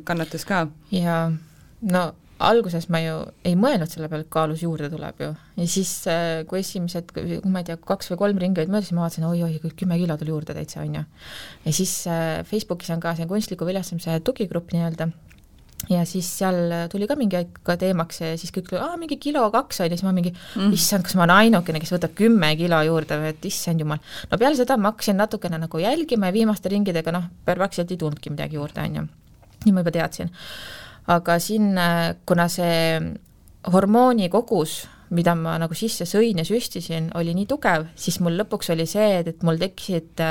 kannatas 0.04 0.46
ka? 0.48 0.66
jaa, 0.94 1.30
no 1.90 2.04
alguses 2.42 2.88
ma 2.90 3.00
ju 3.02 3.14
ei 3.46 3.54
mõelnud 3.58 3.90
selle 3.90 4.08
peale, 4.10 4.26
et 4.26 4.32
kaalus 4.32 4.62
juurde 4.64 4.88
tuleb 4.90 5.20
ju. 5.22 5.30
ja 5.60 5.66
siis, 5.70 5.92
äh, 6.10 6.42
kui 6.48 6.60
esimesed, 6.60 7.12
ma 7.46 7.62
ei 7.62 7.68
tea, 7.68 7.76
kaks 7.78 8.10
või 8.12 8.20
kolm 8.24 8.40
ringi 8.42 8.62
olid 8.62 8.72
möödas, 8.72 8.88
siis 8.88 8.96
ma 8.96 9.04
vaatasin, 9.04 9.26
oi-oi, 9.28 9.72
kümme 9.78 9.98
kilo 10.00 10.16
tuli 10.18 10.34
juurde 10.34 10.56
täitsa, 10.56 10.82
on 10.82 10.98
ju. 10.98 11.04
ja 11.64 11.72
siis 11.72 11.94
äh, 12.10 12.42
Facebookis 12.48 12.90
on 12.94 13.02
ka 13.04 13.14
see 13.18 13.28
kunstliku 13.30 13.68
viljastamise 13.68 14.18
tugigrupp 14.26 14.74
nii-öelda, 14.74 15.10
ja 15.90 16.04
siis 16.08 16.28
seal 16.38 16.88
tuli 16.92 17.08
ka 17.10 17.16
mingi 17.18 17.38
aeg 17.40 17.58
ka 17.66 17.76
teemaks 17.80 18.20
ja 18.22 18.34
siis 18.40 18.52
kõik 18.54 18.70
tuli, 18.70 18.80
aa, 18.82 18.98
mingi 19.00 19.18
kilo 19.22 19.46
kaks 19.54 19.82
ja 19.84 19.88
siis 19.92 20.04
ma 20.06 20.14
mingi 20.16 20.32
mm., 20.32 20.70
issand, 20.76 21.06
kas 21.06 21.16
ma 21.18 21.26
olen 21.26 21.36
ainukene, 21.44 21.82
kes 21.82 21.92
võtab 21.96 22.14
kümme 22.18 22.54
kilo 22.60 22.78
juurde 22.86 23.18
või 23.20 23.32
et 23.34 23.50
issand 23.50 23.82
jumal. 23.84 24.00
no 24.30 24.38
peale 24.40 24.56
seda 24.58 24.78
ma 24.80 24.94
hakkasin 24.94 25.20
natukene 25.20 25.60
nagu 25.62 25.82
jälgima 25.82 26.30
ja 26.30 26.36
viimaste 26.36 26.72
ringidega 26.72 27.12
noh, 27.14 27.28
praktiliselt 27.44 27.92
ei 27.92 28.00
tulnudki 28.00 28.32
midagi 28.34 28.60
juurde, 28.60 28.86
on 28.86 28.96
ju. 29.00 29.06
nii 29.66 29.76
ma 29.76 29.84
juba 29.84 29.94
teadsin 29.98 30.32
aga 31.12 31.38
siin, 31.42 31.72
kuna 32.26 32.46
see 32.52 32.76
hormooni 33.72 34.28
kogus, 34.32 34.84
mida 35.14 35.34
ma 35.38 35.56
nagu 35.60 35.76
sisse 35.76 36.06
sõin 36.08 36.40
ja 36.40 36.46
süstisin, 36.48 37.10
oli 37.18 37.34
nii 37.36 37.48
tugev, 37.48 37.88
siis 37.96 38.18
mul 38.24 38.38
lõpuks 38.40 38.72
oli 38.74 38.86
see, 38.88 39.20
et, 39.20 39.28
et 39.34 39.44
mul 39.46 39.60
tekkisid, 39.60 40.24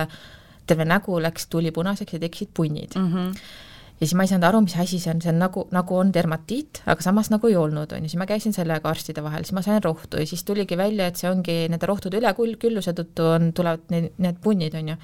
terve 0.68 0.88
nägu 0.88 1.20
läks 1.22 1.48
tulipunaseks 1.52 2.18
ja 2.18 2.24
tekkisid 2.24 2.54
punnid 2.56 2.98
mm. 2.98 3.14
-hmm 3.14 3.70
ja 4.04 4.08
siis 4.10 4.18
ma 4.20 4.26
ei 4.26 4.30
saanud 4.32 4.46
aru, 4.48 4.60
mis 4.66 4.76
asi 4.80 4.98
see 5.00 5.12
on, 5.14 5.22
see 5.24 5.32
on 5.32 5.38
nagu, 5.40 5.64
nagu 5.72 5.96
on 5.96 6.10
dermatiit, 6.14 6.82
aga 6.92 7.06
samas 7.06 7.30
nagu 7.32 7.48
ei 7.48 7.56
olnud, 7.60 7.92
on 7.96 8.04
ju, 8.04 8.12
siis 8.12 8.20
ma 8.20 8.28
käisin 8.28 8.56
sellega 8.56 8.90
arstide 8.92 9.24
vahel, 9.24 9.46
siis 9.48 9.56
ma 9.56 9.64
sain 9.64 9.80
rohtu 9.84 10.20
ja 10.20 10.28
siis 10.28 10.44
tuligi 10.48 10.78
välja, 10.80 11.08
et 11.08 11.20
see 11.20 11.30
ongi 11.32 11.56
nende 11.72 11.88
rohtude 11.88 12.20
ülekülluse 12.20 12.94
tõttu 12.98 13.30
on, 13.32 13.50
tulevad 13.56 13.88
need, 13.94 14.12
need 14.24 14.40
punnid, 14.44 14.76
on 14.80 14.94
ju. 14.94 14.98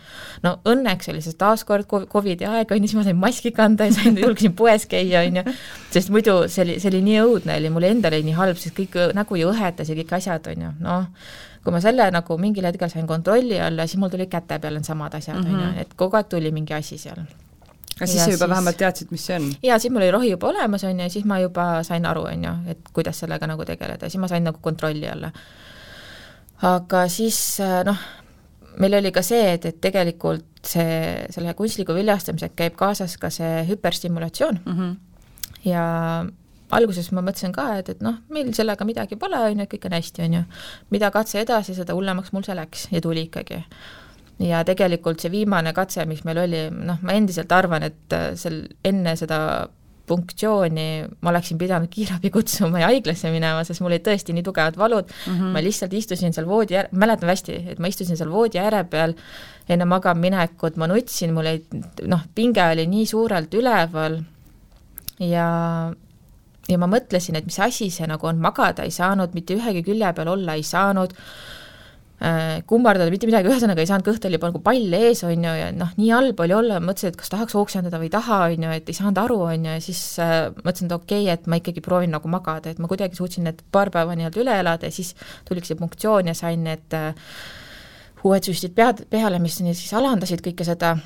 no 0.44 0.56
õnneks 0.74 1.12
oli 1.14 1.24
see 1.24 1.38
taaskord 1.40 1.88
Covidi 1.90 2.48
aeg, 2.50 2.72
on 2.76 2.84
ju, 2.84 2.92
siis 2.92 3.00
ma 3.00 3.08
sain 3.08 3.20
maski 3.22 3.54
kanda 3.56 3.88
ja 3.88 3.96
sain, 3.96 4.20
julgesin 4.20 4.56
poes 4.60 4.88
käia, 4.92 5.24
on 5.24 5.42
ju, 5.42 5.58
sest 5.96 6.12
muidu 6.14 6.42
see 6.52 6.66
oli, 6.66 6.80
see 6.84 6.92
oli 6.92 7.04
nii 7.08 7.20
õudne, 7.24 7.60
oli 7.62 7.72
mulle 7.74 7.94
endale 7.96 8.20
nii 8.26 8.36
halb, 8.36 8.60
sest 8.60 8.76
kõik 8.78 9.00
nägu 9.16 9.40
ju 9.40 9.54
õhetas 9.54 9.92
ja 9.92 10.00
kõik 10.02 10.18
asjad, 10.20 10.52
on 10.52 10.68
ju, 10.68 10.74
noh, 10.84 11.12
kui 11.64 11.76
ma 11.76 11.80
selle 11.84 12.12
nagu 12.12 12.40
mingil 12.42 12.68
hetkel 12.68 12.92
sain 12.92 13.08
kontrolli 13.08 13.62
alla, 13.64 13.88
siis 13.88 14.02
mul 14.02 14.12
tuli 14.12 14.28
käte 14.32 14.60
peale 14.60 14.82
needsamad 14.82 15.16
asjad, 15.22 15.40
on 15.40 15.54
ju, 15.54 15.60
mhm. 15.62 15.86
et 15.86 15.96
kogu 16.00 16.20
aeg 16.20 16.32
tuli 16.32 16.52
mingi 16.56 16.76
asi 16.76 17.00
seal 17.00 17.24
aga 18.00 18.08
siis 18.08 18.24
sa 18.24 18.30
juba 18.32 18.46
siis, 18.46 18.50
vähemalt 18.54 18.78
teadsid, 18.80 19.12
mis 19.12 19.26
see 19.28 19.36
on? 19.36 19.50
jaa, 19.64 19.80
siis 19.80 19.94
mul 19.94 20.06
oli 20.06 20.14
rohi 20.16 20.32
juba 20.32 20.54
olemas, 20.54 20.84
on 20.88 20.96
ju, 20.96 21.08
ja 21.08 21.12
siis 21.12 21.26
ma 21.28 21.40
juba 21.44 21.68
sain 21.88 22.06
aru, 22.08 22.24
on 22.32 22.46
ju, 22.48 22.54
et 22.72 22.94
kuidas 22.96 23.20
sellega 23.20 23.50
nagu 23.50 23.66
tegeleda, 23.68 24.10
siis 24.10 24.22
ma 24.22 24.32
sain 24.32 24.48
nagu 24.48 24.62
kontrolli 24.64 25.10
alla. 25.10 25.32
aga 26.70 27.06
siis 27.12 27.60
noh, 27.86 28.08
meil 28.80 29.00
oli 29.02 29.12
ka 29.16 29.24
see, 29.26 29.54
et, 29.58 29.70
et 29.70 29.82
tegelikult 29.82 30.48
see, 30.66 31.28
selle 31.34 31.54
kunstliku 31.60 31.96
viljastamisega 31.96 32.56
käib 32.64 32.76
kaasas 32.80 33.18
ka 33.20 33.32
see 33.34 33.64
hüperstimulatsioon 33.70 34.60
mm 34.66 34.76
-hmm. 34.78 34.96
ja 35.68 35.86
alguses 36.72 37.12
ma 37.12 37.22
mõtlesin 37.26 37.52
ka, 37.56 37.72
et, 37.80 37.90
et 37.90 38.02
noh, 38.06 38.20
meil 38.30 38.54
sellega 38.54 38.86
midagi 38.86 39.16
pole, 39.16 39.40
on 39.40 39.60
ju, 39.60 39.66
kõik 39.66 39.88
on 39.90 39.98
hästi, 39.98 40.22
on 40.28 40.34
ju. 40.34 40.44
mida 40.90 41.12
katse 41.12 41.42
edasi, 41.42 41.76
seda 41.76 41.94
hullemaks 41.94 42.32
mul 42.32 42.44
see 42.44 42.56
läks 42.56 42.88
ja 42.92 43.02
tuli 43.02 43.28
ikkagi 43.28 43.64
ja 44.40 44.62
tegelikult 44.68 45.20
see 45.20 45.32
viimane 45.34 45.74
katse, 45.76 46.06
mis 46.10 46.24
meil 46.28 46.44
oli, 46.46 46.64
noh, 46.72 47.02
ma 47.04 47.18
endiselt 47.18 47.52
arvan, 47.52 47.84
et 47.90 48.16
äh, 48.16 48.32
seal 48.40 48.64
enne 48.88 49.16
seda 49.20 49.40
punktsiooni 50.10 50.86
ma 51.22 51.30
oleksin 51.30 51.60
pidanud 51.62 51.92
kiirabi 51.94 52.32
kutsuma 52.34 52.82
ja 52.82 52.90
haiglasse 52.90 53.30
minema, 53.34 53.62
sest 53.68 53.84
mul 53.84 53.94
olid 53.94 54.06
tõesti 54.08 54.34
nii 54.34 54.46
tugevad 54.48 54.80
valud 54.80 55.06
mm, 55.06 55.36
-hmm. 55.36 55.54
ma 55.54 55.62
lihtsalt 55.62 55.94
istusin 55.94 56.34
seal 56.34 56.48
voodi 56.50 56.80
ääre, 56.80 56.90
mäletan 57.04 57.30
hästi, 57.30 57.58
et 57.74 57.80
ma 57.84 57.92
istusin 57.92 58.18
seal 58.18 58.32
voodi 58.34 58.58
ääre 58.62 58.84
peal 58.90 59.14
enne 59.70 59.86
magama 59.86 60.22
minekut, 60.26 60.80
ma 60.82 60.90
nutsin, 60.90 61.34
mul 61.34 61.52
olid 61.52 62.08
noh, 62.10 62.26
pinge 62.36 62.66
oli 62.72 62.88
nii 62.90 63.06
suurelt 63.06 63.54
üleval 63.54 64.22
ja 65.20 65.48
ja 66.70 66.78
ma 66.78 66.90
mõtlesin, 66.90 67.38
et 67.38 67.46
mis 67.46 67.60
asi 67.60 67.90
see 67.94 68.08
nagu 68.10 68.28
on, 68.30 68.42
magada 68.42 68.86
ei 68.86 68.94
saanud, 68.94 69.34
mitte 69.34 69.58
ühegi 69.58 69.84
külje 69.86 70.14
peal 70.14 70.34
olla 70.36 70.58
ei 70.58 70.64
saanud, 70.64 71.14
kummardada, 72.68 73.08
mitte 73.14 73.30
midagi, 73.30 73.48
ühesõnaga 73.48 73.80
ei 73.80 73.88
saanud, 73.88 74.04
kõht 74.04 74.26
oli 74.28 74.40
nagu 74.42 74.60
pall 74.64 74.96
ees, 74.98 75.22
on 75.24 75.46
ju, 75.46 75.54
ja 75.56 75.70
noh, 75.72 75.94
nii 75.96 76.10
halb 76.12 76.42
oli 76.44 76.56
olla, 76.58 76.82
mõtlesin, 76.84 77.14
et 77.14 77.20
kas 77.20 77.32
tahaks 77.32 77.56
oksendada 77.56 78.02
või 78.02 78.10
ei 78.10 78.16
taha, 78.16 78.40
on 78.50 78.66
ju, 78.66 78.74
et 78.76 78.92
ei 78.92 78.98
saanud 78.98 79.22
aru, 79.22 79.38
on 79.48 79.70
ju, 79.70 79.76
ja 79.78 79.84
siis 79.84 80.02
äh, 80.20 80.34
mõtlesin, 80.58 80.90
et 80.90 80.98
okei 80.98 81.22
okay,, 81.24 81.38
et 81.38 81.48
ma 81.48 81.62
ikkagi 81.62 81.84
proovin 81.86 82.12
nagu 82.12 82.32
magada, 82.32 82.74
et 82.74 82.82
ma 82.84 82.92
kuidagi 82.92 83.16
suutsin 83.16 83.48
need 83.48 83.64
paar 83.72 83.94
päeva 83.94 84.18
nii-öelda 84.20 84.44
üle 84.44 84.58
elada 84.66 84.90
ja 84.90 84.96
siis 84.96 85.14
tuligi 85.48 85.72
see 85.72 85.80
punktsioon 85.80 86.28
ja 86.28 86.36
sain 86.36 86.68
need 86.68 86.98
äh, 86.98 87.16
uued 88.28 88.50
süstid 88.50 88.76
pead, 88.76 89.06
peale, 89.12 89.40
mis 89.40 89.62
siis 89.62 89.94
alandasid 89.96 90.44
kõike 90.44 90.68
seda 90.68 90.98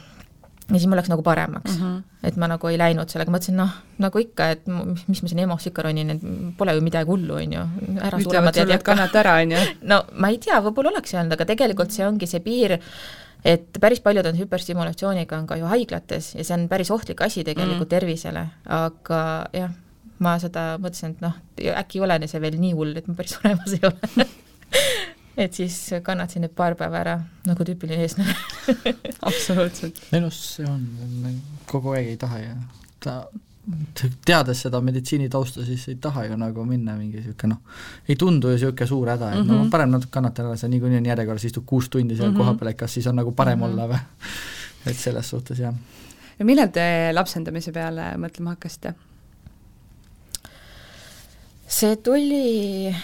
ja 0.73 0.79
siis 0.79 0.89
mul 0.89 0.97
läks 0.97 1.11
nagu 1.11 1.23
paremaks 1.25 1.75
mm. 1.77 1.81
-hmm. 1.83 2.27
et 2.27 2.37
ma 2.41 2.47
nagu 2.49 2.67
ei 2.67 2.77
läinud 2.81 3.11
sellega, 3.11 3.31
mõtlesin 3.31 3.57
noh, 3.59 3.73
nagu 4.01 4.19
ikka, 4.19 4.49
et 4.55 4.67
mis 4.67 5.21
ma 5.21 5.31
siin 5.31 5.43
EMO-s 5.45 5.69
ikka 5.69 5.85
ronin, 5.85 6.09
et 6.15 6.23
pole 6.57 6.73
ju 6.73 6.81
midagi 6.81 7.09
hullu, 7.09 7.35
on 7.35 7.53
ju. 7.57 7.65
ütlevad 8.19 8.57
sulle, 8.57 8.79
et 8.79 8.83
kannata 8.83 9.21
ära, 9.21 9.35
on 9.43 9.53
ju. 9.53 9.65
no 9.91 10.01
ma 10.17 10.31
ei 10.33 10.39
tea, 10.41 10.61
võib-olla 10.65 10.95
oleks 10.95 11.13
öelnud, 11.13 11.37
aga 11.37 11.45
tegelikult 11.53 11.93
see 11.93 12.07
ongi 12.07 12.29
see 12.29 12.41
piir, 12.45 12.77
et 13.45 13.79
päris 13.79 14.01
paljud 14.01 14.25
on 14.25 14.39
hüperstimulatsiooniga, 14.39 15.37
on 15.37 15.47
ka 15.47 15.59
ju 15.61 15.69
haiglates 15.69 16.33
ja 16.35 16.43
see 16.43 16.57
on 16.57 16.67
päris 16.71 16.91
ohtlik 16.91 17.21
asi 17.21 17.43
tegelikult 17.43 17.87
mm. 17.87 17.93
tervisele, 17.95 18.47
aga 18.65 19.23
jah, 19.53 19.73
ma 20.23 20.37
seda 20.41 20.73
mõtlesin, 20.81 21.17
et 21.17 21.21
noh, 21.21 21.37
äkki 21.83 21.99
ei 21.99 22.07
ole 22.07 22.27
see 22.27 22.41
veel 22.41 22.57
nii 22.57 22.73
hull, 22.73 22.97
et 22.97 23.07
ma 23.07 23.19
päris 23.19 23.37
suremas 23.37 23.77
ei 23.77 23.85
ole 23.89 24.25
et 25.37 25.53
siis 25.53 25.77
kannatasin 26.03 26.45
need 26.45 26.53
paar 26.55 26.75
päeva 26.79 26.99
ära, 26.99 27.15
nagu 27.47 27.65
tüüpiline 27.65 28.05
eestlane 28.05 28.35
absoluutselt. 29.29 30.01
noh, 30.13 30.33
see 30.33 30.67
on, 30.69 30.85
kogu 31.69 31.95
aeg 31.97 32.13
ei 32.13 32.19
taha 32.21 32.41
ja 32.43 32.53
ta 33.03 33.17
teades 34.25 34.65
seda 34.65 34.81
meditsiinitausta, 34.83 35.63
siis 35.65 35.85
ei 35.87 35.95
taha 36.01 36.25
ju 36.27 36.37
nagu 36.37 36.65
minna 36.67 36.97
mingi 36.99 37.21
niisugune 37.21 37.53
noh, 37.53 37.79
ei 38.07 38.17
tundu 38.19 38.51
ju 38.51 38.57
niisugune 38.57 38.87
suur 38.87 39.09
häda, 39.13 39.31
et 39.31 39.39
mm 39.39 39.49
-hmm. 39.49 39.63
no 39.63 39.69
parem 39.71 39.89
natuke 39.89 40.11
kannatan 40.11 40.45
ära, 40.45 40.57
sa 40.57 40.67
niikuinii 40.67 40.97
on 40.97 41.05
järjekorras, 41.05 41.45
istud 41.45 41.63
kuus 41.65 41.89
tundi 41.89 42.15
seal 42.15 42.29
mm 42.29 42.35
-hmm. 42.35 42.37
kohapeal, 42.37 42.67
et 42.67 42.77
kas 42.77 42.93
siis 42.93 43.07
on 43.07 43.15
nagu 43.15 43.31
parem 43.31 43.59
mm 43.59 43.65
-hmm. 43.65 43.71
olla 43.71 43.87
või 43.87 43.99
et 44.85 44.97
selles 44.97 45.29
suhtes 45.29 45.59
jah. 45.59 45.73
ja 46.39 46.45
millal 46.45 46.67
te 46.67 47.09
lapsendamise 47.13 47.71
peale 47.71 48.13
mõtlema 48.17 48.49
hakkasite? 48.49 48.93
see 51.67 51.95
tuli 51.95 52.95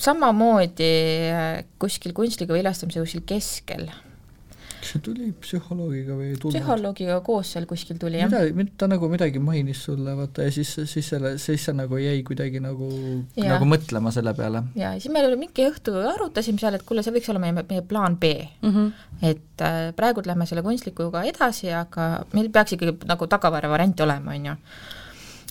samamoodi 0.00 0.94
äh, 1.30 1.60
kuskil 1.78 2.14
kunstliku 2.16 2.56
viljastamise 2.56 3.02
kuskil 3.02 3.22
keskel. 3.28 3.86
kas 4.84 4.90
see 4.92 5.00
tuli 5.00 5.30
psühholoogiga 5.40 6.16
või 6.18 6.26
ei 6.32 6.38
tulnud? 6.40 6.58
psühholoogiga 6.58 7.14
koos 7.24 7.52
seal 7.54 7.64
kuskil 7.68 7.96
tuli, 8.00 8.18
jah. 8.20 8.28
midagi, 8.28 8.66
ta 8.80 8.88
nagu 8.90 9.08
midagi 9.08 9.40
mainis 9.40 9.80
sulle, 9.86 10.12
vaata, 10.18 10.44
ja 10.44 10.52
siis, 10.52 10.74
siis 10.90 11.08
selle, 11.14 11.36
siis 11.40 11.64
sa 11.64 11.72
nagu 11.76 11.96
jäi 12.00 12.18
kuidagi 12.26 12.60
nagu, 12.60 12.88
nagu 13.38 13.68
mõtlema 13.70 14.12
selle 14.14 14.34
peale. 14.36 14.64
ja 14.78 14.92
siis 14.98 15.12
me 15.14 15.24
mingi 15.40 15.68
õhtu 15.70 15.94
arutasime 16.14 16.60
seal, 16.60 16.76
et 16.76 16.84
kuule, 16.84 17.04
see 17.06 17.14
võiks 17.14 17.30
olla 17.32 17.40
meie, 17.46 17.56
meie 17.62 17.86
plaan 17.88 18.18
B 18.20 18.34
mm. 18.60 18.74
-hmm. 18.74 19.06
et 19.30 19.64
äh, 19.64 19.86
praegu 19.96 20.26
lähme 20.26 20.46
selle 20.50 20.66
kunstlikuga 20.66 21.24
edasi, 21.30 21.72
aga 21.72 22.26
meil 22.36 22.50
peaks 22.52 22.76
ikkagi 22.76 22.98
nagu 23.08 23.30
tagavaravariant 23.30 24.04
olema, 24.04 24.36
on 24.36 24.52
ju 24.52 24.58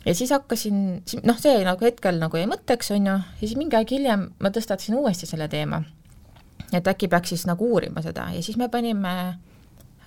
ja 0.06 0.16
siis 0.16 0.32
hakkasin, 0.36 0.84
noh, 1.24 1.40
see 1.40 1.64
nagu 1.66 1.86
hetkel 1.86 2.20
nagu 2.22 2.40
jäi 2.40 2.50
mõtteks, 2.50 2.92
on 2.96 3.10
ju, 3.10 3.16
ja 3.16 3.42
siis 3.42 3.56
mingi 3.60 3.78
aeg 3.80 3.96
hiljem 3.96 4.28
ma 4.44 4.52
tõstatasin 4.54 4.98
uuesti 5.00 5.30
selle 5.30 5.48
teema. 5.52 5.84
et 6.74 6.88
äkki 6.88 7.08
peaks 7.08 7.30
siis 7.30 7.44
nagu 7.46 7.68
uurima 7.70 8.02
seda 8.02 8.32
ja 8.34 8.42
siis 8.42 8.58
me 8.58 8.68
panime 8.70 9.14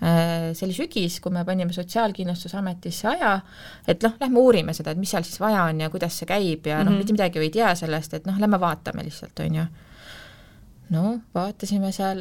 äh, 0.02 0.52
see 0.52 0.66
oli 0.66 0.74
sügis, 0.74 1.20
kui 1.20 1.32
me 1.32 1.44
panime 1.44 1.72
Sotsiaalkindlustusametisse 1.72 3.08
aja, 3.08 3.40
et 3.86 4.02
noh, 4.02 4.16
lähme 4.20 4.40
uurime 4.42 4.74
seda, 4.74 4.90
et 4.90 4.98
mis 4.98 5.10
seal 5.14 5.24
siis 5.24 5.40
vaja 5.40 5.64
on 5.70 5.80
ja 5.80 5.90
kuidas 5.90 6.18
see 6.18 6.26
käib 6.26 6.66
ja 6.66 6.76
mm 6.76 6.80
-hmm. 6.80 6.84
noh, 6.84 6.92
mhm. 6.92 6.98
mitte 6.98 7.12
midagi 7.12 7.38
ju 7.38 7.42
ei 7.42 7.50
tea 7.50 7.74
sellest, 7.74 8.14
et 8.14 8.26
noh, 8.26 8.38
lähme 8.38 8.60
vaatame 8.60 9.04
lihtsalt, 9.04 9.40
on 9.40 9.54
ju 9.54 9.66
no 10.94 11.16
vaatasime 11.34 11.90
seal, 11.94 12.20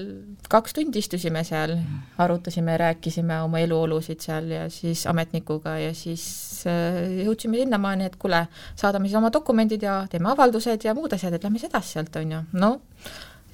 kaks 0.49 0.73
tundi 0.77 1.01
istusime 1.03 1.43
seal, 1.45 1.75
arutasime, 2.21 2.77
rääkisime 2.81 3.39
oma 3.45 3.61
eluolusid 3.61 4.23
seal 4.25 4.49
ja 4.55 4.65
siis 4.73 5.05
ametnikuga 5.11 5.77
ja 5.83 5.93
siis 5.97 6.25
äh, 6.69 6.99
jõudsime 7.25 7.61
sinnamaani, 7.61 8.09
et 8.09 8.17
kuule, 8.21 8.45
saadame 8.75 9.09
siis 9.09 9.19
oma 9.19 9.31
dokumendid 9.33 9.85
ja 9.85 10.01
teeme 10.11 10.31
avaldused 10.33 10.87
ja 10.87 10.95
muud 10.97 11.13
asjad, 11.13 11.37
et 11.37 11.45
lähme 11.45 11.61
siis 11.61 11.69
edasi 11.69 11.97
sealt, 11.97 12.21
on 12.21 12.37
ju, 12.37 12.43
no 12.57 12.71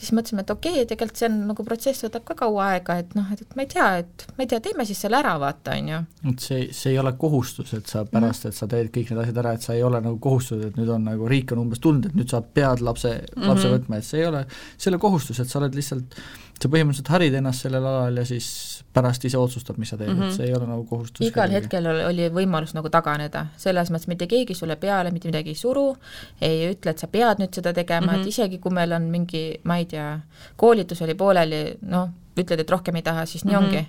siis 0.02 0.12
mõtlesime, 0.18 0.44
et 0.44 0.52
okei 0.54 0.80
okay,, 0.80 0.88
tegelikult 0.90 1.20
see 1.20 1.28
on 1.30 1.38
nagu 1.52 1.66
protsess 1.66 2.06
võtab 2.06 2.26
ka 2.28 2.36
kaua 2.40 2.68
aega, 2.74 2.98
et 3.04 3.14
noh, 3.18 3.28
et 3.36 3.56
ma 3.58 3.66
ei 3.66 3.70
tea, 3.72 3.88
et 4.02 4.26
ma 4.38 4.46
ei 4.46 4.50
tea, 4.52 4.62
teeme 4.66 4.86
siis 4.90 5.02
selle 5.06 5.20
ära, 5.20 5.36
vaata, 5.42 5.76
on 5.78 5.92
ju. 5.92 6.02
et 6.32 6.46
see, 6.46 6.68
see 6.76 6.94
ei 6.96 7.00
ole 7.02 7.14
kohustus, 7.22 7.74
et 7.78 7.92
sa 7.92 8.04
pärast, 8.10 8.48
et 8.50 8.58
sa 8.58 8.70
teed 8.72 8.92
kõik 8.94 9.14
need 9.14 9.24
asjad 9.24 9.42
ära, 9.44 9.56
et 9.58 9.68
sa 9.68 9.78
ei 9.78 9.86
ole 9.86 10.02
nagu 10.04 10.18
kohustus, 10.24 10.66
et 10.68 10.80
nüüd 10.80 10.90
on 10.96 11.06
nagu 11.12 11.30
riik 11.30 11.54
on 11.56 11.64
umbes 11.66 11.84
tulnud, 11.84 12.10
et 12.10 12.18
nüüd 12.18 12.34
sa 12.34 12.42
pead 12.42 12.84
lapse, 12.86 13.14
lapse 13.36 13.46
mm 13.46 13.54
-hmm. 13.54 13.76
võtma, 13.78 14.02
et 14.02 14.10
see 14.10 14.24
ei 14.24 14.30
ole, 14.32 14.46
see 14.78 14.90
ei 14.90 14.96
ole 14.96 15.02
kohustus, 15.06 15.40
et 15.40 15.50
sa 15.50 15.60
oled 15.62 15.78
lihtsalt, 15.78 16.18
sa 16.58 16.70
põhimõtteliselt 16.70 17.14
harid 17.14 17.38
ennast 17.38 17.68
sellel 17.68 17.86
alal 17.86 18.18
ja 18.18 18.26
siis 18.26 18.81
pärast 18.94 19.26
ise 19.26 19.38
otsustab, 19.40 19.78
mis 19.80 19.90
sa 19.90 19.98
teed 19.98 20.10
mm, 20.10 20.16
-hmm. 20.16 20.24
et 20.24 20.28
mhm. 20.28 20.38
see 20.38 20.48
ei 20.48 20.54
ole 20.54 20.68
nagu 20.68 20.84
kohustus. 20.86 21.28
igal 21.28 21.48
kellegi. 21.48 21.56
hetkel 21.56 21.88
oli 22.08 22.28
võimalus 22.30 22.74
nagu 22.76 22.90
taganeda, 22.90 23.46
selles 23.58 23.92
mõttes 23.92 24.08
mitte 24.08 24.28
keegi 24.28 24.54
sulle 24.54 24.76
peale 24.76 25.12
mitte 25.12 25.28
midagi 25.28 25.50
ei 25.50 25.56
suru, 25.56 25.96
ei 26.42 26.74
ütle, 26.74 26.92
et 26.92 27.00
sa 27.00 27.08
pead 27.08 27.40
nüüd 27.40 27.56
seda 27.56 27.74
tegema 27.74 28.06
mm, 28.06 28.10
-hmm. 28.10 28.16
et 28.16 28.20
mhm. 28.20 28.28
isegi 28.28 28.60
kui 28.60 28.72
meil 28.72 28.92
on 28.92 29.08
mingi, 29.12 29.60
ma 29.64 29.78
ei 29.78 29.86
tea, 29.86 30.20
koolitus 30.56 31.02
oli 31.02 31.16
pooleli, 31.16 31.64
noh, 31.82 32.10
ütled, 32.38 32.60
et 32.60 32.70
rohkem 32.70 32.96
ei 32.96 33.02
taha, 33.02 33.26
siis 33.26 33.46
nii 33.46 33.56
mm 33.56 33.62
-hmm. 33.62 33.66
ongi 33.66 33.88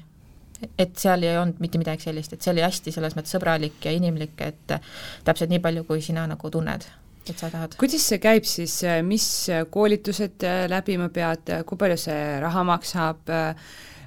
et 0.78 0.96
seal 0.98 1.22
ei 1.22 1.38
olnud 1.38 1.59
mitte 1.59 1.78
midagi 1.78 2.03
sellist, 2.03 2.32
et 2.32 2.42
see 2.42 2.53
oli 2.53 2.62
hästi 2.62 2.92
selles 2.92 3.16
mõttes 3.16 3.34
sõbralik 3.34 3.84
ja 3.84 3.92
inimlik, 3.92 4.40
et 4.40 4.74
täpselt 5.24 5.50
nii 5.50 5.59
palju, 5.59 5.84
kui 5.84 6.00
sina 6.00 6.26
nagu 6.26 6.50
tunned 6.50 6.86
et 7.30 7.38
sa 7.38 7.50
tahad. 7.50 7.74
kuidas 7.78 8.07
see 8.09 8.18
käib 8.22 8.46
siis, 8.48 8.80
mis 9.07 9.26
koolitused 9.70 10.46
läbima 10.68 11.09
pead, 11.09 11.53
kui 11.66 11.78
palju 11.78 11.96
see 11.96 12.40
raha 12.42 12.64
maksab, 12.66 13.34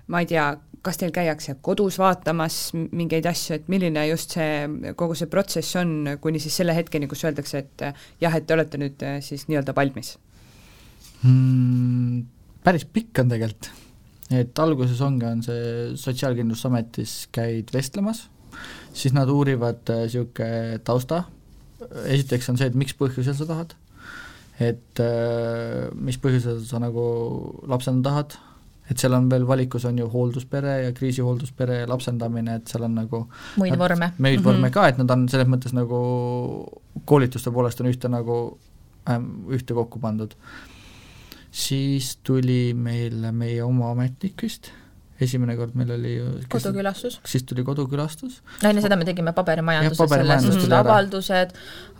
ma 0.07 0.23
ei 0.23 0.25
tea, 0.25 0.49
kas 0.85 1.01
teil 1.01 1.13
käiakse 1.15 1.57
kodus 1.65 1.97
vaatamas 2.01 2.59
mingeid 2.75 3.25
asju, 3.29 3.57
et 3.57 3.71
milline 3.71 4.05
just 4.11 4.37
see, 4.37 4.93
kogu 4.97 5.17
see 5.17 5.31
protsess 5.31 5.79
on, 5.81 6.15
kuni 6.21 6.41
siis 6.43 6.61
selle 6.61 6.75
hetkeni, 6.77 7.09
kus 7.09 7.25
öeldakse, 7.25 7.65
et 7.65 7.89
jah, 8.21 8.37
et 8.37 8.45
te 8.45 8.57
olete 8.57 8.81
nüüd 8.81 9.09
siis 9.25 9.49
nii-öelda 9.49 9.75
valmis 9.77 10.15
mm,? 11.23 12.23
Päris 12.65 12.81
pikk 12.89 13.19
on 13.21 13.29
tegelikult, 13.29 13.67
et 14.33 14.57
alguses 14.57 15.01
ongi, 15.05 15.25
on 15.29 15.43
see 15.45 15.65
Sotsiaalkindlustusametis 16.01 17.27
käid 17.35 17.69
vestlemas, 17.75 18.23
siis 18.95 19.13
nad 19.13 19.29
uurivad 19.29 19.83
niisugune 19.91 20.47
äh, 20.49 20.79
tausta, 20.81 21.27
esiteks 22.09 22.49
on 22.49 22.57
see, 22.57 22.71
et 22.71 22.79
miks 22.81 22.97
põhjusel 22.97 23.37
sa 23.37 23.45
tahad, 23.51 23.75
et 24.57 25.03
äh, 25.03 25.91
mis 25.93 26.17
põhjusel 26.23 26.63
sa 26.65 26.81
nagu 26.81 27.05
lapsena 27.69 28.01
tahad, 28.07 28.33
et 28.89 29.01
seal 29.01 29.15
on 29.17 29.29
veel 29.29 29.47
valikus, 29.47 29.85
on 29.89 29.97
ju 29.97 30.07
hoolduspere 30.11 30.75
ja 30.83 30.93
kriisihooldуspere 30.93 31.81
ja 31.81 31.89
lapsendamine, 31.89 32.59
et 32.59 32.69
seal 32.69 32.85
on 32.85 32.95
nagu 32.99 33.23
muid 33.57 33.77
vorme. 33.79 34.11
muid 34.17 34.43
vorme 34.43 34.59
mm 34.59 34.65
-hmm. 34.65 34.73
ka, 34.73 34.87
et 34.87 34.97
nad 34.97 35.11
on 35.11 35.27
selles 35.29 35.47
mõttes 35.47 35.73
nagu 35.73 35.99
koolituste 37.05 37.51
poolest 37.51 37.81
on 37.81 37.87
ühte 37.87 38.09
nagu 38.09 38.57
äh,, 39.09 39.19
ühte 39.49 39.73
kokku 39.73 39.99
pandud. 39.99 40.35
siis 41.51 42.17
tuli 42.23 42.73
meil 42.73 43.31
meie 43.31 43.63
oma 43.63 43.91
ametnik 43.91 44.41
vist 44.41 44.71
esimene 45.21 45.55
kord 45.55 45.75
meil 45.79 45.91
oli 45.95 46.13
kodukülastus. 46.51 47.19
siis 47.25 47.43
tuli 47.47 47.63
kodukülastus. 47.63 48.41
no 48.63 48.69
enne 48.69 48.83
seda 48.83 48.97
me 48.99 49.07
tegime 49.07 49.31
paberimajanduses, 49.35 50.09
selles 50.11 50.47
suhtes 50.47 50.73
avaldused, 50.75 51.53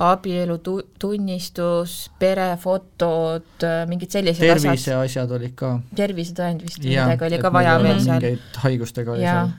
abielu 0.04 0.58
tu-, 0.66 0.82
tunnistus, 1.00 1.98
perefotod, 2.20 3.68
mingid 3.92 4.12
sellised 4.18 4.44
terviseasjad 4.44 5.00
asjad. 5.00 5.06
asjad 5.06 5.38
olid 5.40 5.56
ka. 5.60 5.76
tervisetõend 5.96 6.66
vist 6.68 6.84
midagi 6.84 7.30
oli 7.30 7.40
ka 7.46 7.54
vaja 7.56 7.78
veel 7.84 8.02
seal. 8.02 8.20
mingeid 8.20 8.60
haigustega 8.66 9.16
oli 9.16 9.24
ja. 9.24 9.38
seal 9.38 9.54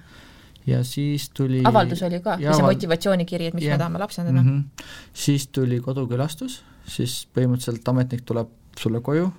ja 0.67 0.83
siis 0.85 1.31
tuli 1.31 1.63
avaldus 1.65 2.03
oli 2.03 2.21
ka, 2.21 2.37
või 2.43 2.53
see 2.59 2.69
motivatsioonikiri, 2.69 3.51
et 3.51 3.57
miks 3.57 3.69
yeah. 3.69 3.79
me 3.79 3.85
tahame 3.85 4.03
lapsendada 4.03 4.43
mm. 4.43 4.47
-hmm. 4.53 4.87
siis 5.15 5.49
tuli 5.49 5.81
kodukülastus, 5.81 6.61
siis 6.85 7.23
põhimõtteliselt 7.33 7.89
ametnik 7.95 8.27
tuleb 8.27 8.51
sulle 8.77 9.01
koju 9.01 9.31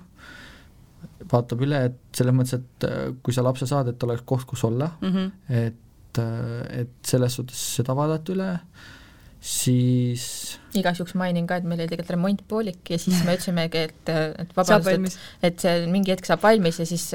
vaatab 1.32 1.62
üle, 1.66 1.82
et 1.90 1.98
selles 2.16 2.34
mõttes, 2.36 2.58
et 2.58 2.86
äh, 2.88 3.10
kui 3.22 3.34
sa 3.34 3.44
lapse 3.46 3.66
saad, 3.68 3.90
et 3.90 4.06
oleks 4.06 4.24
koht, 4.28 4.46
kus 4.48 4.64
olla 4.68 4.92
mm, 5.00 5.14
-hmm. 5.14 5.30
et, 5.64 6.20
äh, 6.22 6.80
et 6.82 6.94
selles 7.02 7.38
suhtes 7.40 7.64
seda 7.78 7.96
vaadata 7.98 8.32
üle, 8.32 8.50
siis 9.40 10.58
igaks 10.76 11.00
juhuks 11.00 11.14
mainin 11.18 11.46
ka, 11.48 11.58
et 11.60 11.66
meil 11.68 11.80
oli 11.80 11.88
tegelikult 11.88 12.14
remontpoolik 12.16 12.92
ja 12.92 12.98
siis 13.00 13.22
me 13.26 13.36
ütlesimegi, 13.38 13.84
et, 13.88 14.12
et 14.44 14.54
vabandust, 14.56 15.18
et, 15.40 15.48
et 15.50 15.64
see 15.64 15.86
mingi 15.92 16.12
hetk 16.12 16.28
saab 16.28 16.42
valmis 16.44 16.80
ja 16.82 16.86
siis 16.88 17.06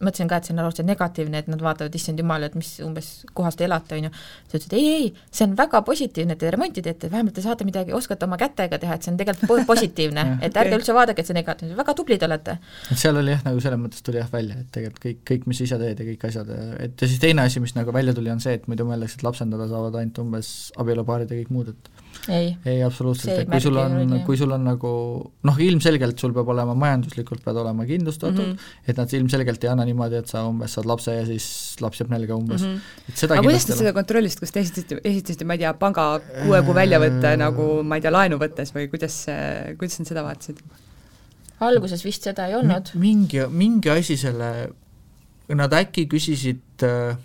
mõtlesin 0.00 0.30
ka, 0.30 0.38
et 0.38 0.48
see 0.48 0.56
on 0.56 0.62
lausa 0.64 0.86
negatiivne, 0.86 1.42
et 1.42 1.50
nad 1.52 1.62
vaatavad, 1.62 1.94
issand 1.98 2.22
jumal, 2.22 2.46
et 2.46 2.56
mis 2.58 2.70
umbes 2.84 3.10
kohas 3.36 3.58
te 3.58 3.66
elate, 3.68 3.98
on 3.98 4.08
ju. 4.08 4.12
ta 4.12 4.58
ütles, 4.58 4.68
et 4.70 4.76
ei, 4.78 4.88
ei, 4.96 5.10
see 5.34 5.46
on 5.48 5.56
väga 5.58 5.82
positiivne, 5.86 6.36
et 6.36 6.42
te 6.42 6.52
remonti 6.54 6.84
teete, 6.84 7.10
vähemalt 7.12 7.36
te 7.36 7.44
saate 7.44 7.66
midagi, 7.68 7.94
oskate 7.96 8.28
oma 8.28 8.38
kätega 8.40 8.80
teha, 8.82 8.96
et 8.96 9.06
see 9.06 9.12
on 9.12 9.20
tegelikult 9.20 9.66
positiivne 9.68 10.26
et 10.46 10.60
ärge 10.62 10.78
üldse 10.80 10.96
vaadake, 10.96 11.24
et 11.24 11.30
see 11.30 11.36
negatiivne, 11.36 11.76
väga 11.78 11.96
tublid 11.98 12.26
olete. 12.28 12.58
et 12.90 13.00
seal 13.00 13.18
oli 13.20 13.34
jah, 13.34 13.44
nagu 13.46 13.60
selles 13.64 13.80
mõttes 13.82 14.04
tuli 14.06 14.20
jah 14.20 14.30
välja, 14.32 14.58
et 14.62 14.72
tegelikult 14.74 15.04
kõik, 15.04 15.22
kõik, 15.28 15.48
mis 15.52 15.62
ise 15.66 15.78
teed 15.80 16.00
ja 16.00 16.08
kõik 16.08 16.26
asjad, 16.30 16.52
et 16.86 17.04
ja 17.04 17.10
siis 17.10 17.20
teine 17.22 17.46
asi, 17.46 17.60
mis 17.62 17.76
nagu 17.76 17.94
välja 17.94 18.14
tuli, 18.16 18.32
on 18.32 18.40
see, 18.42 18.56
et 18.58 18.68
muidu 18.70 18.86
mõeldakse, 18.88 19.20
et 19.20 19.26
lapsendada 19.26 19.68
saavad 19.70 20.00
ainult 20.00 20.22
umbes 20.22 20.52
abielupaarid 20.80 21.32
ja 21.32 21.40
kõik 21.42 21.52
muud, 21.54 21.72
et 21.74 21.91
ei, 22.30 22.52
ei 22.68 22.82
absoluutselt, 22.86 23.42
et 23.42 23.48
kui 23.50 23.60
sul 23.62 23.78
on, 23.80 24.12
kui 24.26 24.38
sul 24.38 24.52
on 24.54 24.62
nagu 24.66 24.92
noh, 25.48 25.60
ilmselgelt 25.66 26.20
sul 26.22 26.34
peab 26.36 26.52
olema 26.54 26.74
majanduslikult, 26.78 27.42
pead 27.44 27.58
olema 27.62 27.86
kindlustatud 27.88 28.44
mm, 28.44 28.52
-hmm. 28.52 28.90
et 28.90 29.00
nad 29.00 29.14
ilmselgelt 29.18 29.64
ei 29.64 29.70
anna 29.72 29.86
niimoodi, 29.88 30.20
et 30.22 30.30
sa 30.30 30.44
umbes 30.48 30.76
saad 30.76 30.86
lapse 30.86 31.14
ja 31.14 31.24
siis 31.26 31.46
laps 31.82 32.02
jääb 32.02 32.12
nälga 32.14 32.36
umbes 32.38 32.62
mm. 32.62 32.76
-hmm. 32.76 33.08
et 33.08 33.24
seda 33.24 33.38
aga 33.38 33.48
kuidas 33.48 33.66
te 33.66 33.78
seda 33.80 33.92
kontrollisite, 33.96 34.46
kas 34.46 34.54
te 34.54 34.60
esitasite, 34.60 35.00
esitasite, 35.04 35.48
ma 35.48 35.58
ei 35.58 35.64
tea, 35.64 35.74
panga 35.74 36.06
kuue 36.42 36.62
kuu 36.62 36.76
väljavõtte 36.78 37.34
äh... 37.34 37.40
nagu 37.40 37.68
ma 37.82 37.98
ei 37.98 38.06
tea, 38.06 38.14
laenu 38.14 38.38
võttes 38.42 38.74
või 38.76 38.88
kuidas, 38.92 39.18
kuidas 39.78 39.98
nad 39.98 40.12
seda 40.14 40.24
vaatasid? 40.28 40.62
alguses 41.62 42.04
vist 42.04 42.22
seda 42.26 42.46
ei 42.50 42.56
olnud. 42.58 42.94
mingi, 42.94 43.42
mingi 43.50 43.90
asi 43.90 44.16
selle, 44.20 44.52
nad 45.52 45.74
äkki 45.76 46.06
küsisid 46.10 46.86
äh, 46.86 47.18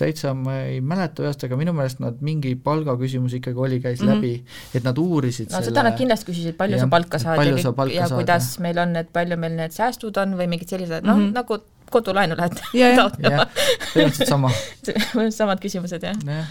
täitsa 0.00 0.32
ma 0.36 0.56
ei 0.66 0.78
mäleta 0.84 1.24
ühest, 1.24 1.42
aga 1.46 1.58
minu 1.60 1.74
meelest 1.76 2.00
nad 2.02 2.20
mingi 2.24 2.54
palgaküsimus 2.64 3.34
ikkagi 3.38 3.60
oli, 3.66 3.80
käis 3.82 4.00
mm 4.00 4.08
-hmm. 4.08 4.22
läbi, 4.22 4.78
et 4.78 4.86
nad 4.86 4.98
uurisid 4.98 5.50
no 5.50 5.58
selle... 5.58 5.70
seda 5.70 5.84
nad 5.86 5.98
kindlasti 5.98 6.30
küsisid, 6.30 6.56
palju 6.60 6.78
ja, 6.78 6.86
sa 6.86 6.92
palka 6.94 7.20
saad 7.22 7.36
ja, 7.36 7.50
kõik, 7.52 7.92
ja 7.94 8.08
saad, 8.08 8.16
kuidas 8.20 8.48
ja. 8.56 8.62
meil 8.68 8.80
on, 8.84 8.96
et 9.02 9.12
palju 9.12 9.38
meil 9.40 9.58
need 9.58 9.76
säästud 9.76 10.22
on 10.22 10.34
või 10.38 10.48
mingid 10.54 10.72
sellised, 10.72 11.04
noh 11.04 11.16
mm 11.16 11.28
-hmm., 11.28 11.36
nagu 11.36 11.60
kodulaenu 11.90 12.38
lähed 12.38 12.56
taotlema. 13.00 13.46
põhimõtteliselt 13.92 14.28
sama 14.28 14.50
samad 15.40 15.62
küsimused, 15.62 16.02
jah 16.02 16.16
ja. 16.26 16.42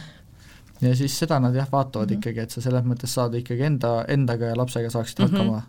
ja 0.82 0.95
siis 0.95 1.18
seda 1.20 1.39
nad 1.39 1.56
jah, 1.56 1.68
vaatavad 1.72 2.08
mm 2.08 2.14
-hmm. 2.14 2.20
ikkagi, 2.20 2.39
et 2.39 2.52
sa 2.52 2.62
selles 2.62 2.86
mõttes 2.86 3.18
saad 3.20 3.36
ikkagi 3.41 3.68
enda, 3.72 4.06
endaga 4.08 4.54
ja 4.54 4.58
lapsega 4.58 4.89
saaksid 4.89 5.20
mm 5.20 5.26
-hmm. 5.26 5.38
hakkama 5.38 5.64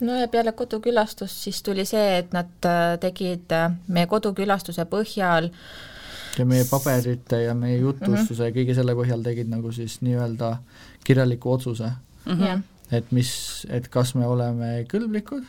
no 0.00 0.20
ja 0.20 0.28
peale 0.28 0.52
kodukülastust 0.52 1.36
siis 1.46 1.62
tuli 1.62 1.84
see, 1.84 2.18
et 2.18 2.32
nad 2.32 2.66
äh, 2.66 2.98
tegid 3.00 3.52
äh, 3.52 3.72
meie 3.88 4.06
kodukülastuse 4.06 4.84
põhjal 4.84 5.44
äh, 5.44 5.93
ja 6.38 6.46
meie 6.48 6.64
paberite 6.70 7.42
ja 7.44 7.54
meie 7.54 7.78
jutustuse 7.78 8.16
mm 8.18 8.38
-hmm. 8.38 8.46
ja 8.46 8.56
kõige 8.58 8.74
selle 8.74 8.94
põhjal 8.98 9.22
tegid 9.22 9.50
nagu 9.50 9.72
siis 9.72 10.00
nii-öelda 10.02 10.56
kirjaliku 11.04 11.52
otsuse 11.52 11.90
mm. 12.26 12.32
-hmm. 12.32 12.62
et 12.90 13.12
mis, 13.12 13.32
et 13.68 13.88
kas 13.88 14.14
me 14.14 14.26
oleme 14.26 14.86
kõlblikud 14.92 15.44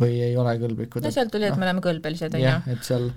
või 0.00 0.20
ei 0.26 0.36
ole 0.36 0.58
kõlblikud. 0.58 1.02
no 1.02 1.10
sealt 1.10 1.30
tuli, 1.30 1.44
et 1.44 1.54
no, 1.54 1.58
me 1.58 1.66
oleme 1.68 1.80
kõlbelised, 1.80 2.34
on 2.34 2.40
ju. 2.40 2.46
jah, 2.46 2.68
et 2.68 2.84
seal 2.84 3.10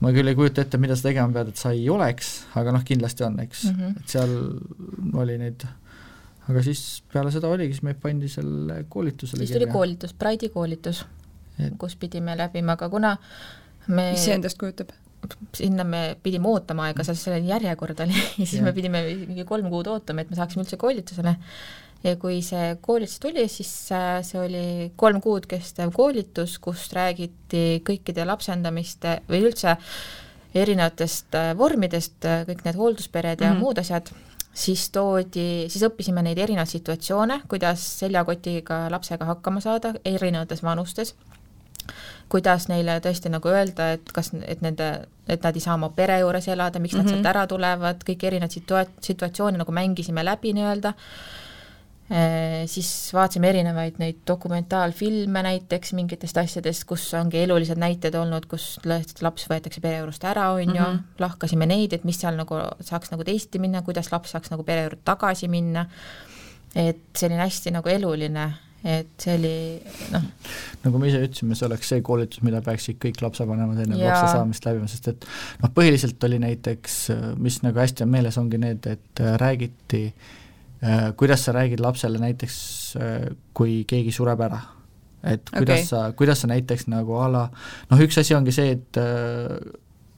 ma 0.00 0.12
küll 0.12 0.28
ei 0.28 0.34
kujuta 0.34 0.62
ette, 0.62 0.78
mida 0.78 0.96
sa 0.96 1.08
tegema 1.08 1.32
pead, 1.32 1.48
et 1.48 1.56
sa 1.56 1.70
ei 1.70 1.88
oleks, 1.90 2.32
aga 2.58 2.72
noh, 2.72 2.84
kindlasti 2.84 3.24
on, 3.24 3.40
eks 3.40 3.64
mm, 3.64 3.78
-hmm. 3.78 3.96
et 4.00 4.08
seal 4.08 4.36
oli 5.22 5.38
neid 5.38 5.66
aga 6.50 6.62
siis 6.62 7.02
peale 7.12 7.30
seda 7.34 7.50
oligi, 7.52 7.76
siis 7.76 7.86
meid 7.86 8.00
pandi 8.02 8.28
selle 8.30 8.84
koolitusele 8.88 9.46
siis 9.46 9.54
tuli 9.54 9.70
koolitus, 9.70 10.14
Pride'i 10.18 10.50
koolitus 10.54 11.04
et..., 11.58 11.74
kus 11.78 11.96
pidime 11.96 12.36
läbima, 12.38 12.72
aga 12.78 12.88
kuna 12.90 13.16
me 13.86 14.10
mis 14.12 14.26
see 14.26 14.34
endast 14.34 14.58
kujutab? 14.58 14.90
Sinna 15.56 15.84
me 15.86 16.02
pidime 16.22 16.50
ootama 16.50 16.88
aega, 16.88 17.04
seal 17.06 17.18
selline 17.18 17.50
järjekord 17.50 18.02
oli 18.04 18.16
ja 18.18 18.24
siis 18.40 18.58
yeah. 18.58 18.66
me 18.66 18.74
pidime 18.76 19.04
mingi 19.26 19.46
kolm 19.48 19.70
kuud 19.72 19.90
ootama, 19.92 20.24
et 20.24 20.32
me 20.32 20.38
saaksime 20.38 20.64
üldse 20.64 20.78
koolitusele. 20.80 21.36
ja 22.02 22.16
kui 22.18 22.40
see 22.42 22.72
koolitus 22.82 23.20
tuli, 23.22 23.46
siis 23.52 23.70
äh, 23.94 24.18
see 24.26 24.40
oli 24.42 24.64
kolm 24.98 25.20
kuud 25.22 25.46
kestev 25.50 25.92
koolitus, 25.94 26.58
kus 26.62 26.88
räägiti 26.96 27.82
kõikide 27.86 28.26
lapsendamiste 28.26 29.20
või 29.30 29.44
üldse 29.46 29.76
erinevatest 30.54 31.38
äh, 31.38 31.52
vormidest, 31.58 32.18
äh, 32.26 32.42
kõik 32.48 32.66
need 32.66 32.78
hoolduspered 32.80 33.40
ja 33.40 33.52
mm 33.52 33.56
-hmm. 33.56 33.62
muud 33.62 33.78
asjad, 33.78 34.10
siis 34.52 34.88
toodi, 34.90 35.68
siis 35.72 35.84
õppisime 35.86 36.24
neid 36.26 36.38
erinevaid 36.38 36.68
situatsioone, 36.68 37.42
kuidas 37.48 37.84
seljakotiga 38.02 38.88
lapsega 38.90 39.24
hakkama 39.24 39.62
saada 39.64 39.94
erinevates 40.04 40.62
vanustes 40.62 41.14
kuidas 42.32 42.68
neile 42.70 42.96
tõesti 43.04 43.30
nagu 43.32 43.52
öelda, 43.52 43.92
et 43.98 44.10
kas, 44.14 44.32
et 44.48 44.64
nende, 44.64 44.88
et 45.30 45.44
nad 45.44 45.56
ei 45.56 45.64
saa 45.64 45.76
oma 45.76 45.92
pere 45.96 46.18
juures 46.22 46.48
elada, 46.48 46.80
miks 46.80 46.94
mm 46.94 47.00
-hmm. 47.00 47.04
nad 47.04 47.12
sealt 47.12 47.22
mhm. 47.22 47.30
ära 47.34 47.46
tulevad, 47.46 48.04
kõiki 48.08 48.28
erinevaid 48.30 48.56
situa-, 48.56 48.88
situatsioone 49.00 49.60
nagu 49.60 49.72
mängisime 49.72 50.24
läbi 50.24 50.54
nii-öelda 50.56 50.94
e,, 52.10 52.22
siis 52.66 52.88
vaatasime 53.14 53.48
erinevaid 53.52 54.00
neid 54.00 54.24
dokumentaalfilme 54.26 55.42
näiteks 55.48 55.92
mingitest 55.92 56.38
asjadest, 56.38 56.84
kus 56.84 57.06
ongi 57.14 57.42
elulised 57.44 57.78
näited 57.78 58.14
olnud, 58.14 58.46
kus 58.46 58.78
laps 59.20 59.48
võetakse 59.52 59.80
pere 59.80 59.98
juurest 59.98 60.24
ära, 60.24 60.50
on 60.52 60.76
ju 60.76 60.82
-hmm., 60.82 60.98
lahkasime 61.18 61.66
neid, 61.66 61.92
et 61.92 62.04
mis 62.04 62.20
seal 62.20 62.36
nagu 62.36 62.60
saaks 62.80 63.10
nagu 63.10 63.24
teisiti 63.24 63.58
minna, 63.58 63.82
kuidas 63.82 64.12
laps 64.12 64.30
saaks 64.30 64.50
nagu 64.50 64.62
pere 64.62 64.82
juurde 64.82 65.00
tagasi 65.04 65.48
minna, 65.48 65.86
et 66.74 67.04
selline 67.16 67.42
hästi 67.44 67.70
nagu 67.70 67.88
eluline 67.88 68.52
et 68.82 69.10
see 69.22 69.34
oli 69.38 69.54
noh. 70.10 70.24
nagu 70.82 70.98
me 70.98 71.08
ise 71.10 71.20
ütlesime, 71.22 71.54
see 71.58 71.66
oleks 71.68 71.90
see 71.92 72.02
koolitus, 72.04 72.42
mida 72.46 72.62
peaksid 72.64 72.98
kõik 73.02 73.20
lapsevanemad 73.22 73.82
enne 73.84 73.98
lapse 74.00 74.32
saamist 74.34 74.66
läbima, 74.66 74.90
sest 74.90 75.10
et 75.12 75.26
noh, 75.62 75.70
põhiliselt 75.74 76.26
oli 76.26 76.40
näiteks, 76.42 76.96
mis 77.42 77.60
nagu 77.62 77.82
hästi 77.82 78.06
on 78.06 78.12
meeles, 78.14 78.38
ongi 78.42 78.58
need, 78.62 78.88
et 78.90 79.22
äh, 79.22 79.36
räägiti 79.42 80.02
äh, 80.08 81.12
kuidas 81.18 81.46
sa 81.46 81.54
räägid 81.54 81.82
lapsele 81.84 82.18
näiteks, 82.22 82.56
äh, 82.98 83.28
kui 83.54 83.82
keegi 83.88 84.14
sureb 84.14 84.42
ära. 84.48 84.60
et 85.22 85.46
kuidas 85.54 85.78
okay. 85.78 85.86
sa, 85.86 85.98
kuidas 86.18 86.40
sa 86.42 86.48
näiteks 86.50 86.88
nagu 86.90 87.14
a 87.22 87.28
la, 87.30 87.44
noh 87.92 88.00
üks 88.02 88.18
asi 88.18 88.34
ongi 88.34 88.50
see, 88.50 88.74
et 88.74 88.98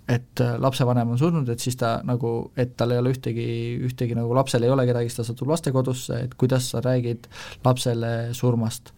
et 0.09 0.41
äh, 0.41 0.57
lapsevanem 0.61 1.15
on 1.15 1.21
surnud, 1.21 1.49
et 1.49 1.63
siis 1.63 1.79
ta 1.81 1.97
nagu, 2.05 2.35
et 2.61 2.75
tal 2.77 2.93
ei 2.93 3.01
ole 3.01 3.15
ühtegi, 3.15 3.47
ühtegi 3.89 4.17
nagu 4.19 4.35
lapsel 4.37 4.67
ei 4.67 4.73
ole 4.73 4.85
kedagi, 4.89 5.09
siis 5.09 5.23
ta 5.23 5.29
satub 5.31 5.49
lastekodusse, 5.53 6.21
et 6.27 6.35
kuidas 6.41 6.69
sa 6.75 6.83
räägid 6.85 7.29
lapsele 7.65 8.15
surmast 8.37 8.93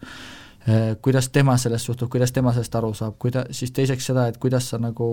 kuidas 1.01 1.29
tema 1.31 1.53
sellest 1.57 1.87
suhtub, 1.87 2.09
kuidas 2.11 2.33
tema 2.35 2.51
sellest 2.51 2.75
aru 2.75 2.89
saab, 2.97 3.13
kuida-, 3.23 3.45
siis 3.55 3.71
teiseks 3.71 4.09
seda, 4.09 4.25
et 4.27 4.39
kuidas 4.41 4.65
sa 4.71 4.79
nagu 4.81 5.05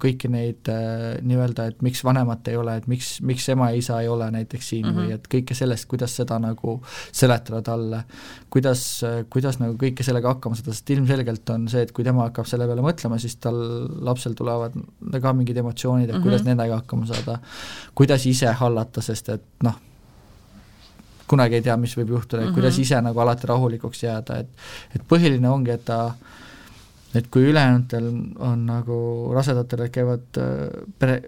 kõiki 0.00 0.28
neid 0.28 0.68
äh, 0.68 1.14
nii-öelda, 1.24 1.68
et 1.72 1.80
miks 1.84 2.02
vanemat 2.04 2.50
ei 2.52 2.58
ole, 2.60 2.74
et 2.80 2.88
miks, 2.90 3.14
miks 3.24 3.48
ema 3.54 3.70
ja 3.72 3.78
isa 3.80 4.00
ei 4.04 4.10
ole 4.12 4.28
näiteks 4.34 4.68
siin 4.74 4.84
mm 4.84 4.90
-hmm. 4.90 4.98
või 4.98 5.06
mhm. 5.06 5.14
et 5.14 5.30
kõike 5.34 5.56
sellest, 5.56 5.88
kuidas 5.88 6.16
seda 6.16 6.38
nagu 6.38 6.76
seletada 7.12 7.62
talle, 7.62 8.02
kuidas, 8.50 8.84
kuidas 9.30 9.58
nagu 9.62 9.78
kõike 9.80 10.04
sellega 10.04 10.34
hakkama 10.34 10.60
saada, 10.60 10.76
sest 10.76 10.90
ilmselgelt 10.90 11.50
on 11.50 11.68
see, 11.68 11.82
et 11.82 11.92
kui 11.92 12.04
tema 12.04 12.28
hakkab 12.28 12.46
selle 12.46 12.66
peale 12.66 12.84
mõtlema, 12.84 13.18
siis 13.18 13.36
tal, 13.36 13.56
lapsel 14.04 14.36
tulevad 14.36 14.76
ka 15.22 15.32
mingid 15.32 15.56
emotsioonid, 15.56 16.08
et 16.08 16.14
mm 16.14 16.18
-hmm. 16.18 16.22
kuidas 16.22 16.44
nendega 16.44 16.76
hakkama 16.82 17.06
saada, 17.06 17.38
kuidas 17.94 18.26
ise 18.26 18.52
hallata, 18.52 19.00
sest 19.00 19.28
et 19.28 19.42
noh, 19.62 19.80
kunagi 21.28 21.58
ei 21.58 21.64
tea, 21.64 21.76
mis 21.80 21.94
võib 21.98 22.14
juhtuda, 22.16 22.42
et 22.42 22.46
mm 22.46 22.50
-hmm. 22.50 22.60
kuidas 22.60 22.78
ise 22.78 23.00
nagu 23.00 23.20
alati 23.20 23.46
rahulikuks 23.46 24.02
jääda, 24.02 24.38
et 24.38 24.48
et 24.94 25.06
põhiline 25.08 25.48
ongi, 25.48 25.70
et 25.70 25.84
ta 25.84 26.14
et 27.14 27.30
kui 27.30 27.46
ülejäänutel 27.50 28.10
on 28.42 28.66
nagu 28.66 28.98
rasedatel, 29.34 29.86
et 29.86 29.94
käivad 29.94 30.38
äh, 30.38 30.84
pere, 30.98 31.20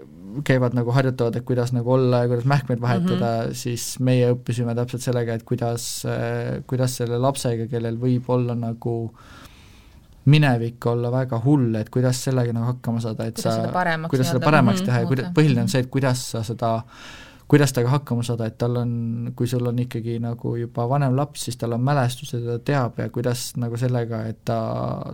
käivad 0.44 0.74
nagu 0.74 0.92
harjutavad, 0.92 1.36
et 1.36 1.44
kuidas 1.47 1.72
nagu 1.72 1.92
olla 1.92 2.24
ja 2.24 2.28
kuidas 2.28 2.44
mähkmeid 2.44 2.80
vahetada 2.80 3.30
mm, 3.42 3.51
-hmm. 3.51 3.55
siis 3.55 4.01
meie 4.01 4.32
õppisime 4.32 4.74
täpselt 4.74 5.03
sellega, 5.03 5.34
et 5.34 5.42
kuidas, 5.42 6.05
äh, 6.07 6.62
kuidas 6.66 6.97
selle 6.97 7.18
lapsega, 7.18 7.66
kellel 7.66 8.01
võib 8.01 8.24
olla 8.28 8.55
nagu 8.55 9.14
minevik 10.24 10.86
olla 10.86 11.12
väga 11.12 11.38
hull, 11.44 11.74
et 11.74 11.90
kuidas 11.90 12.24
sellega 12.24 12.53
nagu 12.53 12.66
hakkama 12.66 13.01
saada, 13.01 13.24
et 13.24 13.34
kuidas 13.34 13.55
sa, 13.55 14.09
kuidas 14.09 14.26
seda 14.26 14.40
paremaks 14.40 14.82
teha 14.82 15.01
ja 15.01 15.07
kuida-, 15.07 15.30
põhiline 15.34 15.62
on 15.62 15.68
see, 15.68 15.80
et 15.80 15.90
kuidas 15.90 16.30
sa 16.30 16.42
seda 16.42 16.74
äh, 16.76 17.26
kuidas 17.49 17.72
temaga 17.72 17.92
hakkama 17.94 18.24
saada, 18.26 18.49
et 18.51 18.57
tal 18.59 18.76
on, 18.80 18.92
kui 19.38 19.47
sul 19.47 19.66
on 19.70 19.78
ikkagi 19.78 20.18
nagu 20.22 20.57
juba 20.59 20.88
vanem 20.90 21.14
laps, 21.16 21.47
siis 21.47 21.59
tal 21.61 21.76
on 21.76 21.84
mälestused 21.86 22.42
ja 22.42 22.57
ta 22.57 22.64
teab 22.72 22.99
ja 22.99 23.09
kuidas 23.14 23.53
nagu 23.61 23.78
sellega, 23.78 24.24
et 24.32 24.40
ta 24.44 24.59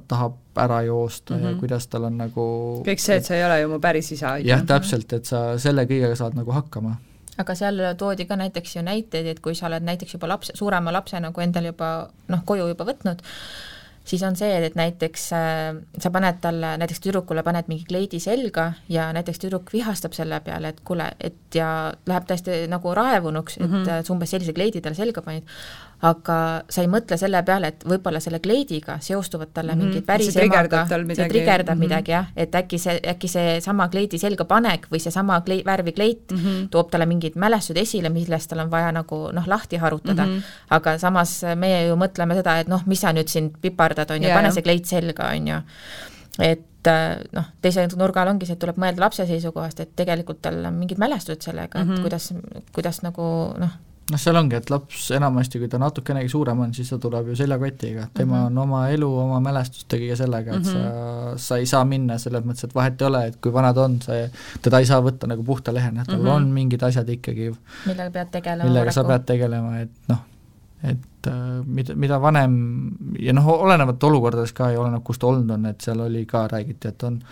tahab 0.08 0.38
ära 0.62 0.82
joosta 0.86 1.34
mm 1.34 1.38
-hmm. 1.38 1.44
ja 1.44 1.50
mhm. 1.50 1.60
kuidas 1.60 1.86
tal 1.86 2.04
on 2.04 2.18
nagu 2.18 2.44
kõik 2.86 3.00
see, 3.00 3.16
et 3.16 3.24
sa 3.24 3.34
ei 3.36 3.44
ole 3.44 3.60
ju 3.60 3.68
mu 3.68 3.80
päris 3.80 4.12
isa. 4.12 4.38
jah, 4.38 4.64
täpselt, 4.66 5.12
et 5.12 5.24
sa 5.24 5.58
selle 5.58 5.84
kõigega 5.84 6.16
saad 6.16 6.34
nagu 6.34 6.50
hakkama 6.50 6.96
aga 7.38 7.54
seal 7.54 7.80
toodi 7.98 8.26
ka 8.28 8.36
näiteks 8.36 8.76
ju 8.76 8.82
näiteid, 8.82 9.26
et 9.26 9.40
kui 9.40 9.54
sa 9.54 9.66
oled 9.66 9.82
näiteks 9.82 10.14
juba 10.14 10.28
laps, 10.28 10.52
suurema 10.54 10.92
lapse 10.92 11.20
nagu 11.20 11.40
endale 11.40 11.72
juba 11.72 12.08
noh, 12.28 12.44
koju 12.44 12.68
juba 12.68 12.84
võtnud, 12.84 13.22
siis 14.04 14.22
on 14.26 14.36
see, 14.36 14.50
et 14.66 14.74
näiteks 14.78 15.26
äh, 15.36 15.76
sa 15.98 16.10
paned 16.14 16.40
talle, 16.42 16.74
näiteks 16.82 17.02
tüdrukule 17.04 17.44
paned 17.46 17.68
mingi 17.70 17.86
kleidi 17.88 18.20
selga 18.22 18.72
ja 18.92 19.08
näiteks 19.14 19.42
tüdruk 19.44 19.72
vihastab 19.72 20.16
selle 20.16 20.40
peale, 20.44 20.72
et 20.74 20.82
kuule, 20.86 21.10
et 21.20 21.58
ja 21.58 21.68
läheb 22.08 22.26
täiesti 22.28 22.64
nagu 22.72 22.94
raevunuks, 22.94 23.58
et 23.58 23.68
mm 23.68 23.82
-hmm. 23.82 24.06
sa 24.06 24.12
umbes 24.14 24.30
sellise 24.30 24.52
kleidi 24.52 24.80
talle 24.80 24.98
selga 24.98 25.22
panid, 25.22 25.48
aga 26.02 26.36
sa 26.66 26.82
ei 26.82 26.88
mõtle 26.90 27.14
selle 27.18 27.38
peale, 27.46 27.68
et 27.70 27.84
võib-olla 27.86 28.18
selle 28.22 28.40
kleidiga 28.42 28.96
seostuvad 29.02 29.52
talle 29.54 29.76
mm 29.76 29.80
-hmm. 29.80 29.92
mingid 29.92 30.06
päris 30.06 30.36
emaga, 30.36 30.80
see 30.88 31.28
trigerdab 31.28 31.76
mm 31.76 31.82
-hmm. 31.82 31.84
midagi 31.84 32.10
jah, 32.10 32.26
et 32.36 32.54
äkki 32.54 32.78
see, 32.78 32.96
äkki 33.12 33.28
seesama 33.28 33.88
kleidi 33.88 34.18
selga 34.18 34.44
panek 34.44 34.88
või 34.90 34.98
seesama 34.98 35.38
klei-, 35.46 35.64
värvi 35.64 35.92
kleit 35.92 36.32
mm 36.32 36.38
-hmm. 36.38 36.68
toob 36.70 36.90
talle 36.90 37.06
mingid 37.06 37.36
mälestused 37.36 37.76
esile, 37.76 38.08
millest 38.08 38.50
tal 38.50 38.58
on 38.58 38.70
vaja 38.70 38.92
nagu 38.92 39.30
noh, 39.32 39.46
lahti 39.46 39.76
harutada 39.76 40.26
mm. 40.26 40.38
-hmm. 40.38 40.42
aga 40.70 40.98
samas 40.98 41.42
meie 41.56 41.86
ju 41.86 41.96
mõtleme 41.96 42.34
seda, 42.34 42.58
et 42.58 42.68
noh, 42.68 42.82
mis 42.86 43.00
sa 43.00 43.12
nüüd 43.12 43.28
siin 43.28 43.52
pipardad, 43.60 44.10
on 44.10 44.22
ju, 44.22 44.28
pane 44.34 44.52
see 44.52 44.62
kleit 44.62 44.84
selga, 44.84 45.30
on 45.30 45.48
ju. 45.48 45.60
et 46.38 46.90
noh, 47.32 47.44
teise 47.62 47.86
nurga 47.96 48.22
all 48.22 48.28
ongi 48.28 48.46
see, 48.46 48.52
et 48.52 48.58
tuleb 48.58 48.76
mõelda 48.76 49.00
lapse 49.00 49.26
seisukohast, 49.26 49.80
et 49.80 49.96
tegelikult 49.96 50.42
tal 50.42 50.64
on 50.64 50.74
mingid 50.74 50.98
mälestused 50.98 51.42
sellega 51.42 51.78
mm, 51.78 51.84
-hmm. 51.84 51.92
et 51.92 51.98
mhm. 51.98 52.02
kuidas, 52.02 52.34
kuidas 52.72 53.02
nagu 53.02 53.54
noh 53.58 53.70
noh, 54.10 54.18
seal 54.20 54.36
ongi, 54.38 54.56
et 54.58 54.70
laps 54.72 55.04
enamasti, 55.16 55.60
kui 55.62 55.70
ta 55.70 55.78
natukenegi 55.80 56.30
suurem 56.32 56.62
on, 56.64 56.72
siis 56.74 56.90
ta 56.90 56.98
tuleb 57.02 57.30
ju 57.32 57.36
seljakotiga, 57.38 58.08
tema 58.14 58.36
mm 58.36 58.42
-hmm. 58.42 58.46
on 58.46 58.58
oma 58.58 58.88
elu, 58.88 59.10
oma 59.24 59.40
mälestustega 59.40 60.04
ja 60.04 60.16
sellega, 60.16 60.56
et 60.56 60.64
mm 60.64 60.68
-hmm. 60.68 60.72
sa, 60.72 61.28
mhm. 61.28 61.38
sa 61.38 61.56
ei 61.56 61.66
saa 61.66 61.84
minna 61.84 62.18
selles 62.18 62.44
mõttes, 62.44 62.64
et 62.64 62.74
vahet 62.74 63.02
ei 63.02 63.06
ole, 63.06 63.26
et 63.26 63.36
kui 63.36 63.52
vana 63.52 63.72
ta 63.74 63.84
on, 63.84 64.00
sa, 64.02 64.12
teda 64.62 64.78
ei 64.78 64.86
saa 64.86 65.00
võtta 65.00 65.26
nagu 65.26 65.44
puhta 65.44 65.74
lehena, 65.74 66.04
tal 66.04 66.18
mm 66.18 66.24
-hmm. 66.24 66.28
on 66.30 66.50
mingid 66.50 66.82
asjad 66.82 67.08
ikkagi 67.08 67.52
millega 67.86 68.10
pead 68.10 68.30
tegelema. 68.30 68.68
millega 68.68 68.92
sa 68.92 69.04
pead 69.04 69.24
tegelema, 69.24 69.80
et 69.80 69.90
noh, 70.08 70.18
et 70.82 71.26
äh, 71.26 71.66
mida, 71.66 71.94
mida 71.94 72.20
vanem 72.20 72.90
ja 73.18 73.32
noh, 73.32 73.46
olenevalt 73.46 74.04
olukordadest 74.04 74.56
ka 74.56 74.70
ja 74.70 74.80
oleneb, 74.80 75.02
kus 75.04 75.18
ta 75.18 75.26
olnud 75.26 75.50
on, 75.50 75.66
et 75.66 75.80
seal 75.80 76.00
oli 76.00 76.26
ka, 76.26 76.48
räägiti, 76.48 76.88
et 76.88 77.02
on 77.02 77.22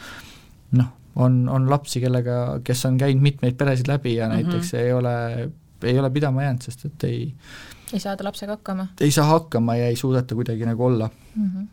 noh, 0.71 0.87
on, 1.17 1.49
on 1.49 1.71
lapsi, 1.71 2.01
kellega, 2.01 2.61
kes 2.65 2.85
on 2.87 2.99
käinud 2.99 3.23
mitmeid 3.23 3.57
peresid 3.59 3.89
läbi 3.89 4.15
ja 4.15 4.29
mm 4.29 4.33
-hmm. 4.33 4.37
näiteks 4.37 4.75
ei 4.75 4.93
ole 4.93 5.51
ei 5.85 5.99
ole 5.99 6.11
pidama 6.11 6.43
jäänud, 6.43 6.63
sest 6.63 6.85
et 6.85 7.05
ei 7.05 7.35
ei 7.93 8.01
saada 8.01 8.25
lapsega 8.25 8.53
hakkama? 8.53 8.87
ei 9.01 9.11
saa 9.11 9.25
hakkama 9.25 9.77
ja 9.77 9.87
ei 9.87 9.97
suudeta 9.97 10.35
kuidagi 10.35 10.67
nagu 10.67 10.85
olla 10.85 11.11
mm. 11.35 11.51
-hmm. 11.51 11.67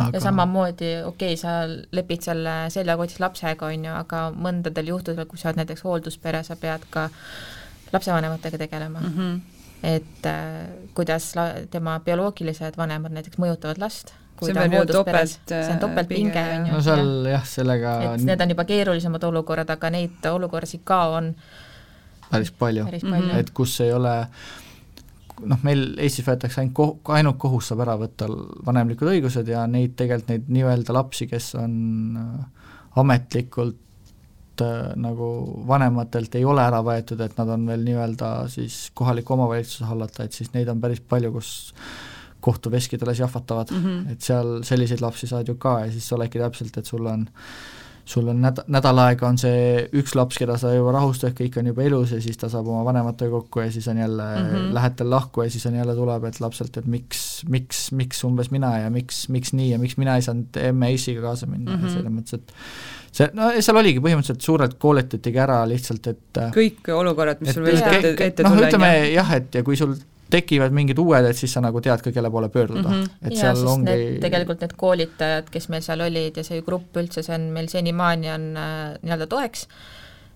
Aga... 0.00 0.10
ja 0.16 0.20
samamoodi, 0.20 1.02
okei 1.04 1.34
okay,, 1.34 1.36
sa 1.36 1.48
lepid 1.92 2.20
selle 2.20 2.50
seljakotis 2.68 3.20
lapsega, 3.20 3.66
on 3.66 3.84
ju, 3.84 3.92
aga 3.94 4.30
mõndadel 4.34 4.88
juhtudel, 4.88 5.26
kui 5.30 5.38
sa 5.38 5.48
oled 5.48 5.60
näiteks 5.62 5.84
hoolduspere, 5.84 6.42
sa 6.42 6.56
pead 6.56 6.88
ka 6.90 7.08
lapsevanematega 7.92 8.58
tegelema 8.58 9.00
mm. 9.00 9.12
-hmm. 9.16 9.40
et 9.82 10.26
äh, 10.26 10.68
kuidas 10.94 11.36
la-, 11.36 11.52
tema 11.70 12.00
bioloogilised 12.00 12.76
vanemad 12.76 13.12
näiteks 13.12 13.38
mõjutavad 13.38 13.78
last 13.78 14.14
see 14.44 14.52
on 14.52 14.70
veel 14.70 14.82
ju 14.82 14.92
topelt 14.92 15.38
see 15.48 15.72
on 15.72 15.78
topeltpinge, 15.78 16.40
äh, 16.40 16.58
on 16.58 16.66
ju. 16.66 16.72
no 16.72 16.82
seal 16.82 17.24
jah 17.24 17.40
ja, 17.40 17.44
sellega 17.44 18.14
et 18.14 18.24
need 18.24 18.40
on 18.40 18.50
juba 18.50 18.64
keerulisemad 18.64 19.24
olukorrad, 19.24 19.70
aga 19.70 19.90
neid 19.90 20.26
olukorrasid 20.32 20.84
ka 20.84 21.06
on 21.20 21.34
päris 22.30 22.52
palju, 22.58 22.86
et 23.38 23.50
kus 23.54 23.80
ei 23.84 23.92
ole 23.94 24.14
noh, 25.44 25.64
meil 25.66 25.88
Eestis 26.02 26.26
võetakse 26.26 26.62
ainult 26.62 26.76
koh-, 26.76 27.14
ainult 27.16 27.38
kohus 27.40 27.70
saab 27.70 27.84
ära 27.86 27.96
võtta 28.00 28.28
vanemlikud 28.66 29.10
õigused 29.12 29.48
ja 29.50 29.64
neid 29.70 29.96
tegelikult, 29.98 30.30
neid 30.32 30.50
nii-öelda 30.52 30.96
lapsi, 30.96 31.28
kes 31.30 31.52
on 31.60 31.76
äh, 32.20 32.72
ametlikult 33.02 34.64
äh, 34.64 34.90
nagu 35.02 35.30
vanematelt 35.68 36.38
ei 36.38 36.48
ole 36.48 36.64
ära 36.64 36.82
võetud, 36.86 37.22
et 37.24 37.38
nad 37.40 37.54
on 37.56 37.68
veel 37.68 37.86
nii-öelda 37.86 38.32
siis 38.52 38.86
kohaliku 38.96 39.36
omavalitsuse 39.36 39.88
hallata, 39.90 40.26
et 40.26 40.36
siis 40.36 40.52
neid 40.56 40.70
on 40.72 40.82
päris 40.82 41.02
palju, 41.04 41.32
kus 41.36 41.54
kohtuveskid 42.46 43.02
alles 43.02 43.18
jahvatavad. 43.18 43.72
Mm, 43.72 43.84
-hmm. 43.84 44.12
et 44.12 44.22
seal 44.22 44.60
selliseid 44.64 45.00
lapsi 45.02 45.26
saad 45.26 45.48
ju 45.48 45.56
ka 45.58 45.80
ja 45.84 45.90
siis 45.92 46.12
oledki 46.12 46.38
täpselt, 46.38 46.76
et 46.78 46.86
sul 46.86 47.06
on 47.10 47.26
äh, 47.26 47.76
sul 48.06 48.28
on 48.30 48.38
näd-, 48.42 48.62
nädal 48.70 49.00
aega 49.02 49.26
on 49.28 49.38
see 49.40 49.82
üks 49.98 50.14
laps, 50.18 50.38
keda 50.38 50.54
sa 50.60 50.70
juba 50.74 50.92
rahustad, 50.94 51.34
kõik 51.36 51.58
on 51.60 51.70
juba 51.72 51.86
ilus 51.86 52.14
ja 52.14 52.20
siis 52.22 52.38
ta 52.38 52.50
saab 52.52 52.68
oma 52.70 52.84
vanematega 52.86 53.32
kokku 53.34 53.64
ja 53.64 53.70
siis 53.74 53.88
on 53.90 53.98
jälle 53.98 54.26
mm, 54.26 54.50
-hmm. 54.52 54.68
lähed 54.76 54.96
tal 55.00 55.10
lahku 55.10 55.42
ja 55.42 55.50
siis 55.50 55.66
on 55.66 55.74
jälle 55.74 55.94
tuleb, 55.98 56.24
et 56.24 56.40
lapselt, 56.40 56.76
et 56.78 56.86
miks, 56.86 57.22
miks, 57.50 57.90
miks 57.92 58.22
umbes 58.24 58.50
mina 58.54 58.76
ja 58.78 58.90
miks, 58.94 59.26
miks 59.28 59.52
nii 59.52 59.72
ja 59.72 59.80
miks 59.82 59.98
mina 59.98 60.16
ei 60.16 60.22
saanud 60.22 60.60
emme-isiga 60.68 61.20
kaasa 61.20 61.46
minna 61.50 61.76
mm 61.76 61.82
-hmm. 61.82 61.96
selles 61.96 62.12
mõttes, 62.12 62.34
et 62.34 62.52
see, 63.10 63.30
no 63.34 63.50
seal 63.58 63.82
oligi 63.82 64.02
põhimõtteliselt 64.04 64.50
suurelt 64.50 64.78
kooletitigi 64.78 65.42
ära 65.42 65.64
lihtsalt, 65.68 66.06
et 66.06 66.42
kõik 66.54 66.92
olukorrad, 66.94 67.40
mis 67.40 67.58
sul 67.58 67.66
võivad 67.66 67.98
ette, 67.98 68.24
ette 68.24 68.46
noh, 68.46 68.54
tulla, 68.54 68.68
ütleme 68.70 68.92
jah, 69.10 69.34
et 69.40 69.58
ja 69.58 69.66
kui 69.66 69.76
sul 69.76 69.96
tekivad 70.30 70.74
mingid 70.74 70.98
uued, 70.98 71.28
et 71.28 71.38
siis 71.38 71.52
sa 71.54 71.62
nagu 71.64 71.80
tead 71.84 72.02
ka, 72.02 72.12
kelle 72.14 72.30
poole 72.30 72.48
pöörduda 72.52 72.88
mm. 72.88 73.02
-hmm. 73.02 73.28
et 73.28 73.36
ja, 73.36 73.52
seal 73.52 73.68
ongi 73.70 73.90
need, 73.90 74.16
tegelikult 74.24 74.64
need 74.64 74.74
koolitajad, 74.76 75.52
kes 75.52 75.68
meil 75.68 75.84
seal 75.86 76.02
olid 76.06 76.36
ja 76.36 76.44
see 76.46 76.64
grupp 76.66 76.96
üldse, 76.96 77.22
see 77.22 77.34
on 77.34 77.50
meil 77.54 77.70
senimaani 77.70 78.32
on 78.34 78.48
äh, 78.56 78.98
nii-öelda 79.02 79.30
toeks 79.30 79.68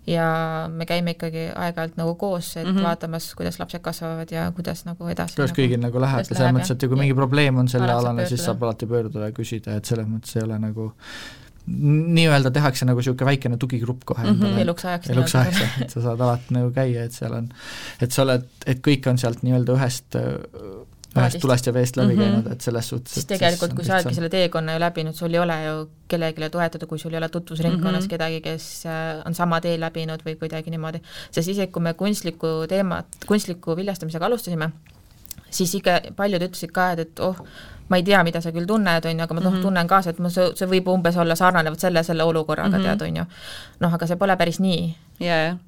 ja 0.07 0.27
me 0.73 0.87
käime 0.89 1.15
ikkagi 1.17 1.49
aeg-ajalt 1.55 1.99
nagu 2.01 2.15
koos, 2.15 2.55
et 2.57 2.67
mm 2.67 2.77
-hmm. 2.77 2.83
vaatamas, 2.83 3.35
kuidas 3.35 3.59
lapsed 3.59 3.83
kasvavad 3.85 4.31
ja 4.31 4.53
kuidas 4.57 4.85
nagu 4.85 5.09
edasi 5.09 5.37
kuidas 5.37 5.51
nagu, 5.51 5.61
kõigil 5.61 5.83
nagu 5.83 6.01
läheb 6.01 6.25
ja 6.25 6.25
selles 6.35 6.55
mõttes, 6.57 6.73
et 6.73 6.89
kui 6.89 6.97
mingi 7.03 7.15
probleem 7.15 7.59
on 7.59 7.69
sellealane, 7.69 8.27
siis 8.27 8.45
saab 8.45 8.63
alati 8.63 8.87
pöörduda 8.87 9.29
ja 9.29 9.33
küsida, 9.37 9.77
et 9.77 9.85
selles 9.85 10.07
mõttes 10.07 10.37
ei 10.37 10.43
ole 10.43 10.59
nagu 10.59 10.93
nii-öelda 11.67 12.51
tehakse 12.51 12.87
nagu 12.89 13.03
niisugune 13.03 13.29
väikene 13.29 13.57
tugigrupp 13.61 14.05
kohe 14.05 14.25
mm 14.25 14.41
-hmm. 14.41 14.61
eluks 14.65 14.85
ajaks. 14.85 15.11
eluks 15.11 15.35
ajaks 15.35 15.61
jah, 15.61 15.83
et 15.83 15.91
sa 15.91 16.03
saad 16.03 16.21
alati 16.21 16.55
nagu 16.55 16.71
käia, 16.75 17.05
et 17.05 17.13
seal 17.13 17.35
on, 17.37 17.49
et 18.01 18.13
sa 18.13 18.23
oled, 18.23 18.47
et 18.67 18.81
kõik 18.87 19.11
on 19.11 19.19
sealt 19.19 19.43
nii-öelda 19.43 19.77
ühest 19.77 20.17
ühest 21.19 21.41
tulest 21.43 21.67
ja 21.67 21.73
veest 21.75 21.97
läbi 21.97 22.15
mm 22.15 22.21
-hmm. 22.21 22.25
käinud, 22.25 22.53
et 22.53 22.61
selles 22.61 22.89
suhtes 22.89 23.15
siis 23.15 23.27
tegelikult, 23.27 23.75
kui 23.75 23.85
sa 23.85 23.95
oledki 23.95 24.15
selle 24.15 24.29
teekonna 24.29 24.73
ju 24.73 24.81
läbinud, 24.81 25.15
sul 25.15 25.35
ei 25.35 25.41
ole 25.41 25.57
ju 25.65 25.91
kellelegi 26.09 26.51
toetada, 26.51 26.87
kui 26.87 26.99
sul 26.99 27.13
ei 27.13 27.19
ole 27.19 27.29
tutvusringkonnas 27.29 28.05
mm 28.05 28.07
-hmm. 28.07 28.11
kedagi, 28.11 28.41
kes 28.41 28.87
äh, 28.87 29.27
on 29.27 29.35
sama 29.35 29.61
tee 29.61 29.81
läbinud 29.81 30.23
või 30.27 30.37
kuidagi 30.37 30.71
niimoodi, 30.71 31.03
sest 31.31 31.49
isegi 31.49 31.73
kui 31.73 31.83
me 31.83 31.95
kunstlikku 31.95 32.47
teemat, 32.69 33.07
kunstliku 33.27 33.77
viljastamisega 33.77 34.27
alustasime, 34.27 34.71
siis 35.51 35.75
ikka 35.75 36.01
paljud 36.17 36.43
ütlesid 36.43 36.73
ka, 36.73 36.93
et, 36.93 36.99
et 36.99 37.21
oh, 37.21 37.37
ma 37.91 37.99
ei 37.99 38.05
tea, 38.07 38.23
mida 38.25 38.41
sa 38.41 38.53
küll 38.55 38.69
tunned, 38.71 39.07
on 39.07 39.19
ju, 39.19 39.25
aga 39.25 39.35
ma 39.35 39.41
noh 39.41 39.51
mm 39.51 39.57
-hmm., 39.57 39.63
tunnen 39.67 39.89
kaasa, 39.91 40.11
et 40.11 40.19
ma, 40.19 40.31
see, 40.31 40.51
see 40.55 40.69
võib 40.71 40.89
umbes 40.93 41.17
olla 41.17 41.35
sarnane 41.37 41.71
vot 41.71 41.81
selle, 41.81 42.03
selle 42.07 42.23
olukorraga 42.23 42.79
mm, 42.79 42.85
-hmm. 42.85 43.01
tead, 43.01 43.09
on 43.09 43.17
ju. 43.17 43.25
noh, 43.81 43.95
aga 43.95 44.07
see 44.07 44.17
pole 44.17 44.37
päris 44.37 44.61
nii. 44.61 44.95
jajah 45.21 45.59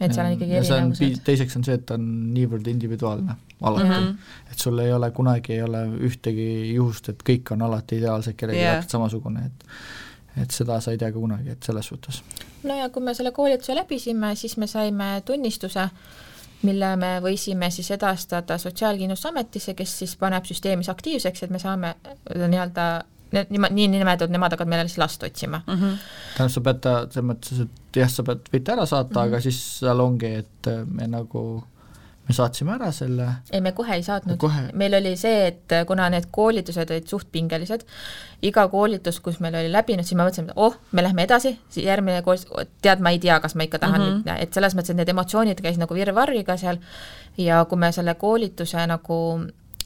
et 0.00 0.14
seal 0.14 0.26
on 0.26 0.32
ikkagi 0.36 0.56
erinevused. 0.58 1.18
teiseks 1.24 1.56
on 1.56 1.64
see, 1.64 1.74
et 1.78 1.84
ta 1.86 1.94
on 1.98 2.06
niivõrd 2.34 2.68
individuaalne 2.70 3.36
alati 3.62 3.88
mm, 3.88 3.92
-hmm. 3.92 4.52
et 4.52 4.58
sul 4.58 4.78
ei 4.78 4.92
ole, 4.92 5.10
kunagi 5.10 5.52
ei 5.52 5.62
ole 5.62 5.84
ühtegi 6.08 6.74
juhust, 6.74 7.08
et 7.08 7.22
kõik 7.28 7.52
on 7.54 7.62
alati 7.62 8.00
ideaalsed, 8.02 8.36
kellelgi 8.36 8.62
yeah. 8.62 8.74
täpselt 8.80 8.98
samasugune, 8.98 9.44
et 9.46 9.68
et 10.42 10.50
seda 10.50 10.80
sa 10.80 10.90
ei 10.90 10.98
tea 10.98 11.12
ka 11.12 11.18
kunagi, 11.18 11.50
et 11.50 11.62
selles 11.62 11.86
suhtes. 11.86 12.22
no 12.62 12.76
ja 12.76 12.88
kui 12.88 13.02
me 13.02 13.14
selle 13.14 13.32
koolituse 13.32 13.74
läbisime, 13.76 14.34
siis 14.34 14.56
me 14.56 14.66
saime 14.66 15.22
tunnistuse, 15.24 15.88
mille 16.62 16.96
me 16.96 17.14
võisime 17.24 17.70
siis 17.70 17.90
edastada 17.90 18.58
Sotsiaalkindlustusametisse, 18.58 19.74
kes 19.74 19.98
siis 20.02 20.16
paneb 20.16 20.46
süsteemis 20.48 20.90
aktiivseks, 20.92 21.42
et 21.42 21.50
me 21.50 21.58
saame 21.62 21.94
nii-öelda 22.34 22.86
need 23.32 23.52
nima-, 23.52 23.70
nii 23.72 23.88
nemad 23.92 24.24
hakkavad 24.26 24.70
meile 24.70 24.86
siis 24.88 25.00
last 25.00 25.22
otsima 25.22 25.62
mm. 25.66 25.74
-hmm. 25.74 25.98
tähendab, 26.36 26.54
sa 26.54 26.60
pead 26.60 26.80
ta 26.84 26.94
selles 27.10 27.28
mõttes, 27.30 27.62
et 27.64 28.00
jah, 28.02 28.10
sa 28.12 28.24
pead, 28.26 28.48
võid 28.52 28.64
ta 28.66 28.76
ära 28.76 28.86
saata 28.86 29.08
mm, 29.08 29.16
-hmm. 29.16 29.28
aga 29.28 29.40
siis 29.40 29.60
seal 29.78 30.00
ongi, 30.00 30.34
et 30.42 30.70
äh, 30.70 30.82
me 30.86 31.08
nagu 31.08 31.42
me 32.28 32.34
saatsime 32.36 32.74
ära 32.76 32.90
selle 32.94 33.28
ei, 33.50 33.60
me 33.64 33.72
kohe 33.76 33.96
ei 33.98 34.04
saatnud, 34.06 34.42
meil 34.78 34.94
oli 34.98 35.14
see, 35.18 35.48
et 35.50 35.74
kuna 35.88 36.08
need 36.12 36.28
koolitused 36.34 36.90
olid 36.94 37.08
suht 37.10 37.30
pingelised, 37.34 37.82
iga 38.46 38.66
koolitus, 38.70 39.18
kus 39.24 39.40
meil 39.42 39.56
oli 39.58 39.72
läbinud, 39.72 40.06
siis 40.06 40.18
me 40.18 40.26
mõtlesime, 40.26 40.54
et 40.54 40.62
oh, 40.62 40.76
me 40.92 41.04
lähme 41.04 41.26
edasi, 41.26 41.56
järgmine 41.82 42.22
koolitus, 42.26 42.68
tead, 42.84 43.02
ma 43.02 43.14
ei 43.14 43.18
tea, 43.22 43.40
kas 43.42 43.56
ma 43.58 43.66
ikka 43.66 43.82
tahan 43.82 44.00
mm, 44.00 44.22
-hmm. 44.22 44.44
et 44.46 44.54
selles 44.54 44.78
mõttes, 44.78 44.94
et 44.94 45.02
need 45.02 45.10
emotsioonid 45.14 45.64
käisid 45.64 45.82
nagu 45.82 45.98
virvarriga 45.98 46.56
seal 46.60 46.78
ja 47.38 47.64
kui 47.68 47.78
me 47.78 47.92
selle 47.92 48.14
koolituse 48.14 48.86
nagu 48.86 49.18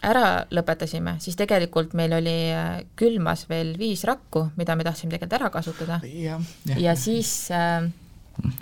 ära 0.05 0.45
lõpetasime, 0.53 1.17
siis 1.23 1.37
tegelikult 1.39 1.95
meil 1.97 2.13
oli 2.19 2.37
äh, 2.53 2.83
külmas 2.99 3.47
veel 3.49 3.75
viis 3.79 4.05
rakku, 4.05 4.51
mida 4.57 4.77
me 4.77 4.85
tahtsime 4.85 5.15
tegelikult 5.15 5.41
ära 5.41 5.51
kasutada. 5.51 6.01
ja, 6.05 6.41
ja. 6.69 6.79
ja 6.79 6.97
siis 6.97 7.49
äh, 7.51 7.89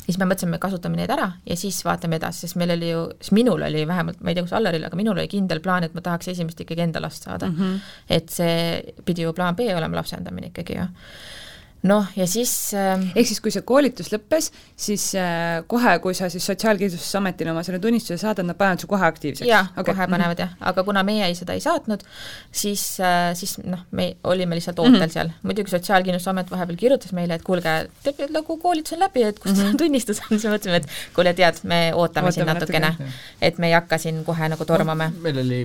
siis 0.04 0.18
me 0.20 0.28
mõtlesime, 0.30 0.58
kasutame 0.62 0.98
need 0.98 1.10
ära 1.10 1.30
ja 1.46 1.56
siis 1.58 1.80
vaatame 1.86 2.18
edasi, 2.20 2.46
sest 2.46 2.58
meil 2.60 2.74
oli 2.76 2.90
ju, 2.90 3.04
siis 3.20 3.34
minul 3.36 3.62
oli 3.66 3.84
vähemalt, 3.88 4.20
ma 4.20 4.32
ei 4.32 4.38
tea, 4.38 4.46
kus 4.46 4.56
Allaril, 4.56 4.84
aga 4.86 4.98
minul 5.00 5.18
oli 5.18 5.30
kindel 5.30 5.62
plaan, 5.64 5.86
et 5.86 5.94
ma 5.96 6.04
tahaks 6.04 6.30
esimest 6.34 6.60
ikkagi 6.64 6.86
enda 6.86 7.02
last 7.02 7.26
saada 7.26 7.50
mm. 7.50 7.56
-hmm. 7.58 7.80
et 8.18 8.30
see 8.30 8.94
pidi 9.04 9.26
ju 9.26 9.32
plaan 9.32 9.56
B 9.56 9.70
olema 9.74 9.96
lapsendamine 10.00 10.52
ikkagi 10.52 10.78
ju 10.78 10.86
noh, 11.84 12.08
ja 12.16 12.26
siis 12.30 12.52
äh, 12.76 13.02
ehk 13.14 13.28
siis, 13.28 13.40
kui 13.44 13.52
see 13.52 13.64
koolitus 13.66 14.08
lõppes, 14.12 14.50
siis 14.86 15.10
äh, 15.20 15.60
kohe, 15.68 15.96
kui 16.04 16.16
sa 16.16 16.30
siis 16.32 16.46
Sotsiaalkindlustusametile 16.48 17.52
oma 17.52 17.64
selle 17.66 17.80
tunnistuse 17.82 18.16
saadad, 18.20 18.46
nad 18.48 18.58
panevad 18.58 18.80
su 18.82 18.88
kohe 18.90 19.04
aktiivseks? 19.06 19.48
jah 19.48 19.68
okay., 19.74 19.90
kohe 19.90 20.06
mhm. 20.06 20.14
panevad 20.16 20.40
jah, 20.40 20.54
aga 20.72 20.84
kuna 20.86 21.04
meie 21.06 21.26
ei, 21.28 21.36
seda 21.38 21.56
ei 21.56 21.62
saatnud, 21.64 22.04
siis 22.54 22.86
äh,, 23.04 23.32
siis 23.38 23.58
noh, 23.64 23.84
me 23.92 24.14
olime 24.24 24.56
lihtsalt 24.58 24.80
ootel 24.80 24.96
mm 24.96 25.02
-hmm. 25.04 25.16
seal. 25.16 25.32
muidugi 25.42 25.74
Sotsiaalkindlustusamet 25.74 26.50
vahepeal 26.50 26.80
kirjutas 26.80 27.12
meile, 27.12 27.36
et 27.36 27.44
kuulge, 27.44 27.74
teil 28.04 28.32
nagu 28.32 28.58
koolitus 28.58 28.96
on 28.96 29.04
läbi, 29.04 29.22
et 29.28 29.38
kus 29.38 29.52
mm 29.52 29.62
-hmm. 29.62 29.76
tunnistus 29.82 30.22
on, 30.24 30.38
siis 30.38 30.52
mõtlesime, 30.52 30.80
et 30.80 30.88
kuule, 31.14 31.34
tead, 31.34 31.60
me 31.62 31.80
ootame, 31.94 32.00
ootame 32.00 32.32
siin 32.32 32.46
natukene, 32.46 32.86
natukene., 32.86 33.12
et 33.42 33.58
me 33.58 33.68
ei 33.68 33.76
hakka 33.76 33.98
siin 33.98 34.24
kohe 34.24 34.48
nagu 34.48 34.64
tormama 34.64 35.08
no,. 35.08 35.20
meil 35.20 35.38
oli, 35.38 35.60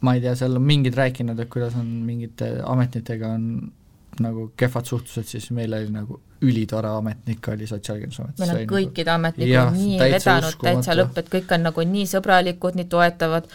ma 0.00 0.14
ei 0.14 0.20
tea, 0.20 0.34
seal 0.34 0.56
on 0.56 0.62
mingid 0.62 0.96
rääkinud, 0.96 1.38
et 1.38 1.48
kuidas 1.48 1.74
on 1.76 1.86
mingite 1.86 2.54
ametitega 2.64 3.28
on 3.36 3.72
nagu 4.20 4.52
kehvad 4.56 4.84
suhtlused, 4.84 5.24
siis 5.24 5.50
meil 5.50 5.72
oli 5.72 5.88
nagu 5.92 6.20
ülitore 6.42 6.88
ametnik 6.88 7.48
oli 7.48 7.66
Sotsiaalkindlustusametis. 7.66 8.38
meil 8.40 8.50
on 8.50 8.60
nagu 8.60 8.74
kõikide 8.74 9.08
nagu, 9.08 9.20
ametnikud 9.20 9.78
nii 9.78 9.98
vedanud 10.00 10.58
täitsa 10.62 10.96
lõpp, 10.98 11.18
et 11.22 11.30
kõik 11.32 11.54
on 11.56 11.66
nagu 11.68 11.86
nii 11.94 12.08
sõbralikud, 12.10 12.76
nii 12.78 12.88
toetavad, 12.92 13.46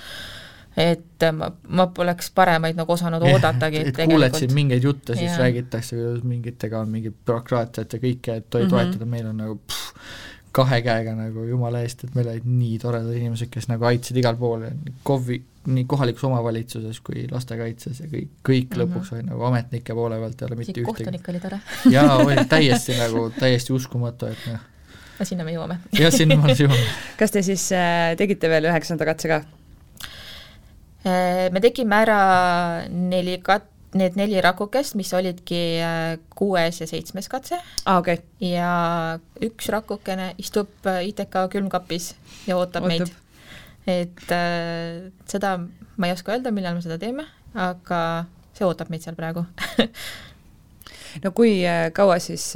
et 0.77 1.27
ma, 1.33 1.51
ma 1.79 1.87
poleks 1.93 2.31
paremaid 2.37 2.79
nagu 2.79 2.93
osanud 2.93 3.25
oodatagi. 3.27 3.83
et, 3.83 3.91
et 3.93 4.09
kuuled 4.13 4.39
siin 4.39 4.55
mingeid 4.55 4.87
jutte, 4.87 5.17
siis 5.17 5.31
ja. 5.31 5.37
räägitakse, 5.43 5.97
kuidas 5.99 6.23
mingitega 6.23 6.79
on 6.79 6.95
mingit 6.95 7.17
bürokraatiat 7.25 7.93
ja 7.93 7.99
kõike, 7.99 8.39
et 8.41 8.49
toi 8.49 8.63
mm 8.63 8.67
-hmm. 8.67 8.75
toetada, 8.77 9.05
meil 9.05 9.27
on 9.27 9.37
nagu 9.43 9.59
pff, 9.67 9.93
kahe 10.57 10.79
käega 10.85 11.13
nagu 11.17 11.43
jumala 11.47 11.83
eest, 11.85 12.05
et 12.07 12.15
meil 12.17 12.31
olid 12.31 12.47
nii 12.49 12.79
toredad 12.81 13.13
inimesed, 13.13 13.49
kes 13.53 13.69
nagu 13.69 13.85
aitasid 13.89 14.17
igal 14.21 14.37
pool, 14.39 14.65
KOV-i, 15.07 15.37
nii 15.67 15.83
kohalikus 15.89 16.23
omavalitsuses 16.27 17.01
kui 17.03 17.25
lastekaitses 17.31 18.01
ja 18.03 18.07
kõik, 18.07 18.31
kõik 18.47 18.65
mm 18.65 18.71
-hmm. 18.71 18.81
lõpuks 18.83 19.13
oli 19.15 19.27
nagu 19.27 19.45
ametnike 19.49 19.95
poole 19.97 20.19
pealt 20.21 20.41
ei 20.41 20.47
ole 20.47 20.57
mitte 20.61 20.71
ühtegi. 20.71 20.87
kohtunik 20.87 21.29
oli 21.29 21.39
tore. 21.43 21.59
jaa, 21.91 22.17
oli 22.23 22.45
täiesti 22.55 22.97
nagu, 22.97 23.29
täiesti 23.39 23.73
uskumatu, 23.73 24.31
et 24.31 24.47
noh. 24.51 24.65
no 25.19 25.25
sinna 25.25 25.43
me 25.43 25.53
jõuame. 25.53 25.79
jah, 25.99 26.13
sinna 26.13 26.39
me 26.41 26.55
jõuame. 26.61 26.89
kas 27.19 27.35
te 27.35 27.43
siis 27.43 27.69
äh, 27.71 28.15
tegite 28.17 28.49
veel 28.49 28.69
üheksanda 28.71 29.05
katse 29.05 29.27
ka 29.27 29.41
äh,? 31.05 31.51
me 31.51 31.59
tegime 31.61 31.95
ära 32.05 32.21
neli 32.89 33.41
kat-, 33.43 33.73
need 33.97 34.17
neli 34.19 34.41
rakukest, 34.43 34.95
mis 34.99 35.11
olidki 35.15 35.61
äh, 35.83 36.17
kuues 36.35 36.81
ja 36.81 36.87
seitsmes 36.89 37.29
katse 37.31 37.59
ah,. 37.85 37.97
Okay. 37.99 38.21
ja 38.43 39.19
üks 39.43 39.69
rakukene 39.73 40.33
istub 40.41 40.69
äh, 40.89 41.05
ITK 41.09 41.47
külmkapis 41.53 42.13
ja 42.47 42.57
ootab, 42.59 42.87
ootab. 42.87 43.07
meid 43.07 43.13
et 43.87 44.31
äh, 44.35 45.09
seda 45.29 45.57
ma 45.97 46.09
ei 46.09 46.15
oska 46.15 46.35
öelda, 46.35 46.53
millal 46.53 46.77
me 46.77 46.83
seda 46.85 46.99
teeme, 47.01 47.27
aga 47.55 48.01
see 48.57 48.67
ootab 48.67 48.91
meid 48.93 49.05
seal 49.05 49.17
praegu 49.17 49.45
no 51.23 51.33
kui 51.37 51.59
äh, 51.67 51.87
kaua 51.95 52.17
siis 52.23 52.49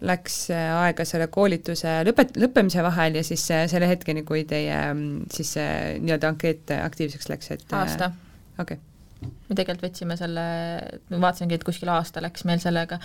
läks 0.00 0.40
aega 0.54 1.06
selle 1.08 1.30
koolituse 1.32 2.00
lõpet-, 2.08 2.36
lõppemise 2.40 2.84
vahel 2.86 3.18
ja 3.20 3.24
siis 3.26 3.46
selle 3.48 3.90
hetkeni, 3.90 4.26
kui 4.28 4.44
teie 4.48 4.76
mm, 4.92 5.26
siis 5.34 5.56
nii-öelda 5.58 6.34
ankeet 6.34 6.76
aktiivseks 6.78 7.32
läks, 7.32 7.56
et 7.56 7.76
aasta. 7.80 8.12
okei 8.58 8.78
okay. 8.78 8.84
Me 9.22 9.56
tegelikult 9.56 9.88
võtsime 9.88 10.16
selle, 10.18 10.46
vaatasingi, 11.10 11.58
et 11.58 11.66
kuskil 11.66 11.90
aasta 11.92 12.22
läks 12.24 12.44
meil 12.48 12.62
sellega, 12.62 13.00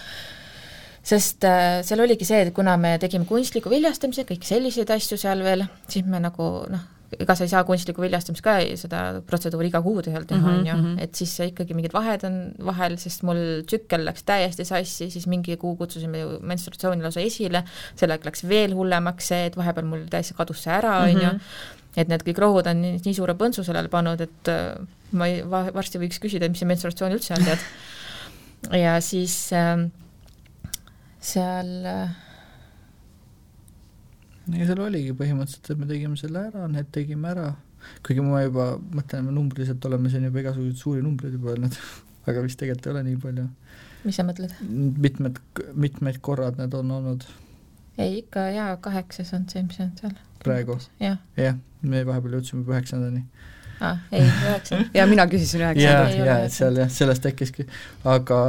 sest 1.03 1.45
äh, 1.47 1.81
seal 1.85 2.03
oligi 2.05 2.27
see, 2.27 2.45
et 2.45 2.53
kuna 2.55 2.75
me 2.79 2.95
tegime 3.01 3.27
kunstliku 3.29 3.71
viljastamise, 3.73 4.27
kõiki 4.29 4.47
selliseid 4.47 4.91
asju 4.93 5.19
seal 5.19 5.43
veel, 5.45 5.65
siis 5.91 6.05
me 6.07 6.21
nagu 6.23 6.49
noh, 6.71 6.89
ega 7.19 7.35
sa 7.37 7.45
ei 7.45 7.51
saa 7.51 7.63
kunstlikku 7.67 8.01
viljastamist 8.03 8.43
ka 8.45 8.55
seda 8.79 9.01
protseduuri 9.27 9.69
iga 9.69 9.81
kuu 9.85 10.01
teha, 10.05 10.21
on 10.23 10.39
mhm, 10.39 10.65
ju, 10.67 10.77
mhm. 10.77 10.95
et 11.03 11.19
siis 11.19 11.33
ikkagi 11.49 11.75
mingid 11.77 11.93
vahed 11.95 12.25
on 12.27 12.39
vahel, 12.69 12.97
sest 13.01 13.25
mul 13.27 13.43
tsükkel 13.69 14.05
läks 14.07 14.25
täiesti 14.27 14.65
sassi, 14.67 15.09
siis 15.13 15.27
mingi 15.29 15.57
kuu 15.61 15.75
kutsusime 15.79 16.23
ju 16.23 16.39
menstruatsiooni 16.53 17.05
lausa 17.05 17.23
esile, 17.23 17.63
sellega 17.99 18.29
läks 18.29 18.45
veel 18.49 18.75
hullemaks 18.77 19.31
see, 19.33 19.47
et 19.49 19.57
vahepeal 19.59 19.87
mul 19.89 20.05
täiesti 20.11 20.37
kadus 20.37 20.65
see 20.65 20.73
ära, 20.73 20.99
on 21.05 21.15
ju, 21.17 21.31
mhm. 21.33 21.81
Et 21.95 22.09
need 22.09 22.25
kõik 22.25 22.41
rohud 22.41 22.69
on 22.69 22.81
nii, 22.81 22.99
nii 23.05 23.17
suure 23.17 23.35
põntsu 23.39 23.65
sellele 23.65 23.91
pannud, 23.93 24.21
et 24.25 24.51
äh, 24.51 24.75
ma 25.13 25.29
ei, 25.29 25.41
varsti 25.45 26.01
võiks 26.01 26.21
küsida, 26.23 26.49
mis 26.49 26.63
see 26.63 26.69
menstruatsioon 26.69 27.17
üldse 27.17 27.35
on, 27.37 27.45
tead. 27.47 27.67
ja 28.79 28.95
siis 29.03 29.35
äh, 29.57 29.85
seal 31.23 31.73
äh, 31.89 32.15
ja 34.51 34.69
seal 34.69 34.81
oligi 34.83 35.13
põhimõtteliselt, 35.17 35.69
et 35.71 35.83
me 35.83 35.89
tegime 35.89 36.17
selle 36.19 36.47
ära, 36.49 36.65
need 36.71 36.89
tegime 36.95 37.29
ära, 37.31 37.51
kuigi 38.05 38.23
ma 38.25 38.41
juba 38.43 38.73
mõtlen, 38.81 39.27
me 39.27 39.35
numbriliselt 39.35 39.85
oleme 39.87 40.11
siin 40.11 40.27
juba 40.27 40.43
igasuguseid 40.43 40.81
suuri 40.81 41.05
numbreid 41.05 41.37
juba 41.37 41.53
öelnud 41.53 41.77
aga 42.29 42.43
vist 42.43 42.59
tegelikult 42.59 42.87
ei 42.87 42.93
ole 42.95 43.05
nii 43.07 43.21
palju. 43.23 43.47
mis 44.03 44.19
sa 44.19 44.25
mõtled? 44.27 44.53
mitmed, 45.05 45.39
mitmed 45.85 46.19
korrad 46.25 46.59
need 46.59 46.75
on 46.79 46.91
olnud. 46.97 47.25
ei, 47.97 48.19
ikka 48.23 48.49
jaa, 48.55 48.75
kaheksas 48.83 49.33
on 49.37 49.47
see, 49.51 49.63
mis 49.67 49.79
on 49.83 49.91
seal. 49.99 50.15
Praegu? 50.45 50.79
jah 51.03 51.19
ja,, 51.37 51.55
me 51.81 52.03
vahepeal 52.07 52.39
jõudsime 52.39 52.63
juba 52.63 52.77
üheksandani 52.77 53.23
ah,, 53.79 54.01
ei, 54.11 54.25
üheksanda 54.25 54.89
ja 54.99 55.07
mina 55.09 55.27
küsisin 55.31 55.63
üheksanda. 55.65 56.09
ja, 56.15 56.25
ja, 56.25 56.41
et 56.47 56.55
seal 56.55 56.83
jah, 56.83 56.91
sellest 56.91 57.25
tekkiski, 57.25 57.67
aga 58.15 58.41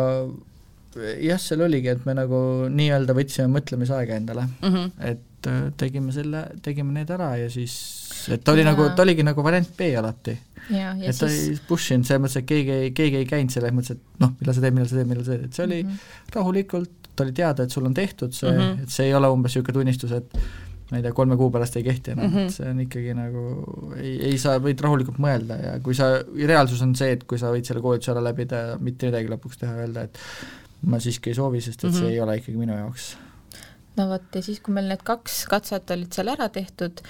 jah, 1.23 1.41
seal 1.41 1.65
oligi, 1.67 1.91
et 1.93 2.07
me 2.07 2.15
nagu 2.17 2.41
nii-öelda 2.73 3.15
võtsime 3.17 3.49
mõtlemisaega 3.55 4.19
endale 4.21 4.47
mm, 4.47 4.75
-hmm. 4.75 4.91
et 5.11 5.49
äh, 5.51 5.61
tegime 5.81 6.15
selle, 6.15 6.47
tegime 6.63 6.95
need 6.95 7.11
ära 7.15 7.35
ja 7.41 7.51
siis, 7.51 7.77
et 8.33 8.45
ta 8.45 8.55
oli 8.55 8.65
ja. 8.65 8.71
nagu, 8.73 8.89
ta 8.97 9.07
oligi 9.07 9.27
nagu 9.27 9.45
variant 9.45 9.71
B 9.77 9.91
alati. 9.99 10.37
et 10.71 11.19
ta 11.19 11.29
siis... 11.29 11.49
ei 11.49 11.63
push 11.69 11.93
inud 11.93 12.09
selles 12.09 12.23
mõttes, 12.25 12.43
et 12.43 12.51
keegi 12.51 12.77
ei, 12.77 12.93
keegi 12.97 13.23
ei 13.23 13.31
käinud 13.31 13.55
selles 13.55 13.75
mõttes, 13.75 13.97
et 13.97 14.21
noh, 14.23 14.37
millal 14.41 14.57
sa 14.57 14.65
teed, 14.65 14.77
millal 14.77 14.91
sa 14.91 15.01
teed, 15.01 15.11
millal 15.11 15.27
sa 15.27 15.35
teed, 15.35 15.49
et 15.49 15.59
see 15.59 15.67
oli 15.67 15.81
mm 15.83 15.89
-hmm. 15.91 16.37
rahulikult, 16.37 17.11
ta 17.15 17.27
oli 17.27 17.33
teada, 17.33 17.65
et 17.65 17.71
sul 17.71 17.87
on 17.87 17.95
tehtud 17.95 18.33
see 18.33 18.51
mm, 18.51 18.59
-hmm. 18.59 18.83
et 18.83 18.91
see 18.91 19.07
ei 19.07 19.15
ole 19.15 19.29
umbes 19.29 19.55
niisugune 19.55 19.79
tunnistus, 19.79 20.13
et 20.13 20.39
ma 20.91 20.99
ei 20.99 21.05
tea, 21.05 21.15
kolme 21.17 21.37
kuu 21.41 21.51
pärast 21.55 21.79
ei 21.81 21.85
kehti 21.87 22.13
enam 22.13 22.27
mm, 22.27 22.35
-hmm. 22.35 22.49
et 22.49 22.57
see 22.59 22.71
on 22.71 22.81
ikkagi 22.85 23.15
nagu, 23.17 23.45
ei, 23.97 24.15
ei 24.31 24.39
saa, 24.41 24.59
võid 24.63 24.83
rahulikult 24.85 25.21
mõelda 25.23 25.57
ja 25.61 25.77
kui 25.85 25.97
sa, 25.97 26.11
reaalsus 26.53 26.83
on 26.85 26.95
see, 26.99 27.15
et 27.17 27.25
kui 27.31 27.41
sa 27.41 27.53
võid 27.55 27.69
selle 27.69 27.83
koolituse 27.85 28.13
ära 28.13 28.25
läbida 28.25 28.61
ja 28.67 28.75
mitte 28.81 29.09
midagi 29.09 29.33
lõpuks 29.33 29.63
teha, 29.63 29.79
öelda, 29.85 30.09
et 30.09 30.21
ma 30.85 31.01
siiski 31.01 31.33
ei 31.33 31.39
soovi, 31.39 31.63
sest 31.65 31.81
et 31.81 31.89
mm 31.89 31.95
-hmm. 31.95 31.99
see 31.99 32.09
mhm. 32.09 32.15
ei 32.15 32.21
ole 32.21 32.37
ikkagi 32.43 32.59
minu 32.61 32.77
jaoks 32.77 33.15
no 33.97 34.09
vot, 34.11 34.29
ja 34.35 34.43
siis, 34.43 34.61
kui 34.61 34.75
meil 34.77 34.91
need 34.91 35.03
kaks 35.07 35.45
katset 35.51 35.91
olid 35.95 36.13
seal 36.13 36.33
ära 36.35 36.49
tehtud, 36.53 37.01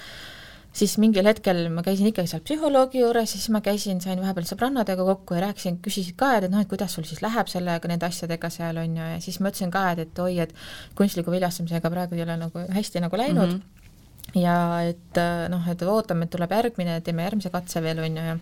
siis 0.75 0.97
mingil 1.01 1.27
hetkel 1.29 1.67
ma 1.73 1.83
käisin 1.85 2.09
ikkagi 2.09 2.29
seal 2.29 2.43
psühholoogi 2.45 2.99
juures, 2.99 3.31
siis 3.31 3.47
ma 3.53 3.61
käisin, 3.65 4.01
sain 4.03 4.19
vahepeal 4.21 4.47
sõbrannadega 4.49 5.05
kokku 5.07 5.37
ja 5.37 5.45
rääkisin, 5.47 5.77
küsisid 5.85 6.17
ka, 6.19 6.33
et, 6.39 6.49
noh, 6.51 6.63
et 6.63 6.71
kuidas 6.71 6.97
sul 6.97 7.07
siis 7.07 7.21
läheb 7.23 7.49
sellega, 7.51 7.91
nende 7.91 8.07
asjadega 8.09 8.51
seal 8.53 8.81
on 8.81 8.97
ju, 8.99 9.11
ja 9.15 9.21
siis 9.23 9.39
ma 9.39 9.51
ütlesin 9.53 9.71
ka, 9.73 9.85
et, 9.93 10.03
et 10.05 10.23
oi, 10.25 10.33
et 10.43 10.55
kunstliku 10.99 11.33
viljastamisega 11.33 11.91
praegu 11.93 12.19
ei 12.19 12.25
ole 12.25 12.35
nagu 12.41 12.65
hästi 12.75 13.03
nagu 13.05 13.21
läinud 13.21 13.55
mm. 13.55 13.61
-hmm. 13.61 14.41
ja 14.41 14.57
et 14.89 15.21
noh, 15.53 15.71
et 15.71 15.87
ootame, 15.87 16.27
et 16.27 16.35
tuleb 16.35 16.51
järgmine, 16.59 16.99
teeme 17.01 17.23
järgmise 17.23 17.53
katse 17.53 17.81
veel, 17.81 18.03
on 18.03 18.19
ju, 18.19 18.27
ja 18.33 18.37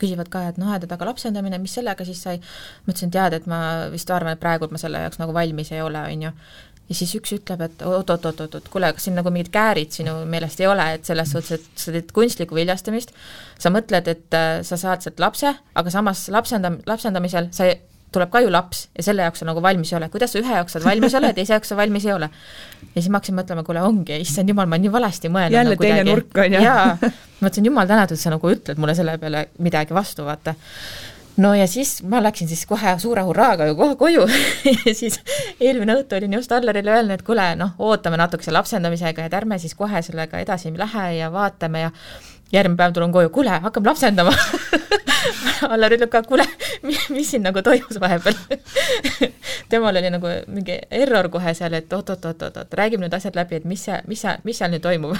küsivad 0.00 0.28
ka, 0.32 0.48
et 0.50 0.58
noh, 0.60 0.72
et 0.74 0.92
aga 0.92 1.08
lapsendamine, 1.08 1.58
mis 1.58 1.74
sellega 1.78 2.04
siis 2.04 2.22
sai? 2.22 2.40
ma 2.86 2.92
ütlesin, 2.92 3.12
tead, 3.12 3.36
et 3.36 3.46
ma 3.46 3.60
vist 3.92 4.10
arvan, 4.10 4.32
et 4.32 4.40
praegu 4.40 4.68
ma 4.70 4.80
selle 4.80 5.04
jaoks 5.04 5.20
nagu 5.22 5.34
valmis 5.36 5.72
ei 5.72 5.82
ole, 5.84 6.02
on 6.12 6.26
ju 6.28 6.32
ja 6.88 6.94
siis 6.94 7.14
üks 7.18 7.34
ütleb, 7.34 7.64
et 7.66 7.82
oot-oot-oot-oot, 7.86 8.68
kuule, 8.70 8.92
kas 8.94 9.08
siin 9.08 9.16
nagu 9.18 9.32
mingid 9.34 9.50
käärid 9.54 9.94
sinu 9.94 10.20
meelest 10.30 10.60
ei 10.62 10.68
ole, 10.70 10.86
et 10.98 11.08
selles 11.08 11.32
suhtes, 11.34 11.58
et 11.58 11.82
sa 11.82 11.94
teed 11.94 12.12
kunstlikku 12.14 12.56
viljastamist, 12.58 13.12
sa 13.58 13.72
mõtled, 13.74 14.08
et 14.12 14.38
äh, 14.38 14.60
sa 14.66 14.78
saad 14.80 15.02
sealt 15.04 15.20
lapse, 15.22 15.50
aga 15.50 15.92
samas 15.92 16.28
lapsendam-, 16.34 16.78
lapsendamisel 16.86 17.50
sa 17.56 17.66
ei, 17.70 17.80
tuleb 18.14 18.30
ka 18.32 18.40
ju 18.44 18.50
laps 18.52 18.86
ja 18.96 19.04
selle 19.04 19.26
jaoks 19.26 19.42
sa 19.42 19.48
nagu 19.48 19.60
valmis 19.64 19.90
ei 19.92 19.98
ole, 19.98 20.08
kuidas 20.12 20.32
sa 20.32 20.40
ühe 20.40 20.58
jaoks 20.58 20.76
saad 20.76 20.86
valmis 20.86 21.16
olla 21.18 21.32
ja 21.32 21.36
teise 21.36 21.56
jaoks 21.56 21.72
sa 21.72 21.78
valmis 21.78 22.06
ei 22.06 22.14
ole. 22.14 22.30
ja 22.30 22.94
siis 22.94 23.10
ma 23.10 23.20
hakkasin 23.20 23.36
mõtlema, 23.40 23.64
kuule 23.66 23.82
ongi, 23.84 24.20
issand 24.22 24.52
jumal, 24.52 24.68
ma 24.70 24.78
nii 24.80 24.92
valesti 24.94 25.32
mõelnud. 25.32 25.58
jälle 25.58 25.74
nagu 25.74 25.84
teine 25.84 26.06
nurk 26.06 26.40
on 26.44 26.56
ju. 26.56 26.62
jaa, 26.62 26.86
ma 27.02 27.10
mõtlesin, 27.48 27.68
jumal 27.68 27.90
tänatud, 27.90 28.20
sa 28.20 28.32
nagu 28.32 28.54
ütled 28.54 28.80
mulle 28.80 28.94
selle 28.96 29.18
peale 29.20 29.48
midagi 29.58 29.96
vastu, 29.96 30.24
vaata 30.28 30.54
no 31.36 31.54
ja 31.54 31.66
siis 31.66 32.02
ma 32.02 32.22
läksin 32.22 32.48
siis 32.48 32.66
kohe 32.66 32.96
suure 32.98 33.22
hurraaga 33.26 33.66
ju 33.66 33.76
kohe 33.76 33.96
koju 33.96 34.26
ja 34.86 34.94
siis 34.94 35.20
eelmine 35.60 35.98
õhtu 36.00 36.18
olin 36.18 36.38
just 36.38 36.52
Allarile 36.52 36.94
öelnud, 36.96 37.18
et 37.18 37.26
kuule, 37.26 37.48
noh, 37.60 37.74
ootame 37.78 38.20
natukese 38.20 38.54
lapsendamisega, 38.54 39.26
et 39.26 39.36
ärme 39.36 39.58
siis 39.58 39.74
kohe 39.74 40.02
sellega 40.02 40.40
edasi 40.40 40.72
lähe 40.76 41.06
ja 41.18 41.32
vaatame 41.32 41.86
ja 41.86 41.90
järgmine 42.52 42.78
päev 42.78 42.94
tulen 42.94 43.12
koju, 43.12 43.30
kuule, 43.34 43.58
hakkame 43.66 43.92
lapsendama 43.92 44.32
Allar 45.72 45.94
ütleb 45.96 46.10
ka, 46.12 46.22
kuule, 46.22 46.44
mis 46.84 47.30
siin 47.30 47.42
nagu 47.46 47.62
toimus 47.64 47.98
vahepeal? 48.00 48.36
Temal 49.72 49.96
oli 49.98 50.10
nagu 50.12 50.30
mingi 50.52 50.76
error 50.94 51.30
kohe 51.32 51.54
seal, 51.56 51.74
et 51.78 51.92
oot-oot-oot-oot, 51.92 52.74
räägime 52.78 53.06
nüüd 53.06 53.16
asjad 53.16 53.38
läbi, 53.38 53.60
et 53.60 53.68
mis 53.68 53.82
see, 53.88 53.98
mis 54.06 54.22
see, 54.22 54.36
mis 54.46 54.60
seal 54.60 54.70
nüüd 54.74 54.84
toimub 54.84 55.16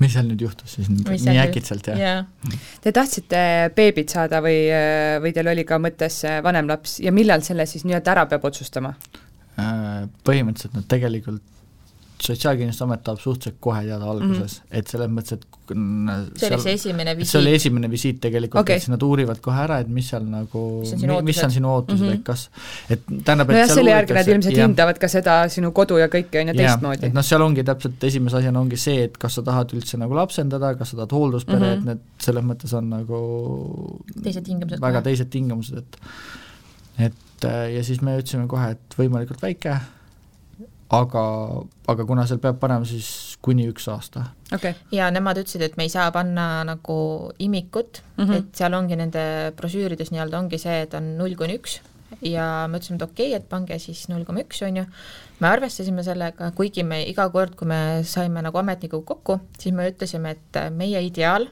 mis 0.00 0.14
seal 0.16 0.28
nüüd 0.28 0.42
juhtus 0.46 0.76
siis 0.78 0.88
mis 0.90 1.24
nii 1.28 1.40
äkitselt, 1.42 1.90
jah 1.92 2.00
yeah.? 2.00 2.60
Te 2.80 2.92
tahtsite 2.96 3.40
beebit 3.76 4.12
saada 4.14 4.40
või, 4.44 4.62
või 5.20 5.34
teil 5.36 5.52
oli 5.52 5.66
ka 5.68 5.78
mõttes 5.82 6.22
vanem 6.44 6.70
laps 6.70 6.98
ja 7.04 7.12
millal 7.12 7.44
selle 7.46 7.68
siis 7.68 7.84
nii-öelda 7.84 8.14
ära 8.16 8.26
peab 8.30 8.46
otsustama? 8.48 8.94
Äh, 9.60 10.04
põhimõtteliselt 10.26 10.76
nad 10.78 10.86
tegelikult 10.90 11.44
Sotsiaalkindlustusamet 12.20 13.02
tahab 13.04 13.20
suhteliselt 13.22 13.56
kohe 13.64 13.80
teada 13.86 14.04
alguses 14.10 14.60
mm, 14.60 14.66
-hmm. 14.66 14.78
et 14.78 14.86
selles 14.92 15.08
mõttes, 15.10 15.38
et 15.38 15.46
see 16.40 16.50
oli 16.50 16.58
see 16.62 16.72
esimene 16.74 17.14
visiit? 17.16 17.30
see 17.30 17.40
oli 17.40 17.52
esimene 17.54 17.90
visiit 17.90 18.18
tegelikult 18.20 18.60
okay., 18.60 18.76
et 18.76 18.84
siis 18.84 18.92
nad 18.92 19.02
uurivad 19.06 19.40
kohe 19.44 19.62
ära, 19.62 19.78
et 19.80 19.88
mis 19.88 20.08
seal 20.12 20.26
nagu, 20.28 20.64
mis 21.24 21.42
on 21.44 21.54
sinu 21.54 21.70
ootused 21.72 22.04
mm, 22.04 22.10
-hmm. 22.10 22.18
et 22.18 22.24
kas, 22.24 22.50
et 22.90 23.06
tähendab, 23.24 23.52
nojah, 23.54 23.70
selle 23.72 23.94
järgi 23.94 24.16
nad 24.18 24.32
ilmselt 24.34 24.56
ja, 24.56 24.66
hindavad 24.66 25.00
ka 25.00 25.08
seda 25.08 25.36
sinu 25.48 25.72
kodu 25.76 26.00
ja 26.00 26.08
kõike, 26.12 26.42
on 26.42 26.52
ju, 26.52 26.56
teistmoodi. 26.58 27.06
et 27.06 27.16
noh, 27.16 27.26
seal 27.30 27.46
ongi 27.46 27.64
täpselt 27.70 28.04
esimese 28.10 28.40
asjana 28.42 28.60
ongi 28.60 28.80
see, 28.80 29.06
et 29.08 29.16
kas 29.20 29.38
sa 29.38 29.46
tahad 29.46 29.72
üldse 29.76 30.00
nagu 30.00 30.18
lapsendada, 30.18 30.74
kas 30.80 30.92
sa 30.92 31.00
tahad 31.00 31.16
hoolduspere 31.16 31.58
mm, 31.58 31.64
-hmm. 31.64 31.78
et 31.78 31.84
need 31.84 32.26
selles 32.26 32.44
mõttes 32.44 32.76
on 32.76 32.90
nagu 32.90 33.22
teised 34.22 34.44
tingimused 34.44 34.80
väga 34.80 34.98
kohe. 34.98 35.08
teised 35.08 35.30
tingimused, 35.30 35.78
et 35.78 35.96
et 37.08 37.48
ja 37.74 37.84
siis 37.84 38.02
me 38.04 38.18
ütlesime 38.18 38.46
kohe, 38.50 38.74
et 38.76 38.98
võimalikult 38.98 39.42
väike, 39.42 39.78
aga, 40.90 41.24
aga 41.92 42.06
kuna 42.06 42.26
seal 42.26 42.40
peab 42.42 42.58
panema 42.62 42.86
siis 42.88 43.36
kuni 43.42 43.68
üks 43.70 43.86
aasta 43.92 44.24
okay.. 44.54 44.74
ja 44.92 45.10
nemad 45.14 45.38
ütlesid, 45.38 45.62
et 45.62 45.76
me 45.78 45.86
ei 45.86 45.92
saa 45.92 46.10
panna 46.14 46.64
nagu 46.66 46.98
imikut 47.38 48.02
mm, 48.16 48.24
-hmm. 48.24 48.36
et 48.36 48.62
seal 48.62 48.74
ongi 48.74 48.98
nende 48.98 49.22
brošüürides 49.56 50.10
nii-öelda 50.10 50.38
ongi 50.38 50.58
see, 50.58 50.82
et 50.86 50.94
on 50.98 51.14
null 51.18 51.38
kuni 51.38 51.58
üks 51.60 51.78
ja 52.26 52.66
me 52.68 52.80
ütlesime, 52.80 52.98
et 52.98 53.06
okei 53.06 53.28
okay,, 53.30 53.38
et 53.38 53.48
pange 53.48 53.78
siis 53.78 54.08
null 54.10 54.26
koma 54.26 54.42
üks, 54.42 54.62
on 54.66 54.80
ju, 54.82 54.84
me 55.40 55.48
arvestasime 55.48 56.02
sellega, 56.06 56.50
kuigi 56.58 56.82
me 56.86 57.04
iga 57.06 57.28
kord, 57.30 57.54
kui 57.58 57.68
me 57.70 58.02
saime 58.02 58.42
nagu 58.42 58.58
ametnikuga 58.58 59.06
kokku, 59.14 59.38
siis 59.58 59.74
me 59.76 59.86
ütlesime, 59.92 60.34
et 60.34 60.60
meie 60.74 61.02
ideaal 61.06 61.46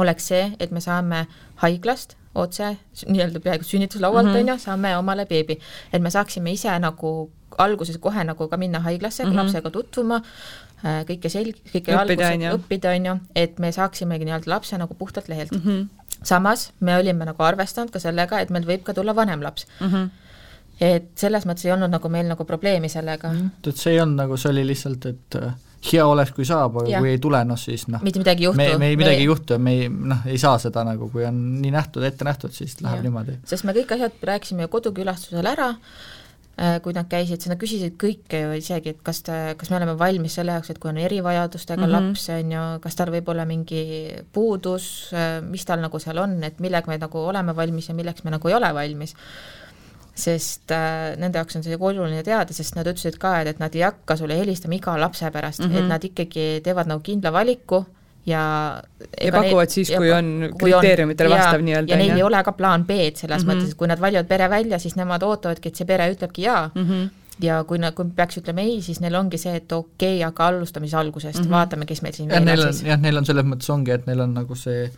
oleks 0.00 0.30
see, 0.30 0.44
et 0.62 0.70
me 0.70 0.80
saame 0.80 1.24
haiglast 1.64 2.16
otse 2.38 2.76
nii-öelda 3.08 3.42
peaaegu 3.42 3.66
sünnituslaualt 3.66 4.28
mm, 4.28 4.34
-hmm. 4.34 4.40
on 4.40 4.48
ju, 4.54 4.58
saame 4.58 4.96
omale 4.96 5.26
beebi. 5.26 5.58
et 5.92 6.02
me 6.02 6.10
saaksime 6.10 6.52
ise 6.52 6.78
nagu 6.78 7.30
alguses 7.58 7.98
kohe 7.98 8.24
nagu 8.24 8.48
ka 8.48 8.56
minna 8.56 8.80
haiglasse 8.80 9.24
mm 9.24 9.30
-hmm. 9.30 9.36
lapsega 9.36 9.70
tutvuma, 9.70 10.22
äh, 10.84 11.02
kõike 11.08 11.28
selg-, 11.28 11.62
kõike 11.72 11.94
õppida, 11.96 12.30
alguses 12.30 12.54
õppida, 12.54 12.96
on 12.96 13.06
ju, 13.06 13.18
et 13.34 13.58
me 13.58 13.72
saaksimegi 13.72 14.24
nii-öelda 14.24 14.50
lapse 14.50 14.78
nagu 14.78 14.94
puhtalt 14.94 15.28
lehelt 15.28 15.52
mm. 15.52 15.62
-hmm. 15.64 15.86
samas 16.22 16.72
me 16.80 16.96
olime 16.96 17.24
nagu 17.24 17.42
arvestanud 17.42 17.90
ka 17.90 17.98
sellega, 17.98 18.40
et 18.40 18.50
meil 18.50 18.66
võib 18.66 18.82
ka 18.82 18.94
tulla 18.94 19.14
vanem 19.14 19.42
laps 19.42 19.66
mm. 19.80 19.86
-hmm 19.86 20.10
et 20.80 21.10
selles 21.14 21.44
mõttes 21.44 21.66
ei 21.66 21.72
olnud 21.72 21.92
nagu 21.92 22.08
meil 22.08 22.28
nagu 22.28 22.44
probleemi 22.44 22.88
sellega 22.88 23.32
mm. 23.32 23.38
-hmm. 23.38 23.68
et 23.68 23.76
see 23.76 23.92
ei 23.92 24.00
olnud 24.00 24.16
nagu, 24.16 24.36
see 24.36 24.50
oli 24.50 24.66
lihtsalt, 24.66 25.06
et 25.06 25.36
äh, 25.36 25.52
hea 25.92 26.04
oleks, 26.06 26.32
kui 26.36 26.44
saab, 26.48 26.76
aga 26.82 26.92
ja. 26.92 27.00
kui 27.00 27.14
ei 27.14 27.18
tule, 27.22 27.40
noh 27.48 27.58
siis 27.60 27.86
noh 27.88 28.02
mitte 28.04 28.20
midagi 28.20 28.44
ei 28.44 28.48
juhtu. 28.48 28.60
me, 28.60 28.68
me 28.78 28.90
ei 28.92 28.96
midagi 29.00 29.22
ei 29.24 29.28
juhtu 29.28 29.56
ja 29.56 29.58
me 29.62 29.74
ei, 29.76 29.88
noh, 29.88 30.24
ei 30.28 30.38
saa 30.40 30.58
seda 30.62 30.84
nagu, 30.84 31.08
kui 31.12 31.24
on 31.28 31.40
nii 31.62 31.72
nähtud, 31.74 32.04
ette 32.06 32.26
nähtud, 32.28 32.52
siis 32.56 32.76
läheb 32.84 33.00
ja. 33.00 33.06
niimoodi. 33.08 33.38
sest 33.48 33.64
me 33.68 33.74
kõik 33.76 33.94
asjad 33.96 34.26
rääkisime 34.32 34.66
ju 34.66 34.72
kodukülastusel 34.76 35.48
ära, 35.52 35.72
kui 36.84 36.92
nad 36.92 37.08
käisid, 37.08 37.40
siis 37.40 37.48
nad 37.48 37.60
küsisid 37.60 37.94
kõike 38.00 38.42
ju 38.42 38.56
isegi, 38.58 38.92
et 38.92 38.98
kas 39.04 39.22
te, 39.24 39.36
kas 39.56 39.70
me 39.72 39.78
oleme 39.78 39.94
valmis 40.00 40.34
selle 40.36 40.52
jaoks, 40.52 40.72
et 40.72 40.80
kui 40.82 40.90
on 40.90 40.98
erivajadustega 41.00 41.80
mm 41.80 41.86
-hmm. 41.86 42.08
laps, 42.10 42.28
on 42.34 42.52
ju, 42.52 42.64
kas 42.84 42.98
tal 42.98 43.12
võib 43.14 43.30
olla 43.32 43.46
mingi 43.48 43.84
puudus, 44.32 45.10
äh, 45.14 45.40
mis 45.40 45.64
tal 45.64 45.80
nagu 45.80 45.98
seal 45.98 46.18
on, 46.18 46.42
et 46.44 46.60
millega 46.60 46.90
me 46.90 46.98
nagu 46.98 47.18
oleme 47.18 47.56
valmis 47.56 47.88
ja 47.88 47.94
milleks 47.94 48.24
me 48.24 48.30
nagu 48.30 48.48
ei 48.48 48.54
ole 48.54 48.74
valmis. 48.74 49.16
sest 50.14 50.70
äh, 50.70 51.16
nende 51.16 51.38
jaoks 51.38 51.56
on 51.56 51.62
see 51.62 51.76
oluline 51.80 52.22
teada, 52.22 52.52
sest 52.52 52.74
nad 52.76 52.86
ütlesid 52.86 53.16
ka, 53.18 53.40
et, 53.40 53.48
et 53.48 53.58
nad 53.58 53.74
ei 53.74 53.82
hakka 53.82 54.16
sulle 54.16 54.36
helistama 54.36 54.74
iga 54.74 55.00
lapse 55.00 55.30
pärast 55.30 55.60
mm, 55.60 55.66
-hmm. 55.66 55.76
et 55.76 55.80
mhm. 55.80 55.88
nad 55.88 56.04
ikkagi 56.04 56.60
teevad 56.64 56.86
nagu 56.86 57.00
kindla 57.00 57.32
valiku 57.32 57.86
ja 58.26 58.42
ja 59.24 59.32
pakuvad 59.32 59.68
neil, 59.68 59.74
siis, 59.74 59.92
kui 59.96 60.10
on 60.12 60.50
kriteeriumitele 60.58 61.30
vastav 61.30 61.62
nii-öelda. 61.64 61.92
ja 61.92 61.96
neil 62.00 62.16
ei 62.16 62.22
ole 62.22 62.42
ka 62.44 62.52
plaan 62.52 62.84
B-d 62.84 63.16
selles 63.16 63.44
mm 63.44 63.48
-hmm. 63.48 63.56
mõttes, 63.56 63.72
et 63.72 63.78
kui 63.80 63.88
nad 63.88 64.00
valivad 64.00 64.28
pere 64.28 64.50
välja, 64.50 64.78
siis 64.78 64.96
nemad 64.96 65.22
ootavadki, 65.22 65.68
et 65.68 65.76
see 65.76 65.86
pere 65.86 66.10
ütlebki 66.12 66.42
jaa 66.42 66.70
mm. 66.74 66.86
-hmm 66.90 67.08
ja 67.42 67.64
kui 67.64 67.78
nad, 67.78 67.94
kui 67.96 68.04
peaks 68.16 68.36
ütlema 68.36 68.60
ei, 68.60 68.82
siis 68.82 69.00
neil 69.00 69.14
ongi 69.14 69.38
see, 69.38 69.54
et 69.56 69.72
okei 69.72 70.16
okay,, 70.18 70.24
aga 70.26 70.46
alustame 70.46 70.86
siis 70.86 70.94
algusest 70.94 71.38
mm, 71.38 71.44
-hmm. 71.44 71.50
vaatame, 71.50 71.86
kes 71.86 72.02
meil 72.02 72.12
siin 72.12 72.30
ja 72.30 72.44
veel 72.44 72.66
on 72.66 72.72
siis. 72.74 72.86
jah, 72.88 73.00
neil 73.00 73.16
on 73.16 73.26
selles 73.26 73.44
mõttes 73.44 73.72
ongi, 73.72 73.90
et 73.90 74.06
neil 74.06 74.20
on 74.20 74.34
nagu 74.34 74.54
see 74.54 74.90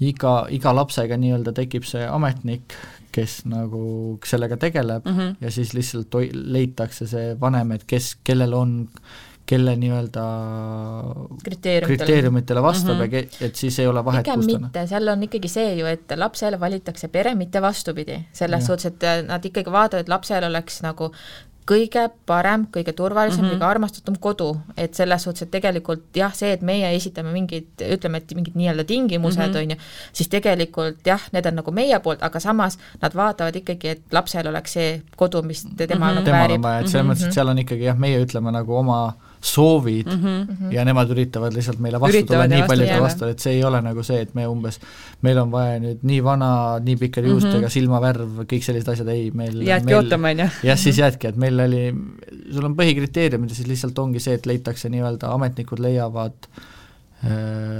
iga, 0.00 0.46
iga 0.50 0.74
lapsega 0.74 1.16
nii-öelda 1.16 1.52
tekib 1.52 1.84
see 1.84 2.06
ametnik, 2.06 2.74
kes 3.12 3.44
nagu 3.50 4.18
sellega 4.24 4.56
tegeleb 4.56 5.04
mm 5.04 5.16
-hmm. 5.16 5.34
ja 5.40 5.50
siis 5.50 5.74
lihtsalt 5.74 6.14
leitakse 6.32 7.06
see 7.06 7.40
vanem, 7.40 7.72
et 7.72 7.84
kes, 7.84 8.16
kellel 8.24 8.54
on 8.54 8.88
kelle 9.50 9.74
nii-öelda 9.80 10.24
kriteeriumitele, 11.44 12.06
kriteeriumitele 12.06 12.62
vastab 12.62 12.94
mm 12.94 13.00
-hmm. 13.00 13.02
ja 13.02 13.26
ke-, 13.26 13.46
et 13.46 13.56
siis 13.56 13.78
ei 13.82 13.86
ole 13.90 14.04
vahet, 14.04 14.26
kus 14.26 14.46
ta 14.46 14.56
on. 14.56 14.62
mitte, 14.62 14.86
seal 14.86 15.08
on 15.08 15.22
ikkagi 15.26 15.50
see 15.50 15.76
ju, 15.80 15.86
et 15.90 16.16
lapsele 16.16 16.60
valitakse 16.60 17.08
pere, 17.08 17.34
mitte 17.34 17.62
vastupidi. 17.62 18.20
selles 18.32 18.66
suhtes, 18.66 18.86
et 18.86 19.28
nad 19.28 19.44
ikkagi 19.44 19.72
vaatavad, 19.72 20.06
et 20.06 20.08
lapsel 20.08 20.44
oleks 20.44 20.82
nagu 20.86 21.12
kõige 21.70 22.06
parem, 22.26 22.66
kõige 22.74 22.92
turvalisem 22.96 23.44
mm, 23.44 23.50
-hmm. 23.50 23.58
kõige 23.58 23.68
armastatum 23.68 24.16
kodu, 24.20 24.48
et 24.76 24.94
selles 24.94 25.22
suhtes, 25.22 25.42
et 25.42 25.50
tegelikult 25.50 26.16
jah, 26.16 26.34
see, 26.34 26.52
et 26.56 26.62
meie 26.66 26.90
esitame 26.96 27.32
mingid, 27.32 27.68
ütleme, 27.94 28.18
et 28.18 28.34
mingid 28.34 28.56
nii-öelda 28.58 28.84
tingimused, 28.84 29.40
mhm. 29.40 29.56
on 29.62 29.70
ju, 29.70 29.76
siis 30.12 30.28
tegelikult 30.32 31.06
jah, 31.06 31.22
need 31.32 31.46
on 31.46 31.60
nagu 31.62 31.74
meie 31.74 32.00
poolt, 32.00 32.22
aga 32.26 32.40
samas 32.40 32.78
nad 33.02 33.14
vaatavad 33.14 33.56
ikkagi, 33.56 33.96
et 33.96 34.02
lapsel 34.12 34.50
oleks 34.50 34.78
see 34.78 35.02
kodu, 35.16 35.42
mis 35.42 35.64
tema 35.64 35.74
mm 35.74 36.10
-hmm. 36.10 36.14
nagu 36.14 36.30
väärib. 36.30 36.30
temal 36.30 36.56
on 36.56 36.62
vaja, 36.62 36.80
et 36.80 36.88
selles 36.88 37.04
mm 37.04 37.10
-hmm. 37.10 37.14
mõttes, 37.14 37.26
et 37.26 37.32
seal 37.32 37.48
on 37.48 37.58
ikkagi 37.58 37.84
jah, 37.84 37.98
meie 37.98 38.24
ütleme 38.24 38.52
nagu 38.52 38.76
oma 38.76 39.14
soovid 39.40 40.06
mm 40.06 40.22
-hmm. 40.22 40.72
ja 40.72 40.84
nemad 40.84 41.10
üritavad 41.10 41.54
lihtsalt 41.56 41.78
meile 41.80 42.00
vastu 42.00 42.22
tulla 42.26 42.46
nii 42.46 42.62
palju, 42.68 42.86
kui 42.86 43.00
vastu, 43.00 43.28
et 43.32 43.38
see 43.40 43.54
ei 43.56 43.64
ole 43.64 43.80
nagu 43.82 44.02
see, 44.04 44.20
et 44.20 44.34
me 44.34 44.46
umbes, 44.46 44.80
meil 45.22 45.38
on 45.40 45.52
vaja 45.52 45.78
nüüd 45.80 46.02
nii 46.02 46.24
vana, 46.24 46.50
nii 46.78 46.96
pikkade 46.96 47.26
mm 47.26 47.32
-hmm. 47.32 47.46
juustega, 47.46 47.68
silmavärv, 47.68 48.42
kõik 48.50 48.66
sellised 48.66 48.88
asjad, 48.92 49.08
ei, 49.08 49.30
meil 49.30 49.62
jäädki 49.66 49.94
ootama, 49.94 50.28
on 50.28 50.42
ju? 50.44 50.48
jah, 50.62 50.78
siis 50.78 50.98
jäädki, 50.98 51.26
et 51.26 51.36
meil 51.36 51.60
oli, 51.60 51.94
sul 52.52 52.64
on 52.64 52.76
põhikriteeriumid 52.76 53.48
ja 53.48 53.54
siis 53.54 53.68
lihtsalt 53.68 53.98
ongi 53.98 54.20
see, 54.20 54.34
et 54.34 54.46
leitakse 54.46 54.88
nii-öelda, 54.88 55.32
ametnikud 55.32 55.80
leiavad 55.80 56.36
äh, 57.24 57.32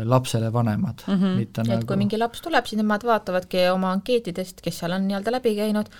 lapsele 0.04 0.52
vanemad 0.52 1.04
mm, 1.06 1.14
-hmm. 1.14 1.36
mitte 1.36 1.60
et 1.60 1.68
nagu 1.68 1.86
kui 1.86 1.96
mingi 1.96 2.18
laps 2.18 2.40
tuleb, 2.40 2.64
siis 2.64 2.80
nemad 2.80 3.04
vaatavadki 3.04 3.68
oma 3.68 3.92
ankeetidest, 3.92 4.60
kes 4.60 4.78
seal 4.78 4.96
on 4.96 5.08
nii-öelda 5.08 5.36
läbi 5.36 5.54
käinud, 5.60 5.92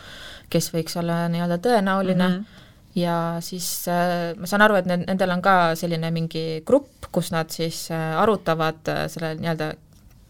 kes 0.50 0.72
võiks 0.72 0.96
olla 0.96 1.28
nii-öelda 1.28 1.58
tõenäoline 1.68 2.28
mm, 2.28 2.34
-hmm 2.34 2.68
ja 2.98 3.14
siis 3.44 3.66
äh, 3.88 4.32
ma 4.38 4.48
saan 4.50 4.64
aru, 4.66 4.80
et 4.80 4.88
need, 4.90 5.04
nendel 5.06 5.36
on 5.36 5.42
ka 5.44 5.76
selline 5.78 6.10
mingi 6.14 6.62
grupp, 6.66 7.06
kus 7.14 7.30
nad 7.34 7.52
siis 7.54 7.86
äh, 7.94 8.16
arutavad 8.18 8.90
äh, 8.90 9.06
selle 9.12 9.34
nii-öelda 9.38 9.72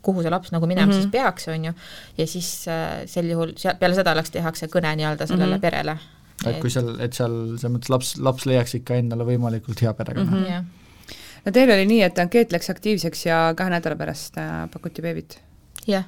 kuhu 0.04 0.24
see 0.24 0.32
laps 0.32 0.52
nagu 0.52 0.66
minema 0.68 0.86
mm 0.86 0.92
-hmm. 0.92 1.02
siis 1.02 1.12
peaks, 1.12 1.48
on 1.48 1.64
ju, 1.64 1.72
ja 2.18 2.26
siis 2.26 2.68
äh, 2.68 3.06
sel 3.06 3.30
juhul, 3.30 3.52
peale 3.78 3.94
seda 3.94 4.12
alles 4.12 4.30
tehakse 4.30 4.66
kõne 4.66 4.94
nii-öelda 4.96 5.26
sellele 5.26 5.56
mm 5.56 5.56
-hmm. 5.56 5.61
perele. 5.61 5.96
et 6.46 6.61
kui 6.61 6.70
seal, 6.70 6.94
et 7.00 7.12
seal 7.12 7.56
selles 7.58 7.76
mõttes 7.76 7.92
laps, 7.92 8.16
laps 8.16 8.46
leiaks 8.46 8.74
ikka 8.74 8.94
endale 8.94 9.24
võimalikult 9.24 9.82
hea 9.82 9.92
perekonna 9.94 10.30
mm. 10.30 10.36
-hmm. 10.36 10.50
Yeah. 10.50 10.64
no 11.44 11.52
teil 11.52 11.70
oli 11.70 11.86
nii, 11.86 12.02
et 12.02 12.18
ankeet 12.18 12.52
läks 12.52 12.70
aktiivseks 12.70 13.26
ja 13.26 13.54
kahe 13.56 13.70
nädala 13.70 13.96
pärast 13.96 14.38
äh, 14.38 14.70
pakuti 14.70 15.02
beebit? 15.02 15.40
jah 15.86 16.04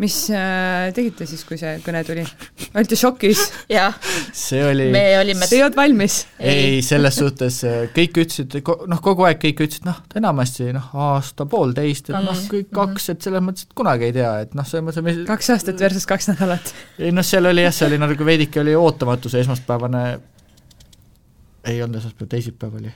mis 0.00 0.16
äh, 0.32 0.88
tegite 0.96 1.26
siis, 1.28 1.42
kui 1.46 1.58
see 1.60 1.74
kõne 1.84 2.00
tuli? 2.06 2.24
olite 2.72 2.96
šokis? 2.98 3.42
jah. 3.70 3.96
see 4.34 4.62
oli 4.64 4.88
me 4.94 5.04
olime 5.20 5.48
Te 5.48 5.58
ei 5.58 5.64
olnud 5.66 5.76
valmis? 5.76 6.22
ei, 6.40 6.80
selles 6.86 7.18
suhtes 7.20 7.60
äh, 7.68 7.78
kõik 7.94 8.22
ütlesid, 8.24 8.56
noh, 8.88 9.02
kogu 9.04 9.26
aeg 9.28 9.40
kõik 9.42 9.64
ütlesid, 9.66 9.86
noh, 9.88 10.00
enamasti 10.18 10.70
noh, 10.74 10.88
aasta-poolteist, 11.06 12.10
et 12.10 12.16
noh, 12.16 12.42
kõik 12.48 12.70
mhm. 12.70 12.78
kaks, 12.80 13.10
et 13.14 13.28
selles 13.28 13.44
mõttes, 13.44 13.68
et 13.68 13.78
kunagi 13.78 14.08
ei 14.08 14.16
tea, 14.16 14.32
et 14.46 14.58
noh, 14.58 14.68
selles 14.68 14.88
mõttes 14.88 15.06
me... 15.06 15.16
kaks 15.28 15.52
aastat 15.56 15.86
versus 15.86 16.08
kaks 16.08 16.32
nädalat? 16.32 16.74
ei 16.98 17.12
noh, 17.14 17.26
seal 17.26 17.52
oli 17.52 17.66
jah, 17.66 17.76
see 17.76 17.90
oli 17.90 18.00
nagu 18.00 18.28
veidike 18.32 18.64
oli 18.64 18.76
ootamatu, 18.78 19.32
see 19.32 19.44
esmaspäevane, 19.44 20.04
ei 21.68 21.82
olnud 21.84 22.00
esmaspäev, 22.00 22.32
teisipäev 22.32 22.80
oli 22.80 22.94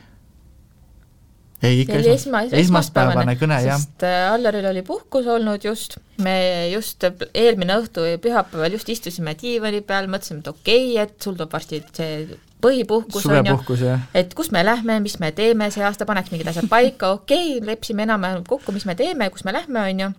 ei, 1.62 1.82
ikka 1.82 2.00
esmas, 2.00 2.26
esma, 2.26 2.42
esmaspäevane. 2.60 3.36
kõne, 3.40 3.60
jah. 3.64 3.80
sest 3.80 4.04
äh, 4.06 4.26
Allaril 4.32 4.66
oli 4.72 4.82
puhkus 4.86 5.28
olnud 5.30 5.64
just, 5.64 5.98
me 6.22 6.36
just 6.72 7.06
eelmine 7.32 7.78
õhtu 7.80 8.04
pühapäeval 8.22 8.76
just 8.76 8.90
istusime 8.92 9.36
diivani 9.40 9.80
peal, 9.86 10.10
mõtlesime, 10.12 10.42
et 10.44 10.52
okei 10.52 10.92
okay,, 10.92 11.06
et 11.06 11.16
sul 11.22 11.38
tuleb 11.38 11.56
varsti 11.56 11.80
see 11.96 12.36
põhipuhkus 12.62 13.26
on 13.30 13.50
ju, 13.52 13.96
et 14.16 14.36
kus 14.36 14.52
me 14.52 14.62
lähme, 14.64 15.00
mis 15.04 15.18
me 15.22 15.32
teeme 15.36 15.70
see 15.72 15.84
aasta, 15.86 16.08
paneks 16.08 16.32
mingid 16.34 16.52
asjad 16.52 16.68
paika, 16.72 17.14
okei 17.20 17.56
okay,, 17.56 17.66
leppisime 17.72 18.06
enam-vähem 18.08 18.46
kokku, 18.48 18.74
mis 18.76 18.86
me 18.88 18.96
teeme, 18.98 19.28
kus 19.32 19.44
me 19.46 19.54
lähme, 19.56 19.84
on 19.90 20.04
ju, 20.04 20.12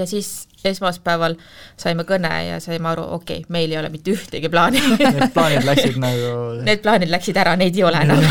ja 0.00 0.06
siis 0.08 0.48
esmaspäeval 0.64 1.36
saime 1.80 2.04
kõne 2.08 2.30
ja 2.46 2.60
saime 2.60 2.90
aru, 2.92 3.06
okei 3.16 3.42
okay,, 3.42 3.52
meil 3.52 3.72
ei 3.72 3.80
ole 3.80 3.90
mitte 3.92 4.12
ühtegi 4.12 4.50
plaani. 4.52 4.82
Need 5.00 5.32
plaanid 5.34 5.64
läksid 5.66 5.96
nagu 6.00 6.34
Need 6.66 6.84
plaanid 6.84 7.12
läksid 7.12 7.40
ära, 7.40 7.56
neid 7.60 7.76
ei 7.78 7.86
ole 7.88 8.04
enam 8.04 8.24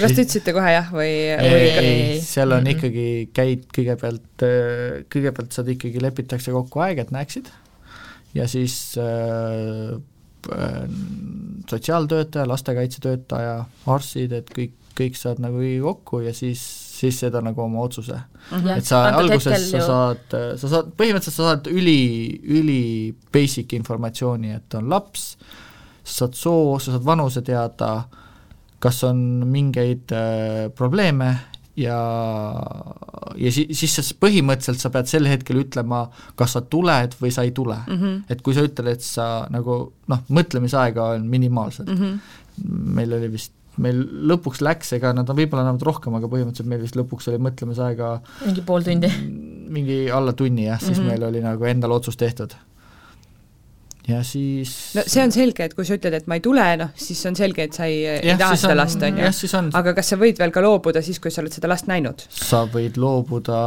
kas 0.00 0.14
te 0.14 0.24
ütlesite 0.24 0.54
kohe 0.56 0.74
jah 0.74 0.92
või, 0.92 1.10
või...? 1.38 1.48
ei, 1.48 1.72
ei, 1.82 2.20
seal 2.24 2.52
on 2.52 2.62
mm 2.62 2.68
-hmm. 2.68 2.76
ikkagi, 2.76 3.08
käid 3.36 3.66
kõigepealt, 3.76 4.46
kõigepealt 5.12 5.58
saad 5.58 5.72
ikkagi, 5.74 6.02
lepitakse 6.02 6.54
kokku 6.54 6.84
aeg, 6.84 7.02
et 7.04 7.12
näeksid, 7.14 7.50
ja 8.34 8.46
siis 8.50 8.76
äh, 9.00 9.96
äh, 10.52 10.78
sotsiaaltöötaja, 11.70 12.48
lastekaitsetöötaja, 12.48 13.58
arstid, 13.86 14.32
et 14.40 14.54
kõik, 14.56 14.78
kõik 14.98 15.16
saad 15.16 15.40
nagu 15.40 15.60
kokku 15.82 16.24
ja 16.26 16.34
siis 16.36 16.62
siis 17.02 17.18
seda 17.24 17.42
nagu 17.42 17.62
oma 17.64 17.82
otsuse 17.82 18.14
mm. 18.14 18.58
-hmm. 18.58 18.78
et 18.78 18.86
sa 18.86 19.02
alguses 19.18 19.70
sa 19.70 19.82
saad, 19.86 20.36
sa 20.60 20.68
saad, 20.74 20.92
põhimõtteliselt 20.98 21.38
sa 21.38 21.50
saad 21.50 21.70
üli, 21.72 22.00
üli 22.58 22.82
basic 23.34 23.72
informatsiooni, 23.78 24.52
et 24.58 24.74
on 24.78 24.90
laps, 24.90 25.32
sa 26.04 26.12
saad 26.22 26.38
soo, 26.38 26.78
sa 26.78 26.94
saad 26.94 27.06
vanuse 27.06 27.42
teada, 27.46 27.92
kas 28.82 29.02
on 29.06 29.18
mingeid 29.46 30.12
äh, 30.16 30.68
probleeme 30.74 31.30
ja, 31.78 31.98
ja 33.38 33.52
si-, 33.54 33.68
siis 33.76 33.94
sa 33.96 34.04
põhimõtteliselt 34.20 34.82
sa 34.82 34.92
pead 34.92 35.10
sel 35.10 35.28
hetkel 35.30 35.62
ütlema, 35.62 36.04
kas 36.38 36.56
sa 36.56 36.64
tuled 36.66 37.16
või 37.20 37.32
sa 37.34 37.46
ei 37.46 37.54
tule 37.56 37.78
mm. 37.86 37.96
-hmm. 37.96 38.20
et 38.32 38.44
kui 38.44 38.56
sa 38.56 38.66
ütled, 38.66 38.90
et 38.92 39.06
sa 39.06 39.46
nagu 39.52 39.80
noh, 40.12 40.22
mõtlemisaega 40.28 41.12
on 41.16 41.28
minimaalselt 41.30 41.88
mm, 41.88 42.00
-hmm. 42.02 42.78
meil 42.98 43.18
oli 43.18 43.32
vist 43.32 43.54
meil 43.80 44.02
lõpuks 44.28 44.60
läks, 44.60 44.90
ega 44.98 45.14
nad 45.16 45.30
on 45.32 45.36
võib-olla 45.38 45.62
annavad 45.64 45.86
rohkem, 45.88 46.12
aga 46.18 46.28
põhimõtteliselt 46.28 46.68
meil 46.68 46.82
vist 46.82 46.98
lõpuks 46.98 47.30
oli 47.30 47.38
mõtlemisaega 47.40 48.10
mingi 48.44 48.66
pool 48.68 48.84
tundi? 48.84 49.08
mingi 49.72 50.02
alla 50.12 50.34
tunni 50.36 50.66
jah, 50.66 50.80
siis 50.80 50.98
mm 50.98 51.04
-hmm. 51.04 51.08
meil 51.08 51.24
oli 51.30 51.40
nagu 51.40 51.64
endal 51.64 51.96
otsus 51.96 52.16
tehtud 52.20 52.52
ja 54.08 54.22
siis 54.26 54.72
no 54.96 55.04
see 55.06 55.22
on 55.22 55.32
selge, 55.34 55.66
et 55.68 55.74
kui 55.78 55.86
sa 55.86 55.96
ütled, 55.98 56.14
et 56.16 56.28
ma 56.30 56.38
ei 56.38 56.42
tule, 56.44 56.64
noh, 56.80 56.90
siis 56.98 57.20
on 57.28 57.36
selge, 57.38 57.68
et 57.68 57.76
sa 57.76 57.86
ei, 57.90 58.00
ei 58.18 58.36
taha 58.40 58.58
seda 58.58 58.76
last, 58.78 59.02
on 59.06 59.20
ju. 59.20 59.62
aga 59.78 59.94
kas 59.98 60.12
sa 60.12 60.18
võid 60.18 60.40
veel 60.42 60.54
ka 60.54 60.62
loobuda 60.64 61.02
siis, 61.04 61.20
kui 61.22 61.30
sa 61.34 61.42
oled 61.44 61.54
seda 61.54 61.70
last 61.70 61.86
näinud? 61.90 62.24
sa 62.34 62.64
võid 62.72 62.98
loobuda 63.00 63.58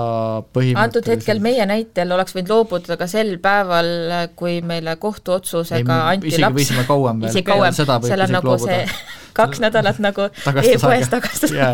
põhimõtteliselt. 0.55 0.81
Antud 0.85 1.11
hetkel 1.13 1.43
meie 1.43 1.67
näitel 1.69 2.11
oleks 2.15 2.35
võinud 2.35 2.51
loobuda 2.51 2.99
ka 2.99 3.07
sel 3.11 3.37
päeval, 3.43 3.91
kui 4.35 4.59
meile 4.65 4.97
kohtuotsusega 4.99 6.01
ei, 6.01 6.17
anti 6.17 6.41
laps. 6.41 6.59
võisime 6.59 6.87
kauem 6.87 7.23
veel, 7.23 7.35
seda 7.35 7.99
võib 8.01 8.11
isegi 8.11 8.35
nagu 8.35 8.51
loobuda. 8.51 8.81
kaks 9.35 9.59
nädalat 9.63 9.97
nagu 10.03 10.29
e-poes 10.63 11.09
tagastada. 11.11 11.71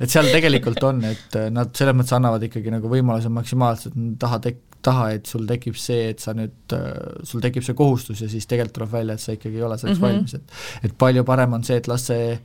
et 0.00 0.12
seal 0.12 0.30
tegelikult 0.32 0.84
on, 0.88 1.02
et 1.08 1.40
nad 1.52 1.72
selles 1.76 1.96
mõttes 1.96 2.16
annavad 2.16 2.44
ikkagi 2.48 2.72
nagu 2.72 2.88
võimaluse 2.88 3.32
maksimaalselt 3.32 3.98
taha 4.20 4.40
tek-, 4.46 4.62
taha, 4.84 5.08
et 5.16 5.30
sul 5.30 5.46
tekib 5.48 5.78
see, 5.80 6.10
et 6.12 6.22
sa 6.22 6.34
nüüd, 6.36 6.76
sul 7.26 7.42
tekib 7.44 7.64
see 7.66 7.76
kohustus 7.78 8.22
ja 8.24 8.28
siis 8.30 8.48
tegelikult 8.50 8.78
tuleb 8.78 8.92
välja, 8.92 9.16
et 9.16 9.24
sa 9.24 9.34
ikkagi 9.36 9.60
ei 9.60 9.66
ole 9.66 9.78
selleks 9.80 9.98
mm 9.98 10.04
-hmm. 10.04 10.12
valmis, 10.12 10.34
et 10.34 10.88
et 10.90 10.96
palju 10.98 11.24
parem 11.24 11.58
on 11.58 11.64
see, 11.64 11.76
et 11.80 11.88
las 11.88 12.06
see, 12.10 12.38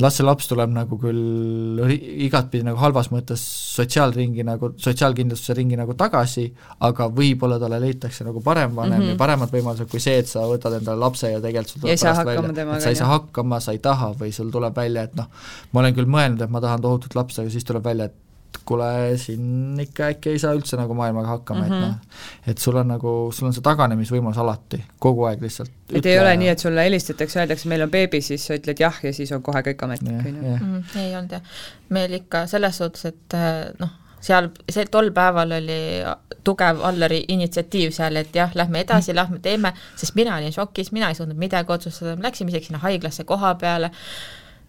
las 0.00 0.16
see 0.16 0.26
laps 0.26 0.48
tuleb 0.48 0.72
nagu 0.72 0.98
küll 1.00 1.82
igatpidi 2.26 2.64
nagu 2.64 2.80
halvas 2.80 3.10
mõttes 3.12 3.44
sotsiaalringi 3.76 4.44
nagu, 4.44 4.72
sotsiaalkindlustuse 4.80 5.56
ringi 5.58 5.76
nagu 5.76 5.94
tagasi, 5.94 6.46
aga 6.80 7.08
võib-olla 7.20 7.60
talle 7.62 7.80
leitakse 7.80 8.24
nagu 8.24 8.40
parem 8.40 8.76
vanem 8.76 8.98
mm 8.98 9.04
-hmm. 9.04 9.16
ja 9.16 9.22
paremad 9.24 9.52
võimalused 9.52 9.90
kui 9.90 10.00
see, 10.00 10.18
et 10.18 10.28
sa 10.28 10.46
võtad 10.48 10.80
endale 10.80 10.98
lapse 10.98 11.30
ja 11.30 11.40
tegelikult 11.40 11.72
sul 11.72 11.80
tuleb 11.80 11.98
pärast 12.00 12.26
välja, 12.26 12.76
et 12.76 12.82
sa 12.82 12.88
ei 12.88 13.02
saa 13.02 13.08
hakkama, 13.08 13.60
sa 13.60 13.72
ei 13.72 13.78
taha 13.78 14.12
või 14.20 14.32
sul 14.32 14.50
tuleb 14.50 14.76
välja, 14.76 15.02
et 15.02 15.14
noh, 15.14 15.26
ma 15.72 15.80
olen 15.80 15.94
küll 15.94 16.08
mõelnud, 16.08 16.42
et 16.42 16.50
ma 16.50 16.60
tahan 16.60 16.80
tohutut 16.80 17.14
lapse, 17.14 17.42
aga 17.42 17.50
siis 17.50 17.64
tuleb 17.64 17.84
välja, 17.84 18.04
et 18.04 18.25
kuule, 18.66 18.86
siin 19.20 19.80
ikka 19.80 20.10
äkki 20.12 20.32
ei 20.34 20.38
saa 20.42 20.54
üldse 20.56 20.78
nagu 20.78 20.94
maailmaga 20.98 21.28
hakkama 21.36 21.60
mm, 21.60 21.66
-hmm. 21.70 21.74
et 21.74 21.80
mhm. 21.80 21.90
noh, 21.90 22.46
et 22.52 22.58
sul 22.58 22.76
on 22.76 22.88
nagu, 22.88 23.12
sul 23.32 23.46
on 23.46 23.54
see 23.54 23.62
taganemisvõimalus 23.62 24.40
alati, 24.42 24.80
kogu 24.98 25.26
aeg 25.28 25.42
lihtsalt. 25.42 25.70
et 25.94 26.06
ei 26.06 26.18
ole 26.20 26.36
nii, 26.36 26.48
et 26.54 26.58
sulle 26.58 26.84
helistatakse, 26.84 27.40
öeldakse, 27.40 27.68
meil 27.68 27.86
on 27.86 27.90
beebi, 27.90 28.20
siis 28.20 28.46
sa 28.46 28.58
ütled 28.58 28.80
jah 28.82 28.98
ja 29.02 29.12
siis 29.12 29.32
on 29.32 29.42
kohe 29.42 29.62
kõik 29.68 29.84
ametlik, 29.86 30.18
on 30.18 30.40
ju? 30.42 30.56
Mhm, 30.56 30.98
ei 31.04 31.14
olnud 31.16 31.38
jah, 31.38 31.54
meil 31.88 32.18
ikka 32.18 32.46
selles 32.50 32.82
suhtes, 32.82 33.04
et 33.12 33.38
äh, 33.38 33.70
noh, 33.78 33.94
seal, 34.20 34.50
see 34.72 34.86
tol 34.90 35.10
päeval 35.14 35.54
oli 35.58 35.80
tugev 36.46 36.82
Alleri 36.86 37.22
initsiatiiv 37.34 37.94
seal, 37.94 38.18
et 38.20 38.34
jah, 38.36 38.50
lähme 38.54 38.82
edasi 38.84 39.14
lähme 39.14 39.38
teeme, 39.42 39.72
sest 39.98 40.16
mina 40.18 40.36
olin 40.38 40.54
šokis, 40.54 40.92
mina 40.96 41.10
ei 41.10 41.18
suutnud 41.18 41.38
midagi 41.38 41.72
otsustada, 41.72 42.16
me 42.16 42.26
läksime 42.28 42.54
isegi 42.54 42.70
sinna 42.70 42.82
haiglasse 42.82 43.24
koha 43.28 43.54
peale, 43.60 43.90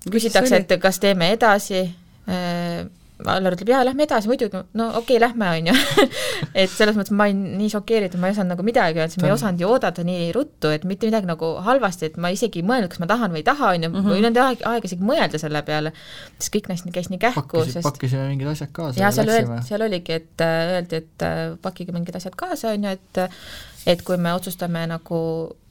küsitakse, 0.10 0.62
et 0.62 0.78
kas 0.82 1.02
teeme 1.04 1.32
edasi, 1.36 1.84
äh, 2.30 2.86
Allar 3.26 3.56
ütleb, 3.56 3.72
jaa, 3.74 3.82
lähme 3.82 4.06
edasi, 4.06 4.30
muidugi, 4.30 4.60
no 4.78 4.88
okei 5.00 5.18
okay,, 5.18 5.22
lähme, 5.24 5.48
on 5.50 5.70
ju 5.72 6.04
et 6.62 6.70
selles 6.70 6.98
mõttes 6.98 7.14
ma 7.18 7.26
olin 7.26 7.40
nii 7.58 7.72
šokeeritud, 7.74 8.22
ma 8.22 8.30
ei 8.30 8.36
osanud 8.36 8.54
nagu 8.54 8.66
midagi 8.68 9.02
öelda, 9.02 9.10
sest 9.10 9.24
ma 9.24 9.32
ei 9.32 9.34
osanud 9.34 9.64
ju 9.64 9.70
oodata 9.74 10.06
nii 10.06 10.28
ruttu, 10.36 10.70
et 10.76 10.86
mitte 10.86 11.10
midagi 11.10 11.30
nagu 11.30 11.50
halvasti, 11.66 12.12
et 12.12 12.20
ma 12.22 12.30
isegi 12.36 12.62
ei 12.62 12.68
mõelnud, 12.70 12.92
kas 12.94 13.02
ma 13.02 13.10
tahan 13.10 13.34
või 13.34 13.42
ei 13.42 13.48
taha, 13.48 13.74
on 13.74 13.88
ju, 13.88 13.92
ma 13.96 14.14
ei 14.14 14.22
olnud 14.22 14.42
aega, 14.44 14.70
aega 14.76 14.92
isegi 14.92 15.10
mõelda 15.10 15.42
selle 15.42 15.64
peale, 15.66 15.94
sest 16.38 16.54
kõik 16.54 16.70
neist 16.70 16.92
käis 16.94 17.10
nii 17.14 17.22
kähku, 17.26 17.66
sest 17.66 17.82
pakkisime 17.90 18.30
mingid 18.30 18.54
asjad 18.54 18.74
kaasa 18.78 19.02
ja 19.02 19.12
seal 19.16 19.34
öeldi, 19.34 19.60
seal 19.66 19.88
oligi, 19.90 20.22
et 20.22 20.46
äh, 20.46 20.58
öeldi, 20.78 21.02
et 21.02 21.26
äh, 21.26 21.44
pakkige 21.64 21.98
mingid 21.98 22.22
asjad 22.22 22.38
kaasa, 22.38 22.76
on 22.78 22.86
ju, 22.86 22.98
et 22.98 23.24
et 23.88 24.02
kui 24.04 24.18
me 24.20 24.34
otsustame 24.36 24.82
nagu 24.92 25.20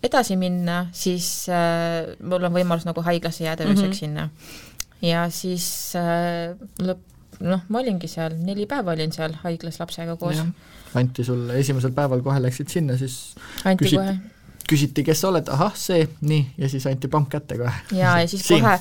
edasi 0.05 0.39
minna, 0.41 0.87
siis 0.97 1.29
äh, 1.53 2.15
mul 2.25 2.49
on 2.49 2.55
võimalus 2.55 2.87
nagu 2.89 3.05
haiglasse 3.07 3.45
jääda 3.45 3.69
ööseks 3.69 3.83
mm 3.83 3.93
-hmm. 3.93 3.99
sinna. 4.01 4.31
ja 5.03 5.29
siis 5.31 5.93
äh, 5.95 6.57
lõpp 6.81 7.16
noh, 7.41 7.67
ma 7.69 7.83
olingi 7.83 8.09
seal, 8.11 8.39
neli 8.39 8.67
päeva 8.71 8.95
olin 8.97 9.13
seal 9.13 9.35
haiglas 9.43 9.81
lapsega 9.83 10.17
koos. 10.21 10.41
anti 10.97 11.25
sulle 11.25 11.59
esimesel 11.61 11.93
päeval, 11.97 12.23
kohe 12.25 12.41
läksid 12.41 12.73
sinna, 12.73 12.97
siis 13.01 13.35
anti 13.65 13.85
küsit, 13.85 14.01
kohe 14.01 14.36
küsiti, 14.71 15.05
kes 15.07 15.21
sa 15.21 15.31
oled, 15.31 15.49
ahah, 15.53 15.75
see, 15.77 16.07
nii, 16.21 16.43
ja 16.59 16.71
siis 16.73 16.87
anti 16.87 17.09
pank 17.13 17.29
kätte 17.33 17.59
kohe. 17.61 17.75
jaa, 17.93 18.21
ja 18.21 18.29
siis 18.29 18.47
siin. 18.47 18.65
kohe 18.65 18.79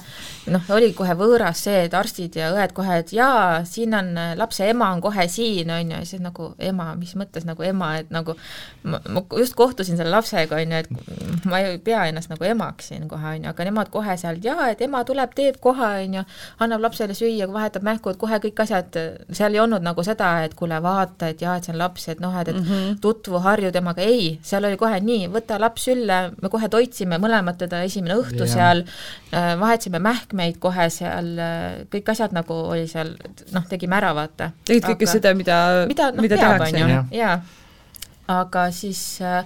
noh, 0.51 0.65
oli 0.75 0.91
kohe 0.95 1.15
võõras 1.17 1.61
see, 1.65 1.85
et 1.87 1.93
arstid 1.97 2.35
ja 2.37 2.49
õed 2.53 2.73
kohe, 2.77 2.99
et 3.01 3.11
jaa, 3.15 3.63
siin 3.67 3.93
on 3.97 4.11
lapse 4.37 4.67
ema 4.69 4.91
on 4.93 5.01
kohe 5.03 5.27
siin, 5.31 5.69
on 5.73 5.93
ju, 5.93 5.97
ja 5.97 6.07
siis 6.07 6.21
nagu 6.23 6.51
ema, 6.61 6.91
mis 6.99 7.15
mõttes 7.19 7.47
nagu 7.47 7.65
ema, 7.65 7.95
et 8.01 8.11
nagu 8.13 8.35
ma, 8.83 8.99
ma 9.09 9.23
just 9.39 9.55
kohtusin 9.57 9.97
selle 9.99 10.13
lapsega, 10.13 10.59
on 10.61 10.75
ju, 10.75 10.81
et 10.83 11.45
ma 11.49 11.61
ei 11.63 11.79
pea 11.83 12.05
ennast 12.09 12.31
nagu 12.33 12.47
emaks 12.47 12.91
siin 12.91 13.07
kohe, 13.11 13.35
on 13.35 13.47
ju, 13.47 13.53
aga 13.53 13.67
nemad 13.69 13.91
kohe 13.93 14.17
seal, 14.21 14.39
jaa, 14.43 14.69
et 14.73 14.83
ema 14.85 15.03
tuleb, 15.07 15.33
teeb 15.37 15.59
kohe, 15.63 15.91
on 16.05 16.19
ju, 16.19 16.25
annab 16.65 16.85
lapsele 16.85 17.17
süüa, 17.17 17.49
vahetab 17.51 17.85
mähku, 17.87 18.13
et 18.13 18.21
kohe 18.21 18.39
kõik 18.45 18.61
asjad, 18.65 18.99
seal 19.33 19.57
ei 19.57 19.63
olnud 19.63 19.85
nagu 19.85 20.05
seda, 20.05 20.31
et 20.45 20.53
kuule, 20.57 20.77
vaata, 20.83 21.31
et 21.33 21.41
jaa, 21.41 21.57
et 21.57 21.67
see 21.67 21.73
on 21.73 21.81
laps, 21.81 22.09
et 22.13 22.21
noh, 22.23 22.35
et, 22.41 22.53
et 22.53 22.59
mm 22.59 22.69
-hmm. 22.69 22.99
tutvu, 23.01 23.41
harju 23.41 23.71
temaga, 23.71 24.01
ei, 24.01 24.35
seal 24.43 24.65
oli 24.65 24.77
kohe 24.77 24.99
nii, 24.99 25.27
võta 25.33 25.59
laps 25.59 25.74
laps 25.75 25.85
sülle, 25.89 26.19
me 26.41 26.49
kohe 26.49 26.69
toitsime 26.71 27.19
mõlemad 27.21 27.59
teda 27.59 27.83
esimene 27.85 28.15
õhtu 28.21 28.45
ja. 28.45 28.47
seal, 28.47 28.83
äh, 29.33 29.53
vahetasime 29.59 29.99
mähkmeid 29.99 30.59
kohe 30.63 30.87
seal, 30.89 31.35
äh, 31.37 31.85
kõik 31.91 32.11
asjad 32.15 32.33
nagu 32.35 32.53
oli 32.71 32.87
seal, 32.87 33.15
noh, 33.51 33.65
tegime 33.67 33.97
ära, 33.99 34.13
vaata. 34.15 34.51
tegid 34.65 34.87
kõike 34.87 35.09
seda, 35.09 35.35
mida, 35.35 35.85
mida, 35.89 36.11
no, 36.15 36.23
mida 36.23 36.39
tehakse, 36.39 36.79
jaa. 36.79 37.03
jaa, 37.11 37.39
aga 38.27 38.69
siis 38.71 39.19
äh, 39.21 39.43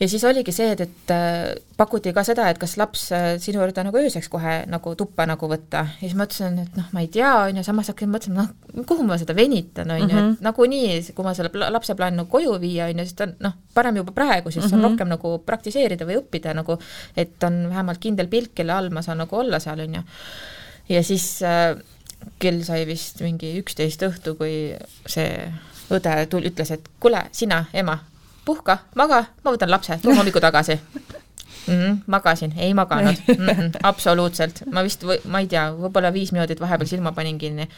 ja 0.00 0.08
siis 0.08 0.24
oligi 0.24 0.52
see, 0.54 0.70
et, 0.74 0.80
et 0.84 1.12
äh, 1.14 1.52
pakuti 1.76 2.12
ka 2.14 2.24
seda, 2.26 2.48
et 2.50 2.58
kas 2.60 2.74
laps 2.80 3.04
äh, 3.14 3.26
sinu 3.42 3.60
juurde 3.60 3.84
nagu 3.86 3.98
ööseks 4.00 4.28
kohe 4.32 4.54
nagu 4.70 4.94
tuppa 4.98 5.26
nagu 5.28 5.48
võtta 5.50 5.84
ja 5.88 6.00
siis 6.00 6.16
ma 6.18 6.26
ütlesin, 6.28 6.58
et 6.64 6.78
noh, 6.78 6.88
ma 6.94 7.04
ei 7.04 7.10
tea, 7.12 7.30
on 7.48 7.60
ju, 7.60 7.64
samas 7.66 7.92
hakkasin 7.92 8.12
mõtlema, 8.12 8.46
noh, 8.46 8.86
kuhu 8.88 9.06
ma 9.08 9.18
seda 9.20 9.36
venitan, 9.36 9.90
on 9.94 10.02
ju, 10.02 10.08
et 10.08 10.16
mhm. 10.16 10.34
nagunii, 10.44 10.98
kui 11.16 11.26
ma 11.26 11.34
selle 11.38 11.70
lapse 11.74 11.96
plaanin 11.98 12.22
nagu 12.22 12.32
koju 12.32 12.56
viia, 12.62 12.88
on 12.90 13.02
ju, 13.02 13.08
siis 13.08 13.18
ta 13.18 13.28
on 13.28 13.36
noh, 13.48 13.56
parem 13.76 14.00
juba 14.02 14.14
praegu, 14.16 14.50
siis 14.50 14.64
mm 14.64 14.70
-hmm. 14.70 14.84
on 14.84 14.90
rohkem 14.90 15.12
nagu 15.12 15.34
praktiseerida 15.46 16.08
või 16.08 16.20
õppida 16.22 16.54
nagu, 16.56 16.78
et 17.16 17.48
on 17.48 17.64
vähemalt 17.68 18.00
kindel 18.02 18.28
pilk, 18.28 18.54
kelle 18.54 18.72
all 18.72 18.90
ma 18.90 19.02
saan 19.02 19.22
nagu 19.22 19.36
olla 19.36 19.58
seal, 19.60 19.80
on 19.80 19.94
ju. 19.94 20.02
ja 20.88 21.02
siis 21.02 21.42
äh, 21.42 21.76
kell 22.38 22.62
sai 22.62 22.86
vist 22.86 23.20
mingi 23.20 23.56
üksteist 23.60 24.02
õhtu, 24.02 24.36
kui 24.38 24.74
see 25.06 25.52
õde 25.92 26.26
tul-, 26.30 26.46
ütles, 26.48 26.70
et 26.70 26.88
kuule, 27.00 27.24
sina, 27.32 27.64
ema, 27.74 27.98
puhka, 28.44 28.78
maga, 28.98 29.24
ma 29.44 29.54
võtan 29.54 29.70
lapse, 29.70 29.98
too 30.02 30.14
hommiku 30.16 30.40
tagasi. 30.42 30.78
Mm. 31.66 31.74
-hmm, 31.74 31.98
magasin, 32.06 32.52
ei 32.56 32.74
maganud. 32.74 33.14
Mm, 33.28 33.48
-hmm, 33.48 33.70
absoluutselt, 33.82 34.62
ma 34.72 34.82
vist, 34.82 35.04
ma 35.24 35.38
ei 35.38 35.46
tea, 35.46 35.68
võib-olla 35.70 36.12
viis 36.12 36.32
minutit 36.32 36.60
vahepeal 36.60 36.88
silma 36.88 37.12
panin 37.12 37.38
kinni. 37.38 37.68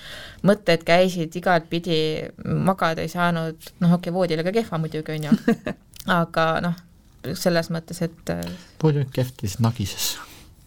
mõtted 0.43 0.85
käisid 0.85 1.37
igatpidi, 1.37 2.01
magada 2.45 3.03
ei 3.03 3.09
saanud, 3.09 3.57
noh, 3.81 3.93
okei 3.93 4.11
okay,, 4.11 4.13
voodile 4.13 4.45
ka 4.45 4.53
kehva 4.53 4.79
muidugi, 4.79 5.13
on 5.13 5.25
ju, 5.25 5.57
aga 6.07 6.47
noh, 6.61 6.79
selles 7.35 7.71
mõttes, 7.71 8.01
et 8.03 8.33
voodi 8.83 9.05
on 9.05 9.11
kehv, 9.13 9.35
ta 9.37 9.45
lihtsalt 9.45 9.67
nagises. 9.69 10.17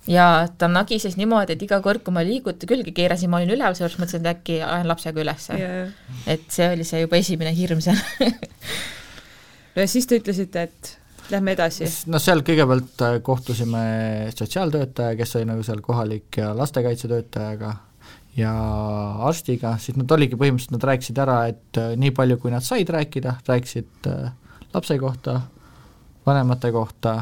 Ja 0.07 0.47
ta 0.57 0.69
nagises 0.71 1.17
niimoodi, 1.17 1.57
et 1.57 1.61
iga 1.61 1.81
kord, 1.81 2.03
kui 2.03 2.13
ma 2.15 2.23
liiguti 2.23 2.69
külge 2.69 2.93
keerasin, 2.95 3.29
ma 3.29 3.41
olin 3.41 3.57
üleval, 3.57 3.75
seejuures 3.75 3.97
mõtlesin, 3.99 4.23
et 4.23 4.37
äkki 4.37 4.61
ajan 4.61 4.87
lapsega 4.87 5.21
ülesse. 5.21 5.57
Yeah.. 5.59 5.89
et 6.27 6.45
see 6.53 6.69
oli 6.69 6.85
see 6.87 7.01
juba 7.01 7.19
esimene 7.19 7.51
hirm 7.57 7.81
seal 7.83 7.99
ja 9.81 9.87
siis 9.89 10.07
te 10.09 10.19
ütlesite, 10.21 10.63
et 10.67 10.93
lähme 11.31 11.53
edasi. 11.57 11.87
no 12.11 12.21
seal 12.21 12.43
kõigepealt 12.45 13.03
äh, 13.05 13.17
kohtusime 13.25 13.83
sotsiaaltöötaja, 14.35 15.17
kes 15.19 15.35
oli 15.39 15.49
nagu 15.49 15.65
seal 15.65 15.83
kohalik 15.85 16.39
ja 16.41 16.53
lastekaitsetöötajaga 16.57 17.73
ja 18.37 18.53
arstiga, 19.27 19.75
siis 19.81 19.97
nad 19.97 20.11
oligi 20.13 20.37
põhimõtteliselt, 20.37 20.75
nad 20.77 20.87
rääkisid 20.91 21.21
ära, 21.21 21.39
et 21.51 21.81
äh, 21.81 21.95
nii 21.99 22.13
palju, 22.15 22.39
kui 22.41 22.53
nad 22.53 22.65
said 22.65 22.89
rääkida, 22.93 23.39
rääkisid 23.47 24.09
äh, 24.11 24.29
lapse 24.73 24.99
kohta, 25.01 25.39
vanemate 26.25 26.71
kohta 26.75 27.17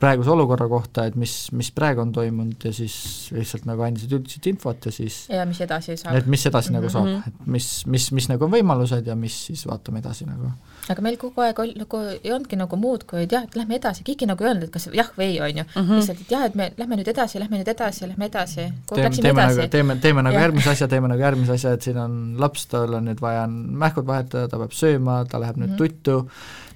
praeguse 0.00 0.32
olukorra 0.32 0.66
kohta, 0.70 1.04
et 1.08 1.16
mis, 1.20 1.34
mis 1.56 1.70
praegu 1.76 2.02
on 2.02 2.12
toimunud 2.14 2.64
ja 2.64 2.72
siis 2.74 2.94
lihtsalt 3.34 3.66
nagu 3.68 3.84
andsid 3.84 4.12
üldiselt 4.16 4.48
infot 4.50 4.88
ja 4.88 4.92
siis 4.94 5.22
ja 5.30 5.44
mis 5.48 5.60
edasi 5.64 5.96
saab. 6.00 6.16
et 6.16 6.26
mis 6.30 6.46
edasi 6.46 6.70
mm 6.70 6.76
-hmm. 6.76 6.80
nagu 6.80 6.92
saab, 6.92 7.08
mhm. 7.08 7.28
et 7.28 7.46
mis, 7.46 7.68
mis, 7.86 8.10
mis 8.16 8.28
nagu 8.32 8.44
on 8.46 8.52
võimalused 8.54 9.06
ja 9.06 9.16
mis 9.16 9.36
siis 9.50 9.66
vaatame 9.68 10.00
edasi 10.00 10.26
nagu. 10.28 10.52
aga 10.88 11.02
meil 11.02 11.18
kogu 11.20 11.44
aeg 11.44 11.58
ol, 11.58 11.74
nagu 11.76 12.00
ei 12.16 12.32
olnudki 12.32 12.56
nagu 12.56 12.76
muud, 12.76 13.04
kui 13.10 13.22
et 13.26 13.32
jah, 13.32 13.44
et 13.44 13.56
lähme 13.56 13.76
edasi, 13.76 14.04
keegi 14.04 14.26
nagu 14.30 14.44
ei 14.44 14.50
öelnud, 14.50 14.64
et 14.68 14.72
kas 14.76 14.88
jah 14.92 15.12
või 15.18 15.26
ei, 15.28 15.40
on 15.40 15.56
ju 15.56 15.64
mm, 15.64 15.82
-hmm. 15.82 15.96
lihtsalt, 16.00 16.20
et 16.20 16.30
jah, 16.30 16.44
et 16.44 16.54
me 16.54 16.72
lähme 16.78 16.96
nüüd 16.96 17.12
edasi, 17.14 17.40
lähme 17.40 17.60
nüüd 17.60 17.68
edasi, 17.74 18.08
lähme 18.08 18.24
edasi. 18.26 18.72
teeme, 18.94 19.10
teeme 19.16 19.42
edasi. 19.42 19.58
nagu, 19.58 19.68
teeme, 19.68 19.96
teeme 19.96 20.22
nagu 20.22 20.36
järgmise 20.36 20.70
asja, 20.70 20.88
teeme 20.88 21.08
nagu 21.08 21.20
järgmise 21.20 21.52
asja, 21.52 21.72
et 21.72 21.82
siin 21.82 21.98
on 21.98 22.16
laps, 22.38 22.66
tal 22.66 22.94
on 22.94 23.04
nüüd 23.04 23.20
vaja 23.20 23.46
mähkud 23.84 24.06
vahetada, 24.06 24.48
ta 24.48 24.58
peab 24.58 24.72
sööma, 24.72 25.24
ta 25.28 25.40
läheb 25.40 25.56
nüüd 25.56 25.68
mm 25.68 25.74
-hmm. 25.74 25.78
tuttu, 25.78 26.30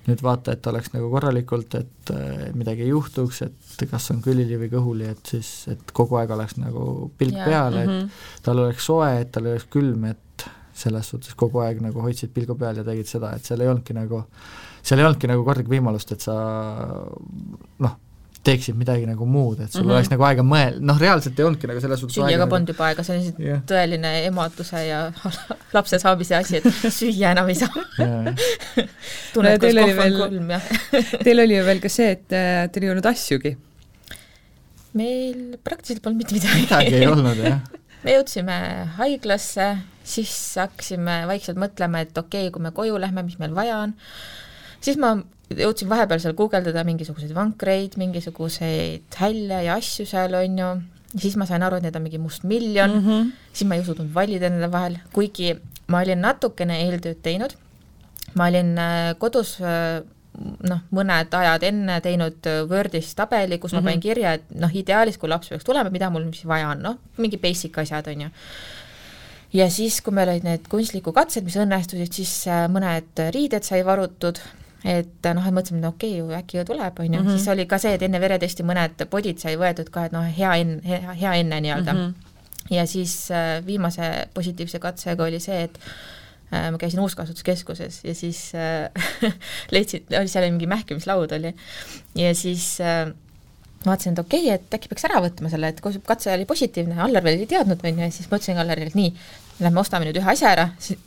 nüüd 0.08 0.22
vaata, 0.24 0.52
et 0.52 0.66
oleks 0.68 0.92
nagu 0.94 1.08
korralikult, 1.12 1.74
et 1.78 2.12
midagi 2.56 2.84
ei 2.84 2.90
juhtuks, 2.92 3.42
et 3.46 3.86
kas 3.90 4.10
on 4.12 4.20
külili 4.24 4.58
või 4.60 4.68
kõhuli, 4.72 5.08
et 5.14 5.32
siis, 5.34 5.52
et 5.72 5.94
kogu 5.96 6.18
aeg 6.20 6.34
oleks 6.34 6.58
nagu 6.60 7.10
pilk 7.18 7.38
yeah. 7.38 7.48
peal, 7.48 7.78
et 7.80 7.88
mm 7.88 7.96
-hmm. 8.02 8.28
tal 8.44 8.62
oleks 8.66 8.84
soe, 8.90 9.10
et 9.22 9.32
tal 9.32 9.48
ei 9.48 9.56
oleks 9.56 9.68
külm, 9.72 10.04
et 10.10 10.46
selles 10.74 11.08
suhtes 11.08 11.34
kogu 11.38 11.62
aeg 11.62 11.80
nagu 11.82 12.02
hoidsid 12.02 12.32
pilgu 12.34 12.56
peal 12.58 12.76
ja 12.76 12.84
tegid 12.84 13.08
seda, 13.08 13.34
et 13.36 13.46
seal 13.46 13.62
ei 13.62 13.70
olnudki 13.70 13.94
nagu, 13.94 14.24
seal 14.82 15.00
ei 15.00 15.06
olnudki 15.06 15.30
nagu 15.30 15.44
kordagi 15.46 15.70
võimalust, 15.70 16.12
et 16.12 16.20
sa 16.20 16.34
noh, 17.78 17.96
teeksid 18.44 18.76
midagi 18.78 19.06
nagu 19.08 19.26
muud, 19.28 19.60
et 19.60 19.72
sul 19.72 19.82
mm 19.82 19.88
-hmm. 19.88 19.94
oleks 19.96 20.10
nagu 20.12 20.26
aega 20.28 20.44
mõel-, 20.46 20.78
noh 20.90 20.98
reaalselt 21.00 21.38
ei 21.38 21.46
olnudki 21.46 21.70
nagu 21.70 21.82
selles 21.84 22.00
suhtes 22.00 22.18
süüaga 22.18 22.46
polnud 22.50 22.68
nagu... 22.68 22.76
juba 22.76 22.88
aega, 22.90 23.04
see 23.06 23.14
on 23.16 23.20
lihtsalt 23.22 23.44
yeah. 23.44 23.62
tõeline 23.70 24.12
emaduse 24.30 24.82
ja 24.86 25.00
lapse 25.76 26.00
saamise 26.02 26.36
asi, 26.36 26.60
et 26.60 26.68
süüa 26.98 27.32
enam 27.32 27.48
ei 27.52 27.60
saa 27.60 27.72
tunned, 29.34 29.60
kus 29.64 29.78
kohv 29.80 30.02
on 30.06 30.18
kolm 30.22 30.50
ja 30.56 30.60
Teil 31.24 31.44
oli 31.46 31.56
ju 31.56 31.64
veel 31.70 31.80
ka 31.84 31.92
see, 31.92 32.10
et 32.18 32.36
äh, 32.36 32.66
teil 32.72 32.88
ei 32.88 32.94
olnud 32.94 33.08
asjugi. 33.12 33.56
meil 34.92 35.56
praktiliselt 35.64 36.04
polnud 36.04 36.22
mitte 36.22 36.36
midagi. 36.36 36.60
midagi 36.66 37.00
ei 37.00 37.08
olnud, 37.10 37.40
jah 37.44 37.64
me 38.04 38.18
jõudsime 38.18 38.56
haiglasse, 38.98 39.68
siis 40.04 40.32
hakkasime 40.60 41.22
vaikselt 41.30 41.56
mõtlema, 41.60 42.02
et 42.04 42.18
okei 42.18 42.48
okay,, 42.48 42.52
kui 42.52 42.62
me 42.62 42.72
koju 42.76 42.98
lähme, 43.00 43.24
mis 43.24 43.38
meil 43.40 43.54
vaja 43.56 43.78
on, 43.86 43.94
siis 44.84 45.00
ma 45.00 45.16
jõudsin 45.52 45.90
vahepeal 45.90 46.22
seal 46.22 46.36
guugeldada 46.38 46.84
mingisuguseid 46.86 47.34
vankreid, 47.36 47.98
mingisuguseid 48.00 49.18
hälle 49.20 49.60
ja 49.66 49.76
asju 49.80 50.06
seal, 50.08 50.36
on 50.38 50.58
ju, 50.58 50.70
siis 51.18 51.36
ma 51.40 51.46
sain 51.48 51.62
aru, 51.62 51.78
et 51.78 51.86
need 51.86 51.98
on 51.98 52.04
mingi 52.06 52.20
must 52.22 52.46
miljon 52.48 52.96
mm, 52.96 53.04
-hmm. 53.06 53.30
siis 53.52 53.68
ma 53.68 53.76
ei 53.76 53.84
usutanud 53.84 54.14
valida 54.14 54.50
nende 54.50 54.70
vahel, 54.72 54.98
kuigi 55.12 55.54
ma 55.88 56.00
olin 56.00 56.20
natukene 56.24 56.80
eeltööd 56.86 57.20
teinud, 57.22 57.54
ma 58.34 58.48
olin 58.48 58.74
äh, 58.78 59.14
kodus 59.18 59.58
äh, 59.60 60.00
noh, 60.68 60.80
mõned 60.90 61.34
ajad 61.38 61.62
enne 61.68 62.00
teinud 62.00 62.46
äh, 62.50 62.64
Wordis 62.70 63.14
tabeli, 63.14 63.58
kus 63.58 63.72
mm 63.72 63.78
-hmm. 63.78 63.82
ma 63.82 63.90
panin 63.90 63.98
mhm. 63.98 64.02
kirja, 64.02 64.32
et 64.32 64.50
noh, 64.50 64.72
ideaalis, 64.74 65.18
kui 65.18 65.28
laps 65.28 65.48
peaks 65.48 65.64
tulema, 65.64 65.90
mida 65.90 66.10
mul 66.10 66.24
siis 66.32 66.46
vaja 66.46 66.68
on, 66.70 66.82
noh, 66.82 66.96
mingi 67.16 67.36
basic 67.38 67.78
asjad, 67.78 68.06
on 68.06 68.20
ju 68.20 68.30
ja 69.52 69.70
siis, 69.70 70.00
kui 70.00 70.12
meil 70.12 70.28
olid 70.28 70.42
need 70.44 70.68
kunstnikukatsed, 70.68 71.44
mis 71.44 71.56
õnnestusid, 71.56 72.12
siis 72.12 72.46
mõned 72.68 73.20
riided 73.30 73.62
sai 73.62 73.84
varutud 73.84 74.40
et 74.84 75.28
noh, 75.32 75.46
et 75.48 75.56
mõtlesime, 75.56 75.80
et 75.80 75.88
okei 75.88 76.18
okay,, 76.20 76.38
äkki 76.42 76.58
ju 76.58 76.66
tuleb, 76.68 76.98
on 77.00 77.06
ju, 77.08 77.20
mhm. 77.22 77.36
siis 77.36 77.48
oli 77.52 77.64
ka 77.68 77.78
see, 77.80 77.94
et 77.96 78.04
enne 78.04 78.20
veretesti 78.20 78.66
mõned 78.66 79.06
podid 79.10 79.40
sai 79.40 79.56
võetud 79.60 79.88
ka, 79.92 80.08
et 80.08 80.16
noh, 80.16 80.26
hea 80.38 80.52
enne, 80.60 80.80
hea, 80.84 81.16
hea 81.22 81.38
enne 81.40 81.60
nii-öelda 81.64 81.94
mm. 81.94 82.02
-hmm. 82.04 82.76
ja 82.76 82.86
siis 82.86 83.16
äh, 83.32 83.58
viimase 83.66 84.28
positiivse 84.34 84.78
katsega 84.78 85.24
oli 85.24 85.40
see, 85.40 85.62
et 85.70 85.78
äh, 86.52 86.70
ma 86.70 86.78
käisin 86.78 87.00
uuskasutuskeskuses 87.00 88.04
ja 88.04 88.14
siis 88.14 88.52
äh, 88.54 89.32
leidsin, 89.74 90.04
oli 90.20 90.28
seal 90.28 90.50
mingi 90.50 90.66
mähkimislaud 90.66 91.32
oli 91.32 91.54
ja 92.14 92.34
siis 92.34 92.76
äh, 92.80 93.08
vaatasin, 93.86 94.12
et 94.12 94.18
okei 94.18 94.44
okay,, 94.44 94.54
et 94.54 94.76
äkki 94.76 94.88
peaks 94.92 95.08
ära 95.08 95.20
võtma 95.24 95.48
selle, 95.52 95.72
et 95.72 95.80
kui 95.84 95.96
katse 96.06 96.32
oli 96.32 96.44
positiivne, 96.48 97.00
Allar 97.00 97.24
veel 97.24 97.40
ei 97.44 97.48
teadnud, 97.48 97.80
on 97.84 97.98
ju, 97.98 98.04
ja 98.04 98.12
siis 98.12 98.28
ma 98.30 98.40
ütlesin 98.40 98.60
Allarile, 98.60 98.92
et 98.92 98.98
nii, 98.98 99.12
lähme 99.62 99.78
ostame 99.78 100.08
nüüd 100.08 100.16
ühe 100.18 100.30
asja 100.32 100.50
ära, 100.50 100.64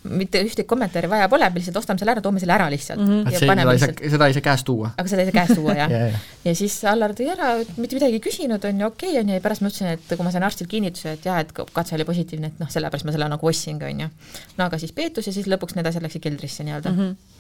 mitte 0.08 0.40
ühtegi 0.46 0.64
kommentaari 0.70 1.10
vaja 1.12 1.28
pole, 1.32 1.50
me 1.52 1.60
lihtsalt 1.60 1.80
ostame 1.82 2.00
selle 2.00 2.14
ära, 2.14 2.24
toome 2.24 2.40
selle 2.40 2.56
ära 2.56 2.70
lihtsalt 2.72 3.02
mm. 3.02 3.10
-hmm. 3.26 3.40
seda, 3.42 3.56
ei 3.74 3.82
saa, 3.82 3.96
seda 4.14 4.30
ei 4.30 4.36
saa 4.38 4.46
käest 4.46 4.66
tuua. 4.70 4.92
aga 4.96 5.12
seda 5.12 5.24
ei 5.24 5.30
saa 5.30 5.36
käest 5.36 5.60
tuua, 5.60 5.76
jah 5.76 5.92
ja, 5.96 6.02
ja. 6.14 6.22
ja 6.46 6.56
siis 6.56 6.78
Allar 6.88 7.16
tõi 7.18 7.28
ära, 7.34 7.52
mitte 7.76 8.00
midagi 8.00 8.20
ei 8.20 8.24
küsinud, 8.24 8.64
on 8.70 8.84
ju, 8.84 8.92
okei 8.94 9.12
okay,, 9.12 9.22
on 9.22 9.34
ju, 9.34 9.40
ja 9.40 9.44
pärast 9.44 9.66
ma 9.66 9.72
ütlesin, 9.72 9.92
et 9.98 10.16
kui 10.16 10.28
ma 10.28 10.34
sain 10.36 10.48
arstilt 10.48 10.72
kinnituse, 10.72 11.18
et 11.20 11.28
jah, 11.28 11.42
et 11.44 11.52
katse 11.52 11.98
oli 12.00 12.08
positiivne, 12.08 12.54
et 12.54 12.64
noh, 12.64 12.72
sellepärast 12.72 13.08
ma 13.08 13.16
selle 13.16 13.30
nagu 13.36 13.52
ostsingi, 13.52 13.92
on 13.92 14.06
ju. 14.06 14.10
no 14.58 14.68
aga 14.70 14.80
siis 14.80 14.96
peetus 14.96 15.28
ja 15.28 15.36
siis 15.36 15.52
lõpuks 15.52 15.76
need 15.76 15.92
asjad 15.92 16.08
läksid 16.08 16.24
keldrisse 16.24 16.68
nii-öelda 16.68 16.94
mm. 16.94 17.02
-hmm 17.04 17.36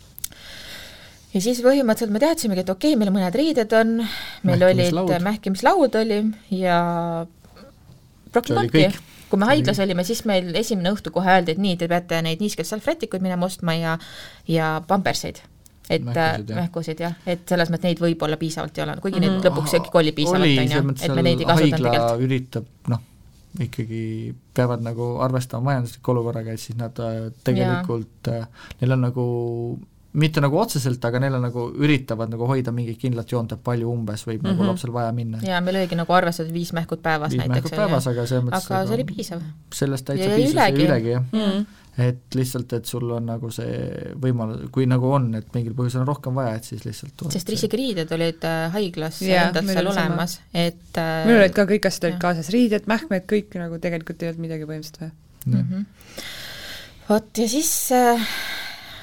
ja 1.33 1.41
siis 1.43 1.59
põhimõtteliselt 1.61 2.13
me 2.13 2.19
teadsimegi, 2.23 2.63
et 2.63 2.69
okei 2.71 2.95
okay,, 2.95 2.99
meil 2.99 3.11
mõned 3.15 3.35
riided 3.35 3.73
on, 3.79 3.99
meil 4.47 4.63
olid 4.63 5.11
mähkimislaud 5.23 5.95
oli 5.99 6.23
ja 6.55 6.79
rohkem 8.33 8.55
polnudki 8.55 8.89
kui 9.29 9.39
me 9.41 9.49
haiglas 9.49 9.79
olime, 9.83 10.05
siis 10.07 10.23
meil 10.29 10.55
esimene 10.55 10.93
õhtu 10.95 11.11
kohe 11.15 11.37
öeldi, 11.37 11.55
et 11.55 11.61
nii, 11.61 11.75
te 11.81 11.89
peate 11.91 12.21
neid 12.25 12.41
niiskeid 12.43 12.67
salvrätikuid 12.69 13.23
minema 13.23 13.47
ostma 13.49 13.75
ja 13.77 13.97
ja 14.47 14.77
pamperseid. 14.87 15.43
Et 15.87 16.03
mähkusid, 16.03 16.49
jah, 16.51 16.57
mähkusid, 16.57 16.99
jah, 16.99 17.13
et 17.23 17.45
selles 17.47 17.69
mõttes 17.71 17.87
neid 17.87 18.01
võib-olla 18.03 18.35
piisavalt 18.39 18.75
ei 18.75 18.83
ole, 18.83 18.97
kuigi 19.03 19.21
neid 19.21 19.31
mm. 19.31 19.37
-hmm. 19.37 19.45
lõpuks 19.47 19.75
ikkagi 19.77 19.99
oli 20.01 20.11
piisavalt, 20.17 20.63
on 20.63 20.73
ju, 20.73 20.95
et 20.97 21.13
me 21.15 21.23
neid 21.23 21.43
ei 21.43 21.47
kasutanud 21.47 21.85
tegelikult. 21.87 22.25
üritab 22.25 22.65
noh, 22.91 23.05
ikkagi 23.63 24.01
peavad 24.57 24.83
nagu 24.83 25.07
arvestama 25.23 25.69
majandusliku 25.69 26.11
olukorraga, 26.11 26.51
et 26.51 26.59
siis 26.59 26.75
nad 26.79 26.99
äh, 26.99 27.29
tegelikult, 27.47 28.31
äh, 28.33 28.67
neil 28.81 28.97
on 28.97 29.05
nagu 29.07 29.27
mitte 30.17 30.41
nagu 30.41 30.57
otseselt, 30.59 31.03
aga 31.05 31.21
neil 31.21 31.37
on 31.37 31.43
nagu, 31.45 31.63
üritavad 31.83 32.31
nagu 32.33 32.47
hoida 32.49 32.73
mingit 32.75 32.99
kindlat 33.01 33.31
joont, 33.31 33.53
et 33.53 33.63
palju 33.63 33.89
umbes 33.91 34.25
võib 34.25 34.41
mm 34.41 34.45
-hmm. 34.45 34.53
nagu 34.53 34.63
mhm. 34.63 34.69
lapsel 34.71 34.93
vaja 34.93 35.11
minna. 35.13 35.41
jaa, 35.45 35.61
meil 35.61 35.81
oligi 35.81 35.99
nagu 35.99 36.13
arvestatud 36.13 36.53
viis 36.53 36.73
mähkut 36.73 37.03
päevas 37.03 37.31
viis 37.31 37.41
näiteks. 37.41 37.53
viis 37.53 37.63
mähkut 37.63 37.81
päevas, 37.81 38.07
aga 38.07 38.25
selles 38.25 38.45
mõttes 38.47 38.71
aga 38.71 38.85
see 38.87 38.97
oli 38.97 39.05
piisav. 39.11 39.43
sellest 39.73 40.05
täitsa 40.05 40.29
piisas 40.35 40.55
ja 40.55 40.87
ülegi, 40.87 41.13
jah 41.13 41.23
mm. 41.31 41.39
-hmm. 41.39 41.65
et 42.07 42.39
lihtsalt, 42.39 42.73
et 42.73 42.85
sul 42.85 43.11
on 43.11 43.25
nagu 43.25 43.51
see 43.51 43.77
võimalus, 44.25 44.65
kui 44.71 44.89
nagu 44.89 45.11
on, 45.19 45.29
et 45.35 45.53
mingil 45.53 45.77
põhjusel 45.77 46.01
on 46.01 46.07
rohkem 46.07 46.41
vaja, 46.41 46.55
et 46.55 46.63
siis 46.63 46.85
lihtsalt 46.85 47.27
sest 47.37 47.49
isegi 47.49 47.77
riided 47.77 48.11
olid 48.17 48.43
äh, 48.43 48.71
haiglas 48.73 49.21
yeah, 49.21 49.47
endalt 49.47 49.69
seal 49.73 49.93
olemas, 49.93 50.39
et 50.53 50.97
äh, 50.97 51.25
meil 51.29 51.43
olid 51.43 51.53
ka 51.53 51.69
kõik 51.69 51.89
asjad 51.91 52.09
olid 52.09 52.21
kaasas, 52.21 52.49
riided, 52.49 52.89
mähkmed, 52.89 53.29
kõik 53.29 53.59
nagu 53.61 53.77
tegelikult 53.79 54.23
ei 54.23 54.33
olnud 54.33 54.47
midagi 54.49 54.65
põhimõtteliselt 54.65 55.01
vaja. 55.01 55.11
-hmm. 55.45 55.85
vot 57.09 57.37
ja 57.37 57.49
siis 57.49 57.91
äh, 57.91 58.31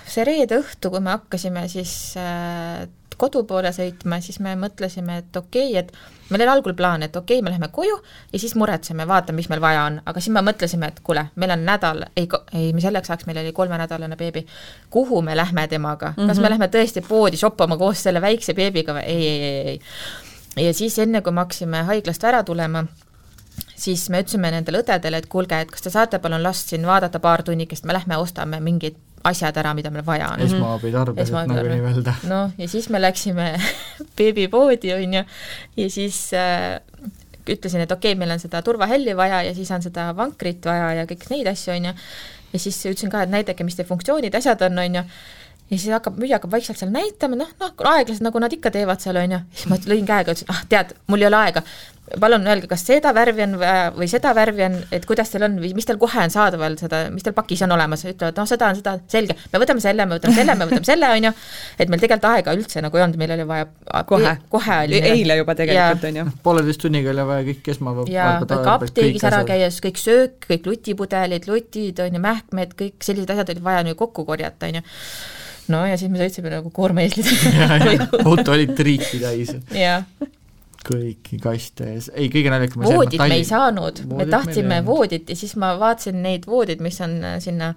see 0.08 0.24
reede 0.26 0.58
õhtu, 0.60 0.90
kui 0.92 1.00
me 1.00 1.14
hakkasime 1.14 1.64
siis 1.72 1.94
äh, 2.20 2.84
kodu 3.18 3.44
poole 3.48 3.70
sõitma, 3.74 4.18
siis 4.22 4.40
me 4.42 4.54
mõtlesime, 4.58 5.18
et 5.22 5.36
okei 5.36 5.70
okay,, 5.70 5.84
et 5.84 6.30
meil 6.32 6.42
oli 6.42 6.50
algul 6.50 6.74
plaan, 6.76 7.04
et 7.06 7.16
okei 7.16 7.38
okay,, 7.38 7.44
me 7.44 7.52
läheme 7.52 7.68
koju 7.72 7.96
ja 8.32 8.40
siis 8.40 8.54
muretseme, 8.58 9.06
vaatame, 9.08 9.38
mis 9.40 9.48
meil 9.52 9.62
vaja 9.62 9.84
on, 9.88 10.00
aga 10.06 10.22
siis 10.22 10.34
me 10.34 10.42
mõtlesime, 10.44 10.90
et 10.90 11.00
kuule, 11.06 11.26
meil 11.40 11.54
on 11.54 11.64
nädal, 11.66 12.04
ei, 12.16 12.28
ei, 12.52 12.72
selleks 12.82 13.12
ajaks 13.12 13.28
meil 13.30 13.40
oli 13.44 13.54
kolmenädalane 13.56 14.18
beebi, 14.20 14.44
kuhu 14.90 15.22
me 15.22 15.36
lähme 15.36 15.66
temaga 15.68 16.12
mm, 16.12 16.16
-hmm. 16.16 16.26
kas 16.26 16.38
me 16.38 16.48
mhm. 16.48 16.52
lähme 16.52 16.70
tõesti 16.74 17.04
poodi 17.08 17.40
shoppama 17.40 17.76
koos 17.76 18.02
selle 18.02 18.20
väikse 18.20 18.54
beebiga 18.54 18.98
või 18.98 19.06
ei, 19.06 19.28
ei, 19.28 19.42
ei, 19.42 19.80
ei. 20.56 20.66
ja 20.66 20.74
siis 20.74 20.98
enne, 20.98 21.22
kui 21.22 21.32
me 21.32 21.44
hakkasime 21.46 21.82
haiglast 21.82 22.24
ära 22.24 22.42
tulema, 22.42 22.84
siis 23.76 24.08
me 24.10 24.22
ütlesime 24.22 24.50
nendele 24.50 24.82
õdedele, 24.82 25.16
et 25.22 25.26
kuulge, 25.26 25.60
et 25.60 25.70
kas 25.70 25.82
te 25.82 25.90
saate 25.90 26.18
palun 26.18 26.42
last 26.42 26.68
siin 26.68 26.86
vaadata 26.86 27.20
paar 27.20 27.42
tunnikest, 27.42 27.84
me 27.84 27.92
lähme 27.92 28.16
ostame 28.16 28.60
mingeid 28.60 28.96
asjad 29.24 29.56
ära, 29.60 29.72
mida 29.76 29.90
meil 29.94 30.04
vaja 30.06 30.30
on. 30.34 30.42
esmaabitarbed, 30.44 31.20
et 31.22 31.32
nagu 31.48 31.66
nii 31.68 31.84
öelda. 31.90 32.16
noh, 32.28 32.54
ja 32.60 32.68
siis 32.70 32.90
me 32.92 33.00
läksime 33.00 33.52
beebipoodi, 34.18 34.92
on 34.96 35.18
ju, 35.18 35.24
ja 35.80 35.90
siis 35.90 36.18
äh, 36.36 36.80
ütlesin, 37.48 37.84
et 37.84 37.92
okei 37.92 38.12
okay,, 38.12 38.18
meil 38.20 38.34
on 38.34 38.42
seda 38.42 38.62
turvahälli 38.64 39.16
vaja 39.16 39.42
ja 39.48 39.54
siis 39.56 39.70
on 39.74 39.84
seda 39.84 40.10
vankrit 40.16 40.64
vaja 40.68 40.92
ja 41.00 41.06
kõik 41.08 41.28
neid 41.32 41.48
asju, 41.50 41.72
on 41.76 41.90
ju, 41.90 41.94
ja 42.52 42.60
siis 42.66 42.82
ütlesin 42.84 43.12
ka, 43.12 43.24
et 43.24 43.32
näidake, 43.32 43.66
mis 43.66 43.78
teie 43.78 43.88
funktsioonid, 43.88 44.36
asjad 44.36 44.62
on, 44.68 44.78
on 44.84 45.00
ju, 45.00 45.04
ja 45.70 45.78
siis 45.78 45.90
hakkab, 45.96 46.20
müüja 46.20 46.38
hakkab 46.38 46.54
vaikselt 46.56 46.80
seal 46.80 46.92
näitama, 46.92 47.40
noh, 47.40 47.50
noh, 47.60 47.74
aeglaselt, 47.94 48.24
nagu 48.26 48.42
nad 48.42 48.52
ikka 48.52 48.72
teevad 48.74 49.02
seal, 49.04 49.18
on 49.20 49.38
ju, 49.38 49.42
siis 49.56 49.72
ma 49.72 49.80
lõin 49.88 50.08
käega, 50.08 50.32
ütlesin, 50.32 50.52
ah, 50.52 50.64
tead, 50.68 50.92
mul 51.10 51.24
ei 51.24 51.30
ole 51.30 51.40
aega, 51.40 51.64
palun 52.20 52.44
öelge, 52.46 52.68
kas 52.68 52.82
seda 52.84 53.14
värvi 53.16 53.44
on 53.46 53.54
või 53.96 54.06
seda 54.10 54.34
värvi 54.36 54.64
on, 54.66 54.74
et 54.92 55.06
kuidas 55.08 55.30
teil 55.32 55.46
on 55.46 55.56
või 55.60 55.70
mis 55.76 55.86
teil 55.88 55.98
kohe 56.00 56.24
on 56.26 56.32
saadaval 56.32 56.76
seda, 56.80 57.04
mis 57.12 57.24
teil 57.24 57.34
pakis 57.36 57.62
on 57.64 57.72
olemas, 57.76 58.04
ütlevad, 58.04 58.36
noh, 58.36 58.48
seda 58.48 58.68
on 58.68 58.78
seda, 58.78 58.94
selge, 59.10 59.36
me 59.52 59.60
võtame 59.62 59.80
selle, 59.80 60.04
me 60.08 60.18
võtame 60.18 60.36
selle, 60.36 60.56
me 60.60 60.68
võtame 60.68 60.88
selle, 60.88 61.10
on 61.16 61.28
ju, 61.28 61.32
et 61.80 61.92
meil 61.92 62.02
tegelikult 62.02 62.28
aega 62.30 62.56
üldse 62.58 62.82
nagu 62.84 63.00
ei 63.00 63.06
olnud, 63.06 63.20
meil 63.22 63.32
oli 63.38 63.46
vaja 63.48 63.68
kohe, 64.10 64.34
kohe 64.52 64.78
oli 64.84 65.00
eile 65.14 65.38
juba 65.40 65.56
tegelikult, 65.58 66.04
on 66.10 66.20
ju. 66.20 66.26
pooleteist 66.44 66.84
tunniga 66.84 67.12
oli 67.14 67.26
vaja 67.32 67.48
kõik 67.48 67.72
esmapäev 67.74 68.12
jaa, 68.12 68.36
kõik 68.44 68.70
apteegis 68.74 69.26
ära 69.30 69.40
käia, 69.48 69.72
siis 69.72 69.86
kõik 69.88 70.02
söök, 70.02 70.38
kõik 70.50 70.68
lutipudelid, 70.68 71.48
lutid, 71.48 72.04
on 72.04 72.20
ju, 72.20 72.24
mähkmed, 72.28 72.76
kõik 72.84 73.00
sellised 73.06 73.32
asjad 73.32 73.56
oli 73.56 73.64
vaja 73.64 73.88
nüüd 73.88 73.98
kokku 74.00 74.28
korjata, 74.28 74.68
on 74.68 74.82
ju 74.82 74.86
no 75.72 75.80
ja 75.88 75.96
siis 75.96 76.12
me 76.12 76.20
sõitsime 76.20 76.52
nagu 76.52 76.68
koormaeeslid 76.68 77.24
auto 78.28 78.52
oli 78.52 78.68
triiki 78.76 79.22
täis. 79.24 79.56
jah 79.72 80.04
kõiki 80.84 81.38
kaste 81.42 81.86
ja 81.88 82.02
ei, 82.14 82.28
kõige 82.32 82.52
naljakam 82.52 82.84
voodit 82.84 83.22
me 83.22 83.38
ei 83.38 83.46
saanud, 83.48 84.02
me 84.10 84.26
tahtsime 84.30 84.82
voodit 84.86 85.30
ja 85.32 85.38
siis 85.38 85.56
ma 85.60 85.74
vaatasin 85.80 86.20
neid 86.24 86.48
voodid, 86.50 86.82
mis 86.84 87.00
on 87.04 87.16
äh, 87.24 87.38
sinna 87.42 87.70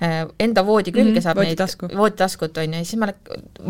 äh, 0.00 0.22
enda 0.40 0.64
voodi 0.66 0.94
külge 0.94 1.10
mm 1.10 1.18
-hmm, 1.18 1.24
saab 1.24 1.42
neid 1.44 1.96
vooditaskut, 1.96 2.58
on 2.62 2.74
ju, 2.74 2.80
ja 2.80 2.84
siis 2.84 3.00
ma 3.00 3.10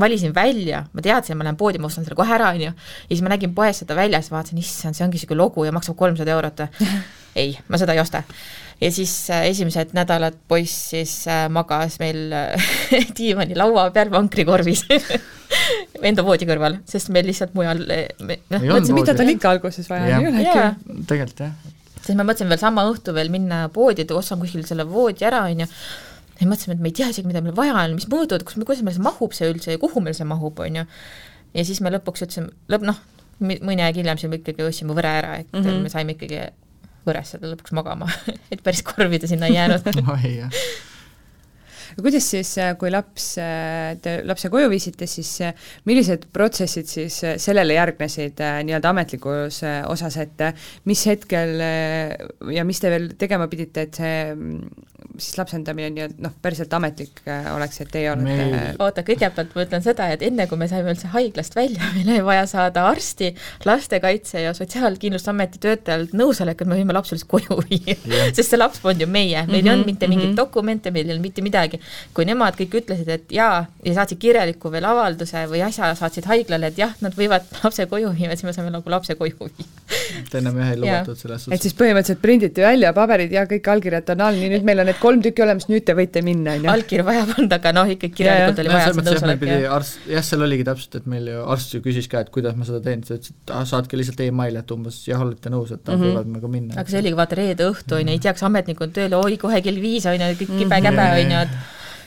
valisin 0.01 0.35
välja, 0.35 0.85
ma 0.93 1.03
teadsin, 1.03 1.37
ma 1.37 1.45
lähen 1.49 1.59
poodi, 1.61 1.83
ma 1.83 1.91
ostan 1.91 2.07
selle 2.07 2.19
kohe 2.19 2.35
ära, 2.35 2.53
on 2.55 2.61
ju, 2.61 2.73
ja 2.73 3.09
siis 3.09 3.23
ma 3.23 3.35
nägin 3.35 3.55
poes 3.55 3.83
seda 3.83 3.97
väljas, 3.97 4.31
vaatasin, 4.31 4.59
issand, 4.59 4.95
see 4.95 5.05
ongi 5.05 5.19
niisugune 5.19 5.43
logo 5.43 5.65
ja 5.65 5.73
maksab 5.73 5.97
kolmsada 5.97 6.31
eurot. 6.31 6.67
Ei, 7.41 7.55
ma 7.69 7.79
seda 7.79 7.93
ei 7.95 8.01
osta. 8.01 8.25
Ja 8.81 8.91
siis 8.91 9.31
äh, 9.31 9.45
esimesed 9.47 9.93
nädalad 9.95 10.35
poiss 10.49 10.89
siis 10.91 11.13
magas 11.49 12.01
meil 12.01 12.33
diivani 13.19 13.55
laua 13.55 13.91
peal 13.95 14.11
vankrikorvis 14.11 14.83
enda 16.11 16.25
voodi 16.27 16.49
kõrval, 16.49 16.79
sest 16.89 17.11
meil 17.15 17.29
lihtsalt 17.31 17.57
mujal 17.59 17.83
me, 17.87 18.39
noh, 18.53 18.63
mõtlesin, 18.63 18.97
mida 18.97 19.17
tal 19.17 19.33
ikka 19.33 19.55
alguses 19.57 19.91
vaja 19.91 20.19
on, 20.19 20.29
ei 20.29 20.31
ole 20.31 20.45
äkki. 20.45 21.01
tegelikult 21.11 21.43
jah. 21.47 21.73
siis 21.99 22.19
ma 22.19 22.27
mõtlesin 22.27 22.53
veel 22.53 22.63
sama 22.63 22.87
õhtu 22.91 23.15
veel 23.17 23.33
minna 23.33 23.65
poodi, 23.75 24.07
et 24.07 24.15
ostan 24.15 24.41
kuskil 24.43 24.65
selle 24.69 24.87
voodi 24.89 25.27
ära, 25.29 25.45
on 25.51 25.65
ju, 25.65 25.69
ja 26.41 26.49
mõtlesime, 26.49 26.79
et 26.79 26.85
me 26.85 26.93
ei 26.93 26.97
tea 27.01 27.11
isegi, 27.13 27.29
mida 27.29 27.43
meil 27.45 27.57
vaja 27.57 27.77
on, 27.83 27.97
mis 27.99 28.09
mõõdud, 28.11 28.45
kus, 28.47 28.59
kuidas 28.63 28.85
meil 28.87 28.97
see 28.97 29.07
mahub 29.07 29.37
see 29.37 29.51
üldse 29.51 29.77
ja 29.77 29.83
kuhu 29.83 30.03
meil 30.05 30.17
see 30.17 30.29
mahub, 30.29 30.63
on 30.65 30.83
ju. 30.83 30.87
ja 31.59 31.67
siis 31.67 31.83
me 31.85 31.93
lõpuks 31.97 32.27
ütlesime, 32.27 32.55
lõpp 32.73 32.87
noh, 32.89 33.01
mõni 33.41 33.85
aeg 33.85 34.01
hiljem 34.01 34.21
siis 34.21 34.31
me 34.31 34.41
ikkagi 34.41 34.67
ostsime 34.67 34.97
võre 34.97 35.15
ära, 35.21 35.39
et 35.43 35.53
mm 35.53 35.65
-hmm. 35.65 35.83
me 35.87 35.93
saime 35.93 36.17
ikkagi 36.17 36.45
võres 37.09 37.35
seda 37.35 37.51
lõpuks 37.51 37.75
magama 37.77 38.09
et 38.53 38.63
päris 38.63 38.85
korvi 38.87 39.19
ta 39.19 39.31
sinna 39.31 39.49
ei 39.49 39.57
jäänud 39.57 39.93
oi 40.15 40.37
jah 40.37 40.63
kuidas 41.99 42.27
siis, 42.33 42.53
äh, 42.61 42.75
kui 42.79 42.91
laps, 42.93 43.33
äh, 43.41 43.97
te 44.03 44.19
lapse 44.27 44.51
koju 44.53 44.71
viisite, 44.73 45.09
siis 45.11 45.33
äh, 45.47 45.55
millised 45.89 46.29
protsessid 46.35 46.91
siis 46.91 47.19
sellele 47.43 47.77
järgnesid 47.77 48.41
nii-öelda 48.41 48.93
ametlikus 48.95 49.63
osas, 49.91 50.17
et 50.23 50.45
mis 50.89 51.03
hetkel 51.09 51.61
ja 52.55 52.65
mis 52.67 52.81
te 52.81 52.93
veel 52.93 53.11
tegema 53.21 53.49
pidite, 53.51 53.87
et 53.89 54.01
see 54.01 54.17
mm, 54.35 55.00
siis 55.19 55.39
lapsendamine 55.39 55.91
nii-öelda 55.95 56.25
noh, 56.27 56.35
päriselt 56.43 56.73
ametlik 56.77 57.23
oleks, 57.55 57.81
et 57.85 57.93
teie 57.93 58.11
olete 58.13 58.37
meil... 58.47 58.81
oota, 58.81 59.05
kõigepealt 59.07 59.55
ma 59.57 59.67
ütlen 59.67 59.85
seda, 59.85 60.09
et 60.15 60.25
enne 60.27 60.47
kui 60.51 60.61
me 60.61 60.69
saime 60.71 60.95
üldse 60.95 61.11
haiglast 61.15 61.57
välja, 61.59 61.91
meil 61.97 62.15
oli 62.17 62.25
vaja 62.27 62.47
saada 62.51 62.87
arsti, 62.91 63.33
lastekaitse 63.69 64.45
ja 64.47 64.55
Sotsiaalkindlustusameti 64.57 65.63
töötajalt 65.63 66.17
nõusolek, 66.17 66.63
et 66.63 66.71
me 66.71 66.79
võime 66.81 66.97
lapse 66.97 67.17
lihtsalt 67.17 67.31
koju 67.31 67.61
viia 67.69 67.97
yeah. 67.97 68.31
sest 68.35 68.55
see 68.55 68.61
laps 68.61 68.83
polnud 68.85 69.05
ju 69.05 69.11
meie, 69.11 69.45
meil 69.47 69.47
mm 69.47 69.55
-hmm, 69.55 69.67
ei 69.67 69.75
olnud 69.75 69.93
mitte 69.93 70.09
mingeid 70.09 70.29
mm 70.29 70.33
-hmm. 70.33 70.43
dokumente, 70.43 70.91
meil 70.91 71.07
ei 71.07 71.17
olnud 71.17 71.29
mitte 71.29 71.43
midagi 71.43 71.81
kui 72.15 72.27
nemad 72.29 72.57
kõik 72.59 72.77
ütlesid, 72.81 73.09
et 73.13 73.33
jaa, 73.35 73.65
ja 73.85 73.95
saatsid 73.97 74.21
kirjaliku 74.23 74.71
veel 74.73 74.87
avalduse 74.89 75.45
või 75.51 75.63
asja 75.65 75.93
saatsid 75.99 76.27
haiglale, 76.31 76.71
et 76.71 76.81
jah, 76.81 76.95
nad 77.05 77.15
võivad 77.17 77.47
lapse 77.65 77.87
koju 77.91 78.13
viia, 78.17 78.33
siis 78.35 78.49
me 78.49 78.55
saime 78.57 78.73
nagu 78.75 78.93
lapse 78.93 79.17
koju 79.19 79.49
viia. 79.49 79.69
et 80.21 80.35
ennem 80.41 80.59
ühe 80.61 80.71
ei 80.75 80.81
lubatud 80.81 81.19
selles 81.19 81.45
suhtes. 81.45 81.57
et 81.57 81.67
siis 81.67 81.77
põhimõtteliselt 81.79 82.23
prinditi 82.23 82.65
välja 82.65 82.93
paberid 82.97 83.33
ja 83.35 83.47
kõik 83.51 83.71
allkirjad 83.75 84.15
on 84.15 84.27
all, 84.27 84.41
nii 84.41 84.53
nüüd 84.55 84.67
meil 84.67 84.85
on 84.85 84.90
need 84.91 85.01
kolm 85.03 85.23
tükki 85.25 85.45
olemas, 85.45 85.67
nüüd 85.71 85.87
te 85.89 85.97
võite 85.99 86.23
minna, 86.27 86.57
on 86.59 86.67
ju. 86.67 86.71
allkirja 86.75 87.07
vaja 87.07 87.25
polnud, 87.31 87.55
aga 87.57 87.73
noh, 87.77 87.93
ikkagi 87.95 88.17
kirjalikult 88.19 88.63
oli 88.65 88.73
vaja 88.75 88.91
seda 88.91 89.07
nõusolek. 89.07 89.47
arst, 89.79 90.03
jah, 90.11 90.27
seal 90.27 90.47
oligi 90.47 90.67
täpselt, 90.69 90.99
et 91.01 91.09
meil 91.15 91.31
ju 91.33 91.47
arst 91.55 91.75
ju 91.77 91.83
küsis 91.85 92.11
ka, 92.11 92.25
et 92.27 92.33
kuidas 92.35 92.59
ma 92.59 92.69
seda 92.69 92.83
teen, 92.85 93.05
ta 93.07 93.17
ütles, 93.17 93.35
et 93.35 93.55
ah, 93.57 93.65
saatke 93.69 94.01
lihtsalt 94.01 94.23
emaili, 94.27 94.61
et 94.61 94.77
umbes 94.77 95.01
jah, 95.09 95.25
olete 95.25 95.53
nõus, 95.53 95.73
et 95.73 95.81
nad 95.81 95.95
mm 95.95 96.03
-hmm. 96.03 96.15
võivad 96.15 96.33
nagu 96.37 96.53
minna. 96.53 96.77
aga 96.77 96.91
see 96.91 97.03
oligi 97.03 97.21
vaata 97.23 97.41
reede 97.41 97.69
õhtu, 97.71 97.99
on 97.99 98.07
ju, 98.07 98.19
ei 98.19 98.23
tea, 98.27 98.35
kas 98.37 98.47
ametnik 98.51 98.81
on 98.81 98.95
tööl, 98.97 99.17
oi, 99.19 99.37
kohe 99.41 99.63
kell 99.65 99.81
viis, 99.81 100.07
on 100.07 100.21
ju, 100.21 100.31
kõik 100.45 100.55
kibe-käbe, 100.59 101.11
on 101.25 101.37
ju, 101.37 101.43
et 101.47 101.59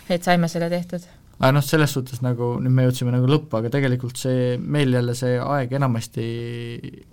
et 0.10 0.24
saime 0.24 0.50
selle 0.52 0.70
tehtud. 0.70 1.06
aga 1.40 1.52
noh, 1.56 1.64
selles 1.64 1.94
suhtes 1.96 2.22
nagu 2.24 2.58
nüüd 2.62 2.76
me 2.76 2.86
jõudsime 2.88 3.12
nagu 3.14 3.28
lõppu, 3.28 3.58
aga 3.60 3.72
tegelikult 3.74 4.20
see, 4.20 4.58
meil 4.58 4.94
jälle 4.94 5.16
see 5.16 5.40
aeg 5.40 5.74
enamasti, 5.80 6.28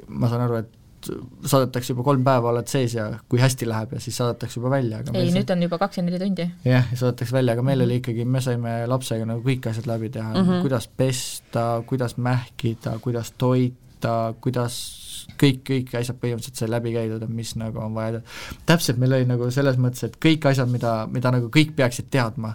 ma 0.09 0.29
saan 0.31 0.45
aru, 0.47 0.61
et 0.65 0.80
saadetakse 1.07 1.95
juba 1.95 2.05
kolm 2.07 2.25
päeva, 2.27 2.53
oled 2.53 2.69
sees 2.71 2.95
ja 2.97 3.07
kui 3.31 3.41
hästi 3.41 3.69
läheb 3.69 3.95
ja 3.97 4.01
siis 4.03 4.19
saadetakse 4.21 4.61
juba 4.61 4.73
välja, 4.75 5.01
aga 5.01 5.15
ei, 5.17 5.31
nüüd 5.33 5.47
see... 5.47 5.57
on 5.57 5.65
juba 5.67 5.79
kakskümmend 5.81 6.17
neli 6.17 6.29
tundi. 6.29 6.47
jah, 6.69 6.89
ja 6.93 6.99
saadetakse 7.03 7.37
välja, 7.37 7.57
aga 7.57 7.65
meil 7.67 7.85
oli 7.87 8.01
ikkagi, 8.01 8.27
me 8.29 8.43
saime 8.45 8.75
lapsega 8.91 9.29
nagu 9.29 9.45
kõik 9.47 9.71
asjad 9.71 9.89
läbi 9.91 10.11
teha 10.13 10.33
mm, 10.33 10.49
-hmm. 10.49 10.65
kuidas 10.67 10.89
pesta, 11.01 11.67
kuidas 11.87 12.17
mähkida, 12.17 12.99
kuidas 13.05 13.33
toita, 13.39 14.35
kuidas 14.41 14.77
kõik, 15.41 15.65
kõik 15.67 15.95
asjad 16.01 16.19
põhimõtteliselt 16.21 16.61
sai 16.61 16.71
läbi 16.71 16.93
käidud, 16.95 17.23
et 17.25 17.33
mis 17.33 17.55
nagu 17.61 17.81
on 17.83 17.97
vaja, 17.97 18.21
täpselt 18.69 19.01
meil 19.01 19.17
oli 19.17 19.29
nagu 19.29 19.51
selles 19.55 19.81
mõttes, 19.81 20.05
et 20.07 20.21
kõik 20.23 20.47
asjad, 20.51 20.71
mida, 20.73 20.95
mida 21.11 21.33
nagu 21.35 21.51
kõik 21.53 21.75
peaksid 21.79 22.11
teadma, 22.13 22.55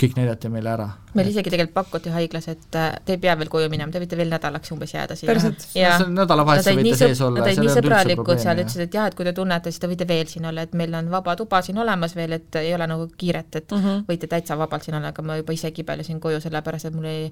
kõik 0.00 0.16
näidati 0.16 0.48
meile 0.52 0.70
ära. 0.72 0.86
meil 1.14 1.28
isegi 1.28 1.50
tegelikult 1.52 1.74
pakuti 1.74 2.12
haiglas, 2.14 2.48
et 2.48 2.76
äh, 2.78 2.92
te 3.04 3.16
ei 3.16 3.20
pea 3.22 3.34
veel 3.38 3.50
koju 3.52 3.68
minema, 3.72 3.92
te 3.92 4.00
võite 4.02 4.16
veel 4.18 4.30
nädalaks 4.32 4.72
umbes 4.74 4.94
jääda 4.94 5.16
siia. 5.18 5.28
päriselt? 5.30 5.66
nädalavahetusel 6.14 6.80
võite 6.80 7.00
sees 7.02 7.20
olla. 7.26 7.40
Nad 7.40 7.50
olid 7.50 7.62
nii 7.64 7.74
sõbralikud 7.76 8.42
seal, 8.42 8.62
ütlesid, 8.64 8.86
et 8.86 8.96
jah, 8.98 9.10
et 9.10 9.18
kui 9.18 9.28
te 9.28 9.34
tunnete, 9.36 9.72
siis 9.72 9.82
te 9.82 9.90
võite 9.90 10.08
veel 10.08 10.30
siin 10.30 10.48
olla, 10.50 10.64
et 10.66 10.76
meil 10.78 10.94
on 10.98 11.10
vaba 11.12 11.36
tuba 11.40 11.60
siin 11.66 11.78
olemas 11.82 12.16
veel, 12.16 12.38
et 12.38 12.60
ei 12.62 12.72
ole 12.76 12.88
nagu 12.90 13.08
kiiret, 13.16 13.60
et 13.62 13.76
mm 13.76 13.84
-hmm. 13.84 14.04
võite 14.08 14.30
täitsa 14.30 14.58
vabalt 14.58 14.86
siin 14.86 14.96
olla, 15.00 15.12
aga 15.14 15.22
ma 15.22 15.36
juba 15.40 15.52
ise 15.52 15.70
kibelesin 15.70 16.20
koju, 16.20 16.40
sellepärast 16.40 16.90
et 16.90 16.94
mul 16.94 17.10
ei 17.10 17.30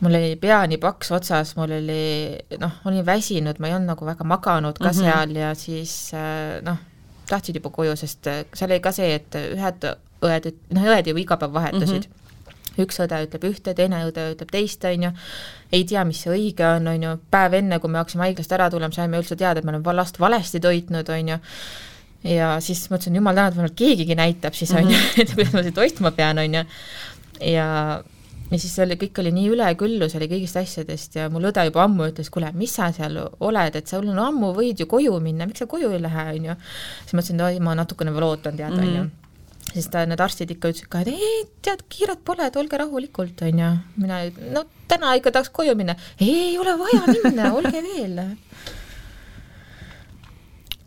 mul 0.00 0.14
oli 0.14 0.36
pea 0.40 0.64
nii 0.66 0.78
paks 0.82 1.12
otsas, 1.16 1.54
mul 1.56 1.76
oli 1.78 2.38
noh, 2.60 2.80
olin 2.84 3.06
väsinud, 3.06 3.60
ma 3.60 3.68
ei 3.68 3.76
olnud 3.76 3.92
nagu 3.92 4.06
väga 4.06 4.24
maganud 4.24 4.78
ka 4.78 4.90
mm 4.90 4.90
-hmm. 4.90 5.04
seal 5.04 5.36
ja 5.36 5.54
siis 5.54 6.10
äh, 6.14 6.62
noh, 6.62 6.76
tahtsid 7.28 7.56
juba 7.56 7.70
koju, 7.70 7.96
sest 7.96 8.26
äh, 8.26 8.44
seal 8.54 8.70
oli 8.70 8.80
ka 8.80 8.92
see, 8.92 9.14
et 9.14 9.34
ühed 9.34 9.88
õed, 10.28 10.50
noh, 10.74 10.90
õed 10.94 11.10
ju 11.10 11.16
iga 11.20 11.38
päev 11.40 11.54
vahetusid 11.54 12.06
mm. 12.06 12.10
-hmm. 12.10 12.82
üks 12.84 13.00
õde 13.04 13.22
ütleb 13.26 13.48
ühte, 13.50 13.74
teine 13.74 14.02
õde 14.08 14.28
ütleb 14.34 14.50
teist, 14.50 14.84
on 14.90 15.08
ju, 15.08 15.12
ei 15.72 15.84
tea, 15.88 16.04
mis 16.04 16.22
see 16.24 16.32
õige 16.34 16.66
on, 16.66 16.88
on 16.90 17.08
ju, 17.08 17.16
päev 17.30 17.58
enne, 17.60 17.78
kui 17.80 17.90
me 17.90 18.00
hakkasime 18.02 18.28
haiglast 18.28 18.52
ära 18.52 18.70
tulema, 18.70 18.94
saime 18.94 19.20
üldse 19.20 19.36
teada, 19.36 19.60
et 19.60 19.64
me 19.64 19.74
oleme 19.74 19.96
last 19.96 20.20
valesti 20.20 20.60
toitnud, 20.60 21.08
on 21.08 21.34
ju, 21.34 21.38
ja 22.34 22.54
siis 22.64 22.86
mõtlesin, 22.90 23.20
jumal 23.20 23.36
tänatud, 23.36 23.60
vähemalt 23.60 23.78
keegigi 23.78 24.16
näitab 24.18 24.56
siis, 24.58 24.72
on 24.72 24.90
ju, 24.90 24.98
mhm. 24.98 25.20
et 25.20 25.34
kuidas 25.36 25.52
ma 25.52 25.62
seda 25.62 25.80
toitma 25.80 26.10
pean, 26.16 26.42
on 26.42 26.60
ju, 26.60 26.66
ja 27.52 27.68
ja 28.50 28.58
siis 28.60 28.74
see 28.76 28.84
oli, 28.84 28.96
kõik 29.00 29.18
oli 29.22 29.32
nii 29.34 29.50
üleküllus 29.54 30.14
oli 30.18 30.28
kõigist 30.30 30.58
asjadest 30.60 31.16
ja 31.18 31.28
mul 31.32 31.48
õde 31.48 31.64
juba 31.68 31.84
ammu 31.86 32.08
ütles, 32.10 32.30
kuule, 32.32 32.50
mis 32.58 32.74
sa 32.76 32.90
seal 32.94 33.16
oled, 33.18 33.78
et 33.80 33.90
sa 33.90 34.00
no 34.04 34.26
ammu 34.28 34.52
võid 34.56 34.84
ju 34.84 34.88
koju 34.90 35.16
minna, 35.24 35.48
miks 35.48 35.64
sa 35.64 35.68
koju 35.70 35.90
ei 35.94 36.02
lähe, 36.02 36.26
on 36.36 36.48
ju. 36.50 36.56
siis 37.04 37.16
mõtlesin, 37.16 37.40
et 37.40 37.46
oi, 37.48 37.60
ma 37.64 37.76
natukene 37.78 38.12
veel 38.14 38.28
ootan, 38.28 38.58
tead, 38.60 38.76
on 38.76 38.88
ju 38.88 39.02
mhm. 39.02 39.12
Siis 39.74 39.90
ta, 39.90 40.04
need 40.08 40.22
arstid 40.22 40.52
ikka 40.54 40.70
ütlesid 40.72 40.90
ka, 40.90 41.02
et 41.02 41.10
ei, 41.12 41.44
tead, 41.64 41.82
kiiret 41.90 42.22
pole, 42.26 42.46
et 42.46 42.56
olge 42.60 42.78
rahulikult, 42.80 43.42
on 43.46 43.62
ju. 43.62 43.70
mina, 44.00 44.20
no 44.54 44.64
täna 44.90 45.14
ikka 45.18 45.34
tahaks 45.34 45.52
koju 45.54 45.74
minna. 45.78 45.96
ei, 46.20 46.50
ei 46.50 46.58
ole 46.62 46.76
vaja 46.80 47.02
minna, 47.10 47.50
olge 47.58 47.82
veel. 47.82 48.20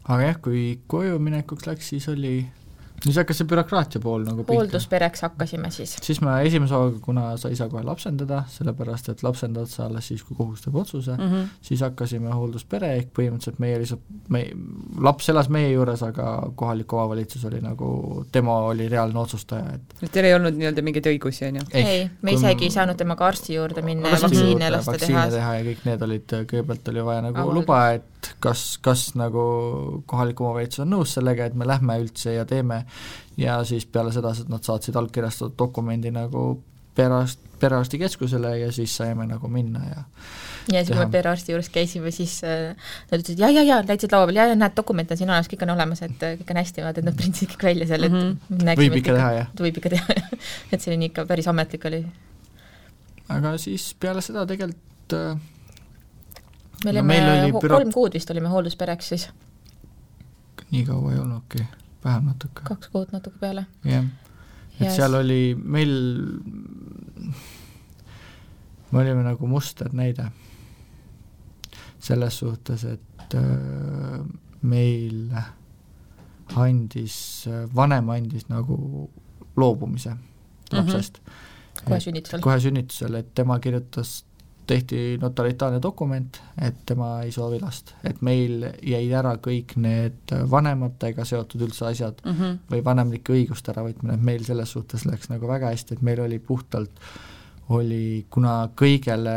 aga 0.07 0.21
jah, 0.23 0.39
kui 0.41 0.63
koju 0.87 1.19
minekuks 1.19 1.67
läks, 1.67 1.91
siis 1.93 2.07
oli 2.11 2.39
siis 3.03 3.17
hakkas 3.19 3.41
see 3.41 3.47
bürokraatia 3.49 4.01
pool 4.01 4.23
nagu 4.25 4.43
hoolduspereks 4.47 5.21
hakkasime 5.27 5.69
siis. 5.71 5.95
siis 6.01 6.21
me 6.21 6.33
esimese 6.47 6.75
hooga, 6.75 6.99
kuna 7.03 7.25
sa 7.37 7.51
ei 7.51 7.57
saa 7.59 7.69
kohe 7.69 7.83
lapsendada, 7.85 8.41
sellepärast 8.51 9.11
et 9.13 9.23
lapsendad 9.23 9.69
sa 9.71 9.85
alles 9.85 10.07
siis, 10.09 10.23
kui 10.25 10.37
kohus 10.37 10.63
teeb 10.65 10.75
otsuse 10.81 11.13
mm, 11.13 11.31
-hmm. 11.31 11.51
siis 11.61 11.83
hakkasime 11.85 12.33
hoolduspere, 12.33 12.93
ehk 12.97 13.13
põhimõtteliselt 13.19 13.61
meie 13.63 13.79
lihtsalt, 13.83 14.01
me, 14.33 14.43
laps 15.09 15.29
elas 15.29 15.49
meie 15.53 15.69
juures, 15.71 16.03
aga 16.03 16.51
kohalik 16.55 16.93
omavalitsus 16.93 17.45
oli 17.45 17.61
nagu, 17.61 18.25
tema 18.31 18.57
oli 18.71 18.89
reaalne 18.89 19.19
otsustaja, 19.19 19.77
et 19.77 20.03
et 20.03 20.11
teil 20.11 20.25
ei 20.25 20.35
olnud 20.39 20.57
nii-öelda 20.57 20.81
mingeid 20.81 21.11
õigusi, 21.13 21.47
on 21.49 21.61
ju? 21.61 21.67
ei, 21.73 22.09
me 22.21 22.33
isegi 22.33 22.69
ei 22.69 22.73
saanud 22.73 22.97
temaga 22.97 23.27
arsti 23.27 23.53
juurde 23.53 23.81
minna 23.85 24.09
ja 24.09 24.21
vaktsiine 24.21 24.71
lasta 24.73 24.97
teha. 24.97 25.29
teha 25.37 25.55
ja 25.59 25.65
kõik 25.71 25.85
need 25.85 26.01
olid, 26.09 26.37
kõigepealt 26.49 26.93
oli 26.93 27.05
vaja 27.11 27.27
nagu 27.29 27.37
Avaldus. 27.37 27.61
luba, 27.61 27.81
et 27.91 28.16
kas, 28.39 28.77
kas 28.81 29.09
nagu 29.19 29.43
kohalik 30.05 30.41
omavalitsus 30.41 30.83
on 30.85 30.93
nõus 30.95 31.15
sellega, 31.17 31.47
et 31.47 31.57
me 31.57 31.67
lähme 31.67 31.99
üldse 32.01 32.33
ja 32.37 32.45
teeme, 32.45 32.83
ja 33.37 33.59
siis 33.67 33.85
peale 33.85 34.13
seda 34.15 34.33
nad 34.51 34.63
saatsid 34.63 34.95
allkirjastatud 34.95 35.57
dokumendi 35.59 36.11
nagu 36.11 36.49
perearst, 36.97 37.39
perearstikeskusele 37.59 38.57
ja 38.59 38.71
siis 38.71 38.95
saime 38.97 39.27
nagu 39.29 39.49
minna 39.51 39.83
ja 39.85 40.03
ja 40.71 40.83
siis, 40.83 40.91
kui 40.91 40.99
me 40.99 41.11
perearsti 41.11 41.53
juures 41.53 41.69
käisime, 41.71 42.11
siis 42.11 42.37
äh, 42.43 42.93
nad 43.11 43.21
ütlesid 43.21 43.41
ja, 43.41 43.49
ja, 43.53 43.63
ja 43.63 43.79
näitasid 43.87 44.13
laua 44.13 44.27
peal 44.29 44.39
ja, 44.41 44.47
ja 44.51 44.55
näed, 44.59 44.75
dokument 44.77 45.11
on 45.11 45.19
siin 45.19 45.29
olemas, 45.31 45.49
kõik 45.51 45.63
on 45.63 45.73
olemas, 45.73 46.01
et 46.05 46.25
äh, 46.27 46.35
kõik 46.41 46.53
on 46.53 46.61
hästi, 46.61 46.83
vaata, 46.85 47.03
et 47.03 47.07
nad 47.07 47.17
printsisid 47.17 47.53
kõik 47.53 47.69
välja 47.69 47.87
seal, 47.91 48.07
et 48.07 48.15
mm 48.15 48.23
-hmm. 48.23 48.63
näeksime, 48.63 48.83
võib 48.83 48.97
ikka 49.01 49.17
teha, 49.17 49.29
jah? 49.37 49.51
võib 49.61 49.79
ikka 49.81 49.93
teha, 49.95 50.17
jah. 50.17 50.33
et 50.73 50.81
selline 50.81 51.11
ikka 51.11 51.25
päris 51.29 51.47
ametlik 51.47 51.85
oli. 51.87 52.01
aga 53.37 53.57
siis 53.61 53.93
peale 53.99 54.21
seda 54.25 54.45
tegelikult 54.49 55.15
äh, 55.15 55.39
me 56.83 56.91
olime 56.93 57.19
no, 57.51 57.59
büro... 57.59 57.77
kolm 57.77 57.91
kuud 57.93 58.13
vist 58.17 58.31
olime 58.31 58.51
hoolduspereks 58.51 59.09
siis. 59.13 59.27
nii 60.71 60.85
kaua 60.85 61.13
ei 61.13 61.19
olnudki, 61.19 61.65
vähem 62.03 62.31
natuke. 62.31 62.65
kaks 62.67 62.91
kuud 62.93 63.13
natuke 63.15 63.39
peale. 63.39 63.65
jah, 63.85 64.05
et 64.79 64.87
yes. 64.87 64.95
seal 64.95 65.13
oli 65.19 65.55
meil, 65.55 65.93
me 68.91 69.01
olime 69.03 69.23
nagu 69.25 69.47
musternäide 69.47 70.31
selles 71.99 72.37
suhtes, 72.39 72.83
et 72.85 73.35
äh, 73.35 74.19
meil 74.61 75.31
andis, 76.55 77.47
vanem 77.75 78.09
andis 78.13 78.47
nagu 78.49 79.09
loobumise 79.57 80.13
lapsest 80.71 81.17
mm. 81.17 81.25
-hmm. 81.25 81.83
kohe 81.89 81.99
sünnitusel? 81.99 82.41
kohe 82.41 82.59
sünnitusel, 82.59 83.13
et 83.13 83.35
tema 83.35 83.59
kirjutas 83.59 84.25
tehti 84.67 85.17
notaritaarne 85.21 85.79
dokument, 85.83 86.39
et 86.61 86.75
tema 86.85 87.21
ei 87.23 87.31
soovi 87.31 87.59
last, 87.61 87.93
et 88.07 88.19
meil 88.25 88.65
jäid 88.83 89.13
ära 89.15 89.35
kõik 89.43 89.77
need 89.81 90.33
vanematega 90.51 91.25
seotud 91.27 91.63
üldse 91.67 91.87
asjad 91.87 92.21
mm 92.25 92.35
-hmm. 92.35 92.59
või 92.71 92.83
vanemlike 92.83 93.33
õiguste 93.33 93.73
äravõtmine, 93.73 94.17
et 94.17 94.29
meil 94.31 94.45
selles 94.45 94.71
suhtes 94.75 95.05
läks 95.05 95.31
nagu 95.31 95.47
väga 95.47 95.71
hästi, 95.73 95.97
et 95.97 96.01
meil 96.01 96.21
oli 96.25 96.39
puhtalt 96.39 97.01
oli, 97.69 98.25
kuna 98.29 98.69
kõigele 98.75 99.35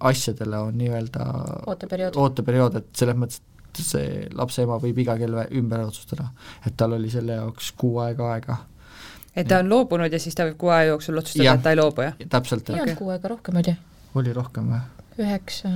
asjadele 0.00 0.58
on 0.58 0.76
nii-öelda 0.78 1.24
ooteperiood, 1.66 2.16
ooteperiood, 2.20 2.76
et 2.80 2.90
selles 2.96 3.16
mõttes, 3.16 3.40
et 3.40 3.80
see 3.80 4.28
lapse 4.34 4.62
ema 4.62 4.76
võib 4.82 4.98
iga 4.98 5.16
kell 5.18 5.40
ümber 5.50 5.86
otsustada, 5.86 6.28
et 6.66 6.76
tal 6.76 6.92
oli 6.92 7.10
selle 7.10 7.40
jaoks 7.40 7.72
kuu 7.72 7.98
aega 8.04 8.32
aega. 8.34 8.56
Et 9.36 9.48
ta 9.48 9.58
on 9.58 9.68
loobunud 9.68 10.12
ja 10.12 10.18
siis 10.22 10.34
ta 10.34 10.44
võib 10.46 10.60
kuu 10.60 10.68
aja 10.68 10.92
jooksul 10.92 11.18
otsustada, 11.18 11.56
et 11.56 11.62
ta 11.62 11.72
ei 11.74 11.80
loobu, 11.80 12.04
jah? 12.06 12.14
täpselt, 12.28 12.68
jah. 12.68 12.76
ei 12.76 12.82
olnud 12.82 13.00
kuu 13.00 13.10
aega, 13.10 13.28
rohkem 13.28 13.56
oli 13.56 13.74
oli 14.14 14.32
rohkem 14.32 14.70
või? 14.72 14.80
üheksa. 15.18 15.70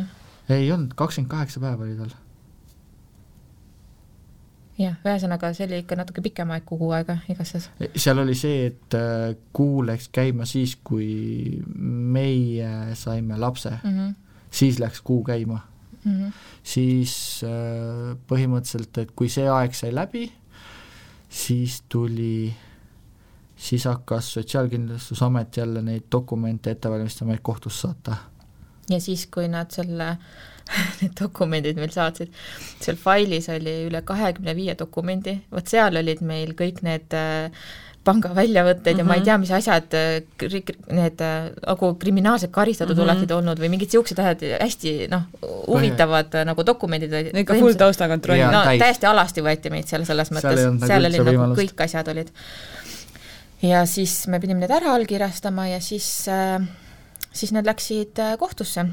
ei 0.48 0.72
olnud, 0.72 0.94
kakskümmend 0.98 1.30
kaheksa 1.30 1.60
päeva 1.62 1.84
oli 1.84 1.96
tal. 1.98 2.14
jah, 4.78 4.98
ühesõnaga 5.06 5.52
see 5.56 5.66
oli 5.68 5.80
ikka 5.82 5.98
natuke 5.98 6.24
pikem 6.24 6.52
aeg 6.54 6.66
kui 6.68 6.80
kuu 6.80 6.92
aega 6.96 7.18
igastahes. 7.30 7.70
seal 7.96 8.22
oli 8.22 8.36
see, 8.38 8.68
et 8.72 8.98
äh, 8.98 9.34
kuu 9.52 9.82
läks 9.86 10.10
käima 10.14 10.46
siis, 10.48 10.76
kui 10.76 11.62
meie 11.74 12.94
saime 12.98 13.38
lapse 13.38 13.74
mm, 13.82 13.98
-hmm. 13.98 14.14
siis 14.50 14.78
läks 14.82 15.00
kuu 15.00 15.22
käima 15.24 15.60
mm. 16.04 16.12
-hmm. 16.12 16.32
siis 16.62 17.44
äh, 17.44 18.16
põhimõtteliselt, 18.30 19.02
et 19.02 19.12
kui 19.14 19.28
see 19.28 19.48
aeg 19.48 19.74
sai 19.74 19.94
läbi, 19.94 20.30
siis 21.28 21.82
tuli 21.88 22.54
siis 23.58 23.84
hakkas 23.84 24.32
Sotsiaalkindlustusamet 24.32 25.56
jälle 25.56 25.82
neid 25.82 26.06
dokumente 26.12 26.70
ette 26.70 26.90
valmistama, 26.90 27.34
et 27.34 27.42
kohtusse 27.42 27.80
saata. 27.80 28.16
ja 28.90 29.00
siis, 29.00 29.26
kui 29.26 29.48
nad 29.48 29.70
selle, 29.74 30.14
need 31.00 31.12
dokumendid 31.20 31.80
meil 31.80 31.92
saatsid, 31.92 32.32
seal 32.80 32.96
failis 33.00 33.50
oli 33.52 33.74
üle 33.88 34.02
kahekümne 34.06 34.54
viie 34.56 34.78
dokumendi, 34.78 35.40
vot 35.52 35.68
seal 35.68 36.00
olid 36.00 36.22
meil 36.24 36.54
kõik 36.56 36.80
need 36.86 37.16
äh, 37.18 37.50
panga 38.08 38.30
väljavõtted 38.34 38.94
mm 38.94 38.94
-hmm. 38.94 38.98
ja 38.98 39.04
ma 39.04 39.14
ei 39.14 39.20
mhm. 39.20 39.24
tea, 39.24 39.38
mis 39.38 39.50
asjad, 39.50 39.94
äh, 39.98 40.62
need 41.00 41.20
äh, 41.20 41.50
nagu 41.66 41.94
kriminaalselt 41.94 42.52
karistatud 42.52 42.96
mm 42.96 43.00
-hmm. 43.02 43.10
oleksid 43.10 43.30
olnud 43.30 43.60
või 43.60 43.68
mingid 43.74 43.90
niisugused 43.90 44.18
asjad, 44.22 44.46
hästi 44.62 44.94
noh, 45.10 45.26
huvitavad 45.66 46.40
nagu 46.44 46.66
dokumendid 46.66 47.12
olid. 47.12 47.36
ikka 47.44 47.58
full 47.58 47.74
taustakontroll. 47.84 48.46
no 48.52 48.64
täiesti 48.78 49.06
alasti 49.06 49.44
võeti 49.44 49.70
meid 49.70 49.86
seal 49.90 50.04
selles 50.04 50.30
mõttes, 50.30 50.62
seal, 50.62 50.78
seal 50.86 51.10
nagu 51.10 51.28
oli 51.28 51.36
nagu 51.36 51.54
kõik 51.60 51.84
asjad 51.84 52.08
olid 52.08 52.32
ja 53.62 53.86
siis 53.86 54.20
me 54.30 54.40
pidime 54.40 54.62
need 54.62 54.74
ära 54.74 54.94
allkirjastama 54.94 55.68
ja 55.72 55.80
siis, 55.82 56.10
äh, 56.30 56.60
siis 57.32 57.52
need 57.54 57.66
läksid 57.66 58.20
äh, 58.22 58.36
kohtusse. 58.38 58.86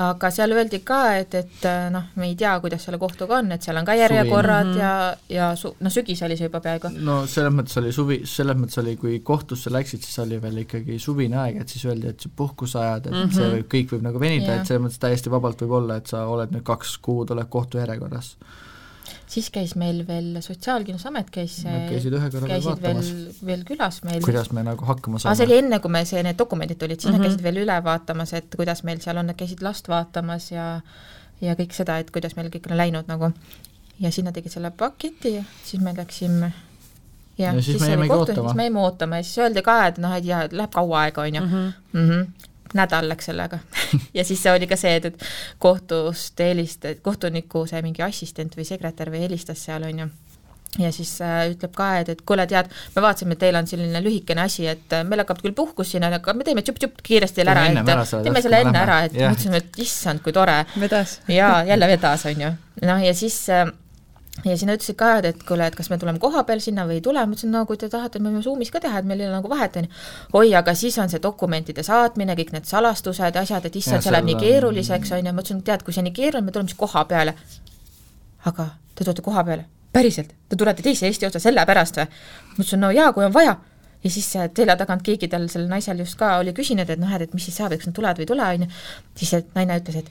aga 0.00 0.30
seal 0.32 0.54
öeldi 0.56 0.78
ka, 0.80 0.98
et, 1.20 1.34
et 1.36 1.64
äh, 1.68 1.90
noh, 1.92 2.06
me 2.16 2.30
ei 2.30 2.36
tea, 2.38 2.54
kuidas 2.62 2.86
selle 2.86 2.96
kohtuga 2.98 3.36
on, 3.42 3.50
et 3.52 3.66
seal 3.66 3.76
on 3.76 3.84
ka 3.84 3.92
järjekorrad 3.98 4.70
suvi. 4.70 4.80
ja, 4.80 4.92
ja 5.28 5.48
su-, 5.60 5.74
noh, 5.84 5.92
sügis 5.92 6.22
oli 6.24 6.38
see 6.40 6.48
juba 6.48 6.62
peaaegu. 6.64 6.92
no 7.04 7.18
selles 7.28 7.52
mõttes 7.52 7.76
oli 7.82 7.92
suvi, 7.92 8.16
selles 8.24 8.56
mõttes 8.56 8.80
oli, 8.80 8.94
kui 9.00 9.18
kohtusse 9.24 9.72
läksid, 9.72 10.00
siis 10.06 10.22
oli 10.24 10.40
veel 10.40 10.62
ikkagi 10.62 10.96
suvine 11.02 11.36
aeg, 11.42 11.60
et 11.60 11.74
siis 11.74 11.84
öeldi, 11.90 12.14
et 12.14 12.26
puhkuseajad, 12.36 13.10
et 13.10 13.12
mm 13.12 13.20
-hmm. 13.26 13.36
see 13.36 13.52
võib, 13.56 13.68
kõik 13.76 13.94
võib 13.94 14.08
nagu 14.08 14.24
venida, 14.24 14.56
et 14.56 14.66
selles 14.66 14.86
mõttes 14.86 15.04
täiesti 15.04 15.32
vabalt 15.36 15.60
võib 15.66 15.76
olla, 15.82 16.00
et 16.00 16.08
sa 16.08 16.24
oled 16.32 16.56
nüüd 16.56 16.64
kaks 16.64 16.96
kuud, 17.04 17.36
oled 17.36 17.52
kohtujärjekorras 17.52 18.36
siis 19.30 19.50
käis 19.54 19.74
meil 19.78 20.02
veel 20.08 20.38
Sotsiaalkindlustusamet 20.42 21.30
käis 21.34 21.60
Nad 21.66 21.86
käisid 21.90 22.16
ühe 22.18 22.30
korra 22.32 22.48
veel 22.50 22.64
vaatamas. 22.66 23.10
veel 23.46 23.64
külas 23.68 24.00
meil. 24.06 24.22
kuidas 24.24 24.50
me 24.56 24.64
nagu 24.66 24.88
hakkama 24.88 25.20
saame. 25.22 25.38
see 25.38 25.46
oli 25.46 25.58
enne, 25.62 25.80
kui 25.80 25.92
me 25.94 26.04
see, 26.08 26.22
need 26.26 26.38
dokumendid 26.38 26.80
tulid, 26.80 27.00
siis 27.00 27.12
mm 27.12 27.16
-hmm. 27.16 27.18
nad 27.18 27.28
mhm. 27.28 27.36
käisid 27.36 27.46
veel 27.46 27.62
üle 27.64 27.78
vaatamas, 27.84 28.32
et 28.32 28.56
kuidas 28.56 28.82
meil 28.84 29.00
seal 29.00 29.22
on, 29.22 29.30
nad 29.30 29.38
käisid 29.38 29.62
last 29.62 29.88
vaatamas 29.88 30.50
ja 30.52 30.80
ja 31.40 31.54
kõik 31.54 31.72
seda, 31.72 31.98
et 31.98 32.10
kuidas 32.10 32.36
meil 32.36 32.50
kõik 32.50 32.70
on 32.70 32.76
läinud 32.76 33.06
nagu. 33.08 33.32
ja 34.00 34.10
siis 34.10 34.24
nad 34.24 34.34
tegid 34.34 34.52
selle 34.52 34.70
paketi 34.70 35.34
ja 35.34 35.44
siis 35.64 35.82
me 35.82 35.94
läksime 35.96 36.52
jah, 37.38 37.54
siis, 37.54 37.64
siis 37.66 37.80
me 37.80 37.88
jäimegi 37.88 38.12
ootama. 38.12 38.48
siis 38.48 38.56
me 38.56 38.62
jäime 38.62 38.80
ootama 38.80 39.16
ja 39.16 39.22
siis 39.22 39.38
öeldi 39.38 39.62
ka, 39.62 39.86
et 39.86 39.98
noh, 39.98 40.12
et 40.12 40.24
ja 40.24 40.48
läheb 40.50 40.70
kaua 40.72 41.00
aega, 41.00 41.22
on 41.22 41.34
ju. 41.34 41.40
Mhm. 41.40 41.72
Mhm 41.92 42.32
nädal 42.74 43.08
läks 43.08 43.30
sellega 43.30 43.58
ja 44.16 44.24
siis 44.24 44.42
see 44.42 44.54
oli 44.54 44.68
ka 44.70 44.78
see, 44.80 44.96
et, 45.00 45.10
et 45.12 45.28
kohtust 45.58 46.40
helistati, 46.40 47.00
kohtuniku 47.04 47.66
see 47.70 47.82
mingi 47.86 48.04
assistent 48.06 48.56
või 48.58 48.66
sekretär 48.68 49.12
või 49.12 49.24
helistas 49.26 49.64
seal, 49.66 49.86
on 49.88 50.04
ju, 50.04 50.10
ja 50.78 50.90
siis 50.94 51.12
äh, 51.24 51.42
ütleb 51.50 51.72
ka, 51.76 51.88
et, 52.02 52.12
et 52.14 52.22
kuule, 52.26 52.46
tead, 52.50 52.70
me 52.94 53.02
vaatasime, 53.02 53.34
et 53.34 53.42
teil 53.42 53.58
on 53.58 53.68
selline 53.68 54.02
lühikene 54.04 54.44
asi, 54.44 54.66
et 54.70 54.94
äh, 54.94 55.04
meil 55.06 55.24
hakkab 55.24 55.42
küll 55.42 55.56
puhkus 55.56 55.94
siin, 55.94 56.06
aga 56.06 56.34
me 56.36 56.46
teeme 56.46 56.62
tšup-tšup 56.66 57.02
kiiresti 57.06 57.44
ära, 57.46 57.66
et 57.72 57.82
teeme 58.26 58.44
selle 58.44 58.62
enne 58.66 58.82
ära, 58.84 59.02
et 59.08 59.16
mõtlesime, 59.18 59.62
et 59.64 59.80
issand, 59.82 60.22
kui 60.24 60.34
tore. 60.36 60.60
jaa, 61.30 61.62
jälle 61.68 61.90
vedas, 61.90 62.26
on 62.30 62.46
ju. 62.46 62.52
noh, 62.86 63.02
ja 63.02 63.14
siis 63.16 63.42
äh, 63.50 63.66
ja 64.44 64.56
siis 64.56 64.66
nad 64.68 64.78
ütlesid 64.78 64.96
ka, 64.98 65.10
et, 65.26 65.42
kuule, 65.46 65.66
et 65.68 65.76
kas 65.76 65.90
me 65.92 65.98
tuleme 66.00 66.20
koha 66.22 66.42
peal 66.48 66.62
sinna 66.64 66.86
või 66.88 66.98
ei 66.98 67.04
tule, 67.04 67.22
ma 67.26 67.36
ütlesin, 67.36 67.52
no 67.54 67.64
kui 67.68 67.78
te 67.80 67.88
tahate, 67.92 68.20
me 68.22 68.30
võime 68.30 68.42
Zoomis 68.44 68.70
ka 68.72 68.80
teha, 68.82 69.02
et 69.02 69.08
meil 69.08 69.20
ei 69.20 69.28
ole 69.28 69.36
nagu 69.36 69.50
vahet, 69.50 69.76
on 69.80 69.88
ju. 69.88 69.98
oi, 70.40 70.54
aga 70.58 70.74
siis 70.78 70.98
on 71.02 71.12
see 71.12 71.22
dokumentide 71.22 71.84
saatmine, 71.86 72.36
kõik 72.38 72.54
need 72.56 72.68
salastused, 72.70 73.40
asjad, 73.42 73.66
et 73.68 73.80
issand, 73.80 74.04
see 74.04 74.14
läheb 74.14 74.28
nii 74.30 74.38
keeruliseks, 74.40 75.12
on 75.16 75.26
ju, 75.26 75.34
ma 75.34 75.44
ütlesin, 75.44 75.64
tead, 75.66 75.84
kui 75.86 75.96
see 75.96 76.06
nii 76.06 76.16
keeruline, 76.16 76.46
me 76.48 76.56
tuleme 76.56 76.72
siis 76.72 76.80
koha 76.80 77.04
peale. 77.10 77.34
aga 78.48 78.70
te 78.94 79.04
tulete 79.04 79.22
koha 79.22 79.44
peale, 79.44 79.66
päriselt, 79.92 80.32
te 80.48 80.56
tulete 80.56 80.82
teise 80.82 81.06
Eesti 81.08 81.28
otsa 81.28 81.42
selle 81.42 81.66
pärast 81.68 82.00
või? 82.00 82.08
ma 82.54 82.62
ütlesin, 82.62 82.80
no 82.80 82.94
jaa, 82.96 83.12
kui 83.12 83.26
on 83.26 83.34
vaja. 83.34 83.58
Ja 84.00 84.08
siis 84.08 84.30
selja 84.32 84.78
tagant 84.80 85.02
keegi 85.04 85.28
tal, 85.28 85.42
sellel 85.52 85.68
naisel 85.68 85.98
just 86.00 86.16
ka 86.16 86.38
oli 86.40 86.54
küsinud, 86.56 86.88
et 86.88 87.00
noh, 87.00 87.10
et, 87.12 87.26
et 87.26 87.34
mis 87.36 87.44
siis 87.44 87.58
saab, 87.60 87.74
et 87.74 87.82
kas 87.82 87.90
nad 87.90 87.96
tulevad 87.98 88.16
või 88.16 88.24
ei 88.24 88.30
tule, 88.30 88.46
on 88.48 88.64
ju, 88.64 88.68
siis 89.20 89.34
see 89.34 89.42
naine 89.52 89.76
ütles, 89.76 89.98
et 90.00 90.08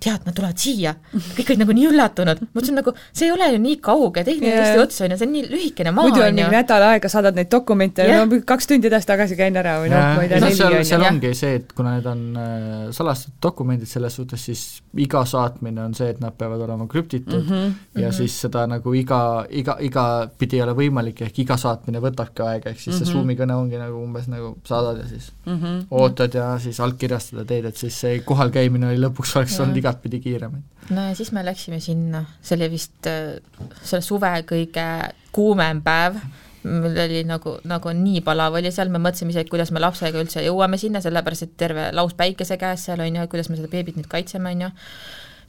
tead, 0.00 0.24
nad 0.26 0.36
tulevad 0.36 0.60
siia. 0.60 0.94
kõik 1.36 1.52
olid 1.52 1.62
nagu 1.62 1.74
nii 1.76 1.86
üllatunud, 1.90 2.40
ma 2.42 2.48
mõtlesin 2.56 2.78
nagu, 2.80 2.94
see 3.12 3.28
ei 3.28 3.34
ole 3.34 3.48
ju 3.52 3.60
nii 3.62 3.76
kauge, 3.84 4.24
teine 4.26 4.48
yeah. 4.48 4.60
Eesti 4.64 4.82
ots 4.84 5.00
on 5.04 5.14
ju, 5.14 5.18
see 5.20 5.28
on 5.28 5.34
nii 5.36 5.46
lühikene 5.50 5.92
maa, 5.94 6.08
muidu 6.08 6.24
on 6.24 6.36
mingi 6.36 6.54
nädal 6.54 6.86
aega, 6.88 7.10
saadad 7.12 7.38
neid 7.38 7.50
dokumente 7.52 8.06
yeah., 8.06 8.24
no 8.24 8.40
kaks 8.46 8.70
tundi 8.70 8.88
edasi-tagasi 8.90 9.38
käin 9.38 9.58
ära 9.60 9.76
või 9.82 9.92
noh, 9.92 10.06
ma 10.16 10.24
ei 10.24 10.30
tea, 10.32 10.40
neli 10.44 10.64
on 10.66 10.76
ju. 10.78 10.84
seal 10.90 11.06
ongi 11.10 11.32
see, 11.36 11.58
et 11.60 11.74
kuna 11.76 11.96
need 11.98 12.08
on 12.10 12.22
äh, 12.40 12.86
salastatud 12.96 13.38
dokumendid 13.44 13.90
selles 13.90 14.16
suhtes, 14.20 14.46
siis 14.50 14.64
iga 15.04 15.22
saatmine 15.28 15.84
on 15.84 15.96
see, 15.96 16.10
et 16.14 16.22
nad 16.22 16.36
peavad 16.38 16.64
olema 16.66 16.88
krüptitud 16.90 17.42
mm 17.42 17.48
-hmm, 17.48 17.76
ja 17.94 18.08
mm 18.08 18.08
-hmm. 18.08 18.16
siis 18.16 18.40
seda 18.46 18.66
nagu 18.70 18.94
iga, 18.94 19.46
iga, 19.50 19.76
igapidi 19.80 20.56
ei 20.56 20.62
ole 20.62 20.74
võimalik, 20.80 21.22
ehk 21.26 21.38
iga 21.44 21.56
saatmine 21.60 22.00
võtabki 22.02 22.46
aega, 22.46 22.70
ehk 22.70 22.80
siis 22.80 22.94
mm 22.94 23.00
-hmm. 23.00 23.04
see 23.04 23.14
mhm. 23.14 23.20
Zoomi 23.20 23.36
kõne 23.36 23.54
ongi 23.54 23.78
nagu 23.78 24.02
umbes 24.02 24.28
nagu 24.28 24.56
saadad 24.64 24.98
ja 25.02 25.08
siis 25.08 25.32
mm 25.46 25.58
-hmm. 25.58 25.86
ootad 25.90 26.34
ja 26.34 26.58
siis 26.58 26.80
allkirjastada 26.80 27.44
teed, 27.44 27.64
et 27.64 27.76
siis 27.76 28.00
see 28.00 28.20
kohal 28.20 28.50
käimine 28.50 28.88
oli 28.88 28.98
lõpuks 28.98 29.36
oleks 29.36 29.60
olnud 29.60 29.76
igatpidi 29.90 30.20
kiirem. 30.22 30.60
no 30.90 31.08
ja 31.08 31.14
siis 31.14 31.32
me 31.32 31.44
läksime 31.44 31.80
sinna, 31.80 32.24
see 32.42 32.56
oli 32.58 32.70
vist 32.72 33.08
äh, 33.10 33.40
selle 33.82 34.02
suve 34.04 34.32
kõige 34.48 34.86
kuumem 35.34 35.82
päev, 35.82 36.20
meil 36.64 36.98
oli 37.06 37.22
nagu, 37.24 37.56
nagu 37.68 37.94
nii 37.96 38.20
palav 38.26 38.58
oli 38.58 38.72
seal, 38.74 38.90
me 38.92 39.00
mõtlesime 39.02 39.34
isegi, 39.34 39.50
kuidas 39.52 39.72
me 39.72 39.82
lapsega 39.82 40.20
üldse 40.20 40.44
jõuame 40.44 40.78
sinna, 40.80 41.02
sellepärast 41.04 41.48
et 41.48 41.56
terve 41.60 41.88
laus 41.96 42.14
päikese 42.18 42.58
käes 42.60 42.86
seal 42.88 43.00
on 43.00 43.20
ju, 43.20 43.26
kuidas 43.32 43.50
me 43.50 43.58
seda 43.58 43.70
beebit 43.72 43.98
nüüd 43.98 44.10
kaitseme, 44.10 44.54
on 44.54 44.66
ju. 44.66 44.70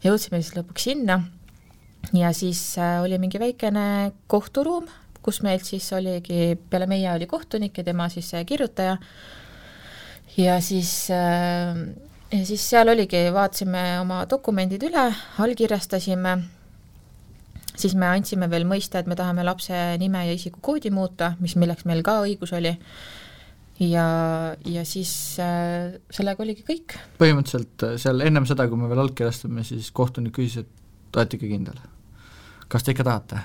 jõudsime 0.08 0.42
siis 0.42 0.56
lõpuks 0.58 0.90
sinna. 0.92 1.22
Ja 2.18 2.32
siis 2.34 2.60
äh, 2.82 2.98
oli 3.04 3.20
mingi 3.22 3.40
väikene 3.40 4.12
kohturuum, 4.32 4.88
kus 5.22 5.44
meil 5.46 5.62
siis 5.62 5.86
oligi, 5.94 6.56
peale 6.70 6.88
meie 6.90 7.12
oli 7.14 7.28
kohtunik 7.30 7.78
ja 7.78 7.86
tema 7.86 8.08
siis 8.10 8.32
kirjutaja. 8.50 8.98
Ja 10.40 10.56
siis 10.64 11.12
äh, 11.14 11.76
ja 12.32 12.42
siis 12.48 12.64
seal 12.70 12.92
oligi, 12.92 13.22
vaatasime 13.34 13.84
oma 14.02 14.24
dokumendid 14.30 14.84
üle, 14.88 15.06
allkirjastasime, 15.44 16.36
siis 17.76 17.96
me 17.98 18.12
andsime 18.12 18.50
veel 18.52 18.68
mõista, 18.68 19.02
et 19.02 19.10
me 19.10 19.18
tahame 19.20 19.46
lapse 19.46 19.78
nime 20.02 20.26
ja 20.28 20.36
isikukoodi 20.38 20.94
muuta, 20.96 21.36
mis, 21.44 21.58
milleks 21.60 21.88
meil 21.90 22.04
ka 22.06 22.22
õigus 22.26 22.54
oli. 22.58 22.74
ja, 23.82 24.06
ja 24.66 24.84
siis 24.86 25.14
äh, 25.42 25.98
sellega 26.14 26.44
oligi 26.44 26.66
kõik. 26.68 26.98
põhimõtteliselt 27.20 27.88
äh, 27.88 27.96
seal 28.02 28.22
ennem 28.22 28.46
seda, 28.50 28.68
kui 28.70 28.80
me 28.80 28.92
veel 28.92 29.04
allkirjastame, 29.06 29.66
siis 29.68 29.92
kohtunik 29.92 30.36
küsis, 30.38 30.64
et 30.64 31.18
olete 31.18 31.40
ikka 31.40 31.50
kindel? 31.50 31.82
kas 32.72 32.86
te 32.86 32.96
ikka 32.96 33.08
tahate? 33.08 33.44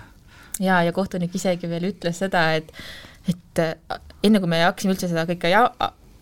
jaa, 0.62 0.82
ja 0.86 0.92
kohtunik 0.92 1.34
isegi 1.34 1.70
veel 1.70 1.90
ütles 1.90 2.22
seda, 2.22 2.50
et 2.54 2.72
et 3.26 3.62
äh, 3.62 4.00
enne, 4.22 4.38
kui 4.38 4.50
me 4.50 4.62
hakkasime 4.62 4.94
üldse 4.94 5.10
seda 5.10 5.26
kõike 5.26 5.50
ja 5.50 5.66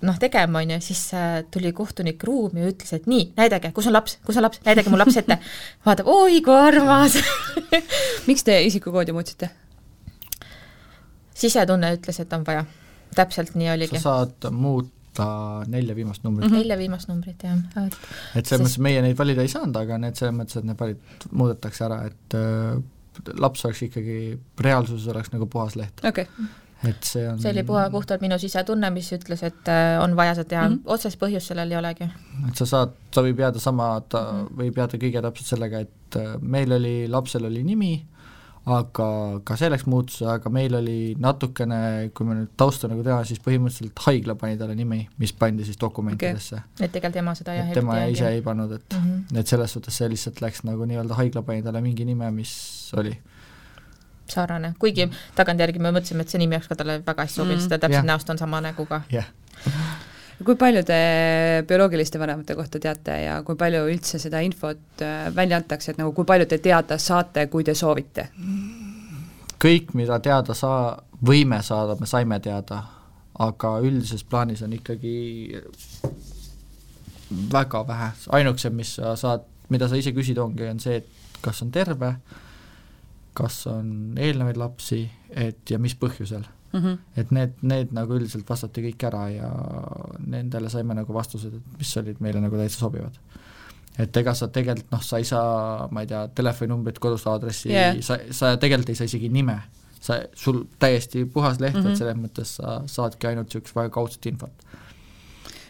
noh, 0.04 0.18
tegema, 0.20 0.62
on 0.62 0.74
ju, 0.74 0.80
siis 0.84 1.02
äh, 1.16 1.42
tuli 1.50 1.72
kohtunik 1.76 2.22
ruumi 2.24 2.62
ja 2.62 2.70
ütles, 2.72 2.92
et 2.96 3.08
nii, 3.10 3.26
näidake, 3.38 3.72
kus 3.76 3.88
on 3.90 3.96
laps, 3.96 4.18
kus 4.26 4.38
on 4.38 4.46
laps, 4.46 4.62
näidake 4.66 4.92
mu 4.92 5.00
laps 5.00 5.18
ette. 5.20 5.38
vaatab, 5.86 6.08
oi 6.12 6.40
kui 6.44 6.56
armas 6.56 7.18
miks 8.28 8.46
te 8.46 8.60
isikukoodi 8.68 9.14
muutsite? 9.16 9.50
sisetunne 11.34 11.90
ütles, 11.96 12.20
et 12.22 12.32
on 12.32 12.44
vaja. 12.46 12.64
täpselt 13.14 13.56
nii 13.58 13.70
oligi. 13.72 13.98
sa 13.98 14.20
saad 14.20 14.50
muuta 14.54 15.28
nelja 15.70 15.94
viimast 15.96 16.24
numbrit 16.24 16.46
mm. 16.48 16.54
-hmm. 16.54 16.62
nelja 16.62 16.78
viimast 16.78 17.08
numbrit, 17.08 17.42
jah. 17.42 17.86
et 18.36 18.46
selles 18.46 18.64
mõttes 18.64 18.80
meie 18.82 19.02
neid 19.02 19.18
valida 19.18 19.42
ei 19.42 19.50
saanud, 19.50 19.76
aga 19.76 19.98
need 19.98 20.18
selles 20.18 20.34
mõttes, 20.34 20.58
et 20.58 20.68
need 20.68 20.80
valid 20.80 21.30
muudetakse 21.30 21.84
ära, 21.88 22.02
et 22.10 22.38
äh, 22.38 22.82
laps 23.38 23.64
oleks 23.64 23.82
ikkagi, 23.88 24.18
reaalsuses 24.60 25.08
oleks 25.10 25.32
nagu 25.34 25.46
puhas 25.46 25.76
leht. 25.80 26.04
okei 26.04 26.28
okay 26.28 26.52
et 26.88 27.08
see 27.08 27.26
on 27.28 27.40
see 27.40 27.52
oli 27.52 27.64
puha, 27.66 27.88
puhtalt 27.92 28.24
minu 28.24 28.38
sisetunne, 28.40 28.90
mis 28.94 29.10
ütles, 29.16 29.44
et 29.46 29.70
äh, 29.72 29.96
on 30.02 30.16
vaja 30.18 30.36
seda 30.38 30.50
teha 30.54 30.64
mm, 30.68 30.74
-hmm. 30.74 30.94
otsest 30.96 31.20
põhjust 31.20 31.52
sellel 31.52 31.74
ei 31.74 31.80
olegi. 31.80 32.08
et 32.48 32.56
sa 32.56 32.66
saad, 32.66 32.96
ta 33.14 33.22
võib 33.26 33.44
jääda 33.44 33.62
sama, 33.62 34.00
ta 34.08 34.22
mm 34.22 34.40
-hmm. 34.40 34.58
võib 34.62 34.82
jääda 34.82 35.04
kõige 35.06 35.22
täpselt 35.28 35.54
sellega, 35.54 35.84
et 35.86 36.18
äh, 36.20 36.34
meil 36.40 36.72
oli, 36.72 36.96
lapsel 37.08 37.44
oli 37.50 37.62
nimi, 37.64 37.94
aga 38.64 39.08
ka 39.44 39.56
see 39.60 39.68
läks 39.68 39.84
muutusse, 39.86 40.24
aga 40.30 40.50
meil 40.50 40.74
oli 40.74 41.14
natukene, 41.20 42.10
kui 42.16 42.26
me 42.26 42.38
nüüd 42.38 42.54
tausta 42.56 42.88
nagu 42.88 43.02
teha, 43.04 43.18
siis 43.28 43.42
põhimõtteliselt 43.44 44.00
haigla 44.06 44.34
pani 44.40 44.56
talle 44.56 44.74
nimi, 44.74 45.02
mis 45.18 45.32
pandi 45.32 45.64
siis 45.64 45.80
dokumentidesse 45.80 46.56
okay.. 46.56 46.86
et 46.86 46.92
tegelikult 46.92 47.20
ema 47.20 47.34
seda 47.34 47.58
jah 47.58 47.68
et 47.68 47.74
tema 47.74 47.98
ise 48.08 48.30
ei 48.30 48.42
pannud, 48.42 48.72
et 48.72 48.96
mm, 48.96 49.04
-hmm. 49.04 49.38
et 49.40 49.46
selles 49.46 49.72
suhtes 49.72 49.96
see 49.96 50.08
lihtsalt 50.08 50.40
läks 50.40 50.64
nagu 50.64 50.84
nii-öelda 50.84 51.14
haigla 51.14 51.42
pani 51.42 51.62
talle 51.62 51.80
mingi 51.84 52.04
nime, 52.04 52.30
mis 52.30 52.54
oli 52.96 53.12
sarnane, 54.30 54.74
kuigi 54.80 55.08
tagantjärgi 55.36 55.82
me 55.82 55.92
mõtlesime, 55.94 56.24
et 56.24 56.32
see 56.32 56.40
nimi 56.42 56.56
oleks 56.58 56.70
ka 56.70 56.78
talle 56.80 57.00
väga 57.04 57.26
hästi 57.26 57.40
sobinud 57.40 57.58
mm., 57.58 57.64
sest 57.64 57.74
ta 57.74 57.78
täpselt 57.82 58.00
yeah. 58.00 58.10
näost 58.12 58.30
on 58.32 58.40
sama 58.40 58.60
näguga 58.64 59.02
yeah. 59.12 59.28
kui 60.44 60.56
palju 60.60 60.84
te 60.88 60.98
bioloogiliste 61.68 62.20
vanemate 62.20 62.56
kohta 62.58 62.80
teate 62.80 63.18
ja 63.24 63.38
kui 63.46 63.58
palju 63.60 63.84
üldse 63.92 64.20
seda 64.22 64.40
infot 64.44 65.04
äh, 65.04 65.28
välja 65.34 65.60
antakse, 65.60 65.92
et 65.92 66.00
nagu 66.00 66.12
kui 66.16 66.28
palju 66.28 66.48
te 66.50 66.58
teada 66.58 66.98
saate, 66.98 67.46
kui 67.52 67.64
te 67.64 67.76
soovite? 67.78 68.28
kõik, 69.64 69.94
mida 69.96 70.18
teada 70.20 70.54
saa-, 70.56 70.98
võime 71.24 71.62
saada, 71.64 71.96
me 72.00 72.08
saime 72.08 72.40
teada, 72.44 72.82
aga 73.40 73.78
üldises 73.84 74.24
plaanis 74.28 74.62
on 74.66 74.74
ikkagi 74.76 75.14
väga 77.52 77.82
vähe, 77.88 78.10
ainukesed, 78.38 78.74
mis 78.76 78.94
sa 78.98 79.14
saad, 79.18 79.46
mida 79.72 79.88
sa 79.88 79.98
ise 79.98 80.12
küsid, 80.14 80.38
ongi, 80.38 80.66
on 80.68 80.80
see, 80.82 81.00
et 81.00 81.40
kas 81.44 81.62
on 81.64 81.72
terve, 81.74 82.14
kas 83.34 83.64
on 83.70 84.18
eelnevaid 84.20 84.58
lapsi, 84.60 85.04
et 85.30 85.70
ja 85.70 85.78
mis 85.82 85.96
põhjusel 85.98 86.44
mm. 86.74 86.80
-hmm. 86.80 86.98
et 87.16 87.30
need, 87.30 87.54
need 87.62 87.94
nagu 87.96 88.16
üldiselt 88.18 88.48
vastati 88.48 88.84
kõik 88.88 89.06
ära 89.08 89.24
ja 89.32 89.50
nendele 90.26 90.70
saime 90.70 90.94
nagu 90.94 91.14
vastused, 91.14 91.54
et 91.54 91.78
mis 91.78 91.96
olid 92.00 92.20
meile 92.24 92.42
nagu 92.44 92.60
täitsa 92.60 92.78
sobivad. 92.78 93.18
et 93.98 94.16
ega 94.16 94.34
sa 94.34 94.48
tegelikult 94.48 94.90
noh, 94.90 95.02
sa 95.02 95.18
ei 95.22 95.24
saa, 95.24 95.88
ma 95.90 96.02
ei 96.02 96.06
tea, 96.10 96.26
telefoninumbrit, 96.34 96.98
kodust 96.98 97.26
aadressi 97.30 97.70
yeah., 97.70 98.00
sa, 98.02 98.18
sa 98.30 98.56
tegelikult 98.56 98.90
ei 98.90 98.98
saa 98.98 99.10
isegi 99.10 99.28
nime, 99.28 99.60
sa, 100.00 100.18
sul 100.34 100.64
täiesti 100.78 101.24
puhas 101.24 101.60
leht 101.60 101.74
mm, 101.74 101.82
-hmm. 101.82 101.90
et 101.90 102.02
selles 102.02 102.16
mõttes 102.18 102.56
sa 102.58 102.80
saadki 102.86 103.30
ainult 103.30 103.46
niisugust 103.46 103.76
väga 103.76 103.94
kaudset 103.94 104.26
infot 104.26 104.66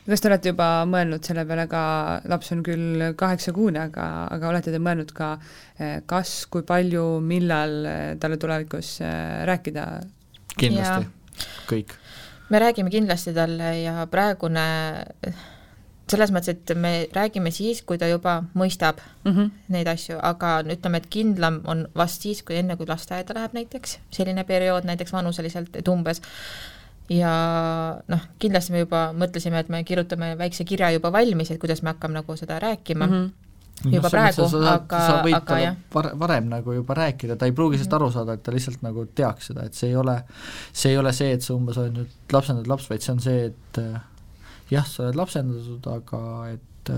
kas 0.04 0.20
te 0.20 0.28
olete 0.28 0.52
juba 0.52 0.68
mõelnud 0.88 1.24
selle 1.24 1.46
peale 1.48 1.64
ka, 1.70 1.84
laps 2.30 2.52
on 2.54 2.62
küll 2.66 3.08
kaheksakuune, 3.20 3.80
aga, 3.88 4.08
aga 4.34 4.50
olete 4.50 4.74
te 4.74 4.80
mõelnud 4.82 5.14
ka, 5.16 5.34
eh, 5.78 5.96
kas, 6.10 6.44
kui 6.52 6.66
palju, 6.66 7.06
millal 7.24 7.80
eh, 7.88 8.04
talle 8.20 8.38
tulevikus 8.40 8.98
eh, 9.04 9.42
rääkida? 9.48 9.88
kindlasti, 10.54 11.08
kõik. 11.66 11.96
me 12.54 12.60
räägime 12.62 12.92
kindlasti 12.92 13.32
talle 13.34 13.72
ja 13.80 14.04
praegune 14.06 14.66
selles 16.10 16.30
mõttes, 16.34 16.52
et 16.52 16.72
me 16.78 16.92
räägime 17.12 17.50
siis, 17.54 17.80
kui 17.82 17.98
ta 17.98 18.06
juba 18.06 18.36
mõistab 18.54 19.00
mm 19.24 19.32
-hmm. 19.32 19.50
neid 19.74 19.88
asju, 19.88 20.18
aga 20.22 20.60
ütleme, 20.62 21.00
et 21.00 21.08
kindlam 21.10 21.60
on 21.64 21.86
vast 21.96 22.22
siis, 22.22 22.42
kui 22.42 22.56
enne, 22.60 22.76
kui 22.76 22.86
lasteaeda 22.86 23.34
läheb 23.34 23.56
näiteks, 23.56 23.98
selline 24.10 24.44
periood 24.44 24.84
näiteks 24.84 25.12
vanuseliselt, 25.12 25.76
et 25.76 25.88
umbes 25.88 26.20
ja 27.12 27.32
noh, 28.08 28.26
kindlasti 28.40 28.72
me 28.72 28.84
juba 28.84 29.06
mõtlesime, 29.16 29.60
et 29.60 29.72
me 29.72 29.82
kirjutame 29.84 30.34
väikse 30.40 30.64
kirja 30.68 30.92
juba 30.94 31.12
valmis, 31.12 31.50
et 31.50 31.60
kuidas 31.60 31.82
me 31.82 31.92
hakkame 31.92 32.20
nagu 32.20 32.36
seda 32.40 32.58
rääkima 32.62 33.06
mm. 33.06 33.16
-hmm 33.16 33.32
juba 33.90 34.06
no, 34.06 34.10
praegu, 34.10 34.44
aga, 34.70 34.98
aga 35.36 35.56
jah. 35.58 35.76
varem 35.92 36.46
nagu 36.48 36.72
juba 36.72 36.94
rääkida, 36.94 37.36
ta 37.36 37.46
ei 37.46 37.52
pruugi 37.52 37.76
sellest 37.76 37.96
aru 37.96 38.10
saada, 38.14 38.36
et 38.36 38.42
ta 38.46 38.52
lihtsalt 38.54 38.84
nagu 38.86 39.06
teaks 39.18 39.50
seda, 39.50 39.64
et 39.66 39.74
see 39.74 39.90
ei 39.90 39.96
ole, 39.96 40.14
see 40.72 40.92
ei 40.94 40.98
ole 40.98 41.12
see, 41.12 41.32
et 41.34 41.42
sa 41.42 41.56
umbes 41.56 41.80
oled 41.82 41.96
nüüd 41.98 42.32
lapsendatud 42.32 42.70
laps, 42.70 42.86
vaid 42.90 43.02
see 43.04 43.12
on 43.12 43.20
see, 43.24 43.50
et 43.50 43.80
jah, 44.70 44.86
sa 44.86 45.02
oled 45.04 45.18
lapsendatud, 45.18 45.88
aga 45.90 46.22
et 46.54 46.92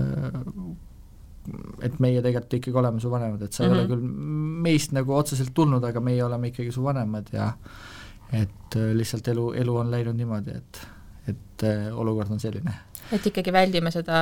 et 1.87 1.99
meie 2.03 2.21
tegelikult 2.21 2.57
ikkagi 2.59 2.79
oleme 2.79 2.99
su 3.01 3.11
vanemad, 3.11 3.41
et 3.41 3.53
sa 3.53 3.63
mm 3.63 3.69
-hmm. 3.69 3.73
ei 3.73 3.79
ole 3.79 3.87
mhm. 3.87 3.91
küll 3.93 4.63
meist 4.67 4.91
nagu 4.91 5.13
otseselt 5.15 5.53
tulnud, 5.53 5.83
aga 5.83 5.99
meie 5.99 6.23
oleme 6.23 6.47
ikkagi 6.47 6.71
su 6.71 6.83
vanemad 6.83 7.33
ja 7.33 7.53
et 8.33 8.75
äh, 8.75 8.91
lihtsalt 8.97 9.27
elu, 9.27 9.51
elu 9.63 9.77
on 9.77 9.91
läinud 9.91 10.17
niimoodi, 10.17 10.57
et, 10.57 10.81
et 11.27 11.63
äh, 11.63 11.87
olukord 11.93 12.31
on 12.31 12.39
selline. 12.39 12.73
et 13.11 13.25
ikkagi 13.27 13.53
väldime 13.53 13.91
seda 13.91 14.17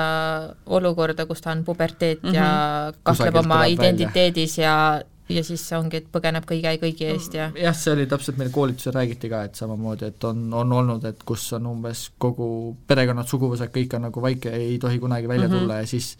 olukorda, 0.65 1.26
kus 1.26 1.41
ta 1.41 1.52
on 1.52 1.64
puberteet 1.65 2.23
mm 2.23 2.30
-hmm. 2.30 2.36
ja 2.36 2.94
kahtleb 3.03 3.36
oma 3.36 3.65
identiteedis 3.65 4.57
välja. 4.57 4.69
ja 4.69 5.02
ja 5.30 5.41
siis 5.45 5.64
ongi, 5.73 6.02
et 6.02 6.07
põgeneb 6.14 6.45
kõige 6.45 6.72
kõigi 6.81 7.07
eest 7.10 7.34
ja 7.38 7.47
jah, 7.57 7.76
see 7.77 7.93
oli 7.95 8.06
täpselt, 8.10 8.38
meil 8.38 8.52
koolitusel 8.53 8.93
räägiti 8.93 9.30
ka, 9.31 9.41
et 9.47 9.57
samamoodi, 9.57 10.10
et 10.11 10.27
on, 10.30 10.43
on 10.53 10.73
olnud, 10.80 11.06
et 11.10 11.23
kus 11.26 11.47
on 11.57 11.65
umbes 11.72 12.03
kogu 12.22 12.47
perekonnad, 12.88 13.30
suguvõsad, 13.30 13.72
kõik 13.73 13.95
on 13.97 14.06
nagu 14.07 14.23
väike, 14.26 14.53
ei 14.53 14.77
tohi 14.81 14.99
kunagi 15.02 15.30
välja 15.31 15.47
mm 15.47 15.53
-hmm. 15.53 15.65
tulla 15.65 15.80
ja 15.81 15.88
siis 15.89 16.11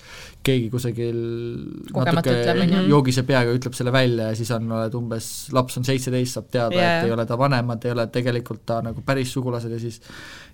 keegi 0.44 0.70
kusagil 0.74 1.20
Kogemata 1.92 2.32
natuke 2.34 2.88
joogise 2.90 3.24
peaga 3.24 3.54
ütleb 3.54 3.78
selle 3.78 3.92
välja 3.94 4.32
ja 4.32 4.36
siis 4.36 4.52
on, 4.52 4.72
oled 4.72 4.98
umbes, 4.98 5.30
laps 5.54 5.78
on 5.78 5.86
seitseteist, 5.86 6.34
saab 6.40 6.50
teada 6.52 6.76
yeah., 6.76 6.98
et 7.00 7.10
ei 7.10 7.14
ole 7.14 7.26
ta 7.26 7.38
vanemad, 7.38 7.86
ei 7.86 7.92
ole 7.92 8.08
tegelikult 8.08 8.66
ta 8.66 8.82
nagu 8.82 9.02
päris 9.06 9.34
sugulased 9.34 9.72
ja 9.72 9.80
siis 9.80 10.02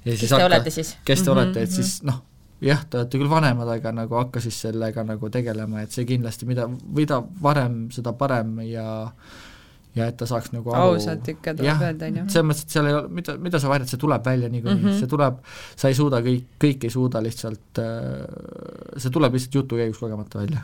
ja 0.05 0.17
siis 0.17 0.29
kes 0.29 0.37
te 0.37 0.45
olete 0.45 0.69
siis? 0.69 0.97
kes 1.05 1.21
te 1.21 1.29
mm 1.29 1.37
-hmm. 1.37 1.39
olete, 1.39 1.61
et 1.61 1.69
mhm, 1.69 1.75
siis 1.75 2.03
noh, 2.03 2.21
jah, 2.61 2.81
te 2.89 2.99
olete 2.99 3.21
küll 3.21 3.31
vanemad, 3.31 3.69
aga 3.73 3.93
nagu 3.95 4.17
hakka 4.19 4.41
siis 4.43 4.57
sellega 4.67 5.05
nagu 5.07 5.29
tegelema, 5.33 5.85
et 5.85 5.95
see 5.95 6.05
kindlasti, 6.09 6.47
mida, 6.49 6.67
mida 6.69 7.21
varem, 7.41 7.87
seda 7.93 8.13
parem 8.17 8.59
ja 8.67 8.85
ja 9.91 10.05
et 10.07 10.15
ta 10.15 10.27
saaks 10.29 10.53
nagu 10.53 10.71
aru 10.71 10.93
ausalt 10.93 11.27
ikka 11.33 11.53
tuleb 11.57 11.81
öelda, 11.83 12.07
on 12.07 12.19
ju. 12.21 12.25
selles 12.31 12.47
mõttes, 12.47 12.67
et 12.67 12.75
seal 12.75 12.87
ei 12.87 12.95
ole, 12.95 13.09
mida, 13.17 13.35
mida 13.47 13.59
sa 13.59 13.71
varjad, 13.71 13.91
see 13.91 13.99
tuleb 13.99 14.23
välja 14.23 14.49
niikuinii 14.53 14.77
mm, 14.77 14.87
-hmm. 14.87 14.99
see 15.01 15.11
tuleb, 15.11 15.41
sa 15.83 15.91
ei 15.91 15.97
suuda 15.97 16.21
kõik, 16.23 16.45
kõik 16.63 16.85
ei 16.87 16.93
suuda 16.93 17.23
lihtsalt, 17.23 17.81
äh, 17.83 18.95
see 18.95 19.11
tuleb 19.11 19.35
lihtsalt 19.35 19.57
jutu 19.59 19.81
käigus 19.81 19.99
kogemata 19.99 20.45
välja. 20.45 20.63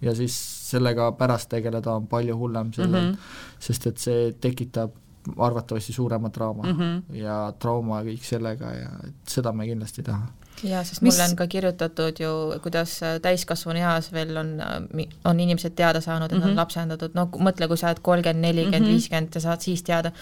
ja 0.00 0.14
siis 0.14 0.36
sellega 0.70 1.10
pärast 1.18 1.50
tegeleda 1.50 1.96
on 1.98 2.06
palju 2.06 2.38
hullem, 2.38 2.72
selle 2.72 3.00
mm, 3.00 3.12
-hmm. 3.12 3.58
sest 3.58 3.86
et 3.86 3.98
see 3.98 4.32
tekitab 4.40 4.94
arvatavasti 5.36 5.92
suurema 5.92 6.30
draama 6.34 6.62
mm 6.62 6.78
-hmm. 6.78 7.16
ja 7.16 7.52
trauma 7.58 8.02
kõik 8.02 8.22
sellega 8.22 8.74
ja 8.74 8.90
et 9.08 9.14
seda 9.26 9.52
me 9.52 9.66
kindlasti 9.66 10.00
ei 10.00 10.04
taha 10.04 10.26
jaa, 10.64 10.84
sest 10.84 11.02
Mis... 11.02 11.14
mulle 11.14 11.30
on 11.30 11.36
ka 11.36 11.46
kirjutatud 11.46 12.20
ju, 12.22 12.30
kuidas 12.62 12.96
äh, 13.02 13.18
täiskasvanu 13.22 13.82
eas 13.82 14.12
veel 14.12 14.36
on, 14.36 14.54
äh, 14.64 15.08
on 15.28 15.40
inimesed 15.40 15.76
teada 15.78 16.00
saanud, 16.00 16.32
et 16.32 16.32
mm 16.32 16.36
-hmm. 16.36 16.40
nad 16.40 16.48
on 16.48 16.54
mhm. 16.54 16.58
lapsendatud, 16.58 17.14
no 17.14 17.28
mõtle, 17.48 17.68
kui 17.68 17.76
sa 17.76 17.92
oled 17.92 18.02
kolmkümmend, 18.02 18.40
nelikümmend, 18.40 18.84
mhm. 18.84 18.92
viiskümmend, 18.92 19.32
sa 19.32 19.40
saad 19.40 19.60
siis 19.60 19.82
teada, 19.82 20.12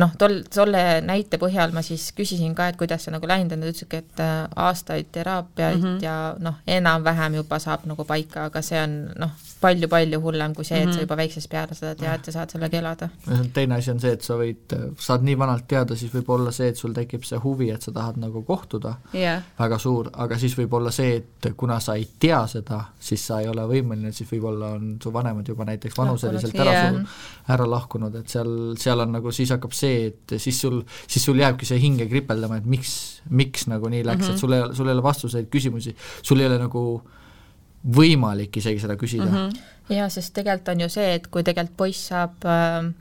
noh, 0.00 0.14
tol, 0.18 0.40
tolle 0.54 0.82
näite 1.06 1.38
põhjal 1.40 1.74
ma 1.74 1.82
siis 1.84 2.08
küsisin 2.16 2.54
ka, 2.56 2.68
et 2.70 2.78
kuidas 2.80 3.06
see 3.06 3.14
nagu 3.14 3.28
läinud 3.28 3.54
on, 3.54 3.62
ta 3.62 3.70
ütleski, 3.70 4.00
et 4.02 4.22
äh, 4.22 4.32
aastaid 4.66 5.10
teraapiaid 5.14 5.78
mm 5.78 5.84
-hmm. 5.84 6.02
ja 6.02 6.34
noh, 6.38 6.60
enam-vähem 6.66 7.34
juba 7.40 7.58
saab 7.62 7.86
nagu 7.86 8.04
paika, 8.04 8.48
aga 8.50 8.62
see 8.62 8.80
on 8.82 8.96
noh, 9.18 9.30
palju-palju 9.60 10.20
hullem 10.20 10.54
kui 10.54 10.64
see, 10.64 10.80
et 10.82 10.90
sa 10.90 10.96
mhm. 10.96 11.04
juba 11.06 11.16
väiksest 11.16 11.50
peale 11.50 11.74
seda 11.74 11.94
tead 11.94 12.26
ja 12.26 12.32
saad 12.32 12.50
sellega 12.50 12.78
elada. 12.78 13.08
teine 13.52 13.74
asi 13.74 13.90
on 13.90 14.00
see, 14.00 14.12
et 14.12 14.22
sa 14.22 14.36
võid, 14.40 14.74
saad 15.00 15.22
nii 15.22 15.38
vanalt 15.38 15.68
teada, 15.68 15.96
siis 15.96 16.12
võib 16.14 16.30
olla 16.36 16.52
see, 16.52 16.68
et 16.68 16.76
sul 16.76 16.92
tekib 16.92 17.24
see 17.24 17.38
huvi, 17.38 17.70
et 17.70 17.82
sa 17.82 17.92
tahad 17.92 18.18
nagu 18.20 18.42
kohtuda 18.42 18.94
yeah., 19.14 19.42
väga 19.58 19.78
suur, 19.78 20.10
aga 20.12 20.38
siis 20.38 20.58
võib 20.58 20.74
olla 20.74 20.90
see, 20.90 21.16
et 21.16 21.50
kuna 21.56 21.80
sa 21.80 21.94
ei 21.94 22.08
tea 22.18 22.46
seda, 22.50 22.80
siis 23.00 23.26
sa 23.26 23.40
ei 23.40 23.48
ole 23.48 23.62
võimeline, 23.70 24.12
siis 24.12 24.30
võib-olla 24.32 24.74
on 24.74 24.98
su 25.02 25.12
vanemad 25.12 25.48
juba 25.48 25.64
näiteks 25.64 25.98
vanuseliselt 25.98 26.54
ära 26.54 26.72
yeah. 26.72 27.00
ära 27.48 27.70
lahkunud, 27.70 28.14
et 28.20 28.28
seal, 28.28 28.74
seal 28.80 29.00
on 29.00 29.12
nagu, 29.12 29.32
siis 29.32 29.54
hakkab 29.54 29.72
see 29.72 29.83
see, 29.84 30.08
et 30.10 30.36
siis 30.42 30.60
sul, 30.64 30.80
siis 31.06 31.24
sul 31.28 31.40
jääbki 31.40 31.68
see 31.68 31.80
hinge 31.82 32.08
kripeldama, 32.10 32.60
et 32.62 32.70
miks, 32.70 32.94
miks 33.30 33.68
nagu 33.70 33.92
nii 33.92 34.04
läks 34.06 34.24
mm, 34.24 34.30
-hmm. 34.30 34.32
et 34.32 34.36
mhm. 34.36 34.40
sul 34.40 34.56
ei 34.56 34.64
ole, 34.64 34.74
sul 34.80 34.90
ei 34.90 34.96
ole 34.96 35.04
vastuseid 35.04 35.52
küsimusi, 35.52 35.94
sul 36.22 36.40
ei 36.40 36.50
ole 36.50 36.58
nagu 36.64 36.84
võimalik 37.94 38.56
isegi 38.56 38.80
seda 38.80 38.96
küsida 38.96 39.28
mm. 39.28 39.38
-hmm 39.38 39.73
jaa, 39.90 40.08
sest 40.08 40.32
tegelikult 40.34 40.68
on 40.68 40.80
ju 40.80 40.88
see, 40.88 41.14
et 41.14 41.26
kui 41.26 41.42
tegelikult 41.42 41.76
poiss 41.76 42.06
saab 42.08 42.44
äh, 42.44 42.92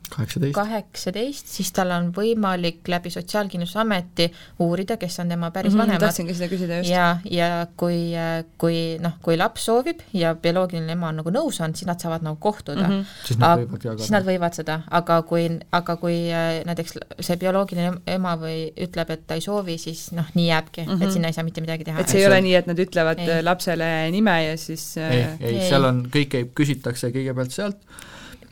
kaheksateist, 0.53 1.47
siis 1.47 1.71
tal 1.75 1.91
on 1.95 2.09
võimalik 2.15 2.87
läbi 2.91 3.11
Sotsiaalkindlustusameti 3.13 4.27
uurida, 4.63 4.97
kes 4.97 5.19
on 5.23 5.29
tema 5.29 5.51
päris 5.51 5.73
mm 5.73 5.79
-hmm, 5.79 5.81
vanemad. 5.83 5.99
tahtsingi 5.99 6.33
seda 6.33 6.49
küsida 6.51 6.77
just. 6.77 6.89
ja, 6.89 7.17
ja 7.31 7.67
kui, 7.77 8.11
kui 8.57 8.97
noh, 9.01 9.13
kui 9.21 9.37
laps 9.37 9.65
soovib 9.65 9.99
ja 10.13 10.35
bioloogiline 10.35 10.91
ema 10.91 11.07
on 11.09 11.15
nagu 11.21 11.29
nõus 11.29 11.61
olnud, 11.61 11.75
siis 11.75 11.87
nad 11.87 11.99
saavad 11.99 12.21
nagu 12.21 12.35
kohtuda 12.39 12.87
Mhm. 12.87 13.01
siis 13.25 13.39
nad 13.39 13.59
võivad 13.59 13.83
jagada. 13.83 13.97
siis 14.03 14.11
nad 14.11 14.25
võivad 14.25 14.53
seda, 14.53 14.81
aga 14.91 15.21
kui, 15.21 15.59
aga 15.71 15.95
kui 15.97 16.17
äh, 16.31 16.63
näiteks 16.65 16.97
see 17.19 17.37
bioloogiline 17.37 18.01
ema 18.07 18.35
või 18.37 18.71
ütleb, 18.77 19.09
et 19.09 19.27
ta 19.27 19.33
ei 19.35 19.41
soovi, 19.41 19.77
siis 19.77 20.11
noh, 20.11 20.25
nii 20.35 20.47
jääbki 20.47 20.81
mm, 20.81 20.87
-hmm. 20.87 20.95
Mhm. 20.95 21.03
et 21.03 21.11
sinna 21.11 21.27
ei 21.27 21.33
saa 21.33 21.43
mitte 21.43 21.61
midagi 21.61 21.83
teha. 21.83 21.99
et 21.99 22.09
see 22.09 22.19
ei 22.21 22.27
ole 22.27 22.41
nii, 22.41 22.55
et 22.55 22.67
nad 22.67 22.77
ütlevad 22.79 23.19
Ei. 23.19 23.43
lapsele 23.43 24.11
nime 24.11 24.43
ja 24.43 24.57
siis 24.57 24.97
ei, 24.97 25.21
äh, 25.21 25.37
ei, 25.39 25.55
Ei. 25.59 25.69
seal 25.69 25.83
on, 25.83 26.03
kõik 26.15 26.29
käib, 26.29 26.53
küsitakse 26.73 27.13
kõigepealt 27.15 27.55
sealt 27.55 27.77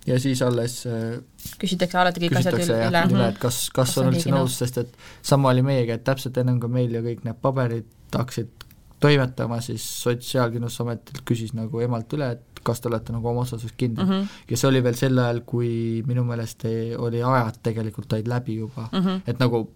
ja 0.07 0.18
siis 0.22 0.41
alles 0.45 0.80
äh, 0.89 1.19
küsitakse 1.61 1.99
alati 2.02 2.23
kõik 2.23 2.39
asjad 2.39 2.57
üle, 2.57 2.77
jah, 2.88 3.11
üle. 3.11 3.27
et 3.30 3.41
kas, 3.41 3.64
kas 3.69 3.91
Kas 3.93 3.98
on 4.02 4.11
üldse 4.14 4.34
nõus, 4.34 4.57
sest 4.61 4.81
et 4.81 4.95
sama 5.22 5.52
oli 5.53 5.65
meiega, 5.65 5.98
et 5.98 6.06
täpselt 6.07 6.38
ennem 6.41 6.60
kui 6.61 6.72
meil 6.73 6.93
ju 6.95 7.03
kõik 7.06 7.26
need 7.27 7.41
paberid 7.41 7.89
hakkasid 8.15 8.68
toimetama, 9.02 9.57
siis 9.65 9.84
Sotsiaalkindlustusametilt 10.03 11.23
küsis 11.26 11.56
nagu 11.57 11.81
emalt 11.81 12.14
üle, 12.14 12.31
et 12.38 12.61
kas 12.65 12.81
te 12.81 12.89
olete 12.91 13.14
nagu 13.15 13.30
oma 13.31 13.41
otsuses 13.45 13.73
kindlad 13.77 14.06
mm. 14.06 14.11
Mhm. 14.14 14.23
-hmm. 14.23 14.52
ja 14.52 14.57
see 14.57 14.69
oli 14.69 14.84
veel 14.85 14.98
sel 14.98 15.19
ajal, 15.19 15.41
kui 15.45 16.03
minu 16.06 16.23
meelest 16.23 16.65
ei, 16.69 16.95
oli 16.95 17.23
ajad 17.23 17.57
tegelikult 17.64 18.14
olid 18.14 18.27
läbi 18.27 18.56
juba 18.56 18.89
mm, 18.91 18.98
Mhm. 18.99 19.07
-hmm. 19.07 19.22
et 19.27 19.39
nagu 19.39 19.69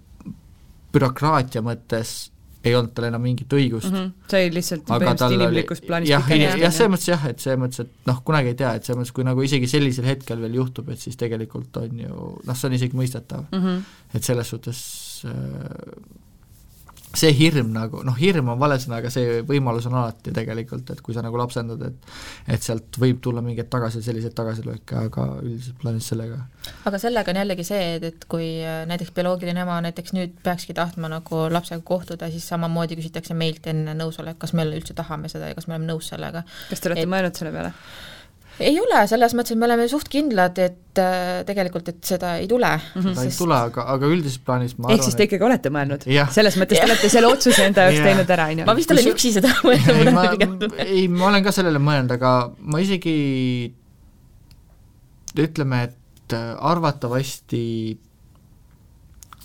bürokraatia 0.94 1.62
mõttes 1.62 2.32
ei 2.66 2.76
olnud 2.76 2.94
tal 2.98 3.08
enam 3.10 3.24
mingit 3.26 3.54
õigust 3.54 3.90
mm. 3.92 3.96
mm 3.96 4.04
-hmm. 4.04 4.32
see 4.32 4.42
oli 4.46 4.56
lihtsalt 4.58 4.86
põhimõtteliselt 4.90 5.40
tal 5.40 5.48
oli 5.48 5.88
plaanist 5.88 6.12
jah, 6.12 6.30
jah, 6.36 6.74
selles 6.74 6.94
mõttes 6.96 7.10
jah, 7.12 7.26
et 7.30 7.40
selles 7.46 7.62
mõttes, 7.62 7.86
et 7.86 8.10
noh, 8.10 8.22
kunagi 8.28 8.54
ei 8.54 8.60
tea, 8.62 8.74
et 8.76 8.88
selles 8.88 9.02
mõttes, 9.02 9.16
kui 9.16 9.28
nagu 9.28 9.46
isegi 9.46 9.70
sellisel 9.72 10.10
hetkel 10.10 10.42
veel 10.42 10.60
juhtub, 10.62 10.90
et 10.90 11.00
siis 11.00 11.18
tegelikult 11.22 11.78
on 11.84 12.04
ju 12.06 12.28
noh, 12.46 12.56
see 12.56 12.70
on 12.70 12.78
isegi 12.80 12.98
mõistetav 12.98 13.48
mm. 13.52 13.58
Mhm. 13.60 13.82
et 14.14 14.32
selles 14.32 14.54
suhtes 14.56 14.80
äh, 15.30 16.24
see 17.16 17.32
hirm 17.38 17.72
nagu, 17.76 18.02
noh 18.06 18.16
hirm 18.20 18.50
on 18.54 18.60
vale 18.62 18.78
sõna, 18.82 19.00
aga 19.02 19.12
see 19.14 19.42
võimalus 19.48 19.88
on 19.90 19.98
alati 20.00 20.34
tegelikult, 20.36 20.90
et 20.94 21.02
kui 21.06 21.16
sa 21.16 21.24
nagu 21.26 21.40
lapsendad, 21.40 21.82
et 21.88 22.56
et 22.56 22.64
sealt 22.66 23.00
võib 23.02 23.22
tulla 23.24 23.42
mingeid 23.46 23.70
tagasi, 23.72 24.02
selliseid 24.06 24.36
tagasilööke, 24.38 24.98
aga 25.10 25.28
üldiselt 25.42 25.80
plaanis 25.82 26.10
sellega 26.12 26.42
aga 26.90 27.00
sellega 27.02 27.32
on 27.34 27.40
jällegi 27.42 27.66
see, 27.68 27.84
et, 27.98 28.04
et 28.12 28.26
kui 28.32 28.48
näiteks 28.90 29.14
bioloogiline 29.16 29.64
ema 29.66 29.78
näiteks 29.86 30.16
nüüd 30.18 30.36
peakski 30.46 30.74
tahtma 30.78 31.10
nagu 31.12 31.46
lapsega 31.52 31.82
kohtuda, 31.86 32.30
siis 32.34 32.48
samamoodi 32.52 32.98
küsitakse 33.00 33.38
meilt 33.38 33.68
enne 33.72 33.96
nõusolek, 33.98 34.40
kas 34.42 34.54
me 34.58 34.66
üldse 34.68 34.98
tahame 34.98 35.32
seda 35.32 35.52
ja 35.52 35.58
kas 35.58 35.68
me 35.70 35.78
oleme 35.78 35.92
nõus 35.94 36.12
sellega. 36.14 36.44
kas 36.70 36.80
te 36.84 36.92
olete 36.92 37.06
et- 37.08 37.12
mõelnud 37.16 37.38
selle 37.38 37.54
peale? 37.56 37.74
Ei 38.64 38.78
ole, 38.80 39.02
selles 39.10 39.36
mõttes, 39.38 39.56
et 39.56 39.60
me 39.60 39.68
oleme 39.68 39.88
suht 39.92 40.10
kindlad, 40.12 40.60
et 40.64 41.02
äh, 41.02 41.42
tegelikult, 41.48 41.90
et 41.92 42.00
seda 42.08 42.36
ei 42.42 42.48
tule 42.52 42.70
mm. 42.78 43.08
seda 43.10 43.26
ei 43.28 43.34
tule, 43.36 43.58
aga, 43.70 43.88
aga 43.96 44.12
üldises 44.12 44.40
plaanis 44.46 44.78
ma 44.78 44.90
ehk 44.90 45.00
arvan, 45.00 45.08
siis 45.10 45.20
te 45.20 45.28
ikkagi 45.28 45.48
olete 45.48 45.72
mõelnud? 45.76 46.08
Selles 46.36 46.60
mõttes 46.62 46.80
te 46.80 46.88
olete 46.88 47.12
selle 47.12 47.32
otsuse 47.32 47.66
enda 47.68 47.88
jaoks 47.90 48.06
teinud 48.06 48.36
ära, 48.38 48.48
on 48.54 48.64
ju? 48.64 48.70
ma 48.70 48.78
vist 48.78 48.96
olen 48.96 49.08
sa- 49.08 49.16
üksi 49.16 49.34
seda 49.36 49.52
mõelnud, 49.66 50.14
ma, 50.16 50.28
ei, 50.86 51.06
ma 51.12 51.30
olen 51.32 51.46
ka 51.46 51.56
sellele 51.56 51.82
mõelnud, 51.84 52.16
aga 52.16 52.36
ma 52.64 52.84
isegi 52.84 53.18
ütleme, 55.36 55.84
et 55.90 56.36
äh, 56.38 56.54
arvatavasti 56.72 57.66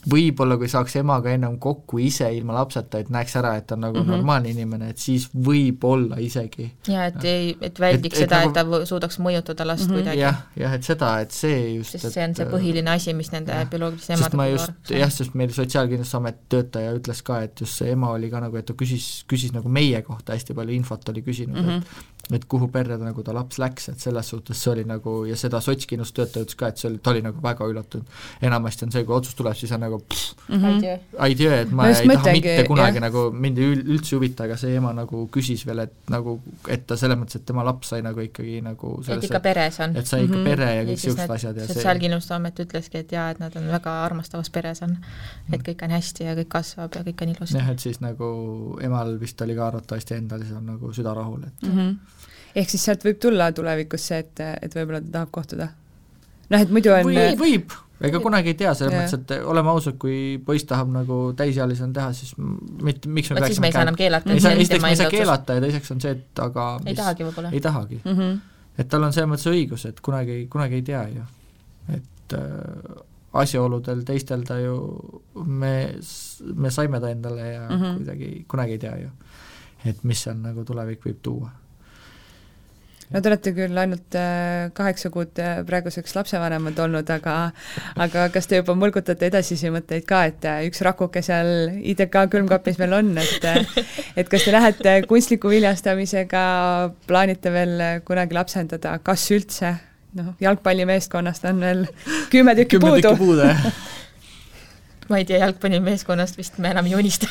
võib-olla 0.09 0.57
kui 0.57 0.69
saaks 0.69 0.97
emaga 0.97 1.31
ennem 1.31 1.59
kokku 1.59 1.99
ise 1.99 2.29
ilma 2.37 2.53
lapseta, 2.55 2.99
et 2.99 3.09
näeks 3.11 3.37
ära, 3.37 3.57
et 3.57 3.67
ta 3.67 3.75
on 3.75 3.81
nagu 3.81 3.97
mm 3.97 4.01
Mhm. 4.01 4.09
-hmm. 4.11 4.17
normaalne 4.17 4.49
inimene, 4.51 4.89
et 4.91 4.99
siis 4.99 5.29
võib-olla 5.35 6.19
isegi 6.21 6.71
ja 6.89 7.05
et 7.07 7.25
ei, 7.25 7.57
et 7.61 7.79
väldiks 7.81 8.17
Et- 8.17 8.23
et 8.23 8.29
seda, 8.31 8.41
nagu- 8.47 8.49
et 8.49 8.55
ta 8.81 8.87
suudaks 8.87 9.19
mõjutada 9.19 9.67
last 9.67 9.87
Mhm. 9.89 9.95
kuidagi. 9.95 10.19
jah, 10.21 10.43
jah, 10.57 10.73
et 10.75 10.83
seda, 10.85 11.21
et 11.21 11.33
see 11.33 11.75
just 11.77 11.91
sest 11.91 12.13
see 12.15 12.25
on 12.25 12.35
see 12.35 12.45
et, 12.45 12.51
põhiline 12.53 12.89
asi, 12.89 13.13
mis 13.13 13.31
nende 13.33 13.53
bioloogilise 13.71 14.13
emade 14.13 14.37
ma 14.37 14.45
puhul 14.45 14.59
just, 14.59 14.91
jah, 14.91 15.11
sest 15.11 15.35
meil 15.35 15.51
Sotsiaalkindlustusameti 15.51 16.39
töötaja 16.49 16.95
ütles 16.99 17.23
ka, 17.23 17.43
et 17.43 17.61
just 17.61 17.73
see 17.79 17.91
ema 17.93 18.11
oli 18.11 18.31
ka 18.31 18.41
nagu, 18.41 18.57
et 18.57 18.67
ta 18.67 18.73
küsis, 18.75 19.25
küsis 19.29 19.53
nagu 19.53 19.69
meie 19.69 20.03
kohta 20.03 20.33
hästi 20.33 20.55
palju 20.55 20.73
infot 20.73 21.09
oli 21.09 21.23
küsinud 21.23 21.57
mm, 21.57 21.61
Mhm. 21.63 21.69
-hmm. 21.71 21.83
et 22.31 22.41
et 22.41 22.45
kuhu 22.49 22.69
perre 22.69 22.97
ta 22.99 23.05
nagu 23.05 23.23
ta 23.23 23.33
laps 23.35 23.59
läks, 23.59 23.89
et 23.89 23.99
selles 23.99 24.29
suhtes 24.29 24.57
see 24.63 24.71
oli 24.73 24.85
nagu, 24.85 25.25
ja 25.25 25.35
seda 25.37 25.59
sotskindlustustöötaja 25.61 26.45
ütles 26.45 26.57
ka, 26.57 26.69
et 26.69 26.79
see 26.79 26.89
oli, 26.91 26.99
ta 27.03 27.11
oli 27.11 27.23
nagu 27.23 27.41
väga 27.43 27.65
üllatunud. 27.65 28.05
enamasti 28.43 28.85
on 28.85 28.93
see, 28.93 29.05
kui 29.05 29.15
otsus 29.17 29.35
tuleb, 29.35 29.55
siis 29.57 29.73
on 29.73 29.81
nagu 29.81 29.90
pff, 29.99 30.35
Mhm. 30.51 30.81
ei 31.25 31.35
tea, 31.39 31.61
et 31.63 31.71
ma, 31.71 31.83
Ma 31.85 31.89
ei 31.89 31.95
taha 31.95 32.07
mõtlengi, 32.11 32.43
mitte 32.43 32.65
kunagi 32.67 32.95
jah. 32.99 33.03
nagu, 33.03 33.31
mind 33.33 33.59
ei 33.59 33.65
ül- 33.75 33.85
üldse 33.95 34.17
huvita, 34.17 34.45
aga 34.45 34.57
see 34.57 34.75
ema 34.77 34.93
nagu 34.93 35.29
küsis 35.31 35.65
veel, 35.67 35.79
et 35.85 35.93
nagu, 36.11 36.41
et 36.69 36.87
ta 36.87 36.97
selles 36.97 37.17
mõttes, 37.19 37.37
et 37.37 37.45
tema 37.47 37.63
laps 37.63 37.89
sai 37.89 38.03
nagu 38.03 38.19
ikkagi 38.21 38.61
nagu 38.63 39.01
et 39.09 39.23
ikka 39.29 39.41
peres 39.41 39.79
on. 39.81 39.97
et 39.97 40.07
sai 40.07 40.25
ikka 40.25 40.37
Mhm. 40.37 40.45
pere 40.45 40.75
ja 40.75 40.83
kõik 40.85 41.07
need 41.07 41.31
asjad 41.31 41.57
ja 41.57 41.67
see 41.67 41.75
sotsiaalkindlustusamet 41.75 42.59
ütleski, 42.67 42.95
et 42.99 43.13
jaa, 43.13 43.31
et 43.31 43.39
nad 43.41 43.57
on 43.57 43.63
väga 43.71 44.05
armastavas 44.05 44.51
peres 44.51 44.83
on. 44.83 44.97
et 45.53 45.63
kõik 45.63 45.83
on 45.85 45.91
hästi 45.91 46.25
ja 46.25 46.35
kõik 46.35 46.49
kasvab 46.49 46.95
ja 46.97 47.03
kõik 47.03 47.23
on 47.23 47.29
ilusti. 47.29 47.55
jah, 47.59 47.71
et 47.71 47.79
siis 47.81 48.01
nagu 48.01 48.79
emal 48.83 49.19
vist 49.19 49.41
oli 49.43 49.55
ka 49.55 49.69
arvatavasti 49.69 50.15
endal 50.15 50.41
siis 50.41 50.53
on 50.57 50.67
nagu 50.67 50.93
süda 50.93 51.15
rahul, 51.15 51.45
et 51.47 51.63
mm. 51.69 51.77
-hmm. 51.79 51.97
ehk 52.57 52.69
siis 52.71 52.83
sealt 52.85 53.05
võib 53.05 53.19
tulla 53.21 53.53
tulevikus 53.53 54.01
see, 54.09 54.19
et, 54.19 54.41
et 54.63 54.75
võib-olla 54.75 55.01
ta 55.01 55.13
tahab 55.13 55.31
kohtuda? 55.31 55.69
noh, 56.51 56.59
et 56.61 56.69
muidu 56.71 56.91
on 56.93 57.05
või 57.05 57.37
võib, 57.39 57.71
ega 58.09 58.21
kunagi 58.21 58.49
ei 58.49 58.55
tea, 58.55 58.75
selles 58.75 58.95
mõttes, 58.95 59.15
et 59.21 59.45
oleme 59.45 59.69
ausad, 59.69 59.97
kui 60.01 60.39
poiss 60.47 60.65
tahab 60.65 60.89
nagu 60.95 61.19
täisealisena 61.37 61.93
teha, 61.93 62.13
siis 62.17 62.33
mitte, 62.39 63.09
miks 63.09 63.31
me 63.31 63.37
vot 63.41 63.47
siis 63.47 63.61
me 63.61 63.67
ei 63.69 63.73
saa 63.77 63.83
enam 63.83 63.97
keelata, 63.99 64.33
ei 64.33 64.41
saa, 64.41 64.53
on 64.53 64.61
esiteks 64.65 64.83
me 64.83 64.89
ei 64.95 64.97
saa 64.97 65.11
keelata 65.11 65.59
ja 65.59 65.61
teiseks 65.67 65.91
on 65.91 66.01
see, 66.01 66.11
et 66.17 66.39
aga 66.47 66.71
ei 66.87 66.95
tahagi 66.95 67.25
võib-olla. 67.29 67.53
ei 67.53 67.61
tahagi. 67.61 68.01
mm. 68.05 68.17
-hmm. 68.17 68.41
et 68.79 68.89
tal 68.89 69.03
on 69.05 69.13
selles 69.13 69.29
mõttes 69.35 69.51
õigus, 69.53 69.87
et 69.89 70.01
kunagi, 70.01 70.47
kunagi 70.51 70.75
ei 70.81 70.83
tea 70.83 71.05
ju. 71.09 71.23
et 71.97 72.35
äh, 72.39 73.03
asjaoludel 73.33 74.03
teistel 74.05 74.43
ta 74.43 74.59
ju, 74.59 74.77
me, 75.45 75.95
me 76.55 76.71
saime 76.71 77.01
ta 77.01 77.11
endale 77.11 77.53
ja 77.53 77.69
mm 77.69 77.75
Mhm. 77.77 77.85
-hmm. 77.85 77.97
kuidagi, 77.97 78.45
kunagi 78.49 78.73
ei 78.73 78.79
tea 78.79 78.97
ju. 78.97 79.09
et 79.85 80.05
mis 80.05 80.23
seal 80.23 80.37
nagu 80.37 80.65
tulevik 80.65 81.05
võib 81.07 81.21
tuua. 81.23 81.51
No 83.11 83.21
te 83.21 83.31
olete 83.31 83.53
küll 83.57 83.81
ainult 83.83 84.17
äh, 84.19 84.71
kaheksa 84.77 85.11
kuud 85.15 85.41
äh, 85.43 85.61
praeguseks 85.67 86.15
lapsevanemad 86.17 86.79
olnud, 86.85 87.11
aga 87.11 87.37
aga 88.01 88.29
kas 88.35 88.49
te 88.51 88.61
juba 88.61 88.77
mõlgutate 88.79 89.31
edasisi 89.31 89.73
mõtteid 89.75 90.07
ka, 90.09 90.23
et 90.31 90.47
äh, 90.49 90.63
üks 90.69 90.83
rakuke 90.87 91.23
seal 91.27 91.81
IDK 91.93 92.27
külmkapis 92.33 92.79
veel 92.81 92.97
on, 93.01 93.13
et 93.21 93.47
et 94.21 94.31
kas 94.31 94.47
te 94.47 94.55
lähete 94.55 94.97
kunstliku 95.11 95.53
viljastamisega, 95.53 96.43
plaanite 97.11 97.55
veel 97.55 97.87
kunagi 98.07 98.39
lapsendada, 98.39 98.99
kas 99.05 99.31
üldse? 99.35 99.77
noh, 100.19 100.33
jalgpallimeeskonnast 100.43 101.45
on 101.47 101.61
veel 101.63 101.85
kümme 102.33 102.57
tükki 102.59 102.79
kümme 102.79 102.97
puudu 102.97 103.03
tükki 103.05 103.25
puudu, 103.25 103.45
jah. 103.47 103.67
ma 105.11 105.19
ei 105.19 105.27
tea, 105.27 105.41
jalgpallimeeskonnast 105.43 106.39
vist 106.39 106.59
me 106.63 106.71
enam 106.71 106.87
ei 106.87 106.95
unista. 106.95 107.27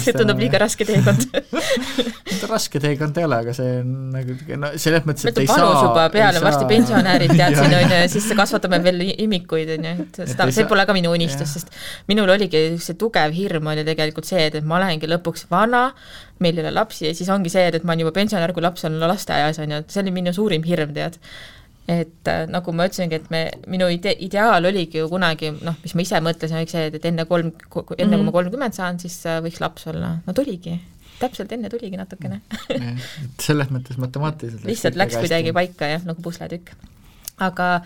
see 0.00 0.14
tundub 0.16 0.40
liiga 0.40 0.60
raske 0.62 0.86
teekond. 0.88 1.26
raske 2.52 2.80
teekond 2.82 3.20
ei 3.20 3.26
ole, 3.28 3.40
aga 3.44 3.54
see 3.56 3.74
on 3.82 3.92
nagu, 4.14 4.36
no 4.62 4.72
selles 4.80 5.04
mõttes, 5.08 5.28
et 5.28 5.40
ei 5.42 5.50
saa 5.50 5.68
juba 5.76 6.06
peale, 6.14 6.40
varsti 6.44 6.64
pensionärid 6.70 7.34
teadsin, 7.34 7.68
Jah. 7.74 7.84
on 7.84 7.94
ju, 7.94 8.00
ja 8.00 8.08
siis 8.12 8.30
kasvatame 8.38 8.80
veel 8.84 9.04
imikuid, 9.12 9.74
on 9.76 9.88
ju, 9.90 9.94
et 10.06 10.22
seda, 10.32 10.48
ei 10.48 10.56
see 10.56 10.66
pole 10.70 10.86
ka 10.88 10.96
minu 10.96 11.12
unistus, 11.16 11.54
sest 11.58 11.76
minul 12.10 12.32
oligi 12.32 12.64
see 12.80 12.98
tugev 13.00 13.36
hirm 13.36 13.70
oli 13.74 13.84
tegelikult 13.86 14.28
see, 14.28 14.48
et, 14.48 14.58
et 14.60 14.66
ma 14.66 14.80
olengi 14.80 15.10
lõpuks 15.10 15.46
vana, 15.52 15.88
meil 16.40 16.56
ei 16.56 16.64
ole 16.64 16.74
lapsi 16.74 17.10
ja 17.10 17.14
siis 17.16 17.28
ongi 17.32 17.52
see, 17.52 17.68
et, 17.68 17.80
et 17.80 17.84
ma 17.84 17.92
olen 17.92 18.06
juba 18.06 18.16
pensionär, 18.16 18.56
kui 18.56 18.64
laps 18.64 18.88
on 18.88 18.96
lasteaias, 19.04 19.60
on 19.60 19.76
ju, 19.76 19.84
et 19.84 19.92
see 19.92 20.04
oli 20.04 20.16
minu 20.16 20.32
suurim 20.36 20.64
hirm, 20.64 20.96
tead 20.96 21.20
et 21.90 22.28
äh, 22.30 22.44
nagu 22.50 22.72
ma 22.76 22.84
ütlesingi, 22.86 23.16
et 23.18 23.30
me, 23.32 23.40
minu 23.72 23.88
ide-, 23.90 24.12
ideaal 24.26 24.64
oligi 24.68 25.00
ju 25.00 25.08
kunagi 25.10 25.50
noh, 25.64 25.74
mis 25.82 25.94
ma 25.98 26.04
ise 26.04 26.20
mõtlesin, 26.22 26.56
oligi 26.60 26.74
see, 26.76 26.86
et, 26.90 26.94
et 27.00 27.08
enne 27.10 27.24
kolm, 27.26 27.50
enne 27.50 27.56
mm 27.56 27.74
-hmm. 27.80 27.96
kui 27.96 28.16
Mhm. 28.16 28.24
ma 28.28 28.32
kolmkümmend 28.36 28.74
saan, 28.76 28.98
siis 29.02 29.16
äh, 29.26 29.40
võiks 29.42 29.60
laps 29.64 29.86
olla, 29.90 30.18
no 30.26 30.32
tuligi, 30.36 30.76
täpselt 31.20 31.52
enne 31.52 31.68
tuligi 31.72 31.96
natukene 31.96 32.40
Jah, 32.68 32.94
et 33.24 33.40
selles 33.48 33.68
mõttes 33.74 33.98
matemaatiliselt 33.98 34.64
lihtsalt 34.64 34.94
läks 34.96 35.16
kuidagi 35.16 35.52
paika 35.52 35.84
jah, 35.86 36.04
nagu 36.04 36.22
pusletükk. 36.22 36.70
aga 37.38 37.80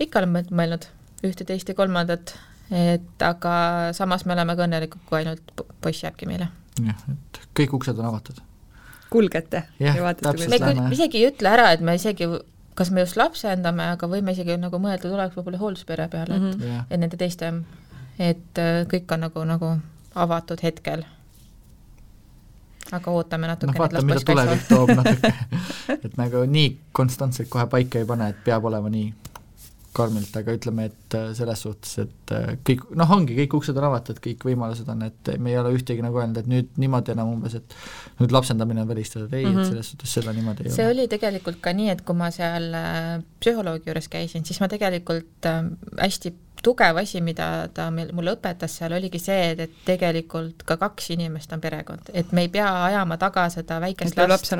ikka 0.00 0.18
olen 0.18 0.32
mõt- 0.36 0.50
mõelnud 0.50 0.86
ühte, 1.24 1.44
teist 1.44 1.68
ja 1.68 1.74
kolmandat, 1.74 2.34
et 2.70 3.22
aga 3.22 3.52
samas 3.92 4.24
me 4.26 4.32
oleme 4.32 4.56
ka 4.56 4.64
õnnelikud, 4.66 5.00
kui 5.06 5.18
ainult 5.18 5.40
po- 5.56 5.66
poiss 5.80 6.02
jääbki 6.02 6.26
meile. 6.26 6.48
jah, 6.86 6.96
et 7.12 7.40
kõik 7.60 7.74
uksed 7.74 7.98
on 7.98 8.04
avatud. 8.06 8.40
kulgete 9.10 9.62
Jah, 9.78 9.96
ja 9.96 10.02
vaatate, 10.02 10.22
täpselt. 10.32 10.50
me 10.50 10.58
kuidas 10.58 10.74
küll 10.74 10.80
lähme. 10.82 10.94
isegi 10.94 11.18
ei 11.18 11.30
ütle 11.30 11.48
ära, 11.48 11.70
et 11.72 11.80
me 11.80 11.94
isegi, 11.94 12.24
kas 12.74 12.90
me 12.90 13.04
just 13.04 13.16
lapsendame, 13.16 13.86
aga 13.94 14.08
võime 14.10 14.34
isegi 14.34 14.56
nagu 14.58 14.78
mõelda 14.82 15.08
tuleks 15.08 15.36
võib-olla 15.38 15.60
hoolduspere 15.60 16.08
peale 16.10 16.38
mm, 16.38 16.46
-hmm. 16.46 16.54
Mhm. 16.56 16.70
jah, 16.70 16.86
et, 16.86 16.94
et 16.94 17.00
nende 17.00 17.16
teiste, 17.20 17.52
et 18.18 18.62
äh, 18.62 18.86
kõik 18.90 19.12
on 19.14 19.26
nagu, 19.28 19.44
nagu 19.44 19.74
avatud 20.14 20.62
hetkel. 20.62 21.04
aga 22.92 23.10
ootame 23.10 23.46
natuke 23.48 23.72
noh, 23.72 23.78
vaata, 23.78 24.02
mida 24.02 24.20
tulevik 24.20 24.66
toob 24.68 24.90
natuke 24.94 25.32
et 26.04 26.16
nagu 26.20 26.44
nii 26.46 26.78
konstantselt 26.92 27.48
kohe 27.48 27.66
paika 27.66 27.98
ei 27.98 28.04
pane, 28.04 28.28
et 28.28 28.44
peab 28.44 28.64
olema 28.64 28.90
nii. 28.90 29.14
Karmilt, 29.94 30.34
aga 30.38 30.54
ütleme, 30.56 30.88
et 30.90 31.16
äh, 31.18 31.30
selles 31.36 31.64
suhtes, 31.64 31.94
et 32.02 32.34
äh, 32.34 32.54
kõik, 32.66 32.86
noh, 32.98 33.10
ongi, 33.16 33.36
kõik 33.38 33.56
uksed 33.60 33.78
on 33.80 33.88
avatud, 33.88 34.20
kõik 34.24 34.46
võimalused 34.50 34.88
on, 34.92 35.06
et 35.08 35.32
me 35.38 35.52
ei 35.54 35.58
ole 35.60 35.74
ühtegi 35.76 36.04
nagu 36.04 36.20
öelnud, 36.20 36.40
et 36.42 36.50
nüüd 36.50 36.70
niimoodi 36.80 37.14
enam 37.14 37.34
umbes, 37.36 37.56
et 37.60 37.76
nüüd 38.20 38.34
lapsendamine 38.34 38.84
on 38.84 38.90
välistatud, 38.90 39.32
ei 39.32 39.44
mm, 39.44 39.50
-hmm. 39.50 39.58
et 39.58 39.62
mhm. 39.62 39.70
selles 39.72 39.92
suhtes 39.94 40.16
seda 40.18 40.36
niimoodi 40.36 40.66
ei 40.66 40.70
see 40.70 40.84
ole. 40.84 40.94
see 40.94 40.94
oli 40.98 41.08
tegelikult 41.16 41.60
ka 41.64 41.74
nii, 41.76 41.90
et 41.94 42.04
kui 42.06 42.18
ma 42.18 42.30
seal 42.34 42.70
äh, 42.78 43.12
psühholoogi 43.40 43.90
juures 43.90 44.10
käisin, 44.12 44.44
siis 44.44 44.60
ma 44.60 44.70
tegelikult 44.72 45.52
hästi 46.00 46.34
tugev 46.64 46.96
asi, 46.96 47.20
mida 47.20 47.68
ta 47.74 47.88
meil, 47.92 48.10
mulle 48.16 48.34
õpetas 48.38 48.78
seal, 48.78 48.94
oligi 48.96 49.20
see, 49.22 49.50
et, 49.52 49.62
et 49.66 49.80
tegelikult 49.86 50.64
ka 50.66 50.78
kaks 50.80 51.10
inimest 51.14 51.52
on 51.54 51.62
perekond, 51.62 52.10
et 52.16 52.32
me 52.32 52.46
ei 52.46 52.50
pea 52.52 52.68
ajama 52.86 53.18
taga 53.20 53.46
seda 53.52 53.80
väikest 53.84 54.16
last, 54.18 54.54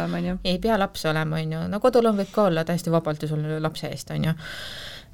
ei 0.44 0.58
pea 0.62 0.78
laps 0.80 1.06
olema, 1.10 1.40
on 1.40 1.54
ju, 1.56 1.62
no 1.72 1.80
koduloom 1.80 2.20
võib 2.20 2.32
ka 2.34 2.48
olla 2.50 2.66
täiesti 2.68 2.92
vabalt 2.92 3.24
ju 3.24 3.30
sul 3.32 3.46
lapse 3.64 3.88
eest, 3.88 4.12
on 4.14 4.28
ju 4.30 4.36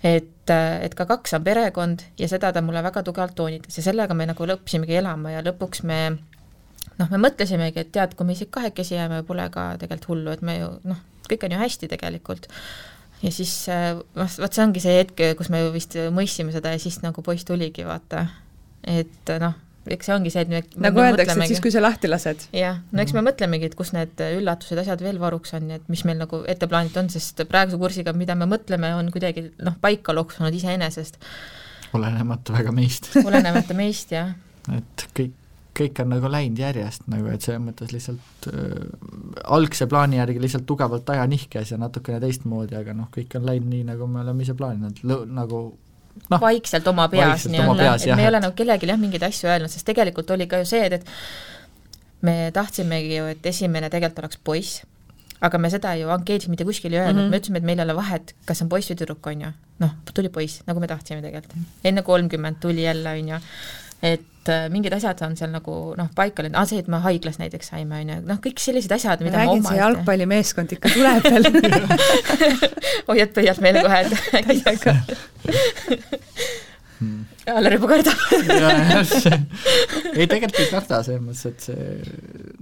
et, 0.03 0.51
et 0.51 0.95
ka 0.97 1.07
kaks 1.09 1.35
on 1.37 1.45
perekond 1.45 2.03
ja 2.19 2.29
seda 2.31 2.53
ta 2.53 2.63
mulle 2.65 2.83
väga 2.83 3.03
tugevalt 3.07 3.35
toonitas 3.37 3.77
ja 3.77 3.85
sellega 3.85 4.17
me 4.17 4.27
nagu 4.31 4.47
lõppisimegi 4.49 4.97
elama 5.01 5.35
ja 5.35 5.43
lõpuks 5.45 5.85
me 5.89 6.01
noh, 7.01 7.09
me 7.11 7.21
mõtlesimegi, 7.21 7.85
et 7.85 7.93
tead, 7.95 8.15
kui 8.17 8.29
me 8.29 8.37
isegi 8.37 8.53
kahekesi 8.55 8.97
jääme, 8.97 9.23
pole 9.29 9.47
ka 9.53 9.73
tegelikult 9.81 10.11
hullu, 10.13 10.35
et 10.35 10.45
me 10.47 10.59
ju 10.59 10.71
noh, 10.89 11.01
kõik 11.29 11.47
on 11.47 11.57
ju 11.57 11.61
hästi 11.61 11.89
tegelikult. 11.93 12.49
ja 13.23 13.33
siis 13.33 13.55
noh, 13.69 14.37
vot 14.43 14.53
see 14.53 14.65
ongi 14.65 14.83
see 14.85 15.01
hetk, 15.01 15.25
kus 15.39 15.53
me 15.53 15.63
vist 15.75 15.97
mõistsime 16.15 16.55
seda 16.57 16.75
ja 16.75 16.83
siis 16.83 17.01
nagu 17.05 17.23
poiss 17.25 17.49
tuligi, 17.49 17.85
vaata. 17.89 18.27
et 18.89 19.37
noh 19.41 19.59
eks 19.89 20.11
see 20.11 20.15
ongi 20.15 20.33
see, 20.33 20.45
et 20.45 20.51
me 20.51 20.61
nagu 20.85 21.01
öeldakse, 21.01 21.37
et 21.41 21.53
siis, 21.55 21.63
kui 21.65 21.73
sa 21.73 21.83
lahti 21.83 22.11
lased. 22.11 22.47
jah, 22.57 22.81
no 22.93 23.03
eks 23.05 23.15
me 23.17 23.25
mõtlemegi, 23.25 23.71
et 23.71 23.77
kus 23.79 23.95
need 23.97 24.21
üllatused, 24.27 24.81
asjad 24.83 25.01
veel 25.05 25.21
varuks 25.23 25.55
on, 25.57 25.71
et 25.79 25.89
mis 25.93 26.05
meil 26.09 26.21
nagu 26.21 26.43
ette 26.51 26.69
plaanitud 26.71 27.05
on, 27.05 27.11
sest 27.13 27.45
praeguse 27.49 27.81
kursiga, 27.81 28.15
mida 28.17 28.37
me 28.39 28.49
mõtleme, 28.51 28.93
on 28.99 29.11
kuidagi 29.15 29.49
noh, 29.65 29.79
paika 29.81 30.15
loksunud 30.17 30.55
iseenesest. 30.57 31.21
olenemata 31.97 32.55
väga 32.59 32.75
meist 32.77 33.13
olenemata 33.29 33.77
meist, 33.79 34.13
jah. 34.13 34.35
et 34.77 35.07
kõik, 35.17 35.37
kõik 35.81 36.03
on 36.05 36.13
nagu 36.13 36.29
läinud 36.31 36.61
järjest 36.61 37.09
nagu, 37.09 37.31
et 37.33 37.47
selles 37.47 37.63
mõttes 37.65 37.95
lihtsalt 37.95 38.51
äh, 38.53 39.45
algse 39.57 39.89
plaani 39.89 40.21
järgi 40.21 40.43
lihtsalt 40.45 40.69
tugevalt 40.69 41.09
aja 41.15 41.25
nihkes 41.31 41.73
ja 41.73 41.81
natukene 41.81 42.21
teistmoodi, 42.21 42.77
aga 42.77 42.93
noh, 42.97 43.09
kõik 43.15 43.39
on 43.41 43.49
läinud 43.49 43.73
nii, 43.73 43.87
nagu 43.95 44.11
me 44.11 44.21
oleme 44.27 44.45
ise 44.45 44.59
plaaninud, 44.59 45.01
nagu 45.33 45.71
no, 46.31 46.41
vaikselt 46.41 46.87
oma 46.91 47.09
peas 47.13 47.47
nii-öelda, 47.51 47.95
et 47.97 48.15
me 48.17 48.25
ei 48.25 48.31
ole 48.31 48.43
nagu 48.43 48.57
kellelegi 48.57 48.91
jah, 48.91 49.01
mingeid 49.01 49.25
asju 49.31 49.51
öelnud, 49.51 49.73
sest 49.73 49.87
tegelikult 49.89 50.31
oli 50.37 50.47
ka 50.51 50.63
ju 50.63 50.69
see, 50.69 50.85
et, 50.87 51.01
et 51.01 52.25
me 52.27 52.37
tahtsimegi 52.55 53.19
ju, 53.19 53.29
et 53.35 53.51
esimene 53.53 53.91
tegelikult 53.93 54.25
oleks 54.25 54.41
poiss, 54.45 54.83
aga 55.41 55.59
me 55.59 55.71
seda 55.73 55.95
ju 55.97 56.11
ankeedis 56.13 56.51
mitte 56.53 56.67
kuskil 56.69 56.93
ei 56.95 57.01
öelnud 57.01 57.23
mm, 57.23 57.27
-hmm. 57.27 57.31
me 57.31 57.41
ütlesime, 57.41 57.63
et 57.63 57.69
meil 57.71 57.79
ei 57.79 57.87
ole 57.89 57.97
vahet, 57.97 58.35
kas 58.49 58.63
on 58.63 58.69
poiss 58.73 58.93
või 58.93 59.01
tüdruk, 59.01 59.31
on 59.33 59.47
ju. 59.47 59.53
noh, 59.81 59.95
tuli 60.15 60.29
poiss, 60.29 60.65
nagu 60.67 60.81
me 60.81 60.89
tahtsime 60.91 61.23
tegelikult. 61.23 61.57
enne 61.85 62.03
kolmkümmend 62.03 62.61
tuli 62.61 62.85
jälle, 62.85 63.17
on 63.19 63.29
ju, 63.35 63.41
et 64.03 64.29
äh, 64.53 64.67
mingid 64.73 64.95
asjad 64.97 65.21
on 65.27 65.37
seal 65.39 65.53
nagu 65.53 65.75
noh, 65.99 66.11
paika 66.17 66.45
läinud, 66.45 66.59
aa 66.61 66.69
see, 66.69 66.81
et 66.83 66.91
me 66.91 67.01
haiglas 67.05 67.39
näiteks 67.41 67.73
saime, 67.73 68.03
on 68.03 68.13
ju, 68.13 68.19
noh, 68.29 68.41
kõik 68.45 68.63
sellised 68.63 68.93
asjad, 68.97 69.23
mida 69.25 69.41
räägin, 69.41 69.65
see 69.67 69.79
jalgpallimeeskond 69.79 70.75
ikka 70.77 70.93
tuleb 70.95 71.27
veel. 71.27 71.49
Hoiad 73.09 73.35
pöialt 73.37 73.63
meile 73.65 73.85
kohe, 73.87 74.03
et 74.05 74.13
äkki 74.75 74.95
hmm. 77.01 77.25
Allar 77.51 77.77
juba 77.79 77.91
kardab 77.95 78.19
ei, 80.15 80.27
tegelikult 80.27 80.63
ei 80.63 80.71
karda, 80.71 81.03
selles 81.07 81.25
mõttes, 81.25 81.45
et 81.49 81.69
see 81.71 81.83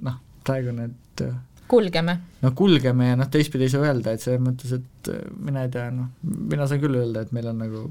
noh, 0.05 0.19
praegu 0.47 0.75
need 0.77 1.25
kulgeme. 1.69 2.19
no 2.45 2.53
kulgeme 2.57 3.11
ja 3.11 3.17
noh, 3.21 3.29
teistpidi 3.33 3.69
ei 3.69 3.73
saa 3.75 3.89
öelda, 3.89 4.15
et 4.15 4.25
selles 4.25 4.41
mõttes, 4.45 4.77
et 4.79 5.11
mina 5.37 5.67
ei 5.67 5.73
tea, 5.75 5.89
noh, 5.95 6.13
mina 6.23 6.69
saan 6.69 6.81
küll 6.85 6.97
öelda, 7.01 7.27
et 7.27 7.35
meil 7.37 7.51
on 7.51 7.67
nagu 7.67 7.89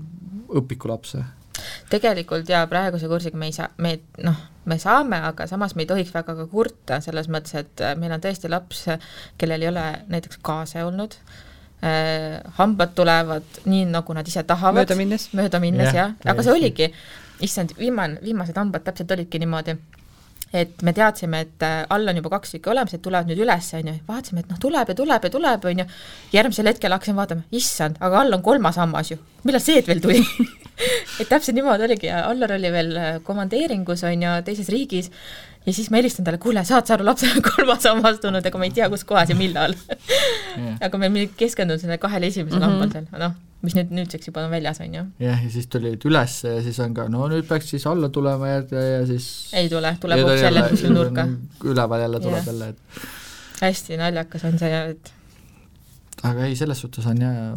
õpikulapse 0.58 1.22
tegelikult 1.90 2.50
jaa, 2.50 2.66
praeguse 2.70 3.10
kursiga 3.12 3.40
me 3.40 3.50
ei 3.50 3.56
saa, 3.56 3.70
me 3.84 3.98
noh, 4.26 4.40
me 4.68 4.78
saame, 4.82 5.20
aga 5.30 5.48
samas 5.50 5.76
me 5.76 5.86
ei 5.86 5.90
tohiks 5.90 6.14
väga 6.16 6.36
ka 6.38 6.48
kurta, 6.52 7.02
selles 7.04 7.30
mõttes, 7.34 7.56
et 7.60 7.84
äh, 7.84 7.96
meil 8.00 8.16
on 8.16 8.24
tõesti 8.24 8.52
laps, 8.52 8.86
kellel 9.40 9.66
ei 9.66 9.72
ole 9.72 9.86
näiteks 10.12 10.42
kaase 10.46 10.84
olnud 10.88 11.18
äh,, 11.18 12.40
hambad 12.60 12.96
tulevad 12.98 13.62
nii, 13.66 13.86
nagu 13.94 14.18
nad 14.18 14.28
ise 14.28 14.44
tahavad. 14.48 14.84
mööda 14.84 15.00
minnes. 15.00 15.30
mööda 15.38 15.62
minnes 15.64 15.94
jah, 15.96 16.18
aga 16.26 16.46
see 16.46 16.56
oligi, 16.56 16.92
issand, 17.46 17.76
viimane, 17.80 18.22
viimased 18.24 18.58
hambad 18.58 18.86
täpselt 18.88 19.16
olidki 19.18 19.42
niimoodi 19.44 19.78
et 20.54 20.84
me 20.84 20.94
teadsime, 20.96 21.42
et 21.44 21.66
äh, 21.66 21.82
all 21.94 22.08
on 22.08 22.20
juba 22.20 22.32
kaks 22.38 22.56
tükki 22.56 22.72
olemas, 22.72 22.94
et 22.96 23.04
tulevad 23.04 23.30
nüüd 23.30 23.42
üles, 23.44 23.72
on 23.78 23.90
ju, 23.92 23.96
vaatasime, 24.08 24.44
et 24.46 24.52
noh, 24.52 24.60
tuleb 24.62 24.94
ja 24.94 24.96
tuleb 24.98 25.28
ja 25.28 25.34
tuleb, 25.34 25.68
on 25.72 25.84
ju, 25.84 25.88
järgmisel 26.36 26.72
hetkel 26.72 26.96
hakkasin 26.96 27.18
vaatama, 27.18 27.46
issand, 27.60 28.00
aga 28.04 28.22
all 28.22 28.38
on 28.38 28.46
kolmas 28.46 28.80
hammas 28.80 29.12
ju, 29.12 29.20
millal 29.48 29.64
see 29.64 29.84
veel 29.88 30.04
tuli? 30.04 30.24
Et 31.18 31.26
täpselt 31.26 31.56
niimoodi 31.58 31.88
oligi 31.88 32.06
ja 32.06 32.20
Allar 32.30 32.52
oli 32.54 32.70
veel 32.70 32.92
äh, 33.02 33.16
komandeeringus, 33.26 34.04
on 34.06 34.22
ju, 34.22 34.34
teises 34.46 34.68
riigis 34.70 35.10
ja 35.66 35.74
siis 35.74 35.90
ma 35.92 36.02
helistan 36.02 36.28
talle, 36.28 36.40
kuule, 36.42 36.64
saad 36.68 36.88
sa 36.88 36.96
aru, 36.96 37.06
lapsel 37.08 37.34
on 37.36 37.44
kolmas 37.46 37.88
hammas 37.90 38.22
tulnud, 38.24 38.46
aga 38.46 38.62
ma 38.62 38.68
ei 38.68 38.76
tea, 38.76 38.90
kus 38.94 39.04
kohas 39.08 39.34
ja 39.34 39.38
millal 39.40 39.76
yeah. 40.58 40.78
aga 40.88 41.02
me 41.02 41.28
keskendunud 41.40 41.82
sellele 41.82 42.00
kahele 42.02 42.32
esimesele 42.32 42.60
mm 42.60 42.66
-hmm. 42.66 42.86
hambal 42.86 42.94
seal, 42.94 43.22
noh, 43.24 43.36
mis 43.66 43.76
nüüd 43.78 43.92
nüüdseks 44.00 44.30
juba 44.30 44.46
on 44.46 44.54
väljas, 44.54 44.80
on 44.86 44.96
ju. 45.00 45.04
jah, 45.26 45.44
ja 45.44 45.52
siis 45.54 45.68
tulid 45.74 46.06
üles 46.10 46.40
ja 46.44 46.62
siis 46.64 46.80
on 46.84 46.94
ka, 46.94 47.08
no 47.10 47.28
nüüd 47.32 47.48
peaks 47.50 47.70
siis 47.74 47.88
alla 47.90 48.10
tulema 48.10 48.54
ja, 48.54 48.64
ja 48.72 49.04
siis 49.10 49.28
ei 49.54 49.70
tule, 49.70 49.96
tuleb 50.02 50.24
hoopis 50.24 50.42
jälle 50.42 50.66
kuskil 50.70 50.94
nurka. 50.94 51.28
üleval 51.64 52.06
jälle 52.06 52.20
tuleb 52.20 52.42
yeah. 52.44 52.48
jälle, 52.54 52.70
et 52.70 53.62
hästi 53.62 53.98
naljakas 53.98 54.46
on 54.46 54.60
see, 54.60 54.82
et 54.92 55.14
aga 56.26 56.48
ei, 56.48 56.56
selles 56.58 56.82
suhtes 56.82 57.06
on 57.10 57.22
jah, 57.22 57.56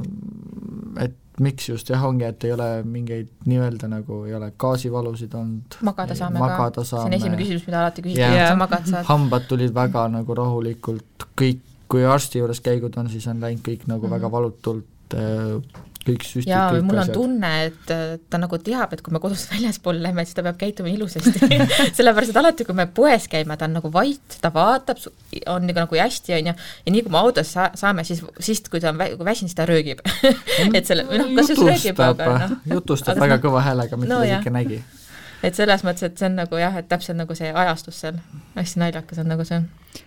et 1.01 1.16
miks 1.41 1.70
just 1.70 1.89
jah, 1.91 2.03
ongi, 2.05 2.27
et 2.28 2.45
ei 2.45 2.53
ole 2.53 2.69
mingeid 2.85 3.31
nii-öelda 3.49 3.89
nagu 3.89 4.23
ei 4.28 4.35
ole 4.37 4.51
gaasivalusid 4.61 5.35
olnud. 5.39 5.78
magada 5.87 6.16
saame 6.19 6.43
magada 6.43 6.82
ka, 6.82 6.87
see 6.91 7.01
on 7.01 7.16
esimene 7.16 7.41
küsimus, 7.41 7.66
mida 7.69 7.81
alati 7.81 8.05
küsitakse, 8.05 8.39
kas 8.41 8.53
sa 8.53 8.61
magad 8.61 8.91
saad. 8.93 9.09
hambad 9.09 9.47
tulid 9.49 9.74
väga 9.77 10.07
nagu 10.12 10.37
rahulikult, 10.37 11.28
kõik, 11.41 11.62
kui 11.91 12.05
arsti 12.07 12.43
juures 12.43 12.61
käigud 12.65 12.99
on, 13.01 13.09
siis 13.12 13.27
on 13.32 13.41
läinud 13.45 13.65
kõik 13.66 13.87
nagu 13.87 14.05
mm 14.05 14.07
-hmm. 14.07 14.16
väga 14.19 14.32
valutult 14.37 15.16
äh, 15.16 15.81
kõik 16.06 16.24
süstid, 16.24 16.48
jaa, 16.48 16.72
mul 16.81 16.97
on 16.97 17.02
asjad. 17.02 17.16
tunne, 17.16 17.51
et 17.68 17.93
ta 18.32 18.40
nagu 18.40 18.59
teab, 18.64 18.94
et 18.94 19.02
kui 19.05 19.14
me 19.14 19.20
kodust 19.22 19.51
väljaspool 19.55 20.01
lähme, 20.05 20.24
siis 20.27 20.39
ta 20.39 20.44
peab 20.47 20.59
käituma 20.60 20.93
ilusasti. 20.93 21.60
Sellepärast, 21.98 22.32
et 22.32 22.40
alati, 22.40 22.66
kui 22.68 22.77
me 22.77 22.86
poes 22.94 23.28
käime, 23.31 23.56
ta 23.60 23.68
on 23.68 23.77
nagu 23.78 23.93
vait, 23.94 24.39
ta 24.43 24.52
vaatab, 24.55 25.02
on 25.47 25.66
nagu, 25.68 25.78
nagu 25.82 26.01
hästi, 26.01 26.36
on 26.39 26.52
ju, 26.52 26.56
ja 26.86 26.94
nii 26.94 27.05
kui 27.06 27.14
me 27.16 27.20
autos 27.20 27.52
sa-, 27.56 27.72
saame, 27.78 28.06
siis, 28.09 28.22
siis 28.40 28.64
kui 28.70 28.82
ta 28.82 28.94
on 28.94 29.02
vä-, 29.02 29.12
väsinud, 29.18 29.52
siis 29.52 29.59
ta 29.59 29.68
röögib. 29.68 30.01
Et 30.77 30.86
selle, 30.86 31.05
või 31.10 31.20
noh, 31.22 31.35
kas 31.40 31.52
just 31.55 31.66
röögib, 31.66 32.01
aga 32.06 32.32
noh. 32.47 32.56
jutustab 32.77 33.16
aga, 33.16 33.27
väga 33.27 33.43
kõva 33.44 33.66
häälega, 33.68 34.01
mida 34.01 34.16
no, 34.16 34.24
ta 34.24 34.40
ikka 34.40 34.55
nägi 34.56 34.81
et 35.43 35.57
selles 35.57 35.85
mõttes, 35.87 36.05
et 36.07 36.21
see 36.21 36.29
on 36.29 36.39
nagu 36.41 36.61
jah, 36.61 36.77
et 36.81 36.89
täpselt 36.91 37.19
nagu 37.19 37.37
see 37.37 37.51
ajastus 37.51 38.01
seal, 38.05 38.19
hästi 38.57 38.83
naljakas 38.83 39.23
on 39.23 39.31
nagu 39.33 39.47
see. 39.49 39.61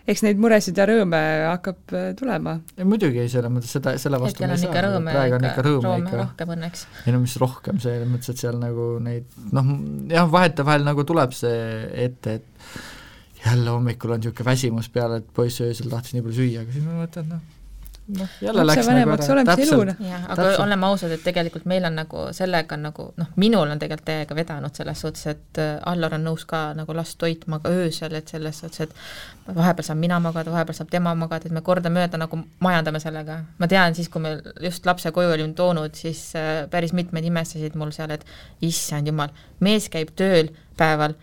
eks 0.09 0.23
neid 0.25 0.39
muresid 0.41 0.77
ja 0.79 0.87
rõõme 0.89 1.19
hakkab 1.49 1.95
äh, 1.97 2.09
tulema. 2.19 2.55
muidugi, 2.83 3.25
selles 3.31 3.53
mõttes 3.53 3.73
seda, 3.77 3.95
selle 4.01 4.19
vastu 4.21 4.45
me 4.45 4.55
ei 4.55 4.63
saa, 4.63 4.73
praegu 4.73 5.37
on 5.39 5.49
ikka 5.49 5.65
rõõme 5.67 5.95
ikka. 6.03 6.19
rohkem 6.21 6.55
õnneks. 6.57 6.85
ei 7.05 7.15
no 7.15 7.23
mis 7.23 7.35
rohkem, 7.41 7.81
selles 7.83 8.09
mõttes, 8.09 8.33
et 8.33 8.43
seal 8.45 8.59
nagu 8.61 8.89
neid 9.03 9.39
noh, 9.55 9.73
jah, 10.13 10.29
vahetevahel 10.31 10.85
nagu 10.87 11.07
tuleb 11.07 11.35
see 11.37 11.57
ette, 12.05 12.37
et 12.39 13.43
jälle 13.43 13.73
hommikul 13.75 14.15
on 14.15 14.23
niisugune 14.23 14.51
väsimus 14.53 14.87
peale, 14.93 15.19
et 15.19 15.35
poiss 15.35 15.63
öösel 15.65 15.91
tahtis 15.91 16.15
nii 16.15 16.23
palju 16.23 16.39
süüa, 16.39 16.63
aga 16.63 16.77
siis 16.77 16.87
ma 16.87 17.01
mõtlen, 17.01 17.35
noh 17.35 17.51
noh, 18.07 18.29
jälle 18.41 18.65
läks 18.67 18.87
nagu 18.87 19.13
ära, 19.15 19.43
täpselt. 19.47 19.93
aga 20.27 20.47
oleme 20.63 20.87
ausad, 20.87 21.11
et 21.15 21.23
tegelikult 21.23 21.65
meil 21.69 21.85
on 21.87 21.95
nagu 21.95 22.25
sellega 22.35 22.77
nagu 22.77 23.05
noh, 23.19 23.29
minul 23.39 23.71
on 23.71 23.79
tegelikult 23.79 24.07
täiega 24.09 24.35
vedanud 24.35 24.75
selles 24.75 25.03
suhtes, 25.05 25.27
et 25.31 25.61
äh, 25.61 25.75
Allar 25.91 26.17
on 26.17 26.25
nõus 26.27 26.45
ka 26.49 26.61
nagu 26.77 26.95
last 26.95 27.17
toitma 27.21 27.61
ka 27.63 27.71
öösel, 27.71 28.15
et 28.19 28.33
selles 28.33 28.59
suhtes, 28.63 28.87
et 28.87 29.55
vahepeal 29.55 29.87
saan 29.87 30.01
mina 30.01 30.19
magada, 30.23 30.51
vahepeal 30.51 30.79
saab 30.81 30.91
tema 30.91 31.15
magada, 31.15 31.47
et 31.47 31.55
me 31.55 31.63
kordamööda 31.63 32.19
nagu 32.19 32.41
majandame 32.63 32.99
sellega. 33.03 33.39
ma 33.57 33.71
tean, 33.71 33.95
siis 33.95 34.09
kui 34.09 34.21
me 34.21 34.35
just 34.61 34.85
lapse 34.85 35.11
koju 35.11 35.35
olime 35.37 35.53
toonud, 35.53 35.95
siis 35.95 36.33
äh, 36.39 36.65
päris 36.69 36.93
mitmed 36.93 37.23
imestasid 37.31 37.79
mul 37.79 37.95
seal, 37.95 38.11
et 38.11 38.25
issand 38.61 39.07
jumal, 39.07 39.31
mees 39.63 39.89
käib 39.89 40.11
tööl 40.19 40.51
päeval 40.77 41.15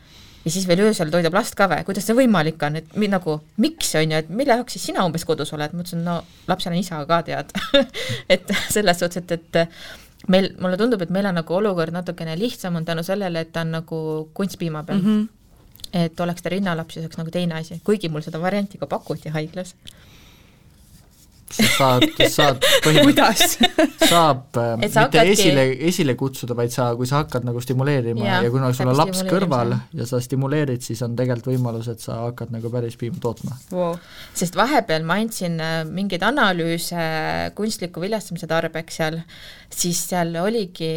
ja 0.45 0.51
siis 0.51 0.67
veel 0.69 0.83
öösel 0.87 1.11
toidab 1.13 1.35
last 1.37 1.57
ka 1.59 1.69
või, 1.71 1.85
kuidas 1.87 2.07
see 2.09 2.17
võimalik 2.17 2.63
on, 2.67 2.79
et 2.81 2.95
mi, 3.01 3.09
nagu 3.13 3.39
miks, 3.61 3.93
on 4.01 4.15
ju, 4.15 4.21
et 4.25 4.31
mille 4.33 4.57
jaoks 4.57 4.77
siis 4.77 4.87
sina 4.91 5.05
umbes 5.07 5.27
kodus 5.29 5.53
oled, 5.57 5.75
ma 5.75 5.85
ütlesin, 5.85 6.05
no 6.07 6.21
lapsel 6.49 6.73
on 6.73 6.81
isa 6.81 7.03
ka, 7.09 7.21
tead. 7.27 7.53
Et 8.33 8.55
selles 8.71 9.01
suhtes, 9.03 9.21
et, 9.21 9.57
et 9.57 10.29
meil, 10.33 10.51
mulle 10.61 10.79
tundub, 10.81 11.03
et 11.03 11.13
meil 11.13 11.29
on 11.31 11.37
nagu 11.41 11.57
olukord 11.57 11.95
natukene 11.95 12.37
lihtsam 12.39 12.77
on 12.79 12.87
tänu 12.89 13.05
sellele, 13.07 13.45
et 13.45 13.53
ta 13.53 13.65
on 13.67 13.75
nagu 13.81 14.01
kunstpiima 14.35 14.85
peal. 14.89 15.03
Mm. 15.03 15.21
-hmm. 15.21 15.29
et 16.05 16.21
oleks 16.21 16.43
ta 16.43 16.49
rinnalaps, 16.49 16.95
siis 16.95 17.05
oleks 17.05 17.19
nagu 17.19 17.31
teine 17.31 17.55
asi, 17.55 17.81
kuigi 17.85 18.09
mul 18.09 18.23
seda 18.23 18.41
varianti 18.41 18.79
ka 18.79 18.87
pakuti 18.87 19.29
haiglas 19.29 19.75
saad, 21.55 22.07
saad 22.37 22.65
kuidas? 22.85 23.57
saab 24.09 24.59
äh, 24.61 24.75
mitte 24.81 25.01
hakkadki... 25.01 25.35
esile, 25.35 25.65
esile 25.91 26.15
kutsuda, 26.19 26.57
vaid 26.59 26.75
sa, 26.75 26.91
kui 26.99 27.09
sa 27.11 27.23
hakkad 27.23 27.47
nagu 27.49 27.63
stimuleerima 27.63 28.27
ja, 28.27 28.39
ja 28.47 28.53
kuna 28.53 28.71
sul 28.77 28.93
on 28.93 28.99
laps 28.99 29.25
kõrval 29.29 29.75
ja 29.97 30.07
sa 30.09 30.21
stimuleerid, 30.23 30.85
siis 30.85 31.03
on 31.07 31.17
tegelikult 31.19 31.53
võimalus, 31.55 31.91
et 31.93 32.03
sa 32.05 32.21
hakkad 32.27 32.55
nagu 32.55 32.71
päris 32.73 32.99
piima 33.01 33.21
tootma. 33.23 33.59
Wow.. 33.75 33.99
sest 34.37 34.59
vahepeal 34.59 35.07
ma 35.09 35.19
andsin 35.23 35.59
äh, 35.65 35.83
mingeid 35.89 36.25
analüüse 36.27 37.03
kunstliku 37.59 38.03
viljastamise 38.05 38.49
tarbeks 38.51 39.01
seal, 39.01 39.21
siis 39.75 40.07
seal 40.11 40.35
oligi 40.43 40.91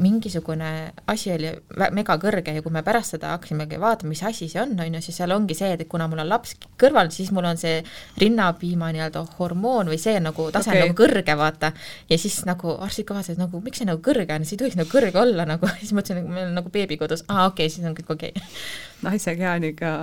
mingisugune 0.00 0.92
asi 1.10 1.32
oli 1.34 1.50
mega 1.94 2.16
kõrge 2.20 2.54
ja 2.56 2.62
kui 2.62 2.72
me 2.74 2.82
pärast 2.86 3.14
seda 3.14 3.32
hakkasimegi 3.34 3.78
vaatama, 3.80 4.10
mis 4.10 4.22
asi 4.26 4.48
see 4.50 4.60
on, 4.62 4.74
on 4.80 4.96
ju, 4.96 5.02
siis 5.04 5.18
seal 5.20 5.34
ongi 5.34 5.56
see, 5.56 5.70
et 5.74 5.84
kuna 5.90 6.06
mul 6.10 6.22
on 6.24 6.28
laps 6.30 6.54
kõrval, 6.80 7.10
siis 7.14 7.30
mul 7.34 7.46
on 7.48 7.60
see 7.60 7.80
rinnapiima 8.20 8.90
nii-öelda 8.94 9.24
hormoon 9.38 9.90
või 9.92 9.98
see 10.02 10.16
nagu 10.22 10.48
tase 10.54 10.72
okay. 10.72 10.84
nagu 10.84 10.96
kõrge, 10.98 11.36
vaata. 11.38 11.72
ja 12.10 12.18
siis 12.20 12.40
nagu 12.48 12.76
arstid 12.86 13.08
ka 13.08 13.18
vaatasid 13.18 13.40
nagu, 13.40 13.60
miks 13.64 13.82
see 13.82 13.88
nagu 13.88 14.02
kõrge 14.04 14.34
on, 14.34 14.46
see 14.46 14.56
ei 14.56 14.62
tohiks 14.64 14.78
nagu 14.80 14.90
kõrge 14.90 15.20
olla 15.20 15.46
nagu, 15.48 15.70
siis 15.82 15.92
mõtlesin, 15.96 16.24
et 16.24 16.30
meil 16.30 16.48
on 16.50 16.56
nagu 16.60 16.72
beebi 16.74 16.98
kodus, 17.00 17.26
aa 17.28 17.48
okei 17.50 17.68
okay,, 17.68 17.74
siis 17.76 17.86
on 17.86 17.98
kõik 17.98 18.14
okei 18.16 18.32
okay. 18.34 18.48
naise 19.06 19.36
keha 19.38 19.58
on 19.60 19.68
ikka 19.70 19.94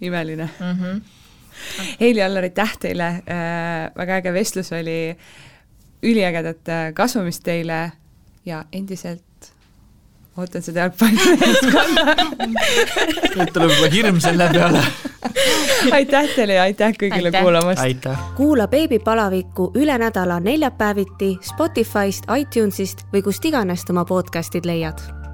imeline 0.00 0.48
mm. 0.48 0.80
-hmm. 0.80 1.04
Heili 2.00 2.20
Allar, 2.22 2.44
aitäh 2.44 2.74
teile 2.80 3.06
äh,, 3.08 3.92
väga 3.96 4.18
äge 4.20 4.32
vestlus 4.32 4.72
oli, 4.76 5.16
üliägedat 6.02 6.68
kasvamist 6.94 7.42
teile 7.44 7.92
ja 8.46 8.64
endiselt 8.72 9.22
ootan 10.36 10.62
seda 10.62 10.86
jalgpallimeeskonda 10.86 12.14
nüüd 13.36 13.52
tuleb 13.52 13.72
juba 13.74 13.90
hirm 13.92 14.20
selle 14.20 14.48
peale 14.52 14.82
aitäh 15.96 16.32
teile 16.36 16.58
ja 16.58 16.66
aitäh 16.68 16.96
kõigile 17.02 17.30
aitäh. 17.32 17.42
kuulamast! 17.42 18.08
kuula 18.36 18.68
beebipalavikku 18.68 19.70
üle 19.74 19.98
nädala 19.98 20.40
neljapäeviti 20.40 21.36
Spotify'st, 21.42 22.28
iTunes'ist 22.40 23.06
või 23.12 23.24
kust 23.26 23.44
iganes 23.44 23.86
oma 23.90 24.04
podcast'id 24.04 24.68
leiad 24.68 25.25